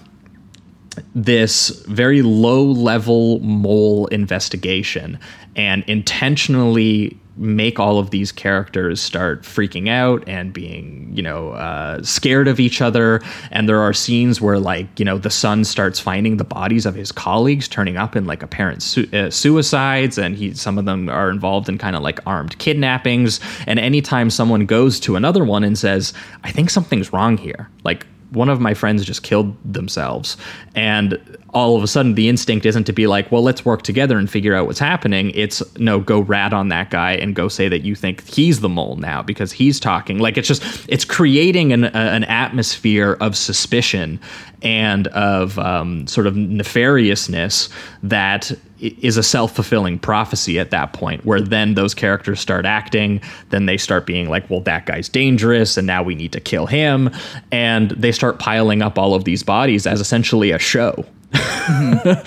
this 1.13 1.69
very 1.87 2.21
low 2.21 2.63
level 2.63 3.39
mole 3.39 4.07
investigation 4.07 5.19
and 5.55 5.83
intentionally 5.87 7.17
make 7.37 7.79
all 7.79 7.99
of 7.99 8.09
these 8.09 8.31
characters 8.31 9.01
start 9.01 9.43
freaking 9.43 9.89
out 9.89 10.23
and 10.27 10.53
being 10.53 11.11
you 11.13 11.23
know 11.23 11.51
uh, 11.51 12.01
scared 12.03 12.47
of 12.47 12.59
each 12.59 12.81
other. 12.81 13.21
And 13.51 13.67
there 13.67 13.79
are 13.79 13.93
scenes 13.93 14.41
where 14.41 14.59
like 14.59 14.99
you 14.99 15.05
know 15.05 15.17
the 15.17 15.29
son 15.29 15.63
starts 15.63 15.99
finding 15.99 16.37
the 16.37 16.43
bodies 16.43 16.85
of 16.85 16.95
his 16.95 17.11
colleagues 17.11 17.67
turning 17.67 17.97
up 17.97 18.15
in 18.15 18.25
like 18.25 18.43
apparent 18.43 18.83
su- 18.83 19.09
uh, 19.13 19.29
suicides. 19.29 20.17
And 20.17 20.35
he 20.35 20.53
some 20.53 20.77
of 20.77 20.85
them 20.85 21.09
are 21.09 21.29
involved 21.29 21.69
in 21.69 21.77
kind 21.77 21.95
of 21.95 22.03
like 22.03 22.19
armed 22.25 22.57
kidnappings. 22.59 23.39
And 23.65 23.79
anytime 23.79 24.29
someone 24.29 24.65
goes 24.65 24.99
to 25.01 25.15
another 25.15 25.43
one 25.43 25.63
and 25.63 25.77
says 25.77 26.13
i 26.43 26.51
think 26.51 26.69
something's 26.69 27.13
wrong 27.13 27.37
here 27.37 27.69
like 27.83 28.05
one 28.31 28.49
of 28.49 28.59
my 28.59 28.73
friends 28.73 29.05
just 29.05 29.23
killed 29.23 29.55
themselves. 29.63 30.37
And 30.75 31.19
all 31.53 31.75
of 31.75 31.83
a 31.83 31.87
sudden 31.87 32.15
the 32.15 32.27
instinct 32.27 32.65
isn't 32.65 32.83
to 32.83 32.93
be 32.93 33.07
like 33.07 33.31
well 33.31 33.41
let's 33.41 33.65
work 33.65 33.81
together 33.81 34.17
and 34.17 34.29
figure 34.29 34.53
out 34.53 34.67
what's 34.67 34.79
happening. 34.79 35.31
It's 35.31 35.63
no 35.77 35.99
go 35.99 36.19
rat 36.19 36.53
on 36.53 36.69
that 36.69 36.89
guy 36.89 37.13
and 37.13 37.35
go 37.35 37.47
say 37.47 37.67
that 37.69 37.79
you 37.79 37.95
think 37.95 38.25
he's 38.27 38.59
the 38.59 38.69
mole 38.69 38.97
now 38.97 39.21
because 39.21 39.51
he's 39.51 39.79
talking. 39.79 40.19
Like 40.19 40.37
it's 40.37 40.47
just 40.47 40.63
it's 40.89 41.05
creating 41.05 41.73
an, 41.73 41.85
an 41.85 42.23
atmosphere 42.25 43.17
of 43.21 43.35
suspicion 43.35 44.19
and 44.61 45.07
of 45.07 45.57
um, 45.59 46.07
sort 46.07 46.27
of 46.27 46.33
nefariousness 46.35 47.69
that 48.03 48.51
is 48.79 49.17
a 49.17 49.23
self-fulfilling 49.23 49.99
prophecy 49.99 50.59
at 50.59 50.69
that 50.71 50.93
point 50.93 51.25
where 51.25 51.41
then 51.41 51.73
those 51.73 51.93
characters 51.93 52.39
start 52.39 52.65
acting 52.65 53.19
then 53.49 53.65
they 53.65 53.77
start 53.77 54.05
being 54.05 54.29
like 54.29 54.47
well 54.49 54.61
that 54.61 54.85
guy's 54.85 55.09
dangerous 55.09 55.77
and 55.77 55.87
now 55.87 56.03
we 56.03 56.15
need 56.15 56.31
to 56.31 56.39
kill 56.39 56.65
him. 56.65 57.09
And 57.51 57.91
they 57.91 58.11
start 58.11 58.39
piling 58.39 58.81
up 58.81 58.97
all 58.97 59.13
of 59.13 59.23
these 59.23 59.43
bodies 59.43 59.87
as 59.87 60.01
essentially 60.01 60.51
a 60.51 60.59
show. 60.59 61.05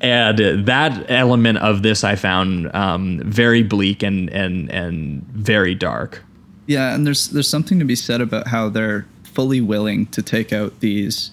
And 0.00 0.64
that 0.66 1.10
element 1.10 1.58
of 1.58 1.82
this 1.82 2.04
i 2.04 2.16
found 2.16 2.74
um, 2.74 3.20
very 3.24 3.62
bleak 3.62 4.02
and 4.02 4.30
and 4.30 4.70
and 4.70 5.22
very 5.24 5.74
dark. 5.74 6.22
Yeah, 6.66 6.94
and 6.94 7.06
there's 7.06 7.28
there's 7.28 7.48
something 7.48 7.78
to 7.78 7.84
be 7.84 7.94
said 7.94 8.22
about 8.22 8.46
how 8.46 8.70
they're 8.70 9.06
fully 9.24 9.60
willing 9.60 10.06
to 10.06 10.22
take 10.22 10.52
out 10.54 10.80
these 10.80 11.30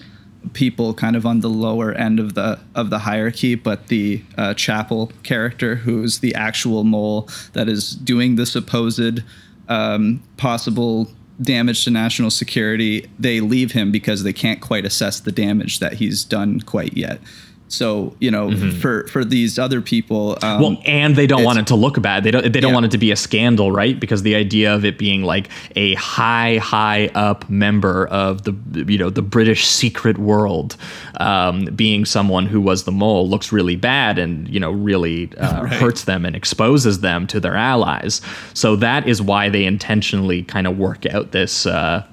people 0.52 0.94
kind 0.94 1.16
of 1.16 1.26
on 1.26 1.40
the 1.40 1.48
lower 1.48 1.92
end 1.92 2.20
of 2.20 2.34
the 2.34 2.58
of 2.74 2.90
the 2.90 3.00
hierarchy, 3.00 3.54
but 3.54 3.88
the 3.88 4.22
uh, 4.36 4.54
Chapple 4.54 5.12
character, 5.22 5.76
who's 5.76 6.20
the 6.20 6.34
actual 6.34 6.84
mole 6.84 7.28
that 7.52 7.68
is 7.68 7.92
doing 7.92 8.36
the 8.36 8.46
supposed 8.46 9.22
um, 9.68 10.22
possible 10.36 11.10
damage 11.40 11.84
to 11.84 11.90
national 11.90 12.30
security, 12.30 13.08
they 13.18 13.40
leave 13.40 13.72
him 13.72 13.92
because 13.92 14.22
they 14.22 14.32
can't 14.32 14.60
quite 14.60 14.84
assess 14.84 15.20
the 15.20 15.32
damage 15.32 15.78
that 15.78 15.94
he's 15.94 16.24
done 16.24 16.60
quite 16.60 16.96
yet. 16.96 17.20
So 17.68 18.16
you 18.18 18.30
know, 18.30 18.50
for 18.80 19.06
for 19.08 19.24
these 19.24 19.58
other 19.58 19.80
people, 19.82 20.38
um, 20.42 20.60
well, 20.60 20.82
and 20.86 21.14
they 21.16 21.26
don't 21.26 21.44
want 21.44 21.58
it 21.58 21.66
to 21.68 21.74
look 21.74 22.00
bad. 22.00 22.24
They 22.24 22.30
don't. 22.30 22.50
They 22.52 22.60
don't 22.60 22.70
Yeah. 22.70 22.74
want 22.74 22.86
it 22.86 22.90
to 22.92 22.98
be 22.98 23.10
a 23.10 23.16
scandal, 23.16 23.70
right? 23.70 23.98
Because 24.00 24.22
the 24.22 24.34
idea 24.34 24.74
of 24.74 24.84
it 24.84 24.96
being 24.98 25.22
like 25.22 25.48
a 25.76 25.94
high, 25.94 26.56
high 26.56 27.10
up 27.14 27.48
member 27.50 28.06
of 28.08 28.44
the, 28.44 28.54
you 28.90 28.96
know, 28.98 29.10
the 29.10 29.20
British 29.22 29.66
secret 29.66 30.16
world, 30.18 30.76
um, 31.20 31.66
being 31.76 32.04
someone 32.06 32.46
who 32.46 32.60
was 32.60 32.84
the 32.84 32.92
mole 32.92 33.28
looks 33.28 33.52
really 33.52 33.76
bad, 33.76 34.18
and 34.18 34.48
you 34.48 34.58
know, 34.58 34.70
really 34.70 35.30
uh, 35.38 35.66
hurts 35.66 36.04
them 36.04 36.24
and 36.24 36.34
exposes 36.34 37.00
them 37.00 37.26
to 37.26 37.38
their 37.38 37.54
allies. 37.56 38.22
So 38.54 38.76
that 38.76 39.06
is 39.06 39.20
why 39.20 39.50
they 39.50 39.64
intentionally 39.64 40.42
kind 40.42 40.66
of 40.66 40.78
work 40.78 41.04
out 41.06 41.32
this. 41.32 41.66
Uh, 41.66 42.04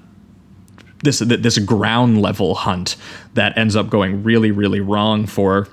this 1.06 1.20
this 1.20 1.58
ground 1.60 2.22
level 2.22 2.56
hunt 2.56 2.97
that 3.34 3.58
ends 3.58 3.76
up 3.76 3.89
going 3.89 4.24
really 4.24 4.51
really 4.51 4.82
wrong 4.82 5.26
for 5.26 5.68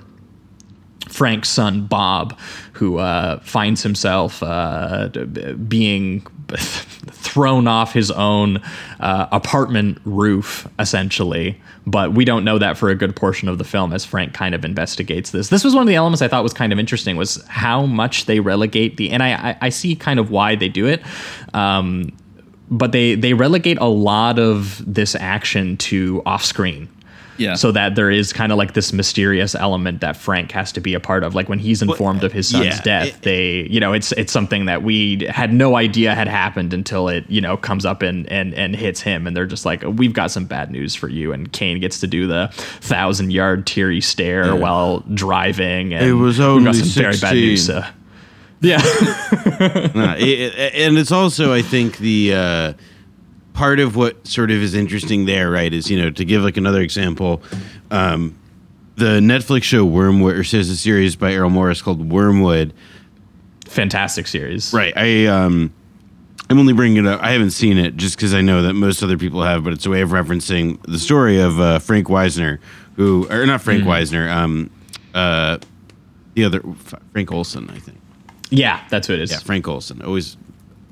Frank's 1.13 1.49
son 1.49 1.85
Bob, 1.85 2.37
who 2.73 2.97
uh, 2.97 3.39
finds 3.41 3.83
himself 3.83 4.41
uh, 4.41 5.09
being 5.67 6.21
thrown 6.57 7.67
off 7.67 7.93
his 7.93 8.09
own 8.11 8.57
uh, 8.99 9.27
apartment 9.31 9.99
roof, 10.05 10.67
essentially. 10.79 11.59
But 11.85 12.13
we 12.13 12.25
don't 12.25 12.43
know 12.43 12.57
that 12.57 12.77
for 12.77 12.89
a 12.89 12.95
good 12.95 13.15
portion 13.15 13.47
of 13.47 13.57
the 13.57 13.63
film 13.63 13.93
as 13.93 14.05
Frank 14.05 14.33
kind 14.33 14.55
of 14.55 14.65
investigates 14.65 15.31
this. 15.31 15.49
This 15.49 15.63
was 15.63 15.75
one 15.75 15.81
of 15.81 15.87
the 15.87 15.95
elements 15.95 16.21
I 16.21 16.27
thought 16.27 16.43
was 16.43 16.53
kind 16.53 16.73
of 16.73 16.79
interesting 16.79 17.17
was 17.17 17.43
how 17.47 17.85
much 17.85 18.25
they 18.25 18.39
relegate 18.39 18.97
the, 18.97 19.11
and 19.11 19.21
I, 19.21 19.33
I, 19.33 19.57
I 19.61 19.69
see 19.69 19.95
kind 19.95 20.19
of 20.19 20.31
why 20.31 20.55
they 20.55 20.69
do 20.69 20.87
it. 20.87 21.01
Um, 21.53 22.11
but 22.77 22.91
they 22.91 23.15
they 23.15 23.33
relegate 23.33 23.77
a 23.79 23.85
lot 23.85 24.39
of 24.39 24.81
this 24.85 25.15
action 25.15 25.77
to 25.77 26.21
off 26.25 26.43
screen 26.43 26.89
yeah. 27.37 27.55
so 27.55 27.71
that 27.71 27.95
there 27.95 28.09
is 28.09 28.33
kind 28.33 28.51
of 28.51 28.57
like 28.57 28.73
this 28.73 28.93
mysterious 28.93 29.55
element 29.55 30.01
that 30.01 30.15
Frank 30.15 30.51
has 30.51 30.71
to 30.73 30.81
be 30.81 30.93
a 30.93 30.99
part 30.99 31.23
of. 31.23 31.35
Like 31.35 31.49
when 31.49 31.59
he's 31.59 31.81
informed 31.81 32.23
of 32.23 32.31
his 32.31 32.49
son's 32.49 32.65
yeah, 32.65 32.81
death, 32.81 33.07
it- 33.07 33.21
they, 33.21 33.67
you 33.69 33.79
know, 33.79 33.93
it's 33.93 34.11
it's 34.13 34.31
something 34.31 34.65
that 34.65 34.83
we 34.83 35.25
had 35.29 35.53
no 35.53 35.75
idea 35.75 36.13
had 36.15 36.27
happened 36.27 36.73
until 36.73 37.09
it, 37.09 37.29
you 37.29 37.41
know, 37.41 37.57
comes 37.57 37.85
up 37.85 38.01
and 38.01 38.29
and 38.31 38.53
and 38.53 38.75
hits 38.75 39.01
him, 39.01 39.27
and 39.27 39.35
they're 39.35 39.45
just 39.45 39.65
like, 39.65 39.83
we've 39.83 40.13
got 40.13 40.31
some 40.31 40.45
bad 40.45 40.71
news 40.71 40.95
for 40.95 41.09
you. 41.09 41.31
And 41.31 41.51
Caine 41.51 41.79
gets 41.79 41.99
to 42.01 42.07
do 42.07 42.27
the 42.27 42.49
thousand 42.53 43.31
yard 43.31 43.65
teary 43.65 44.01
stare 44.01 44.55
while 44.55 44.99
driving. 45.13 45.93
And 45.93 46.05
It 46.05 46.13
was 46.13 46.39
we've 46.39 46.47
only 46.47 46.65
got 46.65 46.75
some 46.75 47.03
very 47.03 47.17
bad 47.17 47.33
news. 47.35 47.65
16. 47.65 47.83
Uh, 47.83 47.91
yeah, 48.63 48.79
it- 50.17 50.53
it- 50.57 50.73
and 50.75 50.97
it's 50.97 51.11
also 51.11 51.53
i 51.53 51.61
think 51.61 51.97
the 51.97 52.33
uh, 52.33 52.73
part 53.53 53.79
of 53.79 53.95
what 53.95 54.25
sort 54.27 54.49
of 54.51 54.57
is 54.61 54.73
interesting 54.73 55.25
there 55.25 55.51
right 55.51 55.73
is 55.73 55.89
you 55.91 56.01
know 56.01 56.09
to 56.09 56.25
give 56.25 56.41
like 56.43 56.57
another 56.57 56.81
example 56.81 57.41
um, 57.91 58.35
the 58.95 59.19
netflix 59.19 59.63
show 59.63 59.83
wormwood 59.85 60.35
or 60.35 60.43
says 60.43 60.69
a 60.69 60.75
series 60.77 61.15
by 61.15 61.33
errol 61.33 61.49
morris 61.49 61.81
called 61.81 62.11
wormwood 62.11 62.73
fantastic 63.67 64.27
series. 64.27 64.73
right 64.73 64.93
i 64.97 65.25
um 65.27 65.71
I'm 66.49 66.59
only 66.59 66.73
bringing 66.73 67.05
it 67.05 67.07
up. 67.07 67.21
I 67.23 67.31
haven't 67.31 67.51
seen 67.51 67.77
it 67.77 67.95
just 67.95 68.17
because 68.17 68.33
I 68.33 68.41
know 68.41 68.63
that 68.63 68.73
most 68.73 69.01
other 69.01 69.17
people 69.17 69.41
have, 69.41 69.63
but 69.63 69.71
it's 69.73 69.85
a 69.85 69.89
way 69.89 70.01
of 70.01 70.09
referencing 70.09 70.77
the 70.83 70.99
story 70.99 71.39
of 71.39 71.57
uh, 71.59 71.79
Frank 71.79 72.09
Wisner, 72.09 72.59
who 72.97 73.25
or 73.31 73.45
not 73.47 73.61
Frank 73.61 73.83
Mhm. 73.83 73.87
Wisner, 73.87 74.29
um, 74.29 74.69
uh, 75.15 75.57
the 76.35 76.43
other 76.43 76.61
Frank 77.13 77.31
Olson, 77.31 77.69
I 77.69 77.79
think. 77.79 77.97
Yeah, 78.53 78.85
that's 78.89 79.09
what 79.09 79.17
it 79.17 79.23
is. 79.23 79.31
Yeah, 79.31 79.39
Frank 79.39 79.67
Olson. 79.67 80.01
Always 80.01 80.37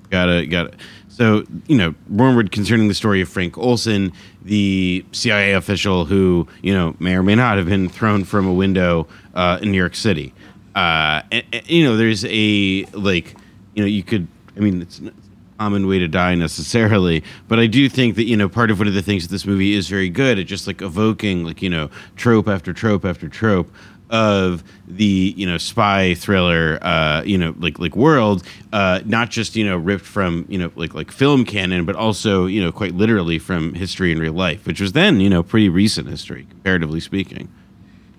gotta 0.09 0.45
gotta. 0.47 0.72
So 1.09 1.43
you 1.68 1.78
know, 1.78 1.93
Wormwood 2.09 2.51
concerning 2.51 2.88
the 2.88 2.93
story 2.93 3.22
of 3.22 3.30
Frank 3.30 3.57
Olson, 3.57 4.14
the 4.41 5.05
CIA 5.12 5.53
official 5.53 6.05
who 6.05 6.47
you 6.64 6.74
know 6.74 6.95
may 6.99 7.16
or 7.16 7.24
may 7.24 7.36
not 7.36 7.57
have 7.57 7.68
been 7.68 7.88
thrown 7.88 8.24
from 8.24 8.47
a 8.47 8.53
window 8.53 9.07
uh, 9.36 9.59
in 9.62 9.72
New 9.72 9.78
York 9.78 9.95
City. 9.95 10.34
Uh, 10.74 11.22
and, 11.32 11.43
and, 11.51 11.70
you 11.70 11.84
know, 11.84 11.97
there's 11.97 12.26
a 12.26 12.86
like, 12.93 13.36
you 13.76 13.84
know, 13.84 13.88
you 13.88 14.03
could. 14.03 14.28
I 14.57 14.59
mean, 14.59 14.82
it's 14.82 14.99
a 14.99 15.12
common 15.59 15.88
way 15.88 15.99
to 15.99 16.07
die 16.07 16.34
necessarily, 16.34 17.24
but 17.47 17.59
I 17.59 17.68
do 17.68 17.88
think 17.88 18.16
that 18.16 18.24
you 18.24 18.36
know 18.36 18.49
part 18.49 18.72
of 18.72 18.80
one 18.80 18.88
of 18.88 18.95
the 18.95 19.03
things 19.03 19.28
that 19.28 19.32
this 19.32 19.45
movie 19.45 19.74
is 19.74 19.88
very 19.88 20.09
good 20.09 20.39
at 20.39 20.47
just 20.47 20.66
like 20.66 20.82
evoking 20.82 21.43
like 21.43 21.62
you 21.62 21.70
know 21.70 21.91
trope 22.16 22.47
after 22.47 22.74
trope 22.74 23.05
after 23.05 23.30
trope 23.30 23.72
of 24.12 24.64
the 24.88 25.34
you 25.38 25.47
know 25.47 25.57
spy 25.57 26.14
thriller 26.16 26.78
uh 26.82 27.24
you 27.26 27.38
know 27.38 27.55
like 27.59 27.80
like 27.80 27.95
world 27.95 28.43
uh 28.74 28.99
not 29.05 29.30
just 29.30 29.55
you 29.55 29.66
know 29.66 29.78
ripped 29.78 30.05
from 30.05 30.45
you 30.49 30.57
know 30.59 30.70
like 30.76 30.93
like 30.93 31.12
film 31.12 31.45
canon 31.45 31.86
but 31.86 31.95
also 31.95 32.45
you 32.45 32.62
know 32.62 32.72
quite 32.72 32.93
literally 32.93 33.39
from 33.39 33.74
history 33.74 34.12
in 34.12 34.20
real 34.20 34.34
life 34.34 34.66
which 34.68 34.82
was 34.82 34.91
then 34.91 35.22
you 35.22 35.30
know 35.30 35.41
pretty 35.41 35.70
recent 35.70 36.07
history 36.09 36.45
comparatively 36.49 36.99
speaking 36.99 37.47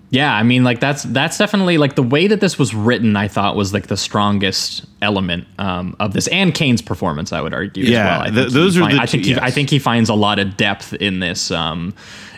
Yeah, 0.09 0.31
I 0.31 0.43
mean, 0.43 0.63
like 0.63 0.79
that's 0.79 1.01
that's 1.03 1.39
definitely 1.39 1.79
like 1.79 1.95
the 1.95 2.03
way 2.03 2.27
that 2.27 2.39
this 2.39 2.59
was 2.59 2.75
written. 2.75 3.15
I 3.15 3.27
thought 3.27 3.55
was 3.55 3.73
like 3.73 3.87
the 3.87 3.97
strongest 3.97 4.85
element 5.01 5.47
um, 5.57 5.95
of 5.99 6.13
this, 6.13 6.27
and 6.27 6.53
Caine's 6.53 6.83
performance. 6.83 7.33
I 7.33 7.41
would 7.41 7.51
argue. 7.53 7.83
Yeah, 7.83 7.97
as 7.97 8.05
well. 8.05 8.21
I 8.21 8.23
th- 8.29 8.35
think 8.35 8.47
he 8.49 8.53
those 8.53 8.77
are 8.77 8.81
find- 8.81 8.97
the 8.97 9.01
I 9.01 9.05
think 9.07 9.23
two- 9.23 9.33
he, 9.33 9.39
I 9.39 9.49
think 9.49 9.69
he 9.71 9.79
finds 9.79 10.09
a 10.09 10.13
lot 10.13 10.37
of 10.37 10.55
depth 10.55 10.93
in 10.93 11.19
this 11.19 11.49
um, 11.49 11.95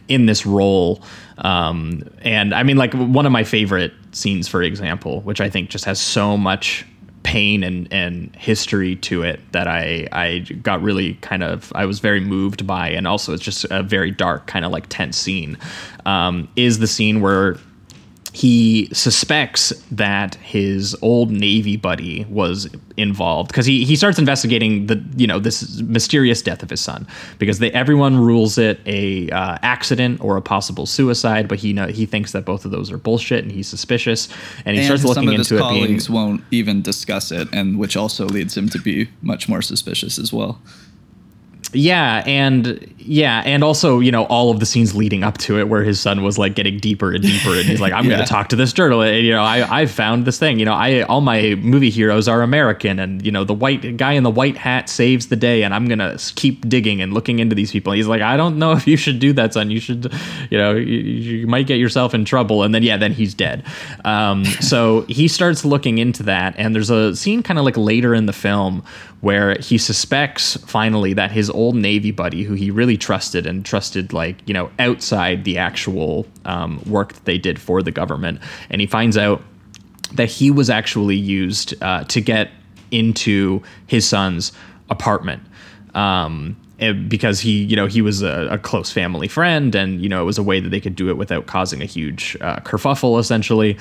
in 0.07 0.25
this 0.25 0.45
role. 0.45 1.01
Um, 1.37 2.03
and 2.21 2.53
I 2.53 2.63
mean, 2.63 2.77
like 2.77 2.93
one 2.93 3.25
of 3.25 3.31
my 3.31 3.43
favorite 3.43 3.93
scenes, 4.11 4.47
for 4.47 4.61
example, 4.61 5.21
which 5.21 5.41
I 5.41 5.49
think 5.49 5.69
just 5.69 5.85
has 5.85 5.99
so 5.99 6.37
much 6.37 6.85
pain 7.23 7.63
and, 7.63 7.91
and 7.91 8.35
history 8.35 8.95
to 8.95 9.23
it 9.23 9.39
that 9.51 9.67
I 9.67 10.07
I 10.11 10.39
got 10.61 10.81
really 10.83 11.15
kind 11.15 11.43
of 11.43 11.71
I 11.75 11.85
was 11.85 11.99
very 11.99 12.19
moved 12.19 12.67
by, 12.67 12.89
and 12.89 13.07
also 13.07 13.33
it's 13.33 13.43
just 13.43 13.65
a 13.71 13.83
very 13.83 14.11
dark 14.11 14.47
kind 14.47 14.63
of 14.63 14.71
like 14.71 14.87
tense 14.89 15.17
scene. 15.17 15.57
Um, 16.05 16.47
is 16.55 16.79
the 16.79 16.87
scene 16.87 17.21
where 17.21 17.57
he 18.35 18.89
suspects 18.93 19.69
that 19.91 20.35
his 20.35 20.95
old 21.01 21.31
navy 21.31 21.77
buddy 21.77 22.25
was 22.29 22.69
involved 22.97 23.49
because 23.49 23.65
he, 23.65 23.83
he 23.83 23.95
starts 23.95 24.17
investigating 24.17 24.87
the 24.87 25.03
you 25.15 25.27
know 25.27 25.39
this 25.39 25.81
mysterious 25.81 26.41
death 26.41 26.63
of 26.63 26.69
his 26.69 26.81
son 26.81 27.07
because 27.39 27.59
they, 27.59 27.71
everyone 27.71 28.17
rules 28.17 28.57
it 28.57 28.79
a 28.85 29.29
uh, 29.31 29.57
accident 29.61 30.21
or 30.21 30.37
a 30.37 30.41
possible 30.41 30.85
suicide 30.85 31.47
but 31.47 31.59
he 31.59 31.73
know 31.73 31.87
he 31.87 32.05
thinks 32.05 32.31
that 32.31 32.45
both 32.45 32.65
of 32.65 32.71
those 32.71 32.91
are 32.91 32.97
bullshit 32.97 33.43
and 33.43 33.51
he's 33.51 33.67
suspicious 33.67 34.29
and 34.65 34.77
he 34.77 34.83
starts 34.83 35.03
some 35.03 35.09
looking 35.09 35.29
of 35.29 35.37
his 35.37 35.51
into 35.51 35.63
it 35.63 35.69
being 35.69 35.85
colleagues 35.85 36.09
won't 36.09 36.43
even 36.51 36.81
discuss 36.81 37.31
it, 37.31 37.47
and 37.53 37.77
which 37.77 37.95
also 37.95 38.25
leads 38.25 38.55
him 38.55 38.69
to 38.69 38.79
be 38.79 39.09
much 39.21 39.47
more 39.49 39.61
suspicious 39.61 40.17
as 40.17 40.31
well. 40.31 40.61
Yeah, 41.75 42.23
and 42.25 42.93
yeah, 42.97 43.43
and 43.45 43.63
also 43.63 43.99
you 43.99 44.11
know 44.11 44.23
all 44.25 44.49
of 44.51 44.59
the 44.59 44.65
scenes 44.65 44.95
leading 44.95 45.23
up 45.23 45.37
to 45.39 45.59
it, 45.59 45.67
where 45.69 45.83
his 45.83 45.99
son 45.99 46.23
was 46.23 46.37
like 46.37 46.55
getting 46.55 46.79
deeper 46.79 47.11
and 47.11 47.21
deeper, 47.21 47.49
and 47.49 47.65
he's 47.65 47.81
like, 47.81 47.93
"I'm 47.93 48.07
going 48.07 48.19
to 48.25 48.25
talk 48.25 48.49
to 48.49 48.55
this 48.55 48.73
journalist." 48.73 49.13
And, 49.13 49.25
you 49.25 49.31
know, 49.31 49.43
I 49.43 49.81
I 49.81 49.85
found 49.85 50.25
this 50.25 50.39
thing. 50.39 50.59
You 50.59 50.65
know, 50.65 50.73
I 50.73 51.01
all 51.03 51.21
my 51.21 51.55
movie 51.55 51.89
heroes 51.89 52.27
are 52.27 52.41
American, 52.41 52.99
and 52.99 53.25
you 53.25 53.31
know 53.31 53.43
the 53.43 53.53
white 53.53 53.97
guy 53.97 54.13
in 54.13 54.23
the 54.23 54.31
white 54.31 54.57
hat 54.57 54.89
saves 54.89 55.27
the 55.27 55.35
day, 55.35 55.63
and 55.63 55.73
I'm 55.73 55.87
gonna 55.87 56.17
keep 56.35 56.67
digging 56.67 57.01
and 57.01 57.13
looking 57.13 57.39
into 57.39 57.55
these 57.55 57.71
people. 57.71 57.91
And 57.91 57.97
he's 57.97 58.07
like, 58.07 58.21
"I 58.21 58.37
don't 58.37 58.57
know 58.57 58.71
if 58.75 58.87
you 58.87 58.97
should 58.97 59.19
do 59.19 59.33
that, 59.33 59.53
son. 59.53 59.69
You 59.69 59.79
should, 59.79 60.11
you 60.49 60.57
know, 60.57 60.73
you, 60.73 60.97
you 60.97 61.47
might 61.47 61.67
get 61.67 61.77
yourself 61.77 62.13
in 62.13 62.25
trouble." 62.25 62.63
And 62.63 62.73
then 62.73 62.83
yeah, 62.83 62.97
then 62.97 63.11
he's 63.11 63.33
dead. 63.33 63.63
Um, 64.03 64.45
so 64.61 65.01
he 65.07 65.27
starts 65.27 65.65
looking 65.65 65.97
into 65.97 66.23
that, 66.23 66.55
and 66.57 66.73
there's 66.73 66.89
a 66.89 67.15
scene 67.15 67.43
kind 67.43 67.59
of 67.59 67.65
like 67.65 67.77
later 67.77 68.13
in 68.15 68.25
the 68.25 68.33
film 68.33 68.83
where 69.25 69.57
he 69.59 69.75
suspects 69.75 70.55
finally 70.67 71.11
that 71.13 71.31
his 71.31 71.49
old 71.49 71.64
Navy 71.73 72.11
buddy, 72.11 72.43
who 72.43 72.53
he 72.53 72.71
really 72.71 72.97
trusted 72.97 73.45
and 73.45 73.65
trusted, 73.65 74.13
like, 74.13 74.37
you 74.47 74.53
know, 74.53 74.69
outside 74.79 75.43
the 75.43 75.57
actual 75.57 76.25
um, 76.45 76.81
work 76.85 77.13
that 77.13 77.25
they 77.25 77.37
did 77.37 77.59
for 77.59 77.81
the 77.81 77.91
government, 77.91 78.39
and 78.69 78.81
he 78.81 78.87
finds 78.87 79.17
out 79.17 79.41
that 80.13 80.29
he 80.29 80.51
was 80.51 80.69
actually 80.69 81.15
used 81.15 81.73
uh, 81.81 82.03
to 82.05 82.21
get 82.21 82.51
into 82.91 83.61
his 83.87 84.07
son's 84.07 84.51
apartment. 84.89 85.41
Um, 85.93 86.55
because 86.77 87.39
he, 87.39 87.63
you 87.63 87.75
know, 87.75 87.87
he 87.87 88.01
was 88.01 88.21
a, 88.21 88.47
a 88.51 88.57
close 88.57 88.91
family 88.91 89.27
friend, 89.27 89.75
and 89.75 90.01
you 90.01 90.09
know, 90.09 90.21
it 90.21 90.25
was 90.25 90.37
a 90.37 90.43
way 90.43 90.59
that 90.59 90.69
they 90.69 90.81
could 90.81 90.95
do 90.95 91.09
it 91.09 91.17
without 91.17 91.45
causing 91.45 91.81
a 91.81 91.85
huge 91.85 92.35
uh, 92.41 92.57
kerfuffle, 92.57 93.19
essentially. 93.19 93.77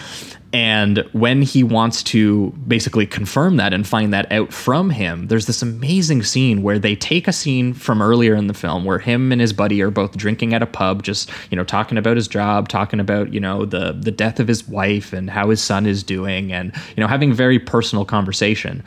And 0.52 0.98
when 1.12 1.42
he 1.42 1.64
wants 1.64 2.04
to 2.04 2.50
basically 2.68 3.06
confirm 3.06 3.56
that 3.56 3.74
and 3.74 3.84
find 3.84 4.12
that 4.12 4.30
out 4.30 4.52
from 4.52 4.90
him, 4.90 5.26
there's 5.26 5.46
this 5.46 5.62
amazing 5.62 6.22
scene 6.22 6.62
where 6.62 6.78
they 6.78 6.94
take 6.94 7.26
a 7.26 7.32
scene 7.32 7.74
from 7.74 8.00
earlier 8.00 8.36
in 8.36 8.46
the 8.46 8.54
film 8.54 8.84
where 8.84 9.00
him 9.00 9.32
and 9.32 9.40
his 9.40 9.52
buddy 9.52 9.82
are 9.82 9.90
both 9.90 10.16
drinking 10.16 10.54
at 10.54 10.62
a 10.62 10.66
pub, 10.66 11.02
just 11.02 11.28
you 11.50 11.56
know, 11.56 11.64
talking 11.64 11.98
about 11.98 12.16
his 12.16 12.28
job, 12.28 12.68
talking 12.68 13.00
about 13.00 13.32
you 13.32 13.40
know 13.40 13.64
the 13.64 13.92
the 13.92 14.12
death 14.12 14.38
of 14.38 14.46
his 14.46 14.68
wife 14.68 15.12
and 15.12 15.28
how 15.28 15.50
his 15.50 15.60
son 15.60 15.86
is 15.86 16.04
doing, 16.04 16.52
and 16.52 16.72
you 16.96 17.00
know, 17.00 17.08
having 17.08 17.32
very 17.32 17.58
personal 17.58 18.04
conversation 18.04 18.84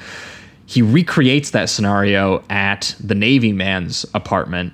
he 0.67 0.81
recreates 0.81 1.51
that 1.51 1.69
scenario 1.69 2.43
at 2.49 2.93
the 2.99 3.15
Navy 3.15 3.53
man's 3.53 4.05
apartment 4.13 4.73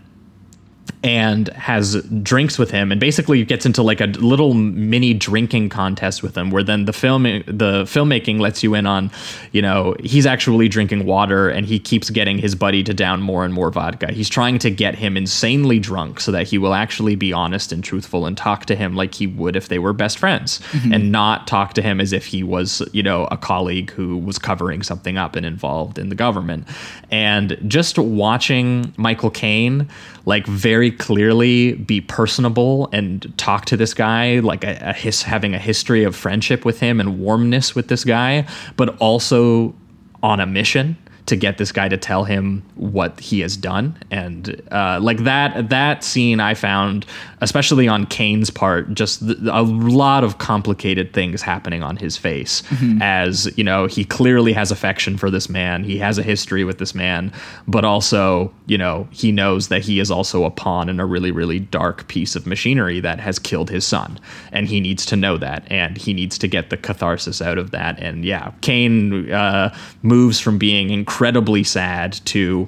and 1.03 1.49
has 1.49 2.01
drinks 2.23 2.57
with 2.57 2.71
him 2.71 2.91
and 2.91 2.99
basically 3.01 3.43
gets 3.43 3.65
into 3.65 3.83
like 3.83 3.99
a 3.99 4.05
little 4.05 4.53
mini 4.53 5.13
drinking 5.13 5.67
contest 5.67 6.23
with 6.23 6.37
him 6.37 6.49
where 6.49 6.63
then 6.63 6.85
the 6.85 6.93
film 6.93 7.23
the 7.23 7.83
filmmaking 7.83 8.39
lets 8.39 8.63
you 8.63 8.73
in 8.73 8.85
on 8.85 9.11
you 9.51 9.61
know 9.61 9.95
he's 10.01 10.25
actually 10.25 10.69
drinking 10.69 11.05
water 11.05 11.49
and 11.49 11.65
he 11.65 11.77
keeps 11.77 12.09
getting 12.09 12.37
his 12.37 12.55
buddy 12.55 12.83
to 12.83 12.93
down 12.93 13.21
more 13.21 13.43
and 13.43 13.53
more 13.53 13.69
vodka 13.69 14.11
he's 14.13 14.29
trying 14.29 14.57
to 14.57 14.69
get 14.71 14.95
him 14.95 15.17
insanely 15.17 15.77
drunk 15.77 16.19
so 16.21 16.31
that 16.31 16.47
he 16.47 16.57
will 16.57 16.73
actually 16.73 17.15
be 17.15 17.33
honest 17.33 17.71
and 17.73 17.83
truthful 17.83 18.25
and 18.25 18.37
talk 18.37 18.65
to 18.65 18.75
him 18.75 18.95
like 18.95 19.13
he 19.13 19.27
would 19.27 19.55
if 19.57 19.67
they 19.67 19.79
were 19.79 19.91
best 19.93 20.17
friends 20.17 20.59
Mhm. 20.71 20.95
and 20.95 21.11
not 21.11 21.47
talk 21.47 21.73
to 21.73 21.81
him 21.81 21.99
as 21.99 22.13
if 22.13 22.25
he 22.27 22.43
was 22.43 22.81
you 22.93 23.03
know 23.03 23.25
a 23.29 23.35
colleague 23.37 23.91
who 23.91 24.17
was 24.17 24.37
covering 24.39 24.81
something 24.81 25.17
up 25.17 25.35
and 25.35 25.45
involved 25.45 25.99
in 25.99 26.07
the 26.07 26.15
government 26.15 26.65
and 27.11 27.57
just 27.67 27.97
watching 27.99 28.93
Michael 28.95 29.29
Caine 29.29 29.87
like 30.25 30.47
very 30.47 30.89
clearly 30.93 31.73
be 31.73 31.99
personable 32.01 32.89
and 32.93 33.33
talk 33.37 33.65
to 33.65 33.77
this 33.77 33.93
guy 33.93 34.39
like 34.39 34.63
a, 34.63 34.77
a 34.81 34.93
his 34.93 35.23
having 35.23 35.53
a 35.53 35.59
history 35.59 36.03
of 36.03 36.15
friendship 36.15 36.63
with 36.65 36.79
him 36.79 36.99
and 36.99 37.19
warmness 37.19 37.75
with 37.75 37.87
this 37.87 38.03
guy 38.03 38.47
but 38.77 38.97
also 38.99 39.75
on 40.21 40.39
a 40.39 40.45
mission 40.45 40.97
to 41.26 41.36
get 41.38 41.57
this 41.57 41.71
guy 41.71 41.88
to 41.88 41.95
tell 41.97 42.26
him 42.26 42.61
what 42.76 43.19
he 43.19 43.39
has 43.39 43.55
done. 43.55 43.95
And 44.11 44.61
uh, 44.71 44.99
like 45.01 45.19
that 45.24 45.69
that 45.69 46.03
scene 46.03 46.39
i 46.39 46.53
found 46.53 47.05
especially 47.41 47.88
on 47.88 48.05
Caine's 48.05 48.49
part 48.49 48.93
just 48.93 49.19
th- 49.26 49.38
a 49.51 49.61
lot 49.63 50.24
of 50.24 50.38
complicated 50.38 51.13
things 51.13 51.41
happening 51.41 51.84
on 51.84 51.97
his 51.97 52.15
face 52.17 52.61
Mhm. 52.69 53.01
as 53.01 53.51
you 53.57 53.63
know 53.63 53.86
he 53.88 54.03
clearly 54.05 54.53
has 54.53 54.71
affection 54.71 55.17
for 55.17 55.30
this 55.30 55.49
man. 55.49 55.84
He 55.84 55.97
has 55.97 56.17
a 56.17 56.24
history 56.24 56.63
with 56.63 56.78
this 56.78 56.93
man. 56.95 57.32
But 57.67 57.86
also 57.86 58.51
you 58.65 58.78
know 58.78 59.07
he 59.11 59.32
knows 59.32 59.67
that 59.69 59.82
he 59.84 59.99
is 59.99 60.09
also 60.11 60.43
a 60.45 60.51
pawn 60.51 60.89
in 60.89 60.99
a 60.99 61.05
really 61.05 61.32
really 61.32 61.59
dark 61.59 62.07
piece 62.07 62.36
of 62.36 62.45
machinery 62.47 62.99
that 62.99 63.19
has 63.19 63.39
killed 63.39 63.69
his 63.69 63.86
son. 63.86 64.19
And 64.51 64.67
he 64.67 64.80
needs 64.82 65.05
to 65.07 65.15
know 65.15 65.38
that. 65.38 65.65
And 65.71 65.97
he 65.97 66.13
needs 66.13 66.38
to 66.39 66.47
get 66.47 66.69
the 66.69 66.78
catharsis 66.78 67.41
out 67.41 67.57
of 67.57 67.71
that. 67.71 67.99
And 67.99 68.26
yeah 68.26 68.51
Caine 68.61 69.32
uh, 69.32 69.74
moves 70.01 70.39
from 70.39 70.57
being 70.57 70.89
incredibly 70.89 71.12
sad 71.64 72.14
to 72.26 72.68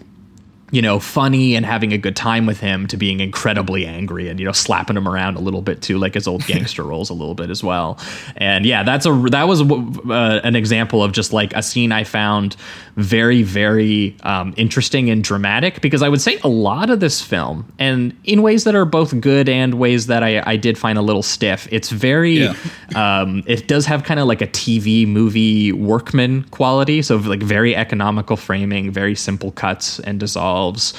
you 0.72 0.82
know, 0.82 1.00
funny 1.00 1.56
and 1.56 1.66
having 1.66 1.94
a 1.94 1.98
good 1.98 2.16
time 2.16 2.46
with 2.46 2.60
him 2.60 2.88
to 2.88 2.98
being 2.98 3.20
incredibly 3.20 3.86
angry 3.86 4.28
and 4.28 4.40
you 4.40 4.46
know 4.46 4.52
slapping 4.52 4.98
him 4.98 5.08
around 5.08 5.38
a 5.38 5.40
little 5.40 5.62
bit 5.62 5.82
too, 5.82 5.98
like 5.98 6.16
his 6.16 6.28
old 6.28 6.46
gangster 6.48 6.84
roles 6.84 7.10
a 7.10 7.14
little 7.14 7.36
bit 7.36 7.50
as 7.50 7.64
well. 7.64 8.00
And 8.38 8.66
yeah, 8.66 8.84
that's 8.84 9.06
a 9.06 9.12
that 9.30 9.48
was 9.48 9.62
uh, 9.62 10.42
an 10.44 10.56
example 10.56 11.04
of 11.04 11.12
just 11.12 11.34
like 11.34 11.54
a 11.54 11.62
scene 11.62 11.92
I 11.92 12.04
found 12.04 12.56
very 12.96 13.44
very 13.44 14.18
um, 14.24 14.54
interesting 14.58 15.10
and 15.10 15.24
dramatic 15.24 15.82
because 15.82 16.02
I 16.02 16.10
would 16.10 16.22
say 16.22 16.40
a 16.44 16.48
lot 16.48 16.90
of 16.90 17.00
this 17.00 17.22
film 17.22 17.72
and 17.78 18.18
in 18.24 18.42
ways 18.42 18.64
that 18.64 18.74
are 18.74 18.86
both 18.86 19.20
good 19.22 19.48
and 19.48 19.76
ways 19.76 20.08
that 20.08 20.24
I 20.24 20.42
I 20.46 20.56
did 20.56 20.78
find 20.78 20.98
a 20.98 21.02
little 21.02 21.24
stiff. 21.24 21.68
It's 21.72 21.92
very 21.92 22.48
um, 22.96 23.44
it 23.46 23.68
does 23.68 23.86
have 23.86 24.04
kind 24.04 24.20
of 24.20 24.28
like 24.28 24.42
a 24.42 24.48
TV 24.48 25.08
movie 25.08 25.72
workman 25.72 26.44
quality, 26.46 27.02
so 27.04 27.18
like 27.18 27.44
very 27.44 27.76
economical 27.76 28.36
framing, 28.36 28.92
very 28.92 29.16
simple 29.16 29.52
cuts 29.52 30.00
and 30.00 30.20
dissolves, 30.56 30.94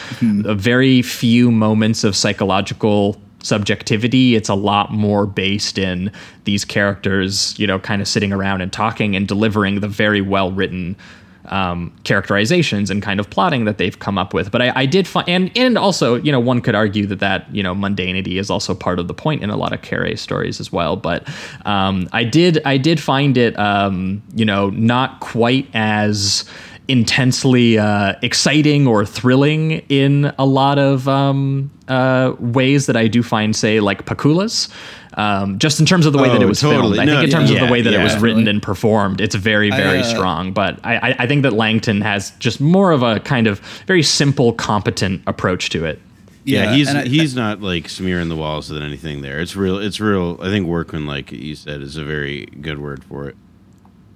a 0.44 0.54
very 0.54 1.02
few 1.02 1.50
moments 1.50 2.04
of 2.04 2.14
psychological 2.16 3.20
subjectivity. 3.42 4.34
It's 4.34 4.48
a 4.48 4.54
lot 4.54 4.92
more 4.92 5.26
based 5.26 5.78
in 5.78 6.10
these 6.44 6.64
characters, 6.64 7.58
you 7.58 7.66
know, 7.66 7.78
kind 7.78 8.02
of 8.02 8.08
sitting 8.08 8.32
around 8.32 8.60
and 8.60 8.72
talking 8.72 9.16
and 9.16 9.26
delivering 9.26 9.80
the 9.80 9.88
very 9.88 10.20
well 10.20 10.52
written 10.52 10.96
um, 11.46 11.92
characterizations 12.02 12.90
and 12.90 13.00
kind 13.00 13.20
of 13.20 13.30
plotting 13.30 13.66
that 13.66 13.78
they've 13.78 13.96
come 13.96 14.18
up 14.18 14.34
with. 14.34 14.50
But 14.50 14.62
I, 14.62 14.72
I 14.74 14.86
did 14.86 15.06
find, 15.06 15.28
and 15.28 15.50
and 15.56 15.78
also, 15.78 16.16
you 16.16 16.32
know, 16.32 16.40
one 16.40 16.60
could 16.60 16.74
argue 16.74 17.06
that 17.06 17.20
that 17.20 17.54
you 17.54 17.62
know 17.62 17.72
mundanity 17.72 18.40
is 18.40 18.50
also 18.50 18.74
part 18.74 18.98
of 18.98 19.06
the 19.06 19.14
point 19.14 19.44
in 19.44 19.50
a 19.50 19.56
lot 19.56 19.72
of 19.72 19.80
Carre 19.80 20.16
stories 20.16 20.58
as 20.58 20.72
well. 20.72 20.96
But 20.96 21.28
um, 21.64 22.08
I 22.12 22.24
did 22.24 22.60
I 22.64 22.78
did 22.78 23.00
find 23.00 23.36
it, 23.36 23.56
um, 23.58 24.24
you 24.34 24.44
know, 24.44 24.70
not 24.70 25.20
quite 25.20 25.68
as 25.72 26.44
intensely 26.88 27.78
uh, 27.78 28.14
exciting 28.22 28.86
or 28.86 29.04
thrilling 29.04 29.72
in 29.88 30.32
a 30.38 30.46
lot 30.46 30.78
of 30.78 31.08
um, 31.08 31.70
uh, 31.88 32.34
ways 32.38 32.86
that 32.86 32.96
I 32.96 33.08
do 33.08 33.22
find, 33.22 33.54
say, 33.56 33.80
like 33.80 34.06
Pakula's. 34.06 34.68
Um, 35.14 35.58
just 35.58 35.80
in 35.80 35.86
terms 35.86 36.04
of 36.04 36.12
the 36.12 36.18
way 36.18 36.28
that 36.28 36.42
it 36.42 36.44
Oh, 36.44 36.48
was 36.48 36.60
totally. 36.60 36.98
filmed, 36.98 37.00
I 37.00 37.04
No, 37.06 37.20
think 37.20 37.24
in 37.24 37.30
terms 37.38 37.50
yeah, 37.50 37.60
of 37.62 37.66
the 37.66 37.72
way 37.72 37.80
that 37.80 37.92
yeah. 37.92 38.00
it 38.00 38.04
was 38.04 38.16
written 38.18 38.46
and 38.46 38.62
performed, 38.62 39.20
it's 39.22 39.34
very, 39.34 39.72
I, 39.72 39.76
very 39.76 39.98
uh, 40.00 40.04
strong. 40.04 40.52
But 40.52 40.78
I, 40.84 40.96
I- 41.10 41.16
I 41.20 41.26
think 41.26 41.42
that 41.44 41.54
Langton 41.54 42.02
has 42.02 42.32
just 42.32 42.60
more 42.60 42.92
of 42.92 43.02
a 43.02 43.18
kind 43.20 43.46
of 43.46 43.60
very 43.86 44.02
simple, 44.02 44.52
competent 44.52 45.22
approach 45.26 45.70
to 45.70 45.86
it. 45.86 46.00
Yeah, 46.44 46.74
he's 46.74 46.94
I- 46.94 47.06
he's 47.06 47.34
not 47.34 47.62
like 47.62 47.88
smearing 47.88 48.28
the 48.28 48.36
walls 48.36 48.68
than 48.68 48.82
anything 48.82 49.22
there. 49.22 49.40
It's 49.40 49.56
real. 49.56 49.78
It's 49.78 50.00
real. 50.00 50.38
I 50.42 50.50
think 50.50 50.66
workman, 50.66 51.06
like 51.06 51.32
you 51.32 51.54
said, 51.56 51.80
is 51.80 51.96
a 51.96 52.04
very 52.04 52.44
good 52.60 52.78
word 52.78 53.02
for 53.02 53.26
it. 53.26 53.36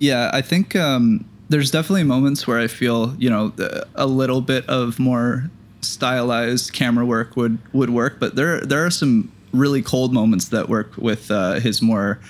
Yeah, 0.01 0.31
I 0.35 0.43
think 0.43 0.77
um, 0.77 1.25
there's 1.51 1.71
definitely 1.71 2.05
moments 2.05 2.47
where 2.47 2.59
I 2.59 2.69
feel, 2.69 3.15
you 3.19 3.29
know, 3.29 3.53
a 3.97 4.07
little 4.07 4.41
bit 4.41 4.67
of 4.69 4.99
more 4.99 5.51
stylized 5.83 6.73
camera 6.73 7.05
work 7.05 7.37
would 7.37 7.59
would 7.75 7.91
work, 7.91 8.19
but 8.19 8.37
there 8.37 8.61
there 8.61 8.87
are 8.87 8.91
some 8.91 9.31
really 9.53 9.83
cold 9.83 10.15
moments 10.15 10.49
that 10.49 10.69
work 10.69 10.97
with 10.97 11.31
uh, 11.31 11.55
his 11.55 11.83
more 11.83 12.21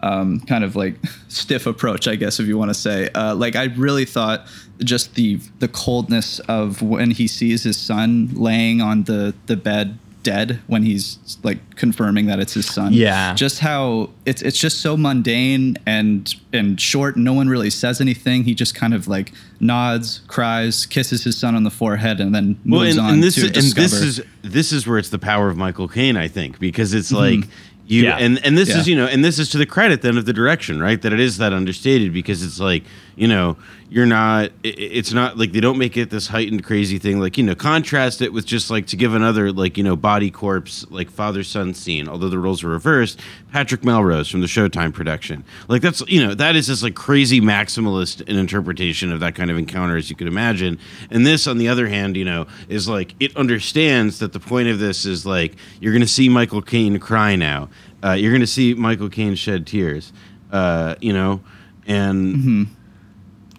um, 0.00 0.40
kind 0.40 0.64
of 0.64 0.74
like 0.74 0.96
stiff 1.28 1.66
approach, 1.66 2.08
I 2.08 2.16
guess, 2.16 2.40
if 2.40 2.46
you 2.48 2.58
want 2.58 2.70
to 2.70 2.74
say. 2.74 3.08
Uh, 3.14 3.34
like 3.36 3.54
I 3.54 3.66
really 3.76 4.04
thought 4.04 4.46
just 4.80 5.14
the 5.14 5.40
the 5.60 5.68
coldness 5.68 6.40
of 6.40 6.82
when 6.82 7.12
he 7.12 7.28
sees 7.28 7.62
his 7.62 7.76
son 7.76 8.28
laying 8.34 8.80
on 8.80 9.04
the 9.04 9.34
the 9.46 9.56
bed 9.56 9.98
dead 10.24 10.60
when 10.66 10.82
he's 10.82 11.38
like 11.44 11.76
confirming 11.76 12.26
that 12.26 12.40
it's 12.40 12.54
his 12.54 12.66
son 12.66 12.92
Yeah. 12.92 13.34
just 13.34 13.60
how 13.60 14.10
it's 14.26 14.42
it's 14.42 14.58
just 14.58 14.80
so 14.80 14.96
mundane 14.96 15.76
and 15.86 16.34
and 16.52 16.80
short. 16.80 17.16
No 17.16 17.32
one 17.32 17.48
really 17.48 17.70
says 17.70 18.00
anything. 18.00 18.42
He 18.42 18.54
just 18.54 18.74
kind 18.74 18.92
of 18.94 19.06
like 19.06 19.32
nods, 19.60 20.22
cries, 20.26 20.86
kisses 20.86 21.22
his 21.22 21.36
son 21.36 21.54
on 21.54 21.62
the 21.62 21.70
forehead, 21.70 22.20
and 22.20 22.34
then 22.34 22.58
moves 22.64 22.96
and, 22.96 23.06
on 23.06 23.14
and 23.14 23.22
this 23.22 23.36
to 23.36 23.42
is, 23.42 23.46
and 23.46 23.72
this 23.76 23.92
is 23.92 24.22
this 24.42 24.72
is 24.72 24.86
where 24.86 24.98
it's 24.98 25.10
the 25.10 25.18
power 25.18 25.48
of 25.48 25.56
Michael 25.56 25.86
Caine, 25.86 26.16
I 26.16 26.26
think, 26.26 26.58
because 26.58 26.92
it's 26.94 27.12
mm-hmm. 27.12 27.40
like 27.40 27.50
you 27.86 28.04
Yeah. 28.04 28.16
and 28.16 28.44
and 28.44 28.56
this 28.58 28.70
is 28.74 28.88
you 28.88 28.96
know 28.96 29.06
and 29.06 29.24
this 29.24 29.38
is 29.38 29.50
to 29.50 29.58
the 29.58 29.66
credit 29.66 30.02
then 30.02 30.16
of 30.18 30.24
the 30.24 30.32
direction, 30.32 30.80
right? 30.82 31.00
That 31.00 31.12
it 31.12 31.20
is 31.20 31.36
that 31.38 31.52
understated 31.52 32.12
because 32.12 32.42
it's 32.42 32.58
like 32.58 32.82
you 33.16 33.28
know 33.28 33.56
you're 33.88 34.06
not 34.06 34.50
it's 34.62 35.12
not 35.12 35.38
like 35.38 35.52
they 35.52 35.60
don't 35.60 35.78
make 35.78 35.96
it 35.96 36.10
this 36.10 36.26
heightened 36.26 36.64
crazy 36.64 36.98
thing 36.98 37.20
like 37.20 37.38
you 37.38 37.44
know 37.44 37.54
contrast 37.54 38.20
it 38.20 38.32
with 38.32 38.44
just 38.44 38.70
like 38.70 38.86
to 38.86 38.96
give 38.96 39.14
another 39.14 39.52
like 39.52 39.76
you 39.76 39.84
know 39.84 39.94
body 39.94 40.30
corpse 40.30 40.84
like 40.90 41.10
father 41.10 41.44
son 41.44 41.72
scene 41.74 42.08
although 42.08 42.28
the 42.28 42.38
roles 42.38 42.62
were 42.62 42.70
reversed. 42.70 43.20
Patrick 43.52 43.84
melrose 43.84 44.28
from 44.28 44.40
the 44.40 44.48
showtime 44.48 44.92
production. 44.92 45.44
Like 45.68 45.80
that's 45.80 46.00
you 46.08 46.26
know 46.26 46.34
that 46.34 46.56
is 46.56 46.66
just 46.66 46.82
like 46.82 46.94
crazy 46.94 47.40
maximalist 47.40 48.20
an 48.28 48.36
interpretation 48.36 49.12
of 49.12 49.20
that 49.20 49.34
kind 49.34 49.50
of 49.50 49.56
encounter 49.56 49.96
as 49.96 50.10
you 50.10 50.16
could 50.16 50.26
imagine. 50.26 50.78
And 51.10 51.24
this 51.26 51.46
on 51.46 51.58
the 51.58 51.68
other 51.68 51.86
hand 51.86 52.16
you 52.16 52.24
know 52.24 52.46
is 52.68 52.88
like 52.88 53.14
it 53.20 53.36
understands 53.36 54.18
that 54.18 54.32
the 54.32 54.40
point 54.40 54.68
of 54.68 54.78
this 54.78 55.06
is 55.06 55.24
like 55.24 55.54
you're 55.80 55.92
gonna 55.92 56.06
see 56.06 56.28
michael 56.28 56.62
caine 56.62 56.98
cry 56.98 57.36
now. 57.36 57.68
Uh, 58.02 58.12
you're 58.12 58.32
gonna 58.32 58.46
see 58.46 58.74
michael 58.74 59.08
caine 59.08 59.34
shed 59.34 59.66
tears. 59.66 60.12
Uh, 60.50 60.94
you 61.00 61.12
know? 61.12 61.40
And 61.86 62.68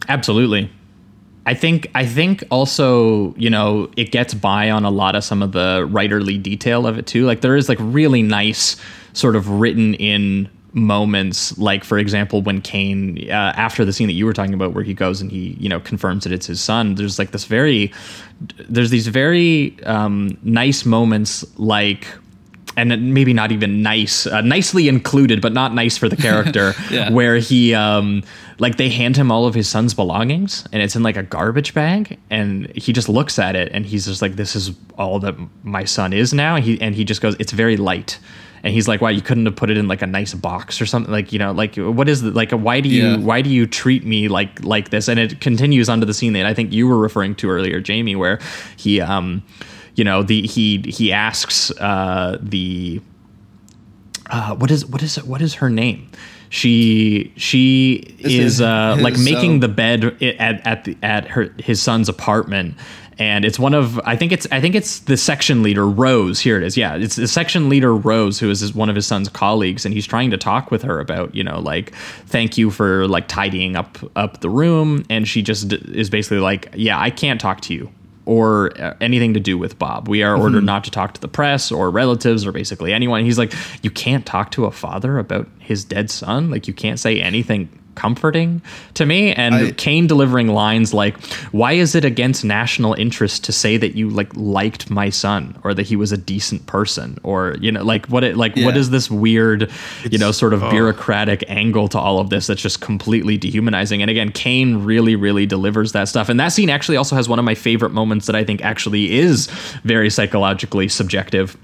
Absolutely. 0.08 0.70
I 1.48 1.54
think 1.54 1.90
I 1.94 2.06
think 2.06 2.44
also, 2.50 3.36
you 3.36 3.50
know, 3.50 3.90
it 3.96 4.12
gets 4.12 4.34
by 4.34 4.72
on 4.72 4.84
a 4.84 4.90
lot 4.90 5.16
of 5.16 5.24
some 5.24 5.44
of 5.44 5.52
the 5.52 5.88
writerly 5.92 6.42
detail 6.42 6.88
of 6.88 6.98
it 6.98 7.06
too. 7.06 7.26
Like 7.26 7.42
there 7.42 7.56
is 7.56 7.70
like 7.70 7.78
really 7.80 8.24
nice 8.24 8.78
sort 9.14 9.36
of 9.36 9.50
written 9.50 9.94
in 9.96 10.50
moments 10.76 11.58
like 11.58 11.86
for 11.86 11.98
example 11.98 12.42
when 12.42 12.60
Caine 12.60 13.30
uh, 13.30 13.54
after 13.56 13.86
the 13.86 13.94
scene 13.94 14.08
that 14.08 14.14
you 14.14 14.26
were 14.26 14.34
talking 14.34 14.54
about 14.54 14.74
where 14.74 14.84
he 14.84 14.94
goes 14.94 15.22
and 15.22 15.32
he 15.32 15.56
you 15.58 15.70
know 15.70 15.80
confirms 15.80 16.26
that 16.26 16.34
it's 16.34 16.48
his 16.48 16.60
son 16.60 16.96
there's 16.96 17.18
like 17.18 17.32
this 17.32 17.46
very 17.46 17.94
there's 18.68 18.90
these 18.90 19.08
very 19.08 19.78
um, 19.84 20.38
nice 20.44 20.84
moments 20.86 21.46
like 21.58 22.06
and 22.78 23.14
maybe 23.14 23.34
not 23.34 23.52
even 23.52 23.82
nice, 23.82 24.28
uh, 24.28 24.42
nicely 24.42 24.88
included, 24.88 25.42
but 25.42 25.54
not 25.54 25.74
nice 25.74 25.98
for 25.98 26.10
the 26.10 26.16
character. 26.28 26.74
Yeah. 26.92 27.10
Where 27.12 27.38
he, 27.38 27.74
um, 27.74 28.24
like, 28.60 28.78
they 28.78 28.90
hand 28.90 29.16
him 29.18 29.32
all 29.32 29.46
of 29.46 29.54
his 29.56 29.68
son's 29.68 29.94
belongings, 29.94 30.66
and 30.72 30.82
it's 30.82 30.96
in 30.96 31.04
like 31.04 31.18
a 31.18 31.24
garbage 31.24 31.74
bag, 31.74 32.18
and 32.30 32.72
he 32.76 32.94
just 32.94 33.10
looks 33.10 33.38
at 33.40 33.56
it, 33.56 33.70
and 33.74 33.86
he's 33.86 34.06
just 34.06 34.22
like, 34.22 34.36
"This 34.36 34.56
is 34.56 34.72
all 34.98 35.20
that 35.20 35.36
my 35.64 35.84
son 35.86 36.14
is 36.14 36.34
now." 36.34 36.56
And 36.56 36.66
he 36.66 36.80
and 36.82 36.96
he 36.96 37.04
just 37.06 37.22
goes, 37.22 37.36
"It's 37.40 37.52
very 37.52 37.78
light." 37.78 38.20
And 38.64 38.74
he's 38.74 38.88
like, 38.88 39.00
"Why 39.00 39.12
you 39.12 39.22
couldn't 39.22 39.46
have 39.46 39.56
put 39.56 39.70
it 39.70 39.78
in 39.78 39.88
like 39.88 40.02
a 40.02 40.08
nice 40.08 40.34
box 40.34 40.82
or 40.82 40.86
something? 40.88 41.12
Like, 41.12 41.32
you 41.32 41.38
know, 41.38 41.52
like 41.52 41.76
what 41.76 42.10
is 42.10 42.24
the 42.24 42.32
like? 42.32 42.52
Why 42.52 42.80
do 42.82 42.90
you 42.90 43.04
Yeah. 43.10 43.18
why 43.18 43.42
do 43.42 43.50
you 43.50 43.68
treat 43.68 44.04
me 44.06 44.28
like 44.28 44.64
like 44.64 44.90
this?" 44.90 45.08
And 45.08 45.20
it 45.20 45.40
continues 45.40 45.88
onto 45.88 46.06
the 46.06 46.14
scene 46.16 46.34
that 46.34 46.46
I 46.48 46.54
think 46.54 46.74
you 46.74 46.88
were 46.88 46.98
referring 46.98 47.36
to 47.36 47.50
earlier, 47.50 47.80
Jamie, 47.80 48.16
where 48.16 48.40
he, 48.78 49.02
um, 49.02 49.44
you 49.96 50.04
know, 50.04 50.24
the 50.24 50.46
he 50.46 50.84
he 50.88 51.12
asks 51.12 51.72
uh, 51.72 52.38
the 52.42 53.02
uh, 54.30 54.56
what 54.56 54.70
is 54.72 54.86
what 54.86 55.02
is 55.02 55.22
what 55.24 55.42
is 55.42 55.56
her 55.56 55.70
name? 55.70 56.10
She 56.50 57.34
she 57.36 58.16
Is 58.20 58.62
uh, 58.62 58.98
like 59.00 59.18
making 59.18 59.58
uh, 59.58 59.68
the 59.68 59.68
bed 59.68 60.22
at 60.22 60.68
at 60.68 60.84
the, 60.84 60.98
at 61.02 61.28
her 61.30 61.54
his 61.58 61.82
son's 61.82 62.10
apartment. 62.10 62.76
And 63.18 63.46
it's 63.46 63.58
one 63.58 63.74
of 63.74 63.98
I 64.00 64.18
think 64.18 64.34
it's 64.34 64.46
I 64.52 64.60
think 64.60 64.76
it's 64.76 65.00
the 65.00 65.16
section 65.16 65.64
leader 65.64 65.88
Rose. 65.88 66.42
Here 66.42 66.58
it 66.58 66.64
is. 66.64 66.76
Yeah, 66.76 66.96
it's 66.96 67.16
the 67.16 67.30
section 67.30 67.70
leader 67.70 67.96
Rose 67.96 68.40
who 68.40 68.50
is 68.50 68.60
his, 68.60 68.76
one 68.76 68.90
of 68.90 68.96
his 68.96 69.08
son's 69.08 69.30
colleagues, 69.30 69.86
and 69.86 69.94
he's 69.94 70.06
trying 70.06 70.32
to 70.32 70.38
talk 70.38 70.70
with 70.70 70.82
her 70.84 71.00
about 71.00 71.34
you 71.34 71.44
know 71.44 71.60
like 71.60 71.96
thank 72.26 72.58
you 72.58 72.70
for 72.70 73.08
like 73.08 73.30
tidying 73.30 73.78
up 73.78 73.98
up 74.18 74.42
the 74.42 74.50
room, 74.50 75.06
and 75.10 75.30
she 75.30 75.42
just 75.42 75.72
is 75.72 76.10
basically 76.10 76.40
like 76.40 76.74
yeah 76.76 77.00
I 77.00 77.10
can't 77.10 77.40
talk 77.40 77.62
to 77.62 77.74
you 77.74 77.90
or 78.26 78.72
uh, 78.82 78.96
anything 79.02 79.34
to 79.34 79.40
do 79.40 79.58
with 79.58 79.78
Bob. 79.78 80.08
We 80.08 80.24
are 80.24 80.36
ordered 80.36 80.64
not 80.64 80.84
to 80.86 80.92
talk 80.92 81.14
to 81.14 81.22
the 81.22 81.28
press 81.28 81.72
or 81.72 81.90
relatives 81.90 82.46
or 82.46 82.52
basically 82.52 82.92
anyone. 82.92 83.24
He's 83.24 83.38
like, 83.38 83.54
you 83.84 83.92
can't 83.92 84.26
talk 84.26 84.52
to 84.52 84.66
a 84.66 84.72
father 84.72 85.20
about 85.20 85.48
his 85.60 85.84
dead 85.86 86.10
son. 86.10 86.50
Like, 86.50 86.68
you 86.68 86.74
can't 86.74 87.00
say 87.00 87.22
anything 87.22 87.70
comforting 87.96 88.62
to 88.94 89.06
me. 89.06 89.34
And 89.34 89.56
I- 89.56 89.72
Caine 89.72 90.08
delivering 90.08 90.50
lines 90.50 90.94
like, 90.94 91.18
why 91.52 91.74
is 91.74 91.96
it 91.96 92.06
against 92.06 92.44
national 92.46 92.94
interest 92.94 93.44
to 93.46 93.52
say 93.52 93.78
that 93.78 93.96
you 93.96 94.10
like 94.10 94.30
liked 94.36 94.90
my 94.90 95.10
son 95.10 95.58
or 95.64 95.74
that 95.74 95.84
he 95.84 95.96
was 95.96 96.12
a 96.12 96.18
decent 96.18 96.66
person 96.68 97.18
or, 97.24 97.56
you 97.60 97.72
know, 97.72 97.84
like 97.84 98.06
what 98.08 98.24
it, 98.24 98.38
like, 98.38 98.56
what 98.56 98.76
Yeah. 98.76 98.80
is 98.82 98.90
this 98.90 99.10
weird, 99.10 99.72
you 100.10 100.18
know, 100.18 100.32
sort 100.32 100.54
of 100.54 100.64
oh. 100.64 100.70
bureaucratic 100.70 101.44
angle 101.48 101.88
to 101.90 102.00
all 102.00 102.20
of 102.20 102.30
this 102.30 102.48
that's 102.48 102.62
just 102.62 102.82
completely 102.82 103.38
dehumanizing. 103.38 104.02
And 104.02 104.12
again, 104.12 104.32
Caine 104.32 104.84
really, 104.84 105.16
really 105.16 105.46
delivers 105.46 105.92
that 105.94 106.08
stuff. 106.08 106.30
And 106.30 106.40
that 106.40 106.50
scene 106.50 106.70
actually 106.70 106.98
also 106.98 107.16
has 107.16 107.28
one 107.30 107.40
of 107.40 107.46
my 107.46 107.56
favorite 107.56 107.92
moments 107.92 108.26
that 108.28 108.36
I 108.36 108.44
think 108.44 108.64
actually 108.64 109.18
is 109.18 109.48
very 109.84 110.10
psychologically 110.10 110.88
subjective 110.88 111.58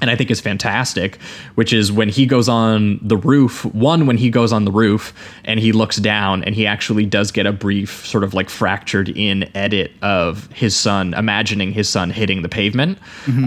and 0.00 0.10
I 0.10 0.16
think 0.16 0.30
is 0.30 0.40
fantastic, 0.40 1.20
which 1.56 1.72
is 1.72 1.90
when 1.90 2.08
he 2.08 2.24
goes 2.24 2.48
on 2.48 3.00
the 3.02 3.16
roof. 3.16 3.64
One, 3.64 4.06
when 4.06 4.16
he 4.16 4.30
goes 4.30 4.52
on 4.52 4.64
the 4.64 4.70
roof 4.70 5.12
and 5.44 5.58
he 5.58 5.72
looks 5.72 5.96
down 5.96 6.44
and 6.44 6.54
he 6.54 6.66
actually 6.66 7.04
does 7.04 7.32
get 7.32 7.46
a 7.46 7.52
brief, 7.52 8.06
sort 8.06 8.22
of 8.22 8.32
like 8.32 8.48
fractured 8.48 9.08
in 9.10 9.50
edit 9.56 9.90
of 10.02 10.50
his 10.52 10.76
son, 10.76 11.14
imagining 11.14 11.72
his 11.72 11.88
son 11.88 12.10
hitting 12.10 12.42
the 12.42 12.48
pavement, 12.48 12.98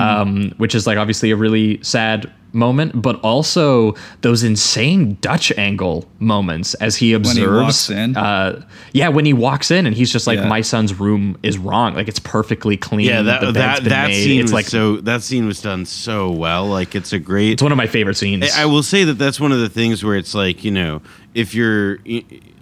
um, 0.02 0.52
which 0.58 0.76
is 0.76 0.86
like 0.86 0.98
obviously 0.98 1.32
a 1.32 1.36
really 1.36 1.82
sad 1.84 2.30
moment, 2.54 3.02
but 3.02 3.20
also 3.22 3.96
those 4.22 4.44
insane 4.44 5.18
Dutch 5.22 5.52
angle 5.58 6.06
moments 6.20 6.74
as 6.76 6.98
he 6.98 7.14
observes. 7.14 7.38
he 7.38 7.48
walks 7.48 7.90
in? 7.90 8.18
Uh, 8.18 8.66
yeah, 8.94 9.08
when 9.10 9.26
he 9.26 9.34
walks 9.34 9.72
in 9.72 9.86
and 9.86 9.96
he's 9.96 10.12
just 10.12 10.28
like, 10.28 10.38
Yeah. 10.40 10.48
my 10.48 10.62
son's 10.62 10.94
room 11.00 11.38
is 11.44 11.58
wrong. 11.58 11.94
Like 11.96 12.08
it's 12.08 12.20
perfectly 12.20 12.76
clean. 12.78 13.08
yeah, 13.08 13.22
The 13.22 13.24
that 13.24 13.42
bed's 13.42 13.54
that 13.56 13.80
been 13.84 13.90
that 13.90 14.08
made. 14.10 14.24
scene 14.24 14.40
It's 14.42 14.44
was 14.52 14.54
like 14.54 14.66
so 14.68 14.98
that 14.98 15.22
scene 15.24 15.46
was 15.46 15.62
done 15.62 15.86
so 15.86 16.30
well. 16.32 16.66
Like 16.68 16.94
it's 16.96 17.14
a 17.14 17.20
great. 17.20 17.52
it's 17.54 17.64
one 17.64 17.72
of 17.72 17.78
my 17.78 17.88
favorite 17.88 18.16
scenes. 18.18 18.52
I 18.56 18.64
I 18.64 18.66
will 18.66 18.84
say 18.84 19.04
that 19.06 19.14
that's 19.16 19.40
one 19.40 19.52
of 19.52 19.60
the 19.60 19.70
things 19.70 20.04
where 20.04 20.16
it's 20.16 20.34
like 20.36 20.64
you 20.64 20.72
know 20.72 21.02
if 21.34 21.56
you're 21.56 22.00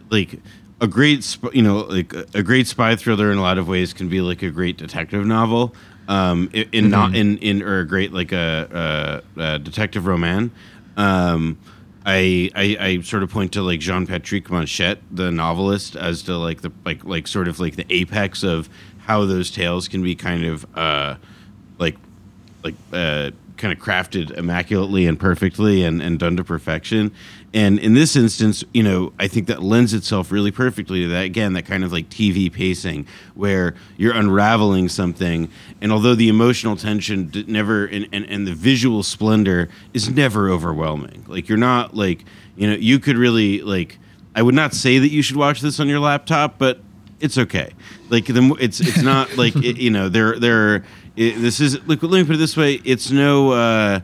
like 0.10 0.40
a 0.82 0.88
great 0.88 1.38
you 1.54 1.62
know 1.62 1.80
like 1.80 2.14
a 2.14 2.26
a 2.36 2.44
great 2.44 2.68
spy 2.68 2.96
thriller 2.96 3.32
in 3.32 3.38
a 3.38 3.42
lot 3.42 3.58
of 3.58 3.68
ways 3.68 3.92
can 3.94 4.08
be 4.08 4.22
like 4.22 4.42
a 4.44 4.50
great 4.50 4.78
detective 4.78 5.26
novel 5.26 5.74
um 6.10 6.50
in, 6.52 6.70
in 6.74 6.90
not 6.90 7.16
in 7.16 7.38
in 7.38 7.62
or 7.62 7.80
a 7.80 7.88
great 7.88 8.12
like 8.12 8.34
a, 8.34 9.24
a, 9.38 9.42
a 9.42 9.60
detective 9.60 10.06
roman 10.06 10.52
um 10.98 11.58
I, 12.06 12.50
I, 12.56 12.78
I 12.80 13.02
sort 13.02 13.24
of 13.24 13.30
point 13.30 13.52
to 13.54 13.62
like 13.62 13.82
Jean 13.82 14.08
Patrick 14.08 14.50
Manchette, 14.50 15.00
the 15.12 15.30
novelist, 15.30 15.96
as 15.96 16.24
to 16.24 16.38
like 16.38 16.62
the 16.62 16.72
like 16.86 17.04
like 17.04 17.28
sort 17.28 17.48
of 17.48 17.60
like 17.60 17.76
the 17.76 17.86
apex 17.94 18.42
of 18.42 18.68
how 19.00 19.26
those 19.26 19.52
tales 19.52 19.88
can 19.88 20.02
be 20.02 20.16
kind 20.16 20.46
of 20.46 20.66
uh 20.76 21.18
like 21.78 21.98
like 22.64 22.76
uh, 22.94 23.32
kind 23.58 23.74
of 23.74 23.80
crafted 23.84 24.32
immaculately 24.32 25.06
and 25.06 25.20
perfectly 25.20 25.84
and, 25.84 26.02
and 26.02 26.18
done 26.18 26.38
to 26.38 26.44
perfection. 26.44 27.12
And 27.54 27.80
in 27.80 27.96
this 27.96 28.16
instance, 28.16 28.64
you 28.74 28.84
know, 28.84 29.12
I 29.20 29.28
think 29.28 29.48
that 29.48 29.64
lends 29.64 29.94
itself 29.94 30.32
really 30.32 30.52
perfectly 30.52 31.02
to 31.02 31.08
that. 31.10 31.26
Again, 31.26 31.54
that 31.54 31.66
kind 31.66 31.84
of 31.84 31.92
like 31.92 32.10
TV 32.10 32.52
pacing 32.52 33.08
where 33.34 33.74
you're 33.98 34.14
unraveling 34.14 34.88
something. 34.88 35.50
And 35.82 35.92
although 35.92 36.14
the 36.14 36.30
emotional 36.30 36.76
tension 36.76 37.32
never 37.48 37.86
and, 37.86 38.08
and, 38.12 38.26
and 38.26 38.46
the 38.46 38.54
visual 38.54 39.02
splendor 39.02 39.70
is 39.94 40.10
never 40.10 40.50
overwhelming, 40.50 41.26
like 41.28 41.50
you're 41.50 41.58
not 41.58 41.96
like, 41.96 42.24
you 42.56 42.68
know, 42.68 42.76
you 42.76 43.00
could 43.00 43.18
really 43.18 43.62
like, 43.62 43.98
I 44.36 44.44
would 44.44 44.56
not 44.56 44.76
say 44.76 45.00
that 45.00 45.10
you 45.10 45.24
should 45.24 45.38
watch 45.38 45.62
this 45.62 45.80
on 45.80 45.88
your 45.88 46.00
laptop, 46.00 46.60
but 46.60 46.80
it's 47.20 47.38
okay. 47.38 47.72
Like 48.10 48.26
the 48.26 48.56
it's 48.60 48.80
it's 48.80 49.02
not 49.02 49.38
like 49.38 49.56
it, 49.64 49.78
you 49.78 49.90
know 49.90 50.10
there 50.10 50.38
there 50.40 50.84
it, 51.16 51.42
this 51.42 51.60
is 51.60 51.86
look 51.88 52.02
let 52.04 52.12
me 52.20 52.24
put 52.24 52.36
it 52.36 52.40
this 52.40 52.56
way 52.56 52.76
it's 52.86 53.12
no 53.12 53.52
uh 53.52 54.00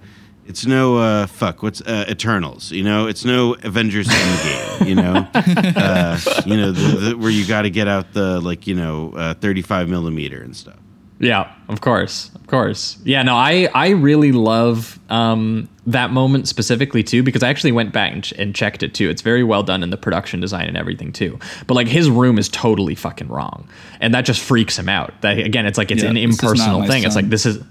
it's 0.46 0.66
no 0.66 0.98
uh 0.98 1.28
fuck 1.28 1.64
what's 1.64 1.82
uh, 1.82 2.06
Eternals 2.10 2.72
you 2.72 2.84
know 2.84 3.08
it's 3.08 3.26
no 3.26 3.56
Avengers 3.64 4.08
Endgame 4.08 4.88
you 4.88 4.96
know 4.96 5.28
uh, 5.34 6.20
you 6.46 6.56
know 6.58 6.72
the, 6.72 6.98
the, 7.10 7.18
where 7.18 7.32
you 7.32 7.46
got 7.46 7.64
to 7.64 7.70
get 7.70 7.88
out 7.88 8.14
the 8.14 8.40
like 8.42 8.68
you 8.68 8.76
know 8.76 9.12
uh, 9.16 9.34
35 9.36 9.90
millimeter 9.90 10.42
and 10.42 10.56
stuff. 10.56 10.78
Yeah, 11.18 11.50
of 11.70 11.80
course, 11.80 12.30
of 12.36 12.46
course. 12.48 12.98
Yeah, 13.06 13.24
no, 13.24 13.36
I 13.36 13.70
I 13.74 13.92
really 13.92 14.34
love 14.34 15.00
um, 15.10 15.70
that 15.88 16.12
moment 16.12 16.50
specifically 16.50 17.04
too 17.04 17.24
because 17.24 17.42
I 17.42 17.48
actually 17.48 17.72
went 17.72 17.94
back 17.94 18.12
and, 18.12 18.22
ch- 18.22 18.34
and 18.34 18.54
checked 18.54 18.84
it 18.84 18.94
too. 18.94 19.10
It's 19.10 19.22
very 19.22 19.42
well 19.42 19.64
done 19.64 19.82
in 19.82 19.92
the 19.92 19.98
production 19.98 20.42
design 20.42 20.68
and 20.68 20.76
everything 20.76 21.14
too. 21.14 21.40
But 21.68 21.76
like 21.76 21.88
his 21.88 22.10
room 22.10 22.38
is 22.38 22.50
totally 22.50 22.96
fucking 22.96 23.30
wrong, 23.30 23.66
and 24.02 24.14
that 24.14 24.26
just 24.26 24.42
freaks 24.42 24.78
him 24.78 24.90
out. 24.90 25.14
That 25.22 25.38
again, 25.40 25.66
it's 25.66 25.78
like 25.78 25.90
it's 25.90 26.04
Yeah, 26.04 26.10
an 26.10 26.16
this 26.16 26.24
is 26.36 26.42
not 26.44 26.50
impersonal 26.50 26.80
my 26.82 26.88
thing. 26.88 27.04
It's 27.06 27.16
like 27.16 27.30
this 27.30 27.46
is. 27.46 27.64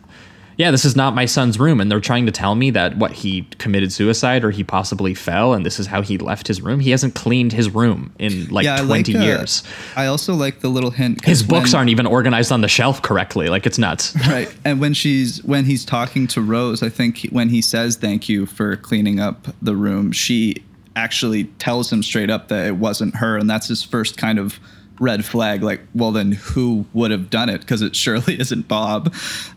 Yeah, 0.57 0.71
this 0.71 0.85
is 0.85 0.95
not 0.95 1.15
my 1.15 1.27
son's 1.27 1.59
room, 1.59 1.81
and 1.81 1.91
they're 1.91 2.01
trying 2.01 2.27
to 2.27 2.33
tell 2.33 2.55
me 2.55 2.71
that 2.71 2.97
what 2.97 3.13
he 3.13 3.43
committed 3.59 3.93
suicide 3.93 4.45
or 4.45 4.51
he 4.51 4.63
possibly 4.65 5.15
fell, 5.15 5.53
and 5.53 5.65
this 5.67 5.81
is 5.81 5.87
how 5.87 6.03
he 6.03 6.19
left 6.19 6.47
his 6.47 6.61
room. 6.63 6.81
He 6.81 6.91
hasn't 6.91 7.15
cleaned 7.15 7.53
his 7.53 7.71
room 7.71 8.13
in 8.19 8.49
like 8.49 8.67
I 8.67 8.85
twenty 8.85 9.15
like, 9.15 9.23
uh, 9.23 9.25
years. 9.25 9.63
I 9.97 10.07
also 10.07 10.35
like 10.35 10.61
the 10.61 10.69
little 10.69 10.91
hint. 10.91 11.25
His 11.25 11.43
books 11.43 11.73
when- 11.73 11.79
aren't 11.79 11.91
even 11.91 12.07
organized 12.07 12.53
on 12.53 12.61
the 12.61 12.69
shelf 12.69 13.03
correctly. 13.03 13.49
Like 13.49 13.67
it's 13.67 13.79
nuts. 13.79 14.15
right 14.29 14.53
and 14.65 14.81
when 14.81 14.95
she's 14.95 15.43
when 15.45 15.65
he's 15.65 15.85
talking 15.85 16.27
to 16.27 16.41
rose 16.41 16.83
i 16.83 16.89
think 16.89 17.27
when 17.31 17.49
he 17.49 17.61
says 17.61 17.97
thank 17.97 18.29
you 18.29 18.47
for 18.47 18.77
cleaning 18.77 19.21
up 19.21 19.49
the 19.61 19.75
room 19.77 20.13
she 20.13 20.55
actually 20.97 21.45
tells 21.59 21.93
him 21.93 22.03
straight 22.03 22.31
up 22.31 22.49
that 22.49 22.67
it 22.67 22.77
wasn't 22.77 23.15
her 23.17 23.37
and 23.37 23.49
that's 23.51 23.69
his 23.69 23.83
first 23.83 24.17
kind 24.17 24.39
of 24.39 24.59
red 25.01 25.25
flag 25.25 25.63
like 25.63 25.81
well 25.95 26.13
then 26.13 26.33
who 26.33 26.85
would 26.93 27.11
have 27.11 27.29
done 27.29 27.49
it? 27.49 27.61
Because 27.61 27.83
it 27.83 27.97
surely 27.97 28.39
isn't 28.41 28.69
bob. 28.69 29.13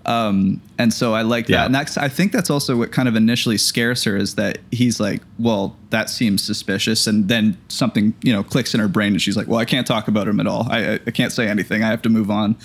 Um, 0.05 0.61
and 0.79 0.93
so 0.93 1.13
i 1.13 1.21
like 1.21 1.47
Yeah. 1.49 1.57
that 1.57 1.65
and 1.67 1.75
that's 1.75 1.97
i 1.97 2.07
think 2.07 2.31
that's 2.31 2.49
also 2.49 2.75
what 2.77 2.91
kind 2.91 3.07
of 3.07 3.15
initially 3.15 3.57
scares 3.57 4.03
her 4.05 4.15
is 4.17 4.35
that 4.35 4.57
he's 4.71 4.99
like 4.99 5.21
well 5.39 5.75
that 5.91 6.09
seems 6.09 6.43
suspicious. 6.43 7.07
And 7.07 7.27
then 7.27 7.57
something 7.67 8.13
you 8.23 8.33
know 8.33 8.43
clicks 8.43 8.73
in 8.73 8.79
her 8.79 8.87
brain 8.87 9.13
and 9.13 9.21
she's 9.21 9.37
like 9.37 9.47
well 9.47 9.59
i 9.59 9.65
can't 9.65 9.85
talk 9.87 10.07
about 10.07 10.27
him 10.27 10.39
at 10.39 10.47
all. 10.47 10.67
I, 10.69 10.93
I- 10.93 10.99
I 11.07 11.11
can't 11.11 11.31
say 11.31 11.47
anything. 11.47 11.83
I 11.83 11.87
have 11.87 12.01
to 12.03 12.09
move 12.09 12.29
on. 12.31 12.55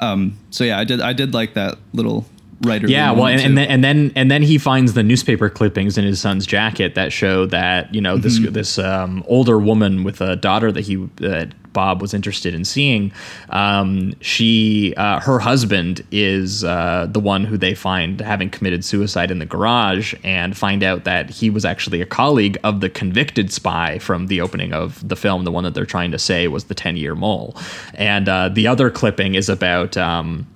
Um, 0.00 0.38
so 0.50 0.64
yeah, 0.64 0.78
I 0.78 0.84
did. 0.84 1.00
I 1.00 1.12
did 1.12 1.34
like 1.34 1.54
that 1.54 1.76
little 1.92 2.24
writer. 2.62 2.86
Yeah, 2.88 3.12
well, 3.12 3.26
and, 3.26 3.40
and 3.40 3.56
then 3.58 3.68
and 3.68 3.84
then 3.84 4.12
and 4.16 4.30
then 4.30 4.42
he 4.42 4.58
finds 4.58 4.92
the 4.94 5.02
newspaper 5.02 5.48
clippings 5.48 5.96
in 5.98 6.04
his 6.04 6.20
son's 6.20 6.46
jacket 6.46 6.94
that 6.94 7.12
show 7.12 7.46
that 7.46 7.94
you 7.94 8.00
know 8.00 8.16
this 8.18 8.38
Mhm. 8.38 8.52
this 8.52 8.78
um, 8.78 9.24
older 9.26 9.58
woman 9.58 10.04
with 10.04 10.20
a 10.20 10.36
daughter 10.36 10.70
that 10.72 10.82
he 10.82 10.96
that 11.16 11.52
Bob 11.72 12.02
was 12.02 12.12
interested 12.14 12.52
in 12.52 12.64
seeing. 12.64 13.12
Um, 13.50 14.12
she 14.20 14.92
uh, 14.96 15.20
her 15.20 15.38
husband 15.38 16.04
is 16.10 16.64
uh, 16.64 17.06
the 17.08 17.20
one 17.20 17.44
who 17.44 17.56
they 17.56 17.74
find 17.74 18.20
having 18.20 18.50
committed 18.50 18.84
suicide 18.84 19.30
in 19.30 19.38
the 19.38 19.46
garage, 19.46 20.12
and 20.24 20.56
find 20.56 20.82
out 20.82 21.04
that 21.04 21.30
he 21.30 21.48
was 21.48 21.64
actually 21.64 22.00
a 22.00 22.06
colleague 22.06 22.58
of 22.64 22.80
the 22.80 22.90
convicted 22.90 23.52
spy 23.52 23.98
from 24.00 24.26
the 24.26 24.40
opening 24.40 24.72
of 24.72 25.06
the 25.08 25.14
film, 25.16 25.44
the 25.44 25.52
one 25.52 25.62
that 25.64 25.74
they're 25.74 25.86
trying 25.86 26.10
to 26.10 26.18
say 26.18 26.48
was 26.48 26.64
the 26.64 26.74
ten 26.74 26.96
year 26.96 27.14
mole, 27.14 27.56
and 27.94 28.28
uh, 28.28 28.48
the 28.48 28.66
other 28.66 28.90
clipping 28.90 29.34
is 29.36 29.48
about. 29.48 29.96
Um, 29.96 30.46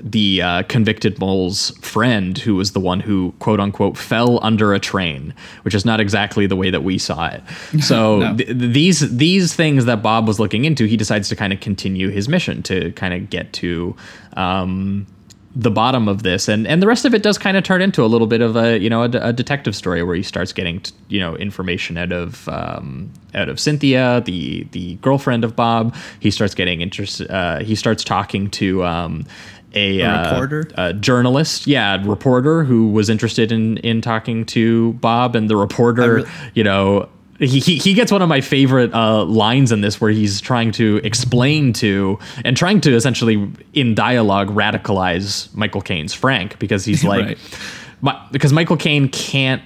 the 0.00 0.40
uh, 0.42 0.62
convicted 0.64 1.18
mole's 1.18 1.70
friend, 1.80 2.38
who 2.38 2.54
was 2.54 2.72
the 2.72 2.80
one 2.80 3.00
who 3.00 3.34
quote 3.40 3.60
unquote 3.60 3.96
fell 3.98 4.38
under 4.42 4.72
a 4.72 4.80
train, 4.80 5.34
which 5.62 5.74
is 5.74 5.84
not 5.84 6.00
exactly 6.00 6.46
the 6.46 6.56
way 6.56 6.70
that 6.70 6.82
we 6.82 6.98
saw 6.98 7.26
it. 7.28 7.42
So 7.82 8.18
No. 8.20 8.36
th- 8.36 8.48
these 8.56 9.00
these 9.16 9.54
things 9.54 9.84
that 9.84 10.02
Bob 10.02 10.26
was 10.26 10.40
looking 10.40 10.64
into, 10.64 10.86
he 10.86 10.96
decides 10.96 11.28
to 11.28 11.36
kind 11.36 11.52
of 11.52 11.60
continue 11.60 12.08
his 12.08 12.28
mission 12.28 12.62
to 12.64 12.90
kind 12.92 13.12
of 13.14 13.28
get 13.30 13.52
to. 13.54 13.94
Um, 14.36 15.06
the 15.54 15.70
bottom 15.70 16.08
of 16.08 16.22
this 16.22 16.48
and 16.48 16.66
and 16.66 16.80
the 16.80 16.86
rest 16.86 17.04
of 17.04 17.12
it 17.12 17.22
does 17.22 17.36
kind 17.36 17.58
of 17.58 17.62
turn 17.62 17.82
into 17.82 18.02
a 18.02 18.06
little 18.08 18.26
bit 18.26 18.40
of 18.40 18.56
a 18.56 18.78
you 18.78 18.88
know 18.88 19.02
a, 19.02 19.10
a 19.10 19.32
detective 19.34 19.76
story 19.76 20.02
where 20.02 20.16
he 20.16 20.22
starts 20.22 20.50
getting 20.50 20.80
t- 20.80 20.94
you 21.08 21.20
know 21.20 21.36
information 21.36 21.98
out 21.98 22.10
of 22.10 22.48
um, 22.48 23.10
out 23.34 23.50
of 23.50 23.60
Cynthia 23.60 24.22
the 24.24 24.66
the 24.72 24.94
girlfriend 25.02 25.44
of 25.44 25.54
Bob 25.54 25.94
he 26.20 26.30
starts 26.30 26.54
getting 26.54 26.80
interest 26.80 27.20
uh, 27.28 27.58
he 27.58 27.74
starts 27.74 28.02
talking 28.02 28.48
to 28.52 28.82
um, 28.82 29.26
a, 29.74 30.00
A 30.00 30.06
uh, 30.06 30.30
reporter? 30.32 30.68
a 30.76 30.92
journalist 30.94 31.66
yeah 31.66 32.02
reporter 32.06 32.64
who 32.64 32.88
was 32.90 33.08
interested 33.08 33.52
in 33.52 33.76
in 33.78 34.00
talking 34.00 34.44
to 34.46 34.92
Bob 34.94 35.34
and 35.36 35.48
the 35.50 35.56
reporter 35.56 36.14
really- 36.16 36.28
you 36.54 36.64
know 36.64 37.08
he, 37.38 37.58
he, 37.58 37.76
he 37.78 37.92
gets 37.92 38.12
one 38.12 38.22
of 38.22 38.28
my 38.28 38.40
favorite 38.40 38.94
uh, 38.94 39.24
lines 39.24 39.72
in 39.72 39.80
this 39.80 40.00
where 40.00 40.12
he's 40.12 40.40
trying 40.40 40.70
to 40.72 41.00
explain 41.02 41.72
to 41.72 42.16
and 42.44 42.56
trying 42.56 42.80
to 42.82 42.94
essentially 42.94 43.50
in 43.72 43.96
dialogue 43.96 44.48
radicalize 44.50 45.52
Michael 45.54 45.80
Caine's 45.80 46.14
Frank 46.14 46.58
because 46.60 46.84
he's 46.84 47.02
like 47.12 47.24
Right. 47.26 47.38
Mi- 48.00 48.28
because 48.30 48.52
Michael 48.52 48.76
Caine 48.76 49.08
can't 49.08 49.62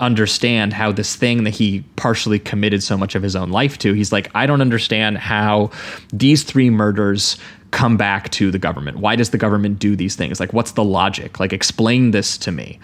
understand 0.00 0.72
how 0.72 0.90
this 0.90 1.14
thing 1.14 1.44
that 1.44 1.50
he 1.54 1.84
partially 1.94 2.38
committed 2.40 2.82
so 2.82 2.96
much 2.98 3.14
of 3.14 3.22
his 3.22 3.36
own 3.36 3.50
life 3.50 3.78
to 3.78 3.92
he's 3.92 4.10
like 4.10 4.28
I 4.34 4.44
don't 4.46 4.60
understand 4.60 5.18
how 5.18 5.70
these 6.12 6.42
three 6.42 6.68
murders 6.68 7.38
come 7.74 7.96
back 7.96 8.30
to 8.30 8.52
the 8.52 8.58
government? 8.58 8.98
Why 8.98 9.16
does 9.16 9.30
the 9.30 9.38
government 9.38 9.80
do 9.80 9.96
these 9.96 10.14
things? 10.14 10.38
Like 10.38 10.52
what's 10.52 10.72
the 10.72 10.84
logic? 10.84 11.40
Like 11.40 11.52
explain 11.52 12.12
this 12.12 12.38
to 12.38 12.52
me. 12.52 12.78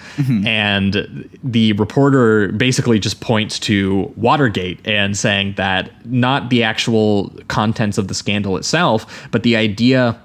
And 0.47 1.31
the 1.45 1.73
reporter 1.75 2.49
basically 2.49 2.99
just 2.99 3.21
points 3.21 3.59
to 3.61 4.13
Watergate 4.17 4.81
and 4.87 5.17
saying 5.17 5.55
that 5.57 6.05
not 6.05 6.51
the 6.51 6.65
actual 6.65 7.33
contents 7.47 7.99
of 7.99 8.09
the 8.09 8.15
scandal 8.15 8.57
itself 8.57 9.29
but 9.31 9.45
the 9.45 9.55
idea 9.57 10.21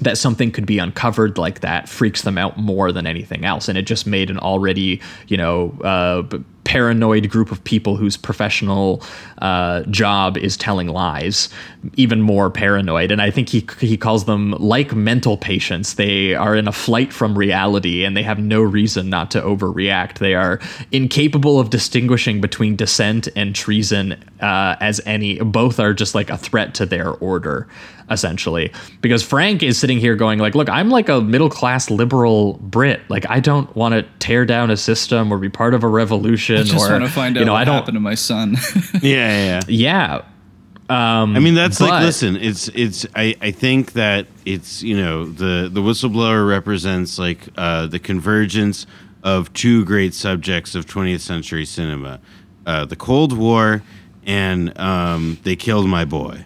that 0.00 0.16
something 0.16 0.52
could 0.52 0.64
be 0.64 0.78
uncovered 0.78 1.38
like 1.38 1.58
that 1.60 1.88
freaks 1.88 2.22
them 2.22 2.38
out 2.38 2.56
more 2.56 2.92
than 2.92 3.04
anything 3.04 3.44
else. 3.44 3.68
And 3.68 3.76
it 3.76 3.82
just 3.82 4.06
made 4.06 4.30
an 4.30 4.38
already 4.38 5.00
you 5.26 5.36
know 5.36 5.76
uh, 5.82 6.22
paranoid 6.68 7.30
group 7.30 7.50
of 7.50 7.64
people 7.64 7.96
whose 7.96 8.18
professional 8.18 9.02
uh, 9.38 9.80
job 9.84 10.36
is 10.36 10.54
telling 10.54 10.86
lies 10.88 11.48
even 11.94 12.20
more 12.20 12.50
paranoid. 12.50 13.10
And 13.10 13.22
i 13.22 13.30
think 13.30 13.48
he 13.48 13.66
he 13.80 13.96
calls 13.96 14.26
them 14.26 14.50
like 14.58 14.94
mental 14.94 15.38
patients. 15.38 15.94
They 15.94 16.34
are 16.34 16.54
in 16.54 16.68
a 16.68 16.72
flight 16.72 17.10
from 17.10 17.38
reality 17.38 18.04
and 18.04 18.14
they 18.14 18.22
have 18.22 18.38
no 18.38 18.60
reason 18.60 19.08
not 19.08 19.30
to 19.30 19.40
overreact. 19.40 20.18
They 20.18 20.34
are 20.34 20.60
incapable 20.92 21.58
of 21.58 21.70
distinguishing 21.70 22.42
between 22.42 22.76
dissent 22.76 23.28
and 23.34 23.54
treason 23.54 24.22
uh, 24.40 24.76
as 24.80 25.00
any 25.06 25.38
both 25.38 25.80
are 25.80 25.94
just 25.94 26.14
like 26.14 26.28
a 26.28 26.36
threat 26.36 26.74
to 26.74 26.84
their 26.84 27.12
order 27.12 27.66
essentially. 28.10 28.72
Because 29.00 29.22
frank 29.22 29.62
is 29.62 29.78
sitting 29.78 30.00
here 30.00 30.16
going 30.16 30.38
like 30.38 30.54
look 30.54 30.68
i'm 30.68 30.90
like 30.90 31.08
a 31.08 31.22
middle 31.22 31.50
class 31.50 31.88
liberal 31.90 32.54
brit. 32.60 33.00
Like 33.08 33.24
i 33.30 33.40
don't 33.40 33.74
want 33.74 33.94
to 33.94 34.02
tear 34.18 34.44
down 34.44 34.70
a 34.70 34.76
system 34.76 35.32
or 35.32 35.38
be 35.38 35.48
part 35.48 35.72
of 35.72 35.82
a 35.82 35.88
revolution 35.88 36.57
I 36.58 36.62
just 36.62 36.88
or 36.88 36.92
want 36.92 37.04
to 37.04 37.10
find 37.10 37.36
out 37.36 37.40
you 37.40 37.46
know 37.46 37.52
what 37.52 37.62
i 37.62 37.64
don't 37.64 37.74
happened 37.74 37.96
to 37.96 38.00
my 38.00 38.14
son. 38.14 38.56
Yeah, 38.94 39.00
yeah. 39.02 39.60
yeah. 39.60 39.60
yeah 39.68 40.22
um 40.90 41.36
I 41.36 41.40
mean, 41.40 41.54
that's 41.54 41.82
like 41.82 42.02
listen. 42.02 42.36
It's 42.36 42.68
it's. 42.68 43.04
I 43.14 43.36
I 43.42 43.50
think 43.50 43.92
that 43.92 44.26
it's 44.46 44.82
you 44.82 44.96
know 44.96 45.26
the 45.26 45.68
the 45.70 45.82
whistleblower 45.82 46.48
represents 46.48 47.18
like 47.18 47.40
uh, 47.58 47.88
the 47.88 47.98
convergence 47.98 48.86
of 49.22 49.52
two 49.52 49.84
great 49.84 50.14
subjects 50.14 50.74
of 50.74 50.86
20th 50.86 51.20
century 51.20 51.66
cinema, 51.66 52.20
uh, 52.64 52.86
the 52.86 52.96
Cold 52.96 53.36
War, 53.36 53.82
and 54.24 54.78
um, 54.78 55.38
they 55.42 55.56
killed 55.56 55.86
my 55.88 56.06
boy. 56.06 56.44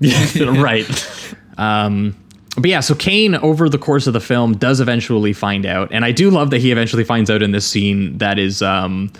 right. 0.40 1.24
Um, 1.56 2.16
but 2.56 2.66
yeah, 2.66 2.80
so 2.80 2.94
Caine, 2.94 3.36
over 3.36 3.68
the 3.68 3.78
course 3.78 4.06
of 4.06 4.12
the 4.12 4.20
film, 4.20 4.56
does 4.56 4.80
eventually 4.80 5.32
find 5.32 5.64
out, 5.64 5.88
and 5.92 6.04
I 6.04 6.12
do 6.12 6.30
love 6.30 6.50
that 6.50 6.58
he 6.60 6.72
eventually 6.72 7.04
finds 7.04 7.30
out 7.30 7.42
in 7.42 7.52
this 7.52 7.66
scene 7.66 8.18
that 8.18 8.38
is 8.38 8.60
um, 8.60 9.12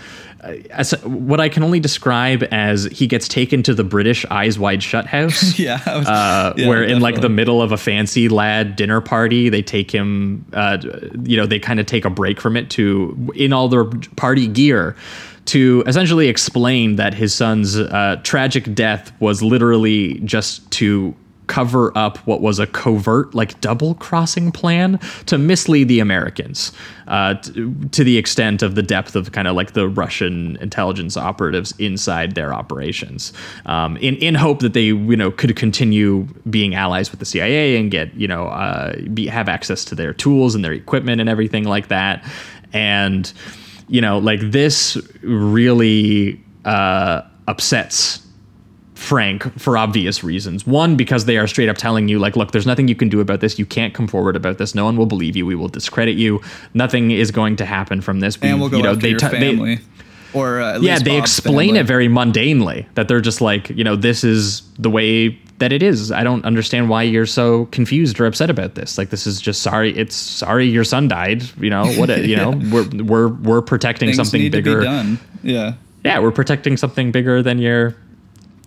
as, 0.70 0.92
what 1.04 1.38
I 1.40 1.48
can 1.48 1.62
only 1.62 1.80
describe 1.80 2.42
as 2.50 2.84
he 2.86 3.06
gets 3.06 3.28
taken 3.28 3.62
to 3.64 3.74
the 3.74 3.84
British 3.84 4.24
Eyes 4.30 4.58
Wide 4.58 4.82
Shut 4.82 5.06
house. 5.06 5.58
yeah, 5.58 5.80
was- 5.98 6.06
Uh, 6.08 6.54
yeah, 6.56 6.66
where 6.68 6.82
in 6.82 7.00
like 7.00 7.20
the 7.20 7.28
middle 7.28 7.62
of 7.62 7.72
a 7.72 7.76
fancy 7.76 8.28
lad 8.28 8.74
dinner 8.76 9.00
party, 9.00 9.48
they 9.48 9.62
take 9.62 9.90
him, 9.90 10.44
uh, 10.52 10.78
you 11.24 11.36
know, 11.36 11.46
they 11.46 11.58
kind 11.58 11.78
of 11.78 11.86
take 11.86 12.04
a 12.04 12.10
break 12.10 12.40
from 12.40 12.56
it 12.56 12.68
to, 12.70 13.30
in 13.36 13.52
all 13.52 13.68
their 13.68 13.84
party 14.16 14.48
gear, 14.48 14.96
to 15.46 15.82
essentially 15.86 16.28
explain 16.28 16.96
that 16.96 17.14
his 17.14 17.32
son's 17.34 17.76
uh, 17.76 18.18
tragic 18.22 18.74
death 18.74 19.12
was 19.20 19.42
literally 19.42 20.20
just 20.20 20.68
to 20.72 21.14
cover 21.50 21.92
up 21.98 22.16
what 22.28 22.40
was 22.40 22.60
a 22.60 22.66
covert, 22.66 23.34
like 23.34 23.60
double 23.60 23.96
crossing 23.96 24.52
plan 24.52 25.00
to 25.26 25.36
mislead 25.36 25.88
the 25.88 25.98
Americans 25.98 26.70
uh, 27.08 27.34
t- 27.34 27.74
to 27.90 28.04
the 28.04 28.16
extent 28.16 28.62
of 28.62 28.76
the 28.76 28.84
depth 28.84 29.16
of 29.16 29.32
kind 29.32 29.48
of 29.48 29.56
like 29.56 29.72
the 29.72 29.88
Russian 29.88 30.56
intelligence 30.58 31.16
operatives 31.16 31.74
inside 31.78 32.36
their 32.36 32.54
operations, 32.54 33.32
um, 33.66 33.96
in 33.96 34.14
in 34.18 34.36
hope 34.36 34.60
that 34.60 34.74
they 34.74 34.84
you 34.84 35.16
know 35.16 35.32
could 35.32 35.56
continue 35.56 36.22
being 36.48 36.76
allies 36.76 37.10
with 37.10 37.18
the 37.18 37.26
CIA 37.26 37.76
and 37.76 37.90
get 37.90 38.14
you 38.14 38.28
know 38.28 38.46
uh, 38.46 38.94
be, 39.12 39.26
have 39.26 39.48
access 39.48 39.84
to 39.86 39.96
their 39.96 40.14
tools 40.14 40.54
and 40.54 40.64
their 40.64 40.72
equipment 40.72 41.20
and 41.20 41.28
everything 41.28 41.64
like 41.64 41.88
that, 41.88 42.24
and 42.72 43.32
you 43.88 44.00
know 44.00 44.18
like 44.18 44.40
this 44.40 44.96
really 45.22 46.40
uh, 46.64 47.22
upsets 47.48 48.24
Frank 49.00 49.58
for 49.58 49.78
obvious 49.78 50.22
reasons. 50.22 50.66
One, 50.66 50.94
because 50.94 51.24
they 51.24 51.38
are 51.38 51.46
straight 51.46 51.70
up 51.70 51.78
telling 51.78 52.06
you, 52.08 52.18
like, 52.18 52.36
look, 52.36 52.52
there's 52.52 52.66
nothing 52.66 52.86
you 52.86 52.94
can 52.94 53.08
do 53.08 53.20
about 53.20 53.40
this. 53.40 53.58
You 53.58 53.64
can't 53.64 53.94
come 53.94 54.06
forward 54.06 54.36
about 54.36 54.58
this. 54.58 54.74
No 54.74 54.84
one 54.84 54.96
will 54.98 55.06
believe 55.06 55.36
you. 55.36 55.46
We 55.46 55.54
will 55.54 55.68
discredit 55.68 56.16
you. 56.16 56.42
Nothing 56.74 57.10
is 57.10 57.30
going 57.30 57.56
to 57.56 57.64
happen 57.64 58.02
from 58.02 58.20
this. 58.20 58.36
and 58.42 58.60
we'll 58.60 58.68
go 58.68 58.76
you 58.76 58.82
know, 58.82 58.90
after 58.90 59.00
they 59.00 59.08
your 59.10 59.18
t- 59.18 59.28
they- 59.28 59.38
family. 59.40 59.78
or 60.34 60.60
uh, 60.60 60.78
yeah, 60.80 60.98
they 60.98 61.18
Bob's 61.18 61.38
explain 61.38 61.68
family. 61.70 61.80
it 61.80 61.86
very 61.86 62.08
mundanely 62.08 62.84
that 62.94 63.08
they're 63.08 63.22
just 63.22 63.40
like, 63.40 63.70
you 63.70 63.84
know, 63.84 63.96
this 63.96 64.22
is 64.22 64.62
the 64.78 64.90
way 64.90 65.30
that 65.60 65.72
it 65.72 65.82
is. 65.82 66.12
I 66.12 66.22
don't 66.22 66.44
understand 66.44 66.90
why 66.90 67.02
you're 67.04 67.24
so 67.26 67.64
confused 67.66 68.20
or 68.20 68.26
upset 68.26 68.50
about 68.50 68.74
this. 68.74 68.98
Like, 68.98 69.08
this 69.08 69.26
is 69.26 69.40
just 69.40 69.62
sorry. 69.62 69.96
It's 69.96 70.14
sorry 70.14 70.66
your 70.68 70.84
son 70.84 71.08
died. 71.08 71.42
You 71.58 71.70
know 71.70 71.86
what? 71.94 72.10
You 72.22 72.36
know, 72.42 72.50
we're 72.70 72.88
we're 73.02 73.28
we're 73.28 73.62
protecting 73.62 74.08
Things 74.08 74.16
something 74.18 74.50
bigger. 74.50 74.74
to 74.74 74.80
be 74.80 74.84
done. 74.84 75.18
Yeah. 75.42 75.72
Yeah, 76.04 76.18
we're 76.20 76.32
protecting 76.32 76.76
something 76.76 77.12
bigger 77.12 77.42
than 77.42 77.58
your 77.58 77.94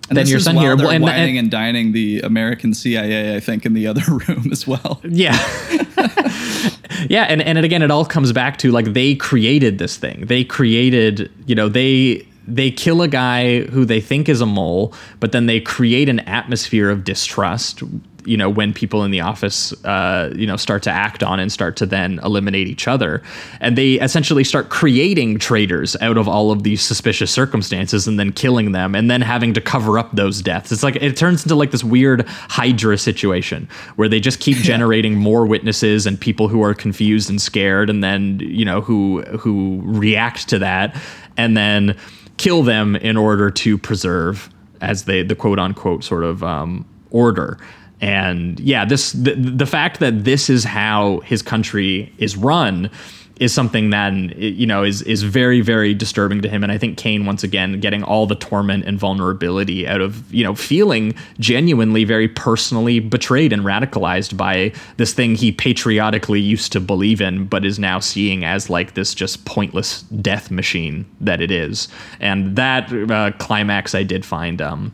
And 0.10 0.18
then 0.18 0.28
your 0.28 0.40
son 0.40 0.58
here. 0.58 0.76
They're 0.76 0.86
Well, 0.88 0.96
and- 0.96 1.04
uh, 1.04 1.08
whining 1.08 1.38
and- 1.38 1.46
and 1.46 1.52
dining 1.52 1.92
the 1.94 2.20
American 2.22 2.74
CIA, 2.74 3.36
I 3.36 3.40
think, 3.40 3.66
in 3.66 3.74
the 3.74 3.88
other 3.92 4.04
room 4.08 4.50
as 4.52 4.68
well. 4.68 5.00
Yeah. 5.08 5.38
yeah, 7.10 7.24
and 7.24 7.42
and 7.42 7.58
again, 7.60 7.82
it 7.82 7.92
all 7.92 8.06
comes 8.06 8.32
back 8.32 8.58
to 8.58 8.72
like 8.72 8.94
they 8.94 9.16
created 9.16 9.78
this 9.78 9.98
thing. 9.98 10.26
They 10.28 10.44
created, 10.44 11.32
you 11.46 11.56
know, 11.56 11.70
they 11.70 12.26
they 12.48 12.70
kill 12.72 13.02
a 13.02 13.08
guy 13.08 13.62
who 13.62 13.86
they 13.86 14.02
think 14.02 14.28
is 14.28 14.42
a 14.42 14.46
mole, 14.46 14.94
but 15.20 15.32
then 15.32 15.46
they 15.46 15.60
create 15.62 16.10
an 16.10 16.20
atmosphere 16.22 16.90
of 16.90 17.04
distrust. 17.04 17.82
You 18.26 18.38
know, 18.38 18.50
when 18.50 18.74
people 18.74 19.04
in 19.04 19.12
the 19.12 19.22
office, 19.22 19.74
uh, 19.86 20.34
you 20.36 20.48
know, 20.48 20.56
start 20.58 20.84
to 20.84 20.92
act 20.92 21.24
on 21.24 21.40
and 21.40 21.52
start 21.52 21.76
to 21.78 21.86
then 21.86 22.20
eliminate 22.24 22.68
each 22.68 22.88
other, 22.88 23.22
and 23.60 23.78
they 23.78 23.94
essentially 23.94 24.44
start 24.44 24.70
creating 24.70 25.40
traitors 25.40 25.96
out 26.02 26.18
of 26.18 26.28
all 26.28 26.52
of 26.52 26.64
these 26.64 26.82
suspicious 26.82 27.32
circumstances, 27.32 28.08
and 28.08 28.20
then 28.20 28.32
killing 28.32 28.72
them, 28.72 28.96
and 28.96 29.10
then 29.10 29.22
having 29.22 29.54
to 29.54 29.62
cover 29.62 30.00
up 30.00 30.16
those 30.16 30.42
deaths. 30.42 30.72
It's 30.72 30.84
like 30.84 30.96
it 30.98 31.18
turns 31.18 31.44
into 31.44 31.56
like 31.56 31.72
this 31.72 31.84
weird 31.84 32.28
Hydra 32.28 32.98
situation 32.98 33.68
where 33.96 34.08
they 34.08 34.20
just 34.20 34.40
keep 34.40 34.58
generating 34.58 35.16
more 35.16 35.46
witnesses 35.46 36.06
and 36.06 36.20
people 36.20 36.48
who 36.48 36.62
are 36.64 36.74
confused 36.74 37.30
and 37.30 37.42
scared, 37.42 37.90
and 37.90 38.04
then 38.04 38.40
you 38.40 38.66
know 38.66 38.82
who 38.82 39.22
who 39.38 39.82
react 39.84 40.50
to 40.50 40.60
that, 40.60 40.96
and 41.38 41.58
then 41.58 41.98
kill 42.38 42.64
them 42.64 42.96
in 42.96 43.18
order 43.18 43.50
to 43.52 43.78
preserve 43.78 44.50
as 44.82 45.06
they 45.06 45.24
the 45.24 45.36
quote 45.36 45.60
unquote 45.60 46.04
sort 46.04 46.24
of 46.24 46.44
um, 46.44 46.86
order. 47.12 47.58
And 48.04 48.60
yeah, 48.60 48.84
this 48.84 49.14
the, 49.14 49.34
the 49.34 49.66
fact 49.66 50.02
that 50.02 50.26
this 50.26 50.50
is 50.50 50.66
how 50.66 51.22
his 51.22 51.42
country 51.42 52.12
is 52.18 52.36
run 52.36 52.92
is 53.40 53.54
something 53.54 53.92
that 53.92 54.14
you 54.38 54.68
know 54.68 54.84
is 54.84 55.02
is 55.04 55.24
very 55.24 55.62
very 55.62 55.94
disturbing 55.94 56.42
to 56.42 56.50
him. 56.50 56.64
And 56.64 56.72
i 56.72 56.78
think 56.78 56.98
Caine 56.98 57.26
once 57.26 57.46
again 57.46 57.80
getting 57.80 58.04
all 58.04 58.28
the 58.28 58.36
torment 58.36 58.84
and 58.84 59.00
vulnerability 59.00 59.88
out 59.88 60.02
of 60.02 60.32
you 60.34 60.44
know 60.44 60.54
feeling 60.54 61.16
genuinely 61.40 62.04
very 62.04 62.28
personally 62.28 63.00
betrayed 63.00 63.54
and 63.54 63.64
radicalized 63.64 64.36
by 64.36 64.74
this 64.98 65.14
thing 65.14 65.36
he 65.36 65.54
patriotically 65.54 66.42
used 66.42 66.74
to 66.74 66.82
believe 66.82 67.22
in 67.22 67.46
but 67.48 67.64
is 67.64 67.80
now 67.80 68.00
seeing 68.00 68.44
as 68.44 68.70
like 68.70 68.96
this 68.96 69.16
just 69.16 69.46
pointless 69.46 70.02
death 70.02 70.52
machine 70.52 71.06
that 71.22 71.40
it 71.40 71.52
is. 71.52 71.88
And 72.20 72.58
that 72.58 72.92
uh, 73.10 73.32
climax 73.40 73.96
i 73.96 74.04
did 74.04 74.26
find 74.26 74.62
um 74.62 74.94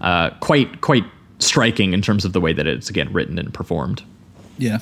uh, 0.00 0.30
quite 0.40 0.80
quite 0.80 1.04
striking 1.44 1.92
in 1.92 2.02
terms 2.02 2.24
of 2.24 2.32
the 2.32 2.40
way 2.40 2.52
that 2.52 2.66
it's 2.66 2.90
again 2.90 3.12
written 3.12 3.38
and 3.38 3.52
performed 3.54 4.02
Yeah. 4.58 4.78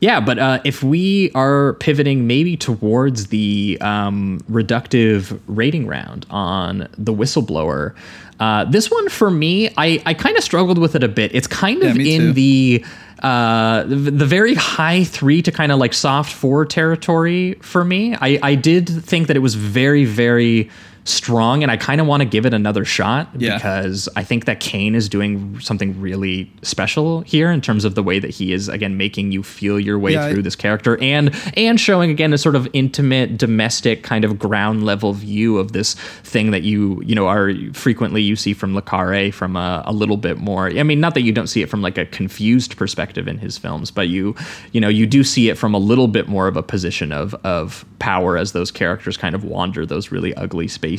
yeah, 0.00 0.20
but 0.20 0.38
uh, 0.38 0.60
if 0.64 0.82
we 0.82 1.30
are 1.34 1.74
pivoting 1.74 2.26
maybe 2.26 2.56
towards 2.56 3.28
the 3.28 3.78
um, 3.80 4.40
reductive 4.50 5.38
rating 5.46 5.86
round 5.86 6.26
on 6.30 6.88
the 6.98 7.12
whistleblower, 7.12 7.94
uh, 8.40 8.64
this 8.64 8.90
one 8.90 9.08
for 9.08 9.30
me, 9.30 9.68
I, 9.76 10.02
I 10.04 10.14
kind 10.14 10.36
of 10.36 10.42
struggled 10.42 10.78
with 10.78 10.96
it 10.96 11.04
a 11.04 11.08
bit. 11.08 11.32
It's 11.34 11.46
kind 11.46 11.82
of 11.84 11.96
me 11.96 12.14
in 12.14 12.20
too. 12.20 12.32
the 12.32 12.84
uh, 13.22 13.84
the, 13.84 13.94
the 13.94 14.26
very 14.26 14.54
high 14.56 15.04
three 15.04 15.40
to 15.42 15.52
kind 15.52 15.70
of 15.70 15.78
like 15.78 15.94
soft 15.94 16.32
four 16.32 16.66
territory 16.66 17.54
for 17.62 17.84
me. 17.84 18.16
I, 18.16 18.40
I 18.42 18.54
did 18.56 18.88
think 18.88 19.28
that 19.28 19.36
it 19.36 19.40
was 19.40 19.54
very, 19.54 20.04
very 20.04 20.68
strong 21.04 21.62
and 21.64 21.72
I 21.72 21.76
kind 21.76 22.00
of 22.00 22.06
want 22.06 22.20
to 22.20 22.24
give 22.28 22.46
it 22.46 22.54
another 22.54 22.84
shot 22.84 23.28
Yeah. 23.36 23.54
because 23.56 24.08
I 24.14 24.22
think 24.22 24.44
that 24.44 24.60
Caine 24.60 24.94
is 24.94 25.08
doing 25.08 25.58
something 25.58 26.00
really 26.00 26.48
special 26.62 27.22
here 27.22 27.50
in 27.50 27.60
terms 27.60 27.84
of 27.84 27.96
the 27.96 28.04
way 28.04 28.20
that 28.20 28.30
he 28.30 28.52
is 28.52 28.68
again 28.68 28.96
making 28.96 29.32
you 29.32 29.42
feel 29.42 29.80
your 29.80 29.98
way 29.98 30.12
Yeah, 30.12 30.26
I- 30.26 30.32
through 30.32 30.42
this 30.42 30.54
character 30.54 30.96
and 31.02 31.34
and 31.56 31.80
showing 31.80 32.10
again 32.12 32.32
a 32.32 32.38
sort 32.38 32.54
of 32.54 32.68
intimate 32.72 33.36
domestic 33.36 34.04
kind 34.04 34.24
of 34.24 34.38
ground 34.38 34.84
level 34.84 35.12
view 35.12 35.58
of 35.58 35.72
this 35.72 35.94
thing 36.22 36.52
that 36.52 36.62
you 36.62 37.02
you 37.04 37.16
know 37.16 37.26
are 37.26 37.50
frequently 37.72 38.22
you 38.22 38.36
see 38.36 38.54
from 38.54 38.72
Le 38.72 38.82
Carre 38.82 39.32
from 39.32 39.56
a, 39.56 39.82
a 39.86 39.92
little 39.92 40.16
bit 40.16 40.38
more 40.38 40.68
I 40.68 40.84
mean 40.84 41.00
not 41.00 41.14
that 41.14 41.22
you 41.22 41.32
don't 41.32 41.48
see 41.48 41.62
it 41.62 41.68
from 41.68 41.82
like 41.82 41.98
a 41.98 42.06
confused 42.06 42.76
perspective 42.76 43.26
in 43.26 43.38
his 43.38 43.58
films 43.58 43.90
but 43.90 44.06
you 44.08 44.36
you 44.70 44.80
know 44.80 44.88
you 44.88 45.06
do 45.08 45.24
see 45.24 45.48
it 45.48 45.58
from 45.58 45.74
a 45.74 45.78
little 45.78 46.06
bit 46.06 46.28
more 46.28 46.46
of 46.46 46.56
a 46.56 46.62
position 46.62 47.10
of 47.10 47.34
of 47.42 47.84
power 47.98 48.36
as 48.36 48.52
those 48.52 48.70
characters 48.70 49.16
kind 49.16 49.34
of 49.34 49.42
wander 49.42 49.84
those 49.84 50.12
really 50.12 50.32
ugly 50.34 50.68
spaces 50.68 50.91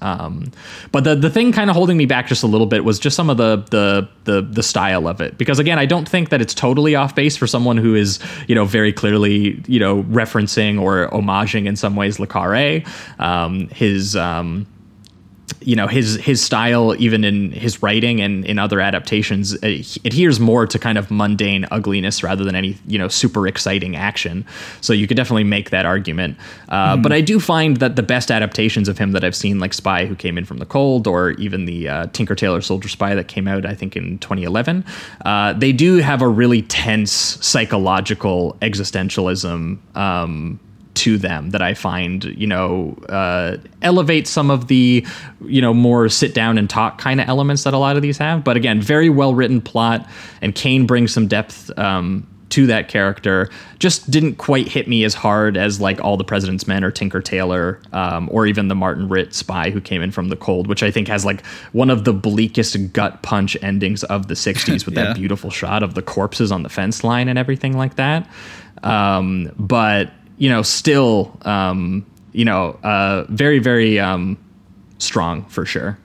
um, 0.00 0.50
but 0.90 1.04
the 1.04 1.14
the 1.14 1.30
thing 1.30 1.52
kind 1.52 1.70
of 1.70 1.76
holding 1.76 1.96
me 1.96 2.06
back 2.06 2.26
just 2.26 2.42
a 2.42 2.46
little 2.46 2.66
bit 2.66 2.84
was 2.84 2.98
just 2.98 3.16
some 3.16 3.30
of 3.30 3.36
the 3.36 3.56
the 3.70 4.08
the 4.24 4.42
the 4.42 4.62
style 4.62 5.08
of 5.08 5.20
it. 5.20 5.38
Because 5.38 5.58
again 5.58 5.78
I 5.78 5.86
don't 5.86 6.08
think 6.08 6.30
that 6.30 6.40
it's 6.40 6.54
totally 6.54 6.94
off 6.94 7.14
base 7.14 7.36
for 7.36 7.46
someone 7.46 7.76
who 7.76 7.94
is 7.94 8.18
you 8.48 8.54
know 8.54 8.64
very 8.64 8.92
clearly 8.92 9.62
you 9.66 9.80
know 9.80 10.02
referencing 10.04 10.80
or 10.80 11.08
homaging 11.08 11.66
in 11.66 11.76
some 11.76 11.96
ways 11.96 12.18
Le 12.18 12.26
Carre 12.26 12.82
um, 13.18 13.68
his 13.68 14.16
um, 14.16 14.66
you 15.64 15.76
know 15.76 15.86
his 15.86 16.16
his 16.16 16.42
style 16.42 16.94
even 16.98 17.24
in 17.24 17.52
his 17.52 17.82
writing 17.82 18.20
and 18.20 18.44
in 18.44 18.58
other 18.58 18.80
adaptations 18.80 19.54
uh, 19.62 19.82
adheres 20.04 20.40
more 20.40 20.66
to 20.66 20.78
kind 20.78 20.98
of 20.98 21.10
mundane 21.10 21.66
ugliness 21.70 22.22
rather 22.22 22.44
than 22.44 22.54
any 22.54 22.76
you 22.86 22.98
know 22.98 23.08
super 23.08 23.46
exciting 23.46 23.96
action. 23.96 24.44
So 24.80 24.92
you 24.92 25.06
could 25.06 25.16
definitely 25.16 25.44
make 25.44 25.70
that 25.70 25.86
argument. 25.86 26.36
Uh, 26.68 26.96
but 26.96 27.12
i 27.12 27.20
do 27.20 27.38
find 27.40 27.78
that 27.78 27.96
the 27.96 28.02
best 28.02 28.30
adaptations 28.30 28.88
of 28.88 28.98
him 28.98 29.12
that 29.12 29.24
i've 29.24 29.36
seen 29.36 29.58
like 29.58 29.74
spy 29.74 30.06
who 30.06 30.14
came 30.14 30.38
in 30.38 30.44
from 30.44 30.58
the 30.58 30.66
cold 30.66 31.06
or 31.06 31.30
even 31.32 31.64
the 31.66 31.88
uh, 31.88 32.06
tinker 32.08 32.34
tailor 32.34 32.60
soldier 32.60 32.88
spy 32.88 33.14
that 33.14 33.28
came 33.28 33.46
out 33.46 33.66
i 33.66 33.74
think 33.74 33.96
in 33.96 34.18
2011 34.18 34.84
uh, 35.24 35.52
they 35.54 35.72
do 35.72 35.96
have 35.96 36.22
a 36.22 36.28
really 36.28 36.62
tense 36.62 37.12
psychological 37.12 38.56
existentialism 38.62 39.78
um, 39.96 40.60
to 41.02 41.18
them 41.18 41.50
that 41.50 41.62
I 41.62 41.74
find, 41.74 42.24
you 42.24 42.46
know, 42.46 42.96
uh, 43.08 43.56
elevate 43.82 44.26
some 44.26 44.50
of 44.50 44.66
the, 44.68 45.04
you 45.44 45.60
know, 45.60 45.72
more 45.74 46.08
sit 46.08 46.34
down 46.34 46.58
and 46.58 46.68
talk 46.68 46.98
kind 46.98 47.20
of 47.20 47.28
elements 47.28 47.64
that 47.64 47.74
a 47.74 47.78
lot 47.78 47.96
of 47.96 48.02
these 48.02 48.18
have. 48.18 48.42
But 48.44 48.56
again, 48.56 48.80
very 48.80 49.08
well 49.10 49.34
written 49.34 49.60
plot, 49.60 50.08
and 50.40 50.54
Caine 50.54 50.86
brings 50.86 51.12
some 51.12 51.26
depth 51.26 51.70
um, 51.78 52.26
to 52.50 52.66
that 52.66 52.88
character. 52.88 53.48
Just 53.78 54.10
didn't 54.10 54.34
quite 54.36 54.68
hit 54.68 54.86
me 54.86 55.04
as 55.04 55.14
hard 55.14 55.56
as 55.56 55.80
like 55.80 55.98
All 56.04 56.16
the 56.18 56.24
President's 56.24 56.66
Men 56.68 56.84
or 56.84 56.90
Tinker 56.90 57.22
Tailor, 57.22 57.80
um, 57.92 58.28
or 58.30 58.46
even 58.46 58.68
the 58.68 58.74
Martin 58.74 59.08
Ritt 59.08 59.32
spy 59.34 59.70
who 59.70 59.80
came 59.80 60.02
in 60.02 60.10
from 60.12 60.28
the 60.28 60.36
cold, 60.36 60.66
which 60.66 60.82
I 60.82 60.90
think 60.90 61.08
has 61.08 61.24
like 61.24 61.44
one 61.72 61.88
of 61.90 62.04
the 62.04 62.12
bleakest 62.12 62.76
gut 62.92 63.22
punch 63.22 63.56
endings 63.62 64.04
of 64.04 64.28
the 64.28 64.34
60s 64.34 64.84
with 64.86 64.94
Yeah. 64.94 65.04
that 65.04 65.16
beautiful 65.16 65.50
shot 65.50 65.82
of 65.82 65.94
the 65.94 66.02
corpses 66.02 66.52
on 66.52 66.62
the 66.62 66.68
fence 66.68 67.02
line 67.02 67.26
and 67.28 67.38
everything 67.38 67.76
like 67.76 67.96
that. 67.96 68.28
Um, 68.82 69.50
but 69.58 70.10
you 70.38 70.48
know, 70.48 70.62
still, 70.62 71.36
um, 71.42 72.06
you 72.32 72.44
know, 72.44 72.78
uh, 72.82 73.24
very, 73.28 73.58
very 73.58 73.98
um, 73.98 74.38
strong 74.98 75.44
for 75.46 75.64
sure. 75.64 75.98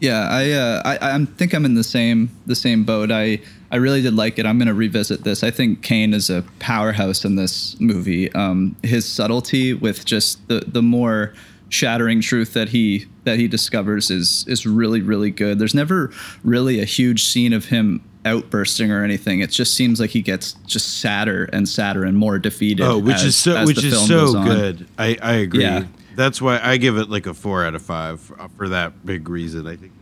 Yeah, 0.00 0.28
I, 0.30 0.50
uh, 0.52 0.82
I 0.84 1.14
I 1.14 1.24
think 1.24 1.52
I'm 1.52 1.66
in 1.66 1.74
the 1.74 1.84
same 1.84 2.30
the 2.46 2.54
same 2.54 2.84
boat. 2.84 3.12
I 3.12 3.40
I 3.70 3.76
really 3.76 4.00
did 4.00 4.14
like 4.14 4.38
it. 4.38 4.46
I'm 4.46 4.58
gonna 4.58 4.74
revisit 4.74 5.24
this. 5.24 5.44
I 5.44 5.50
think 5.50 5.82
Caine 5.82 6.14
is 6.14 6.30
a 6.30 6.42
powerhouse 6.58 7.24
in 7.24 7.36
this 7.36 7.78
movie. 7.80 8.32
Um, 8.32 8.76
his 8.82 9.06
subtlety 9.06 9.74
with 9.74 10.06
just 10.06 10.46
the 10.48 10.60
the 10.66 10.82
more 10.82 11.34
shattering 11.68 12.20
truth 12.20 12.54
that 12.54 12.70
he 12.70 13.06
that 13.24 13.38
he 13.38 13.46
discovers 13.46 14.10
is 14.10 14.46
is 14.48 14.66
really 14.66 15.02
really 15.02 15.30
good. 15.30 15.58
There's 15.58 15.74
never 15.74 16.10
really 16.42 16.80
a 16.80 16.86
huge 16.86 17.24
scene 17.24 17.52
of 17.52 17.66
him 17.66 18.02
outbursting 18.24 18.90
or 18.90 19.02
anything. 19.04 19.40
It 19.40 19.50
just 19.50 19.74
seems 19.74 19.98
like 20.00 20.10
he 20.10 20.22
gets 20.22 20.52
just 20.66 21.00
sadder 21.00 21.48
and 21.52 21.68
sadder 21.68 22.04
and 22.04 22.16
more 22.16 22.38
defeated. 22.38 22.84
Oh, 22.84 22.98
which 22.98 23.16
as- 23.16 23.24
is 23.24 23.36
so 23.36 23.64
which 23.64 23.82
is 23.82 24.06
so 24.06 24.32
good. 24.44 24.86
I 24.98 25.16
I 25.22 25.32
agree. 25.34 25.62
Yeah. 25.62 25.84
That's 26.16 26.42
why 26.42 26.60
I 26.62 26.76
give 26.76 26.96
it 26.98 27.08
like 27.08 27.26
a 27.26 27.34
four 27.34 27.64
out 27.64 27.74
of 27.74 27.82
five 27.82 28.20
for, 28.20 28.36
for 28.56 28.68
that 28.70 29.06
big 29.06 29.28
reason. 29.28 29.66
I 29.66 29.76
think 29.76 29.92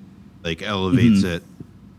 like 0.43 0.63
elevates 0.63 1.21
Mhm. 1.23 1.37
it 1.37 1.43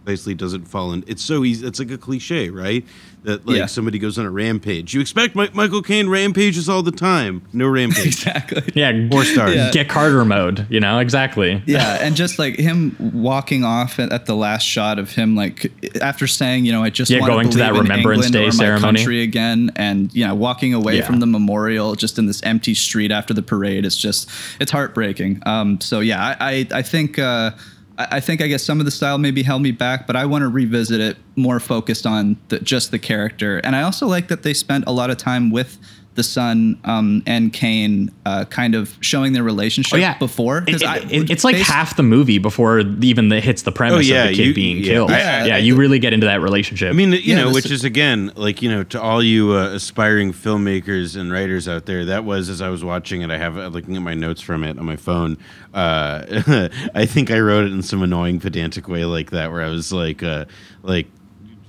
Basically, 0.05 0.33
doesn't 0.33 0.65
fall 0.67 0.93
in. 0.93 1.03
It's 1.05 1.21
so 1.23 1.43
easy. 1.43 1.67
It's 1.67 1.77
like 1.77 1.91
a 1.91 1.97
cliche, 1.97 2.49
right? 2.49 2.83
That 3.23 3.45
like 3.45 3.57
Yeah. 3.57 3.65
somebody 3.65 3.99
goes 3.99 4.17
on 4.17 4.25
a 4.25 4.31
rampage. 4.31 4.93
You 4.93 5.01
expect 5.01 5.35
Mi- 5.35 5.49
Michael 5.53 5.81
Caine 5.81 6.07
rampages 6.07 6.69
all 6.69 6.81
the 6.83 6.91
time. 6.91 7.41
No 7.51 7.67
rampage. 7.67 8.05
exactly. 8.05 8.63
Yeah, 8.75 9.09
Four 9.11 9.25
stars. 9.25 9.55
Yeah. 9.55 9.71
Get 9.71 9.89
Carter 9.89 10.23
mode. 10.23 10.65
You 10.69 10.79
know 10.79 10.99
exactly. 10.99 11.61
yeah, 11.65 11.97
and 12.01 12.15
just 12.15 12.39
like 12.39 12.55
him 12.55 12.95
walking 13.13 13.65
off 13.65 13.99
at, 13.99 14.13
at 14.13 14.25
the 14.25 14.35
last 14.35 14.63
shot 14.63 14.99
of 14.99 15.11
him, 15.11 15.35
like 15.35 15.69
after 16.01 16.27
saying, 16.27 16.63
you 16.65 16.71
know, 16.71 16.81
I 16.81 16.89
just 16.91 17.11
Yeah, 17.11 17.19
want 17.19 17.31
going 17.33 17.49
to 17.49 17.57
that 17.57 17.73
Remembrance 17.73 18.27
England 18.27 18.33
Day 18.33 18.43
or 18.43 18.47
my 18.47 18.51
ceremony. 18.51 18.97
country 18.99 19.21
again, 19.21 19.71
and 19.75 20.13
you 20.13 20.25
know, 20.25 20.33
walking 20.35 20.73
away 20.73 20.97
Yeah. 20.99 21.05
from 21.05 21.19
the 21.19 21.27
memorial 21.27 21.95
just 21.95 22.17
in 22.19 22.25
this 22.25 22.41
empty 22.43 22.73
street 22.73 23.11
after 23.11 23.33
the 23.33 23.43
parade. 23.43 23.85
It's 23.85 23.97
just 23.97 24.29
it's 24.61 24.71
heartbreaking. 24.71 25.43
Um, 25.45 25.81
so 25.81 25.99
yeah, 25.99 26.35
I 26.39 26.67
I, 26.71 26.79
I 26.79 26.81
think. 26.83 27.19
Uh, 27.19 27.51
I 27.99 28.21
think 28.21 28.41
I 28.41 28.47
guess 28.47 28.63
some 28.63 28.79
of 28.79 28.85
the 28.85 28.91
style 28.91 29.17
maybe 29.17 29.43
held 29.43 29.61
me 29.61 29.71
back, 29.71 30.07
but 30.07 30.15
I 30.15 30.25
want 30.25 30.43
to 30.43 30.47
revisit 30.47 31.01
it 31.01 31.17
more 31.35 31.59
focused 31.59 32.05
on 32.05 32.37
the, 32.47 32.59
just 32.59 32.91
the 32.91 32.99
character. 32.99 33.57
And 33.57 33.75
I 33.75 33.81
also 33.81 34.07
like 34.07 34.29
that 34.29 34.43
they 34.43 34.53
spent 34.53 34.85
a 34.87 34.91
lot 34.91 35.09
of 35.09 35.17
time 35.17 35.51
with 35.51 35.77
the 36.15 36.23
son 36.23 36.77
um, 36.83 37.23
and 37.25 37.53
Caine, 37.53 38.11
uh, 38.25 38.43
kind 38.45 38.75
of 38.75 38.97
showing 38.99 39.31
their 39.31 39.43
relationship 39.43 39.93
Oh 39.93 39.97
yeah, 39.97 40.17
before. 40.17 40.65
It- 40.67 40.83
I- 40.83 40.97
it- 41.09 41.29
it's 41.29 41.43
like 41.45 41.55
based- 41.55 41.69
half 41.69 41.95
the 41.95 42.03
movie 42.03 42.39
before 42.39 42.79
even 42.79 43.29
the 43.29 43.39
hits 43.39 43.61
the 43.61 43.71
premise 43.71 43.97
Oh, 43.97 43.99
yeah, 44.01 44.23
of 44.23 44.29
the 44.31 44.35
kid 44.35 44.47
you- 44.47 44.53
being 44.53 44.77
yeah. 44.77 44.83
killed. 44.93 45.11
I- 45.11 45.45
yeah, 45.45 45.57
you 45.57 45.77
really 45.77 45.97
get 45.99 46.11
into 46.11 46.25
that 46.25 46.41
relationship. 46.41 46.89
I 46.89 46.93
mean, 46.93 47.13
you 47.13 47.19
Yeah, 47.23 47.35
know, 47.43 47.51
which 47.51 47.65
is- 47.65 47.71
is 47.71 47.83
again, 47.85 48.31
like 48.35 48.61
you 48.61 48.69
know, 48.69 48.83
to 48.85 49.01
all 49.01 49.23
you 49.23 49.53
uh, 49.53 49.67
aspiring 49.69 50.33
filmmakers 50.33 51.15
and 51.15 51.31
writers 51.31 51.69
out 51.69 51.85
there, 51.85 52.03
that 52.05 52.25
was 52.25 52.49
as 52.49 52.61
I 52.61 52.67
was 52.69 52.83
watching 52.83 53.21
it. 53.21 53.31
I 53.31 53.37
have 53.37 53.57
uh, 53.57 53.67
looking 53.67 53.95
at 53.95 54.01
my 54.01 54.13
notes 54.15 54.41
from 54.41 54.63
it 54.65 54.77
on 54.77 54.85
my 54.85 54.97
phone. 54.97 55.37
Uh, 55.73 56.69
I 56.95 57.05
think 57.05 57.31
I 57.31 57.39
wrote 57.39 57.65
it 57.65 57.71
in 57.71 57.81
some 57.81 58.01
annoying, 58.03 58.39
pedantic 58.41 58.89
way 58.89 59.05
like 59.05 59.29
that, 59.31 59.51
where 59.53 59.61
I 59.61 59.69
was 59.69 59.93
like, 59.93 60.21
uh, 60.23 60.45
like. 60.83 61.07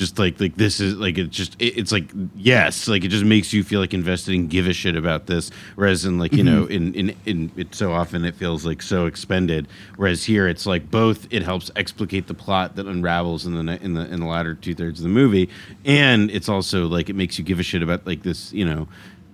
Just 0.01 0.18
like 0.18 0.40
like 0.40 0.57
this 0.57 0.80
is 0.80 0.96
like 0.96 1.18
it 1.18 1.28
just 1.28 1.61
it, 1.61 1.76
it's 1.76 1.92
like 1.92 2.11
yes 2.34 2.88
like 2.88 3.05
it 3.05 3.09
just 3.09 3.26
makes 3.26 3.53
you 3.53 3.62
feel 3.62 3.80
like 3.80 3.92
invested 3.92 4.34
and 4.34 4.48
give 4.48 4.66
a 4.66 4.72
shit 4.72 4.96
about 4.96 5.26
this 5.26 5.51
whereas 5.74 6.07
in 6.07 6.18
like 6.18 6.32
you 6.32 6.42
know 6.42 6.62
mm-hmm. 6.62 6.72
in 6.72 6.94
in 6.94 7.16
in 7.26 7.53
it 7.55 7.74
so 7.74 7.92
often 7.92 8.24
it 8.24 8.34
feels 8.34 8.64
like 8.64 8.80
so 8.80 9.05
expended 9.05 9.68
whereas 9.96 10.24
here 10.24 10.48
it's 10.48 10.64
like 10.64 10.90
both 10.90 11.30
it 11.30 11.42
helps 11.42 11.70
explicate 11.76 12.28
the 12.28 12.32
plot 12.32 12.76
that 12.76 12.86
unravels 12.86 13.44
in 13.44 13.66
the 13.66 13.82
in 13.82 13.92
the 13.92 14.11
in 14.11 14.20
the 14.20 14.26
latter 14.26 14.55
two 14.55 14.74
thirds 14.74 15.01
of 15.01 15.03
the 15.03 15.11
movie 15.11 15.51
and 15.84 16.30
it's 16.30 16.48
also 16.48 16.86
like 16.86 17.11
it 17.11 17.14
makes 17.14 17.38
you 17.38 17.44
give 17.44 17.61
a 17.61 17.62
shit 17.62 17.82
about 17.82 18.07
like 18.07 18.22
this 18.22 18.55
you 18.55 18.64
know 18.64 18.88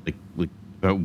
like 0.04 0.16
like 0.36 0.50
about 0.82 0.98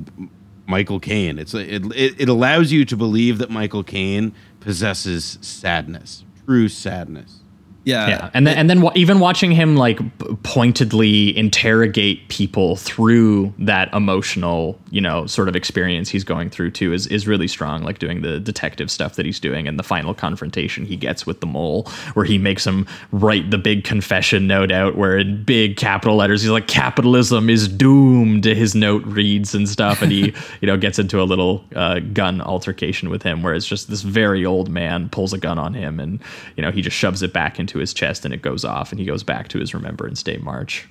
Michael 0.65 0.99
Caine. 0.99 1.37
It's 1.37 1.53
it 1.53 1.85
it, 1.95 2.19
it 2.19 2.29
allows 2.29 2.71
you 2.71 2.83
to 2.85 2.97
believe 2.97 3.37
that 3.37 3.51
Michael 3.51 3.83
Caine 3.83 4.33
possesses 4.59 5.37
sadness 5.41 6.23
true 6.45 6.67
sadness 6.67 7.40
yeah, 7.83 8.07
yeah, 8.07 8.29
and 8.35 8.45
then 8.45 8.57
and 8.57 8.69
then 8.69 8.81
wa- 8.81 8.91
even 8.95 9.19
watching 9.19 9.51
him 9.51 9.75
like 9.75 9.97
p- 10.19 10.37
pointedly 10.43 11.35
interrogate 11.35 12.27
people 12.27 12.75
through 12.75 13.53
that 13.57 13.91
emotional, 13.91 14.79
you 14.91 15.01
know, 15.01 15.25
sort 15.25 15.49
of 15.49 15.55
experience 15.55 16.07
he's 16.07 16.23
going 16.23 16.51
through 16.51 16.71
too 16.71 16.93
is 16.93 17.07
is 17.07 17.27
really 17.27 17.47
strong. 17.47 17.81
Like 17.81 17.97
doing 17.97 18.21
the 18.21 18.39
detective 18.39 18.91
stuff 18.91 19.15
that 19.15 19.25
he's 19.25 19.39
doing, 19.39 19.67
and 19.67 19.79
the 19.79 19.83
final 19.83 20.13
confrontation 20.13 20.85
he 20.85 20.95
gets 20.95 21.25
with 21.25 21.39
the 21.39 21.47
mole, 21.47 21.89
where 22.13 22.23
he 22.25 22.37
makes 22.37 22.67
him 22.67 22.85
write 23.11 23.49
the 23.49 23.57
big 23.57 23.83
confession 23.83 24.45
note 24.45 24.71
out, 24.71 24.95
where 24.95 25.17
in 25.17 25.43
big 25.43 25.75
capital 25.75 26.15
letters 26.15 26.43
he's 26.43 26.51
like, 26.51 26.67
"Capitalism 26.67 27.49
is 27.49 27.67
doomed." 27.67 28.45
His 28.45 28.75
note 28.75 29.03
reads 29.05 29.55
and 29.55 29.67
stuff, 29.67 30.03
and 30.03 30.11
he 30.11 30.35
you 30.61 30.67
know 30.67 30.77
gets 30.77 30.99
into 30.99 31.19
a 31.19 31.23
little 31.25 31.65
uh, 31.75 31.99
gun 31.99 32.41
altercation 32.41 33.09
with 33.09 33.23
him, 33.23 33.41
where 33.41 33.55
it's 33.55 33.65
just 33.65 33.89
this 33.89 34.03
very 34.03 34.45
old 34.45 34.69
man 34.69 35.09
pulls 35.09 35.33
a 35.33 35.39
gun 35.39 35.57
on 35.57 35.73
him, 35.73 35.99
and 35.99 36.21
you 36.55 36.61
know 36.61 36.69
he 36.69 36.83
just 36.83 36.95
shoves 36.95 37.23
it 37.23 37.33
back 37.33 37.59
into 37.59 37.70
his 37.79 37.93
chest, 37.93 38.25
and 38.25 38.33
it 38.33 38.41
goes 38.41 38.65
off, 38.65 38.91
and 38.91 38.99
he 38.99 39.05
goes 39.05 39.23
back 39.23 39.47
to 39.49 39.59
his 39.59 39.73
Remembrance 39.73 40.23
Day 40.23 40.37
march. 40.37 40.87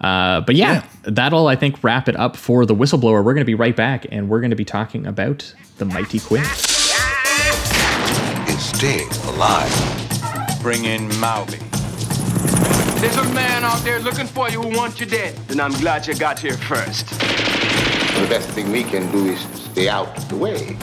Uh, 0.00 0.40
but 0.42 0.54
yeah, 0.54 0.86
that'll 1.02 1.48
I 1.48 1.56
think 1.56 1.82
wrap 1.82 2.08
it 2.08 2.16
up 2.16 2.36
for 2.36 2.64
the 2.64 2.74
whistleblower. 2.74 3.24
We're 3.24 3.34
going 3.34 3.38
to 3.38 3.44
be 3.44 3.54
right 3.54 3.74
back, 3.74 4.06
and 4.10 4.28
we're 4.28 4.40
going 4.40 4.50
to 4.50 4.56
be 4.56 4.64
talking 4.64 5.06
about 5.06 5.52
the 5.78 5.84
Mighty 5.84 6.20
Quinn. 6.20 6.42
is 6.42 6.50
staying 8.76 9.08
alive. 9.34 9.72
Bring 10.62 10.84
in 10.84 11.08
Maui. 11.18 11.58
There's 13.00 13.16
a 13.16 13.24
man 13.32 13.64
out 13.64 13.78
there 13.84 14.00
looking 14.00 14.26
for 14.26 14.50
you 14.50 14.60
who 14.60 14.76
wants 14.76 14.98
you 14.98 15.06
dead. 15.06 15.38
And 15.50 15.60
I'm 15.60 15.72
glad 15.72 16.06
you 16.06 16.14
got 16.14 16.38
here 16.38 16.56
first. 16.56 17.08
The 17.10 18.26
best 18.28 18.48
thing 18.50 18.72
we 18.72 18.82
can 18.82 19.10
do 19.12 19.26
is 19.26 19.40
stay 19.40 19.88
out 19.88 20.16
of 20.16 20.28
the 20.28 20.36
way. 20.36 20.76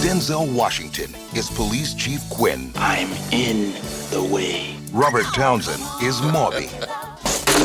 Denzel 0.00 0.52
Washington 0.54 1.10
is 1.36 1.50
Police 1.50 1.94
Chief 1.94 2.20
Quinn. 2.30 2.72
I'm 2.76 3.08
in 3.30 3.72
the 4.12 4.22
way. 4.22 4.76
Robert 4.92 5.24
Townsend 5.34 5.82
is 6.02 6.20
Morby. 6.20 6.68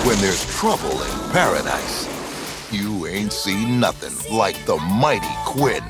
When 0.07 0.17
there's 0.19 0.45
trouble 0.55 0.91
in 0.91 1.31
paradise, 1.31 2.07
you 2.71 3.05
ain't 3.05 3.33
seen 3.33 3.81
nothing 3.81 4.13
like 4.33 4.55
the 4.65 4.77
mighty 4.77 5.27
Quinn. 5.43 5.83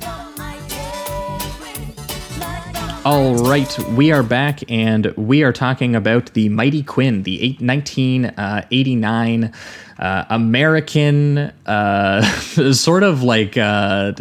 All 3.05 3.36
right, 3.36 3.78
we 3.89 4.12
are 4.12 4.24
back 4.24 4.70
and 4.70 5.05
we 5.16 5.43
are 5.43 5.53
talking 5.53 5.95
about 5.95 6.34
the 6.34 6.49
Mighty 6.49 6.82
Quinn, 6.82 7.22
the 7.22 7.39
eight, 7.41 7.62
1989 7.62 9.53
uh, 9.99 10.26
American, 10.30 11.38
uh, 11.68 12.22
sort 12.74 13.03
of 13.03 13.22
like 13.22 13.58
uh, 13.58 14.14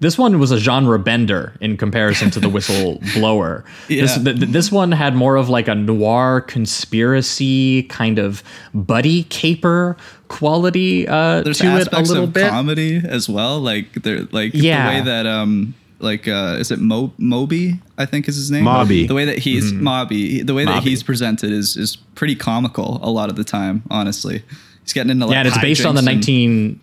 this 0.00 0.18
one 0.18 0.38
was 0.38 0.50
a 0.50 0.58
genre 0.58 0.98
bender 0.98 1.54
in 1.60 1.76
comparison 1.76 2.30
to 2.32 2.40
the 2.40 2.48
Whistleblower. 2.54 3.64
This, 3.88 4.16
Yeah. 4.16 4.22
th- 4.24 4.36
th- 4.40 4.50
this 4.50 4.70
one 4.70 4.92
had 4.92 5.14
more 5.14 5.36
of 5.36 5.48
like 5.48 5.68
a 5.68 5.74
noir 5.74 6.42
conspiracy 6.42 7.84
kind 7.84 8.18
of 8.18 8.42
buddy 8.74 9.24
caper 9.24 9.96
quality 10.28 11.06
uh, 11.08 11.40
There's 11.42 11.58
to 11.58 11.66
it 11.66 11.68
a 11.68 11.72
aspects 11.82 12.08
little 12.10 12.24
of 12.24 12.32
bit. 12.32 12.48
comedy 12.50 13.00
as 13.04 13.28
well, 13.28 13.60
like 13.60 13.92
they're 14.02 14.22
like 14.32 14.52
Yeah. 14.54 14.90
the 14.92 14.98
way 14.98 15.04
that 15.04 15.26
um 15.26 15.74
like 15.98 16.28
uh 16.28 16.56
is 16.58 16.70
it 16.70 16.78
Mo- 16.78 17.12
Maubee 17.18 17.80
I 17.96 18.04
think 18.04 18.28
is 18.28 18.36
his 18.36 18.50
name 18.50 18.64
Maubee. 18.64 19.06
the 19.06 19.14
way 19.14 19.24
that 19.24 19.38
he's 19.38 19.72
Maubee 19.72 20.42
the 20.42 20.52
way 20.52 20.64
that 20.66 20.76
Mm-hmm. 20.80 20.88
He's 20.88 21.02
presented 21.02 21.50
is 21.52 21.76
is 21.76 21.96
pretty 22.14 22.34
comical 22.34 22.98
a 23.02 23.10
lot 23.10 23.30
of 23.30 23.36
the 23.36 23.44
time 23.44 23.82
honestly 23.90 24.42
he's 24.82 24.92
getting 24.92 25.10
into 25.10 25.24
like 25.26 25.32
yeah, 25.34 25.38
and 25.40 25.48
it's 25.48 25.58
based 25.58 25.86
on 25.86 25.94
the 25.94 26.02
hijinks 26.02 26.06
and- 26.12 26.20
19. 26.20 26.80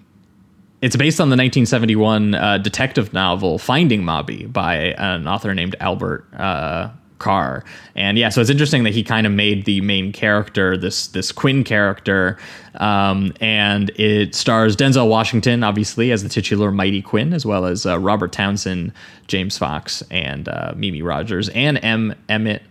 It's 0.84 0.98
based 0.98 1.22
on 1.22 1.30
the 1.30 1.38
1971 1.38 2.36
uh, 2.36 2.58
detective 2.58 3.14
novel 3.14 3.58
Finding 3.58 4.04
Maubee 4.04 4.48
by 4.48 4.76
an 4.98 5.30
author 5.30 5.56
named 5.56 5.78
Albert 5.80 6.26
uh, 6.34 6.90
Carr. 7.20 7.64
And 7.96 8.18
yeah, 8.18 8.28
so 8.28 8.42
it's 8.42 8.50
interesting 8.50 8.84
that 8.84 8.94
he 8.94 9.02
kind 9.02 9.26
of 9.26 9.32
made 9.32 9.64
the 9.64 9.80
main 9.80 10.12
character 10.12 10.76
this 10.76 11.08
this 11.08 11.32
Quinn 11.32 11.64
character, 11.64 12.38
um, 12.76 13.34
and 13.40 13.92
it 13.92 14.36
stars 14.36 14.76
Denzel 14.76 15.08
Washington 15.08 15.64
obviously 15.64 16.12
as 16.12 16.22
the 16.22 16.28
titular 16.28 16.70
Mighty 16.70 17.02
Quinn, 17.02 17.32
as 17.32 17.46
well 17.46 17.66
as 17.66 17.86
uh, 17.86 17.98
Robert 17.98 18.34
Townsend, 18.34 18.92
James 19.28 19.58
Fox, 19.58 20.04
and 20.12 20.50
uh, 20.50 20.74
Mimi 20.76 21.02
Rogers, 21.02 21.48
and 21.48 21.82
M. 21.82 22.14
Emmett 22.28 22.62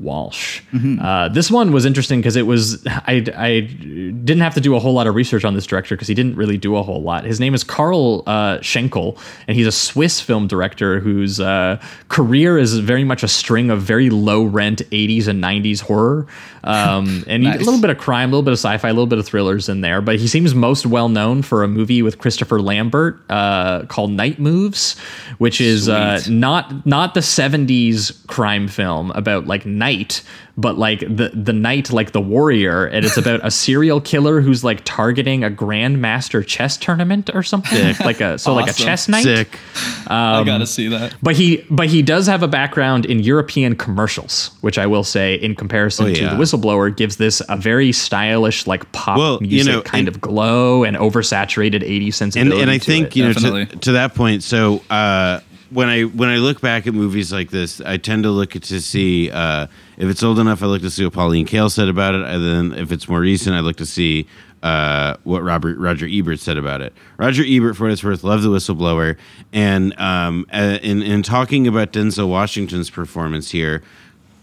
Walsh. 0.00 0.60
Uh, 1.00 1.28
this 1.28 1.50
one 1.50 1.70
was 1.72 1.84
interesting 1.84 2.20
because 2.20 2.34
it 2.36 2.46
was 2.46 2.84
I, 2.86 3.24
I 3.36 3.60
didn't 3.60 4.40
have 4.40 4.54
to 4.54 4.60
do 4.60 4.74
a 4.74 4.80
whole 4.80 4.92
lot 4.92 5.06
of 5.06 5.14
research 5.14 5.44
on 5.44 5.54
this 5.54 5.66
director 5.66 5.94
because 5.94 6.08
he 6.08 6.14
didn't 6.14 6.34
really 6.36 6.56
do 6.58 6.76
a 6.76 6.82
whole 6.82 7.00
lot. 7.02 7.24
His 7.24 7.38
name 7.40 7.54
is 7.54 7.62
Carl 7.62 8.22
uh, 8.26 8.60
Schenkel, 8.60 9.16
and 9.46 9.56
he's 9.56 9.66
a 9.66 9.72
Swiss 9.72 10.20
film 10.20 10.46
director 10.48 10.98
whose 11.00 11.38
uh, 11.40 11.80
career 12.08 12.58
is 12.58 12.76
very 12.78 13.04
much 13.04 13.22
a 13.22 13.28
string 13.28 13.70
of 13.70 13.82
very 13.82 14.10
low 14.10 14.42
rent 14.44 14.78
80s 14.90 15.28
and 15.28 15.42
90s 15.42 15.80
horror, 15.80 16.26
um, 16.64 17.24
and 17.28 17.42
he- 17.44 17.48
a 17.50 17.58
little 17.58 17.80
bit 17.80 17.90
of 17.90 17.98
crime, 17.98 18.30
a 18.30 18.32
little 18.32 18.42
bit 18.42 18.52
of 18.52 18.58
sci-fi, 18.58 18.88
a 18.88 18.92
little 18.92 19.06
bit 19.06 19.18
of 19.18 19.26
thrillers 19.26 19.68
in 19.68 19.80
there. 19.80 20.00
But 20.00 20.18
he 20.18 20.26
seems 20.26 20.54
most 20.54 20.86
well 20.86 21.08
known 21.08 21.42
for 21.42 21.62
a 21.62 21.68
movie 21.68 22.02
with 22.02 22.18
Christopher 22.18 22.60
Lambert 22.60 23.20
uh, 23.30 23.84
called 23.86 24.10
Knight 24.10 24.38
Moves, 24.40 24.98
which 25.38 25.60
is 25.60 25.88
uh, 25.88 26.20
not 26.28 26.84
not 26.84 27.14
the 27.14 27.20
70s 27.20 28.26
crime 28.26 28.66
film 28.68 29.10
about 29.12 29.46
like 29.46 29.64
night 29.84 30.22
but 30.56 30.74
like 30.86 31.00
the 31.00 31.28
the 31.48 31.52
knight 31.52 31.86
like 31.92 32.10
the 32.12 32.20
warrior 32.20 32.86
and 32.86 33.04
it's 33.06 33.16
about 33.16 33.40
a 33.42 33.50
serial 33.50 34.00
killer 34.00 34.40
who's 34.40 34.62
like 34.62 34.80
targeting 34.84 35.42
a 35.44 35.50
grandmaster 35.50 36.40
chess 36.46 36.76
tournament 36.76 37.28
or 37.34 37.42
something 37.42 37.94
like 38.10 38.20
a 38.20 38.38
so 38.38 38.54
like 38.54 38.70
a 38.70 38.72
chess 38.72 39.08
night 39.08 39.24
sick 39.24 39.58
I 40.06 40.38
um, 40.40 40.46
gotta 40.46 40.66
see 40.66 40.88
that 40.88 41.14
but 41.22 41.34
he 41.34 41.48
but 41.70 41.88
he 41.88 42.00
does 42.02 42.26
have 42.26 42.42
a 42.42 42.48
background 42.48 43.04
in 43.06 43.18
European 43.20 43.74
commercials, 43.76 44.50
which 44.60 44.78
I 44.78 44.86
will 44.86 45.04
say, 45.04 45.34
in 45.34 45.54
comparison 45.54 46.06
Oh, 46.06 46.14
to 46.14 46.24
the 46.32 46.36
whistleblower, 46.36 46.94
gives 46.94 47.16
this 47.16 47.42
a 47.48 47.56
very 47.56 47.90
stylish, 47.92 48.66
like 48.66 48.90
pop 48.92 49.16
Well, 49.18 49.38
you 49.42 49.48
music 49.64 49.72
know, 49.72 49.82
kind 49.82 50.06
and- 50.06 50.16
of 50.16 50.20
glow 50.20 50.84
and 50.84 50.96
oversaturated 50.96 51.82
80s 51.82 52.20
and 52.20 52.32
sensibility. 52.32 52.62
and 52.62 52.70
I 52.70 52.78
think 52.78 53.08
it. 53.08 53.16
you 53.16 53.24
know 53.24 53.32
to, 53.32 53.76
to 53.86 53.92
that 53.92 54.14
point. 54.14 54.42
So 54.42 54.82
uh, 54.90 55.40
when 55.70 55.88
I 55.88 56.02
when 56.02 56.28
I 56.28 56.36
look 56.36 56.60
back 56.60 56.86
at 56.86 56.94
movies 56.94 57.32
like 57.32 57.50
this, 57.50 57.80
I 57.80 57.96
tend 57.96 58.24
to 58.24 58.30
look 58.30 58.50
to 58.50 58.80
see 58.80 59.30
uh, 59.30 59.66
if 59.96 60.08
it's 60.08 60.22
old 60.22 60.38
enough. 60.38 60.62
I 60.62 60.66
look 60.66 60.82
to 60.82 60.90
see 60.90 61.04
what 61.04 61.14
Pauline 61.14 61.46
Kael 61.46 61.70
said 61.70 61.88
about 61.88 62.14
it, 62.14 62.22
and 62.22 62.72
then 62.72 62.78
if 62.78 62.92
it's 62.92 63.08
more 63.08 63.20
recent, 63.20 63.56
I 63.56 63.60
look 63.60 63.76
to 63.76 63.86
see 63.86 64.26
uh, 64.62 65.16
what 65.24 65.42
Robert 65.42 65.78
Roger 65.78 66.06
Ebert 66.10 66.40
said 66.40 66.56
about 66.56 66.80
it. 66.80 66.92
Roger 67.16 67.44
Ebert, 67.46 67.76
for 67.76 67.84
what 67.84 67.92
it's 67.92 68.02
worth, 68.02 68.24
loved 68.24 68.42
the 68.42 68.48
whistleblower, 68.48 69.16
and 69.52 69.98
um, 70.00 70.46
uh, 70.52 70.78
in 70.82 71.02
in 71.02 71.22
talking 71.22 71.66
about 71.66 71.92
Denzel 71.92 72.28
Washington's 72.28 72.90
performance 72.90 73.50
here. 73.50 73.82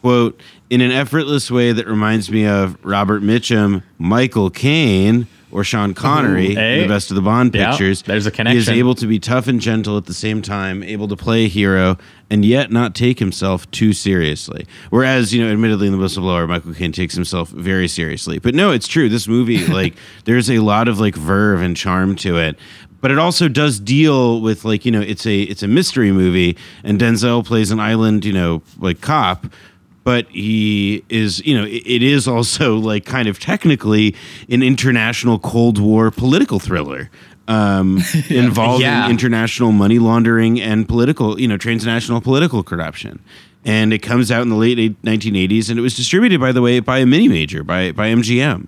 quote, 0.02 0.40
in 0.70 0.82
an 0.82 0.92
effortless 0.92 1.52
way 1.52 1.72
that 1.72 1.88
reminds 1.88 2.32
me 2.32 2.46
of 2.46 2.78
Robert 2.84 3.22
Mitchum, 3.22 3.84
Michael 3.98 4.50
Caine, 4.50 5.28
or 5.52 5.64
Sean 5.64 5.94
Connery 5.94 6.52
Ooh, 6.52 6.82
the 6.82 6.88
best 6.88 7.12
of 7.12 7.16
the 7.16 7.22
Bond 7.22 7.54
Yeah, 7.54 7.72
pictures. 7.72 8.02
there's 8.04 8.26
a 8.26 8.32
connection. 8.32 8.56
He 8.56 8.62
is 8.62 8.70
able 8.70 8.96
to 8.96 9.06
be 9.08 9.20
tough 9.20 9.48
and 9.48 9.60
gentle 9.60 9.98
at 9.98 10.06
the 10.06 10.14
same 10.14 10.42
time, 10.42 10.84
able 10.84 11.08
to 11.08 11.16
play 11.16 11.46
a 11.46 11.48
hero, 11.48 11.98
and 12.30 12.46
yet 12.46 12.72
not 12.72 12.96
take 12.96 13.20
himself 13.20 13.70
too 13.72 13.94
seriously. 13.94 14.66
Whereas, 14.90 15.34
you 15.34 15.44
know, 15.44 15.52
admittedly 15.52 15.88
in 15.88 15.94
the 15.98 16.00
whistleblower, 16.04 16.48
Michael 16.48 16.74
Caine 16.74 16.92
takes 16.92 17.14
himself 17.16 17.50
very 17.50 17.88
seriously. 17.88 18.40
But 18.40 18.56
no, 18.56 18.72
it's 18.72 18.88
true. 18.88 19.10
This 19.10 19.28
movie, 19.28 19.66
like, 19.68 19.96
there's 20.26 20.50
a 20.50 20.60
lot 20.60 20.88
of 20.88 21.00
like 21.00 21.16
verve 21.16 21.62
and 21.62 21.76
charm 21.76 22.16
to 22.18 22.38
it. 22.38 22.58
But 23.02 23.10
it 23.10 23.18
also 23.18 23.48
does 23.48 23.80
deal 23.80 24.42
with 24.42 24.64
like, 24.64 24.86
you 24.86 24.92
know, 24.92 25.02
it's 25.02 25.26
a 25.26 25.42
it's 25.42 25.64
a 25.64 25.68
mystery 25.68 26.12
movie, 26.12 26.56
and 26.84 27.00
Denzel 27.00 27.44
plays 27.44 27.72
an 27.72 27.80
island, 27.80 28.24
you 28.26 28.32
know, 28.32 28.62
like 28.78 29.02
cop 29.02 29.48
but 30.04 30.28
he 30.30 31.04
is 31.10 31.46
you 31.46 31.58
know 31.58 31.66
it, 31.66 32.02
is 32.04 32.28
also 32.28 32.78
like 32.78 33.06
kind 33.06 33.28
of 33.28 33.40
technically 33.40 34.16
an 34.50 34.64
international 34.64 35.38
cold 35.40 35.78
war 35.80 36.12
political 36.12 36.60
thriller 36.60 37.10
um 37.48 38.00
involving 38.30 38.82
Yeah. 38.82 39.10
international 39.10 39.72
money 39.72 40.00
laundering 40.00 40.60
and 40.62 40.88
political 40.88 41.40
you 41.40 41.48
know 41.48 41.58
transnational 41.58 42.22
political 42.22 42.64
corruption. 42.64 43.20
And 43.64 43.94
it 43.94 44.00
comes 44.00 44.32
out 44.32 44.42
in 44.42 44.50
the 44.50 44.56
late 44.56 44.80
1980s 45.04 45.70
and 45.70 45.78
it 45.78 45.84
was 45.84 45.96
distributed 45.96 46.40
by 46.40 46.52
the 46.52 46.62
way 46.64 46.80
by 46.80 46.98
a 47.00 47.06
mini 47.06 47.28
major 47.28 47.64
by 47.64 47.92
by 47.92 48.10
MGM 48.10 48.68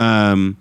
um 0.00 0.56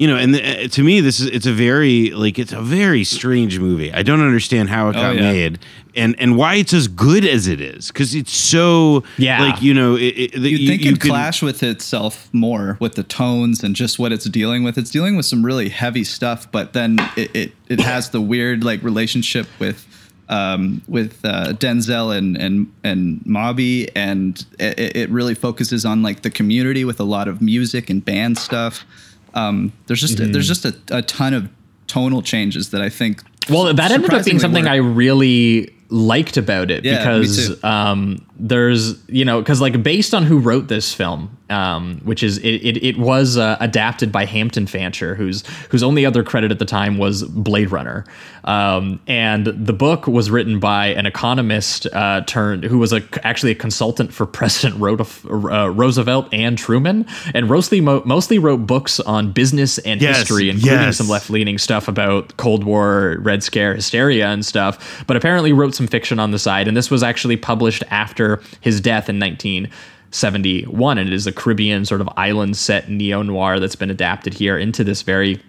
you 0.00 0.06
know 0.08 0.16
and 0.16 0.34
uh, 0.34 0.66
to 0.68 0.82
me 0.82 1.00
this 1.00 1.20
is 1.20 1.26
it's 1.26 1.46
a 1.46 1.52
very 1.52 2.10
like 2.10 2.38
it's 2.38 2.52
a 2.52 2.62
very 2.62 3.04
strange 3.04 3.58
movie 3.58 3.92
i 3.92 4.02
don't 4.02 4.22
understand 4.22 4.68
how 4.70 4.88
it 4.88 4.96
Oh, 4.96 5.02
got 5.06 5.14
yeah. 5.16 5.32
made 5.32 5.58
and 5.94 6.14
and 6.18 6.36
why 6.38 6.54
it's 6.54 6.72
as 6.72 6.88
good 6.88 7.24
as 7.24 7.46
it 7.46 7.60
is 7.60 7.88
because 7.88 8.14
it's 8.14 8.32
so 8.34 9.04
Yeah. 9.18 9.42
like 9.44 9.60
you 9.62 9.74
know 9.74 9.96
it, 9.96 10.14
it, 10.24 10.34
You'd 10.36 10.60
you, 10.60 10.68
think 10.68 10.82
you 10.82 10.88
it'd 10.92 11.00
can- 11.02 11.10
clash 11.10 11.42
with 11.42 11.62
itself 11.62 12.28
more 12.32 12.76
with 12.80 12.94
the 12.94 13.02
tones 13.02 13.62
and 13.62 13.76
just 13.76 13.98
what 13.98 14.10
it's 14.12 14.24
dealing 14.24 14.64
with. 14.64 14.78
It's 14.78 14.90
dealing 14.90 15.16
with 15.16 15.26
some 15.26 15.44
really 15.44 15.68
heavy 15.68 16.04
stuff, 16.04 16.50
but 16.50 16.72
then 16.72 16.96
it 17.16 17.30
it, 17.36 17.52
it 17.68 17.80
has 17.80 18.10
the 18.10 18.20
weird 18.22 18.64
like 18.64 18.82
relationship 18.82 19.46
with 19.58 19.86
um, 20.30 20.80
with 20.86 21.18
uh, 21.24 21.52
Denzel 21.54 22.16
and 22.16 22.36
and 22.36 22.72
and 22.84 23.20
Maubee, 23.26 23.88
and 23.96 24.42
it, 24.60 24.96
it 24.96 25.10
really 25.10 25.34
focuses 25.34 25.84
on 25.84 26.02
like 26.02 26.22
the 26.22 26.30
community 26.30 26.84
with 26.84 27.00
a 27.00 27.04
lot 27.16 27.26
of 27.28 27.42
music 27.42 27.90
and 27.90 28.02
band 28.04 28.38
stuff. 28.38 28.84
Um, 29.34 29.72
there's 29.86 30.00
just 30.00 30.18
Mhm. 30.18 30.32
there's 30.32 30.48
just 30.48 30.64
a, 30.64 30.74
a 30.90 31.02
ton 31.02 31.34
of 31.34 31.48
tonal 31.86 32.22
changes 32.22 32.70
that 32.70 32.80
I 32.82 32.88
think. 32.88 33.22
Well, 33.48 33.72
that 33.74 33.90
ended 33.90 34.12
up 34.12 34.24
being 34.24 34.38
something. 34.38 34.66
I 34.66 34.76
really 34.76 35.70
liked 35.90 36.36
about 36.36 36.70
it 36.70 36.84
Yeah, 36.84 36.98
because 36.98 37.62
um, 37.64 38.24
there's 38.38 39.06
you 39.08 39.24
know 39.24 39.40
because 39.40 39.60
like 39.60 39.82
based 39.82 40.14
on 40.14 40.22
who 40.24 40.38
wrote 40.38 40.68
this 40.68 40.94
film, 40.94 41.36
um, 41.50 42.00
which 42.04 42.22
is 42.22 42.38
it 42.38 42.48
it, 42.48 42.82
it 42.82 42.98
was 42.98 43.36
uh, 43.36 43.56
adapted 43.60 44.10
by 44.10 44.24
Hampton 44.24 44.66
Fancher, 44.66 45.14
whose 45.14 45.46
whose 45.68 45.82
only 45.82 46.06
other 46.06 46.22
credit 46.22 46.50
at 46.50 46.58
the 46.58 46.64
time 46.64 46.96
was 46.96 47.24
Blade 47.24 47.70
Runner, 47.70 48.04
um, 48.44 49.00
and 49.06 49.46
the 49.46 49.72
book 49.72 50.06
was 50.06 50.30
written 50.30 50.60
by 50.60 50.86
an 50.86 51.06
economist 51.06 51.86
uh, 51.92 52.22
turned 52.22 52.64
who 52.64 52.78
was 52.78 52.92
a 52.92 53.02
actually 53.24 53.52
a 53.52 53.56
consultant 53.56 54.12
for 54.14 54.26
President 54.40 54.80
Roosevelt, 54.80 56.26
uh, 56.26 56.28
and 56.32 56.56
Truman, 56.56 57.06
and 57.34 57.48
mostly 57.48 57.80
mostly 57.80 58.38
wrote 58.38 58.66
books 58.66 59.00
on 59.00 59.32
business 59.32 59.78
and 59.78 60.00
Yes, 60.00 60.20
history, 60.20 60.48
including 60.48 60.80
yes. 60.80 60.96
some 60.96 61.08
left 61.08 61.30
leaning 61.30 61.58
stuff 61.58 61.88
about 61.88 62.36
Cold 62.36 62.64
War, 62.64 63.16
Red 63.20 63.42
Scare, 63.42 63.74
hysteria, 63.74 64.28
and 64.28 64.46
stuff, 64.46 65.04
but 65.06 65.16
apparently 65.16 65.52
wrote 65.52 65.74
some 65.80 65.88
fiction 65.88 66.20
on 66.20 66.30
the 66.30 66.38
side. 66.38 66.68
And 66.68 66.76
this 66.76 66.90
was 66.90 67.02
actually 67.02 67.38
published 67.38 67.82
after 67.90 68.42
his 68.60 68.82
death 68.82 69.08
in 69.08 69.18
1971. 69.18 70.98
And 70.98 71.08
it 71.08 71.14
is 71.14 71.26
a 71.26 71.32
Caribbean 71.32 71.86
sort 71.86 72.02
of 72.02 72.08
island 72.18 72.58
set 72.58 72.90
neo 72.90 73.22
noir 73.22 73.58
that's 73.58 73.76
been 73.76 73.88
adapted 73.88 74.34
here 74.34 74.58
into 74.58 74.84
this 74.84 75.00
very 75.00 75.40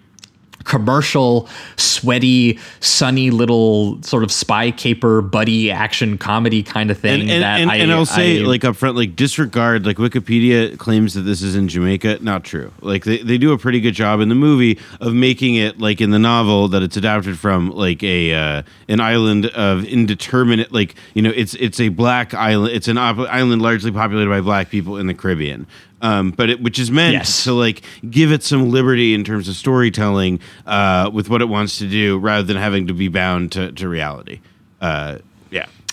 commercial, 0.64 1.48
sweaty, 1.76 2.58
sunny 2.80 3.30
little 3.30 4.02
sort 4.02 4.22
of 4.22 4.32
spy 4.32 4.70
caper 4.70 5.22
buddy 5.22 5.70
action 5.70 6.18
comedy 6.18 6.62
kind 6.62 6.90
of 6.90 6.98
thing 6.98 7.22
and, 7.22 7.30
and, 7.30 7.42
that 7.42 7.60
and, 7.60 7.70
I, 7.70 7.76
and 7.76 7.92
I'll 7.92 8.06
say 8.06 8.40
I- 8.42 8.44
like 8.44 8.64
up 8.64 8.76
front 8.76 8.96
like 8.96 9.16
disregard 9.16 9.86
like 9.86 9.96
wikipedia 9.96 10.78
claims 10.78 11.14
that 11.14 11.22
this 11.22 11.42
is 11.42 11.54
in 11.56 11.68
jamaica. 11.68 12.18
Not 12.20 12.44
true. 12.44 12.72
Like 12.80 13.04
they, 13.04 13.18
they 13.18 13.38
do 13.38 13.52
a 13.52 13.58
pretty 13.58 13.80
good 13.80 13.94
job 13.94 14.20
in 14.20 14.28
the 14.28 14.34
movie 14.34 14.78
of 15.00 15.14
making 15.14 15.56
it 15.56 15.78
like 15.78 16.00
in 16.00 16.10
the 16.10 16.18
novel 16.18 16.68
that 16.68 16.82
it's 16.82 16.96
adapted 16.96 17.38
from 17.38 17.70
like 17.70 18.02
a 18.02 18.34
uh, 18.34 18.62
an 18.88 19.00
island 19.00 19.46
of 19.46 19.84
indeterminate 19.84 20.72
like 20.72 20.94
you 21.14 21.22
know 21.22 21.32
it's 21.34 21.54
it's 21.54 21.80
a 21.80 21.88
black 21.88 22.34
island 22.34 22.74
it's 22.74 22.88
an 22.88 22.98
island 22.98 23.62
largely 23.62 23.90
populated 23.90 24.28
by 24.28 24.40
black 24.40 24.70
people 24.70 24.96
in 24.96 25.06
the 25.06 25.14
caribbean 25.14 25.66
um, 26.02 26.30
but 26.32 26.50
it, 26.50 26.60
which 26.62 26.78
is 26.78 26.90
meant 26.90 27.14
Yes. 27.14 27.44
to 27.44 27.52
like 27.54 27.82
give 28.10 28.30
it 28.32 28.42
some 28.42 28.70
liberty 28.70 29.14
in 29.14 29.24
terms 29.24 29.48
of 29.48 29.54
storytelling 29.56 30.40
uh, 30.66 31.08
with 31.12 31.30
what 31.30 31.40
it 31.40 31.48
wants 31.48 31.78
to 31.78 31.88
do 31.88 32.18
rather 32.18 32.42
than 32.42 32.56
having 32.56 32.88
to 32.88 32.92
be 32.94 33.08
bound 33.08 33.52
to, 33.52 33.72
to 33.72 33.88
reality 33.88 34.40
uh, 34.80 35.18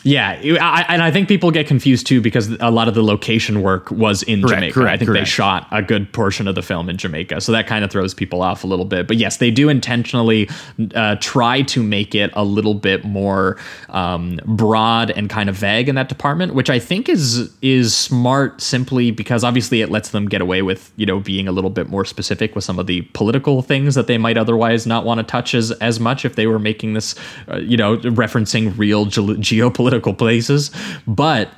yeah 0.03 0.39
I, 0.61 0.85
and 0.89 1.01
I 1.01 1.11
think 1.11 1.27
people 1.27 1.51
get 1.51 1.67
confused 1.67 2.07
too 2.07 2.21
because 2.21 2.49
a 2.59 2.71
lot 2.71 2.87
of 2.87 2.93
the 2.93 3.03
location 3.03 3.61
work 3.61 3.91
was 3.91 4.23
in 4.23 4.41
Correct, 4.41 4.55
Jamaica. 4.55 4.73
correct, 4.73 4.93
I 4.93 4.97
think 5.05 5.11
they 5.11 5.25
shot 5.25 5.67
a 5.71 5.81
good 5.81 6.11
portion 6.13 6.47
of 6.47 6.55
the 6.55 6.61
film 6.61 6.89
in 6.89 6.97
Jamaica, 6.97 7.41
so 7.41 7.51
that 7.51 7.67
kind 7.67 7.83
of 7.83 7.91
throws 7.91 8.13
people 8.13 8.41
off 8.41 8.63
a 8.63 8.67
little 8.67 8.85
bit. 8.85 9.07
But 9.07 9.17
yes, 9.17 9.37
they 9.37 9.51
do 9.51 9.67
intentionally 9.69 10.49
uh, 10.95 11.15
try 11.19 11.61
to 11.63 11.83
make 11.83 12.15
it 12.15 12.31
a 12.33 12.43
little 12.43 12.73
bit 12.73 13.03
more 13.03 13.57
um, 13.89 14.39
broad 14.45 15.11
and 15.11 15.29
kind 15.29 15.49
of 15.49 15.55
vague 15.55 15.89
in 15.89 15.95
that 15.95 16.07
department, 16.09 16.53
which 16.53 16.69
I 16.69 16.79
think 16.79 17.09
is 17.09 17.51
is 17.61 17.95
smart. 17.95 18.61
Simply 18.61 19.11
because 19.11 19.43
obviously 19.43 19.81
it 19.81 19.89
lets 19.89 20.09
them 20.09 20.27
get 20.27 20.41
away 20.41 20.61
with 20.61 20.91
you 20.95 21.05
know 21.05 21.19
being 21.19 21.47
a 21.47 21.51
little 21.51 21.69
bit 21.69 21.89
more 21.89 22.05
specific 22.05 22.55
with 22.55 22.63
some 22.63 22.79
of 22.79 22.87
the 22.87 23.01
political 23.13 23.61
things 23.61 23.95
that 23.95 24.07
they 24.07 24.17
might 24.17 24.37
otherwise 24.37 24.87
not 24.87 25.03
want 25.05 25.17
to 25.19 25.23
touch 25.23 25.53
as 25.53 25.71
as 25.73 25.99
much 25.99 26.23
if 26.25 26.35
they 26.35 26.47
were 26.47 26.59
making 26.59 26.93
this 26.93 27.15
uh, 27.51 27.57
you 27.57 27.75
know 27.75 27.97
referencing 27.97 28.77
real 28.77 29.05
ge- 29.05 29.17
geopolitical 29.17 29.88
places 30.17 30.71
but 31.07 31.49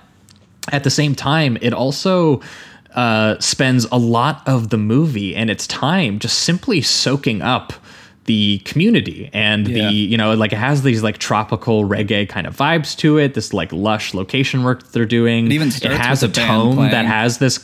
at 0.71 0.83
the 0.83 0.89
same 0.89 1.15
time 1.15 1.57
it 1.61 1.73
also 1.73 2.41
uh, 2.95 3.39
spends 3.39 3.85
a 3.91 3.97
lot 3.97 4.41
of 4.47 4.69
the 4.69 4.77
movie 4.77 5.35
and 5.35 5.49
its 5.49 5.65
time 5.67 6.19
just 6.19 6.39
simply 6.39 6.81
soaking 6.81 7.41
up 7.41 7.73
the 8.25 8.59
community 8.59 9.29
and 9.33 9.67
Yeah. 9.67 9.87
the 9.87 9.93
you 9.93 10.17
know 10.17 10.33
like 10.35 10.53
it 10.53 10.57
has 10.59 10.83
these 10.83 11.01
like 11.01 11.17
tropical 11.17 11.85
reggae 11.85 12.27
kind 12.29 12.45
of 12.45 12.55
vibes 12.55 12.95
to 12.97 13.17
it 13.17 13.33
this 13.33 13.53
like 13.53 13.71
lush 13.73 14.13
location 14.13 14.63
work 14.63 14.83
that 14.83 14.91
they're 14.93 15.05
doing 15.05 15.47
It 15.47 15.53
even 15.53 15.69
it 15.69 15.83
has 15.83 16.21
a 16.21 16.27
with 16.27 16.35
the 16.35 16.41
band 16.41 16.75
tone 16.75 16.89
that 16.91 17.05
has 17.05 17.39
this 17.39 17.57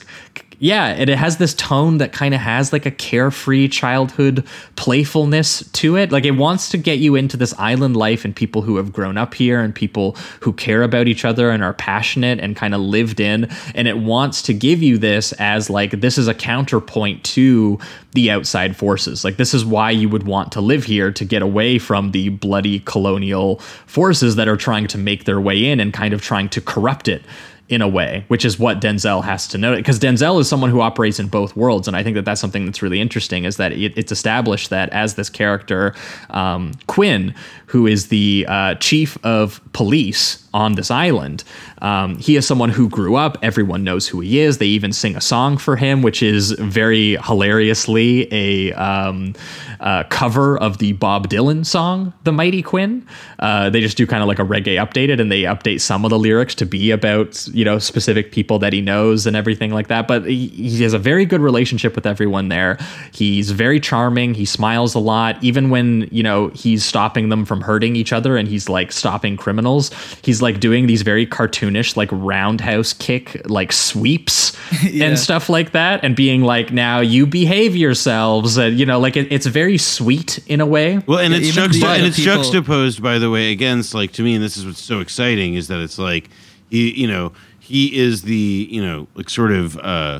yeah 0.59 0.87
and 0.87 1.09
it 1.09 1.17
has 1.17 1.37
this 1.37 1.53
tone 1.53 1.97
that 1.99 2.11
kind 2.11 2.33
of 2.33 2.39
has 2.39 2.73
like 2.73 2.85
a 2.85 2.91
carefree 2.91 3.67
childhood 3.67 4.45
playfulness 4.75 5.67
to 5.71 5.97
it. 5.97 6.11
Like 6.11 6.25
it 6.25 6.31
wants 6.31 6.69
to 6.69 6.77
get 6.77 6.99
you 6.99 7.15
into 7.15 7.35
this 7.35 7.53
island 7.57 7.97
life 7.97 8.23
and 8.23 8.35
people 8.35 8.61
who 8.61 8.77
have 8.77 8.93
grown 8.93 9.17
up 9.17 9.33
here 9.33 9.59
and 9.59 9.75
people 9.75 10.15
who 10.41 10.53
care 10.53 10.83
about 10.83 11.07
each 11.07 11.25
other 11.25 11.49
and 11.49 11.63
are 11.63 11.73
passionate 11.73 12.39
and 12.39 12.55
kind 12.55 12.73
of 12.73 12.81
lived 12.81 13.19
in. 13.19 13.49
And 13.75 13.87
it 13.87 13.97
wants 13.97 14.41
to 14.43 14.53
give 14.53 14.81
you 14.81 14.97
this 14.97 15.33
as 15.33 15.69
like 15.69 15.91
this 15.99 16.17
is 16.17 16.27
a 16.27 16.33
counterpoint 16.33 17.23
to 17.25 17.79
the 18.13 18.31
outside 18.31 18.75
forces. 18.75 19.23
Like 19.23 19.37
this 19.37 19.53
is 19.53 19.65
why 19.65 19.91
you 19.91 20.09
would 20.09 20.23
want 20.23 20.51
to 20.53 20.61
live 20.61 20.85
here 20.85 21.11
to 21.11 21.25
get 21.25 21.41
away 21.41 21.79
from 21.79 22.11
the 22.11 22.29
bloody 22.29 22.79
colonial 22.79 23.59
forces 23.85 24.35
that 24.37 24.47
are 24.47 24.57
trying 24.57 24.87
to 24.87 24.97
make 24.97 25.25
their 25.25 25.41
way 25.41 25.65
in 25.65 25.79
and 25.79 25.93
kind 25.93 26.13
of 26.13 26.21
trying 26.21 26.49
to 26.49 26.61
corrupt 26.61 27.07
it 27.07 27.23
in 27.69 27.81
a 27.81 27.87
way, 27.87 28.23
which 28.29 28.45
is 28.45 28.57
what 28.57 28.79
Denzel 28.79 29.23
has 29.23 29.47
to 29.49 29.57
know. 29.57 29.75
Because 29.75 29.99
Denzel 29.99 30.39
is 30.39 30.47
someone 30.47 30.69
who 30.69 30.81
operates 30.81 31.19
in 31.19 31.27
both 31.27 31.55
worlds, 31.55 31.87
and 31.87 31.97
I 31.97 32.03
think 32.03 32.15
that 32.15 32.25
that's 32.25 32.39
something 32.39 32.65
that's 32.65 32.81
really 32.81 33.01
interesting. 33.01 33.43
Is 33.43 33.57
that 33.57 33.73
it, 33.73 33.97
it's 33.97 34.11
established 34.11 34.69
that 34.69 34.89
as 34.89 35.15
this 35.15 35.29
character 35.29 35.93
um, 36.29 36.73
Quinn, 36.87 37.35
who 37.67 37.85
is 37.85 38.07
the 38.07 38.45
uh, 38.47 38.75
chief 38.75 39.17
of 39.25 39.61
police 39.73 40.46
on 40.57 40.73
this 40.73 40.89
island, 40.89 41.43
um, 41.81 42.17
he 42.17 42.35
is 42.35 42.47
someone 42.47 42.69
who 42.69 42.89
grew 42.89 43.15
up. 43.15 43.37
Everyone 43.43 43.83
knows 43.83 44.07
who 44.07 44.19
he 44.21 44.39
is. 44.39 44.57
They 44.57 44.65
even 44.65 44.91
sing 44.91 45.15
a 45.15 45.21
song 45.21 45.57
for 45.57 45.75
him, 45.75 46.01
which 46.01 46.23
is 46.23 46.51
very 46.53 47.15
hilariously 47.17 48.27
a 48.33 48.73
um, 48.73 49.35
uh, 49.79 50.03
cover 50.09 50.57
of 50.57 50.79
the 50.79 50.93
Bob 50.93 51.29
Dylan 51.29 51.65
song 51.65 52.13
"The 52.23 52.31
Mighty 52.31 52.63
Quinn." 52.63 53.05
Uh, 53.37 53.69
they 53.69 53.81
just 53.81 53.97
do 53.97 54.07
kind 54.07 54.23
of 54.23 54.27
like 54.27 54.39
a 54.39 54.43
reggae 54.43 54.83
updated, 54.83 55.21
and 55.21 55.31
they 55.31 55.43
update 55.43 55.81
some 55.81 56.03
of 56.03 56.09
the 56.09 56.17
lyrics 56.17 56.55
to 56.55 56.65
be 56.65 56.89
about 56.89 57.47
you 57.49 57.63
know 57.63 57.77
specific 57.77 58.31
people 58.31 58.57
that 58.59 58.73
he 58.73 58.81
knows 58.81 59.27
and 59.27 59.35
everything 59.35 59.71
like 59.71 59.87
that. 59.87 60.07
But 60.07 60.25
he, 60.25 60.47
he 60.47 60.81
has 60.81 60.93
a 60.93 60.99
very 60.99 61.25
good 61.25 61.41
relationship 61.41 61.95
with 61.95 62.07
everyone 62.07 62.49
there. 62.49 62.79
He's 63.11 63.51
very 63.51 63.79
charming. 63.79 64.33
He 64.33 64.45
smiles 64.45 64.95
a 64.95 64.99
lot, 64.99 65.41
even 65.43 65.69
when 65.69 66.09
you 66.11 66.23
know 66.23 66.47
he's 66.49 66.83
stopping 66.83 67.29
them 67.29 67.45
from 67.45 67.61
hurting 67.61 67.95
each 67.95 68.11
other, 68.11 68.35
and 68.35 68.47
he's 68.47 68.67
like 68.69 68.91
stopping 68.91 69.37
criminals. 69.37 69.91
He's 70.23 70.41
like 70.41 70.46
doing 70.59 70.87
these 70.87 71.01
very 71.01 71.25
cartoonish 71.27 71.95
like 71.97 72.09
roundhouse 72.11 72.93
kick 72.93 73.41
like 73.49 73.71
sweeps 73.71 74.55
Yeah. 74.83 75.05
and 75.07 75.19
stuff 75.19 75.49
like 75.49 75.71
that, 75.71 76.03
and 76.03 76.15
being 76.15 76.41
like, 76.43 76.71
"Now 76.73 76.99
you 76.99 77.25
behave 77.25 77.75
yourselves," 77.75 78.57
and 78.57 78.77
you 78.79 78.85
know, 78.85 78.99
like 78.99 79.15
it, 79.15 79.31
it's 79.31 79.45
very 79.45 79.77
sweet 79.77 80.39
in 80.47 80.59
a 80.61 80.65
way. 80.65 80.99
Well, 81.07 81.19
and 81.19 81.33
it's 81.33 81.47
even 81.47 81.63
juxta- 81.71 81.79
the 81.79 81.87
and 81.87 82.05
it's 82.05 82.17
people- 82.17 82.35
juxtaposed, 82.43 83.01
by 83.01 83.17
the 83.19 83.29
way, 83.29 83.51
against 83.51 83.93
like 83.93 84.11
to 84.13 84.23
me, 84.23 84.35
and 84.35 84.43
this 84.43 84.57
is 84.57 84.65
what's 84.65 84.81
so 84.81 84.99
exciting 84.99 85.53
is 85.55 85.67
that 85.69 85.79
it's 85.79 85.97
like 85.97 86.29
he, 86.69 86.91
you 86.99 87.07
know, 87.07 87.31
he 87.59 87.97
is 87.97 88.23
the 88.23 88.67
you 88.69 88.81
know 88.85 89.07
like 89.15 89.29
sort 89.29 89.51
of 89.51 89.77
uh, 89.77 90.19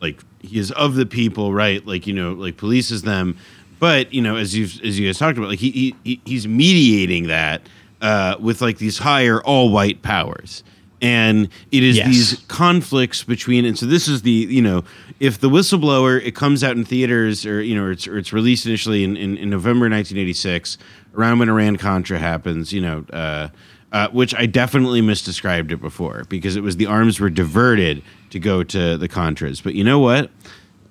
like 0.00 0.20
he 0.40 0.58
is 0.58 0.70
of 0.72 0.94
the 0.94 1.06
people, 1.06 1.52
right? 1.52 1.84
Like 1.86 2.06
you 2.06 2.12
know, 2.12 2.32
like 2.32 2.56
polices 2.56 3.02
them. 3.02 3.36
But 3.80 4.14
you 4.14 4.22
know, 4.22 4.36
as 4.36 4.54
you've 4.56 4.80
as 4.84 4.98
you 5.00 5.08
guys 5.08 5.18
talked 5.18 5.36
about, 5.36 5.48
like 5.50 5.58
he, 5.58 5.94
he 6.04 6.20
he's 6.24 6.46
mediating 6.46 7.26
that 7.26 7.60
uh, 8.04 8.36
with 8.38 8.60
like 8.60 8.76
these 8.78 8.98
higher 8.98 9.42
all 9.42 9.70
white 9.70 10.02
powers, 10.02 10.62
and 11.00 11.48
it 11.72 11.82
is 11.82 11.96
Yes. 11.96 12.06
these 12.06 12.44
conflicts 12.48 13.24
between. 13.24 13.64
And 13.64 13.78
so 13.78 13.86
this 13.86 14.06
is 14.08 14.22
the 14.22 14.30
you 14.30 14.60
know, 14.62 14.84
if 15.20 15.40
the 15.40 15.48
whistleblower 15.48 16.20
it 16.22 16.34
comes 16.34 16.62
out 16.62 16.76
in 16.76 16.84
theaters 16.84 17.46
or 17.46 17.62
you 17.62 17.74
know, 17.74 17.90
it's 17.90 18.06
or 18.06 18.18
it's 18.18 18.32
released 18.32 18.66
initially 18.66 19.04
in, 19.04 19.16
in, 19.16 19.36
in 19.38 19.48
November 19.50 19.86
1986, 19.88 20.76
around 21.16 21.38
when 21.38 21.48
Iran 21.48 21.76
Contra 21.76 22.18
happens, 22.18 22.72
you 22.72 22.80
know. 22.82 23.04
Uh, 23.12 23.48
uh, 23.92 24.08
which 24.10 24.34
I 24.34 24.46
definitely 24.46 25.00
misdescribed 25.02 25.70
it 25.70 25.80
before 25.80 26.24
because 26.28 26.56
it 26.56 26.64
was 26.64 26.76
the 26.78 26.86
arms 26.86 27.20
were 27.20 27.30
diverted 27.30 28.02
to 28.30 28.40
go 28.40 28.64
to 28.64 28.98
the 28.98 29.08
Contras. 29.08 29.62
But 29.62 29.76
you 29.76 29.84
know 29.84 30.00
what? 30.00 30.30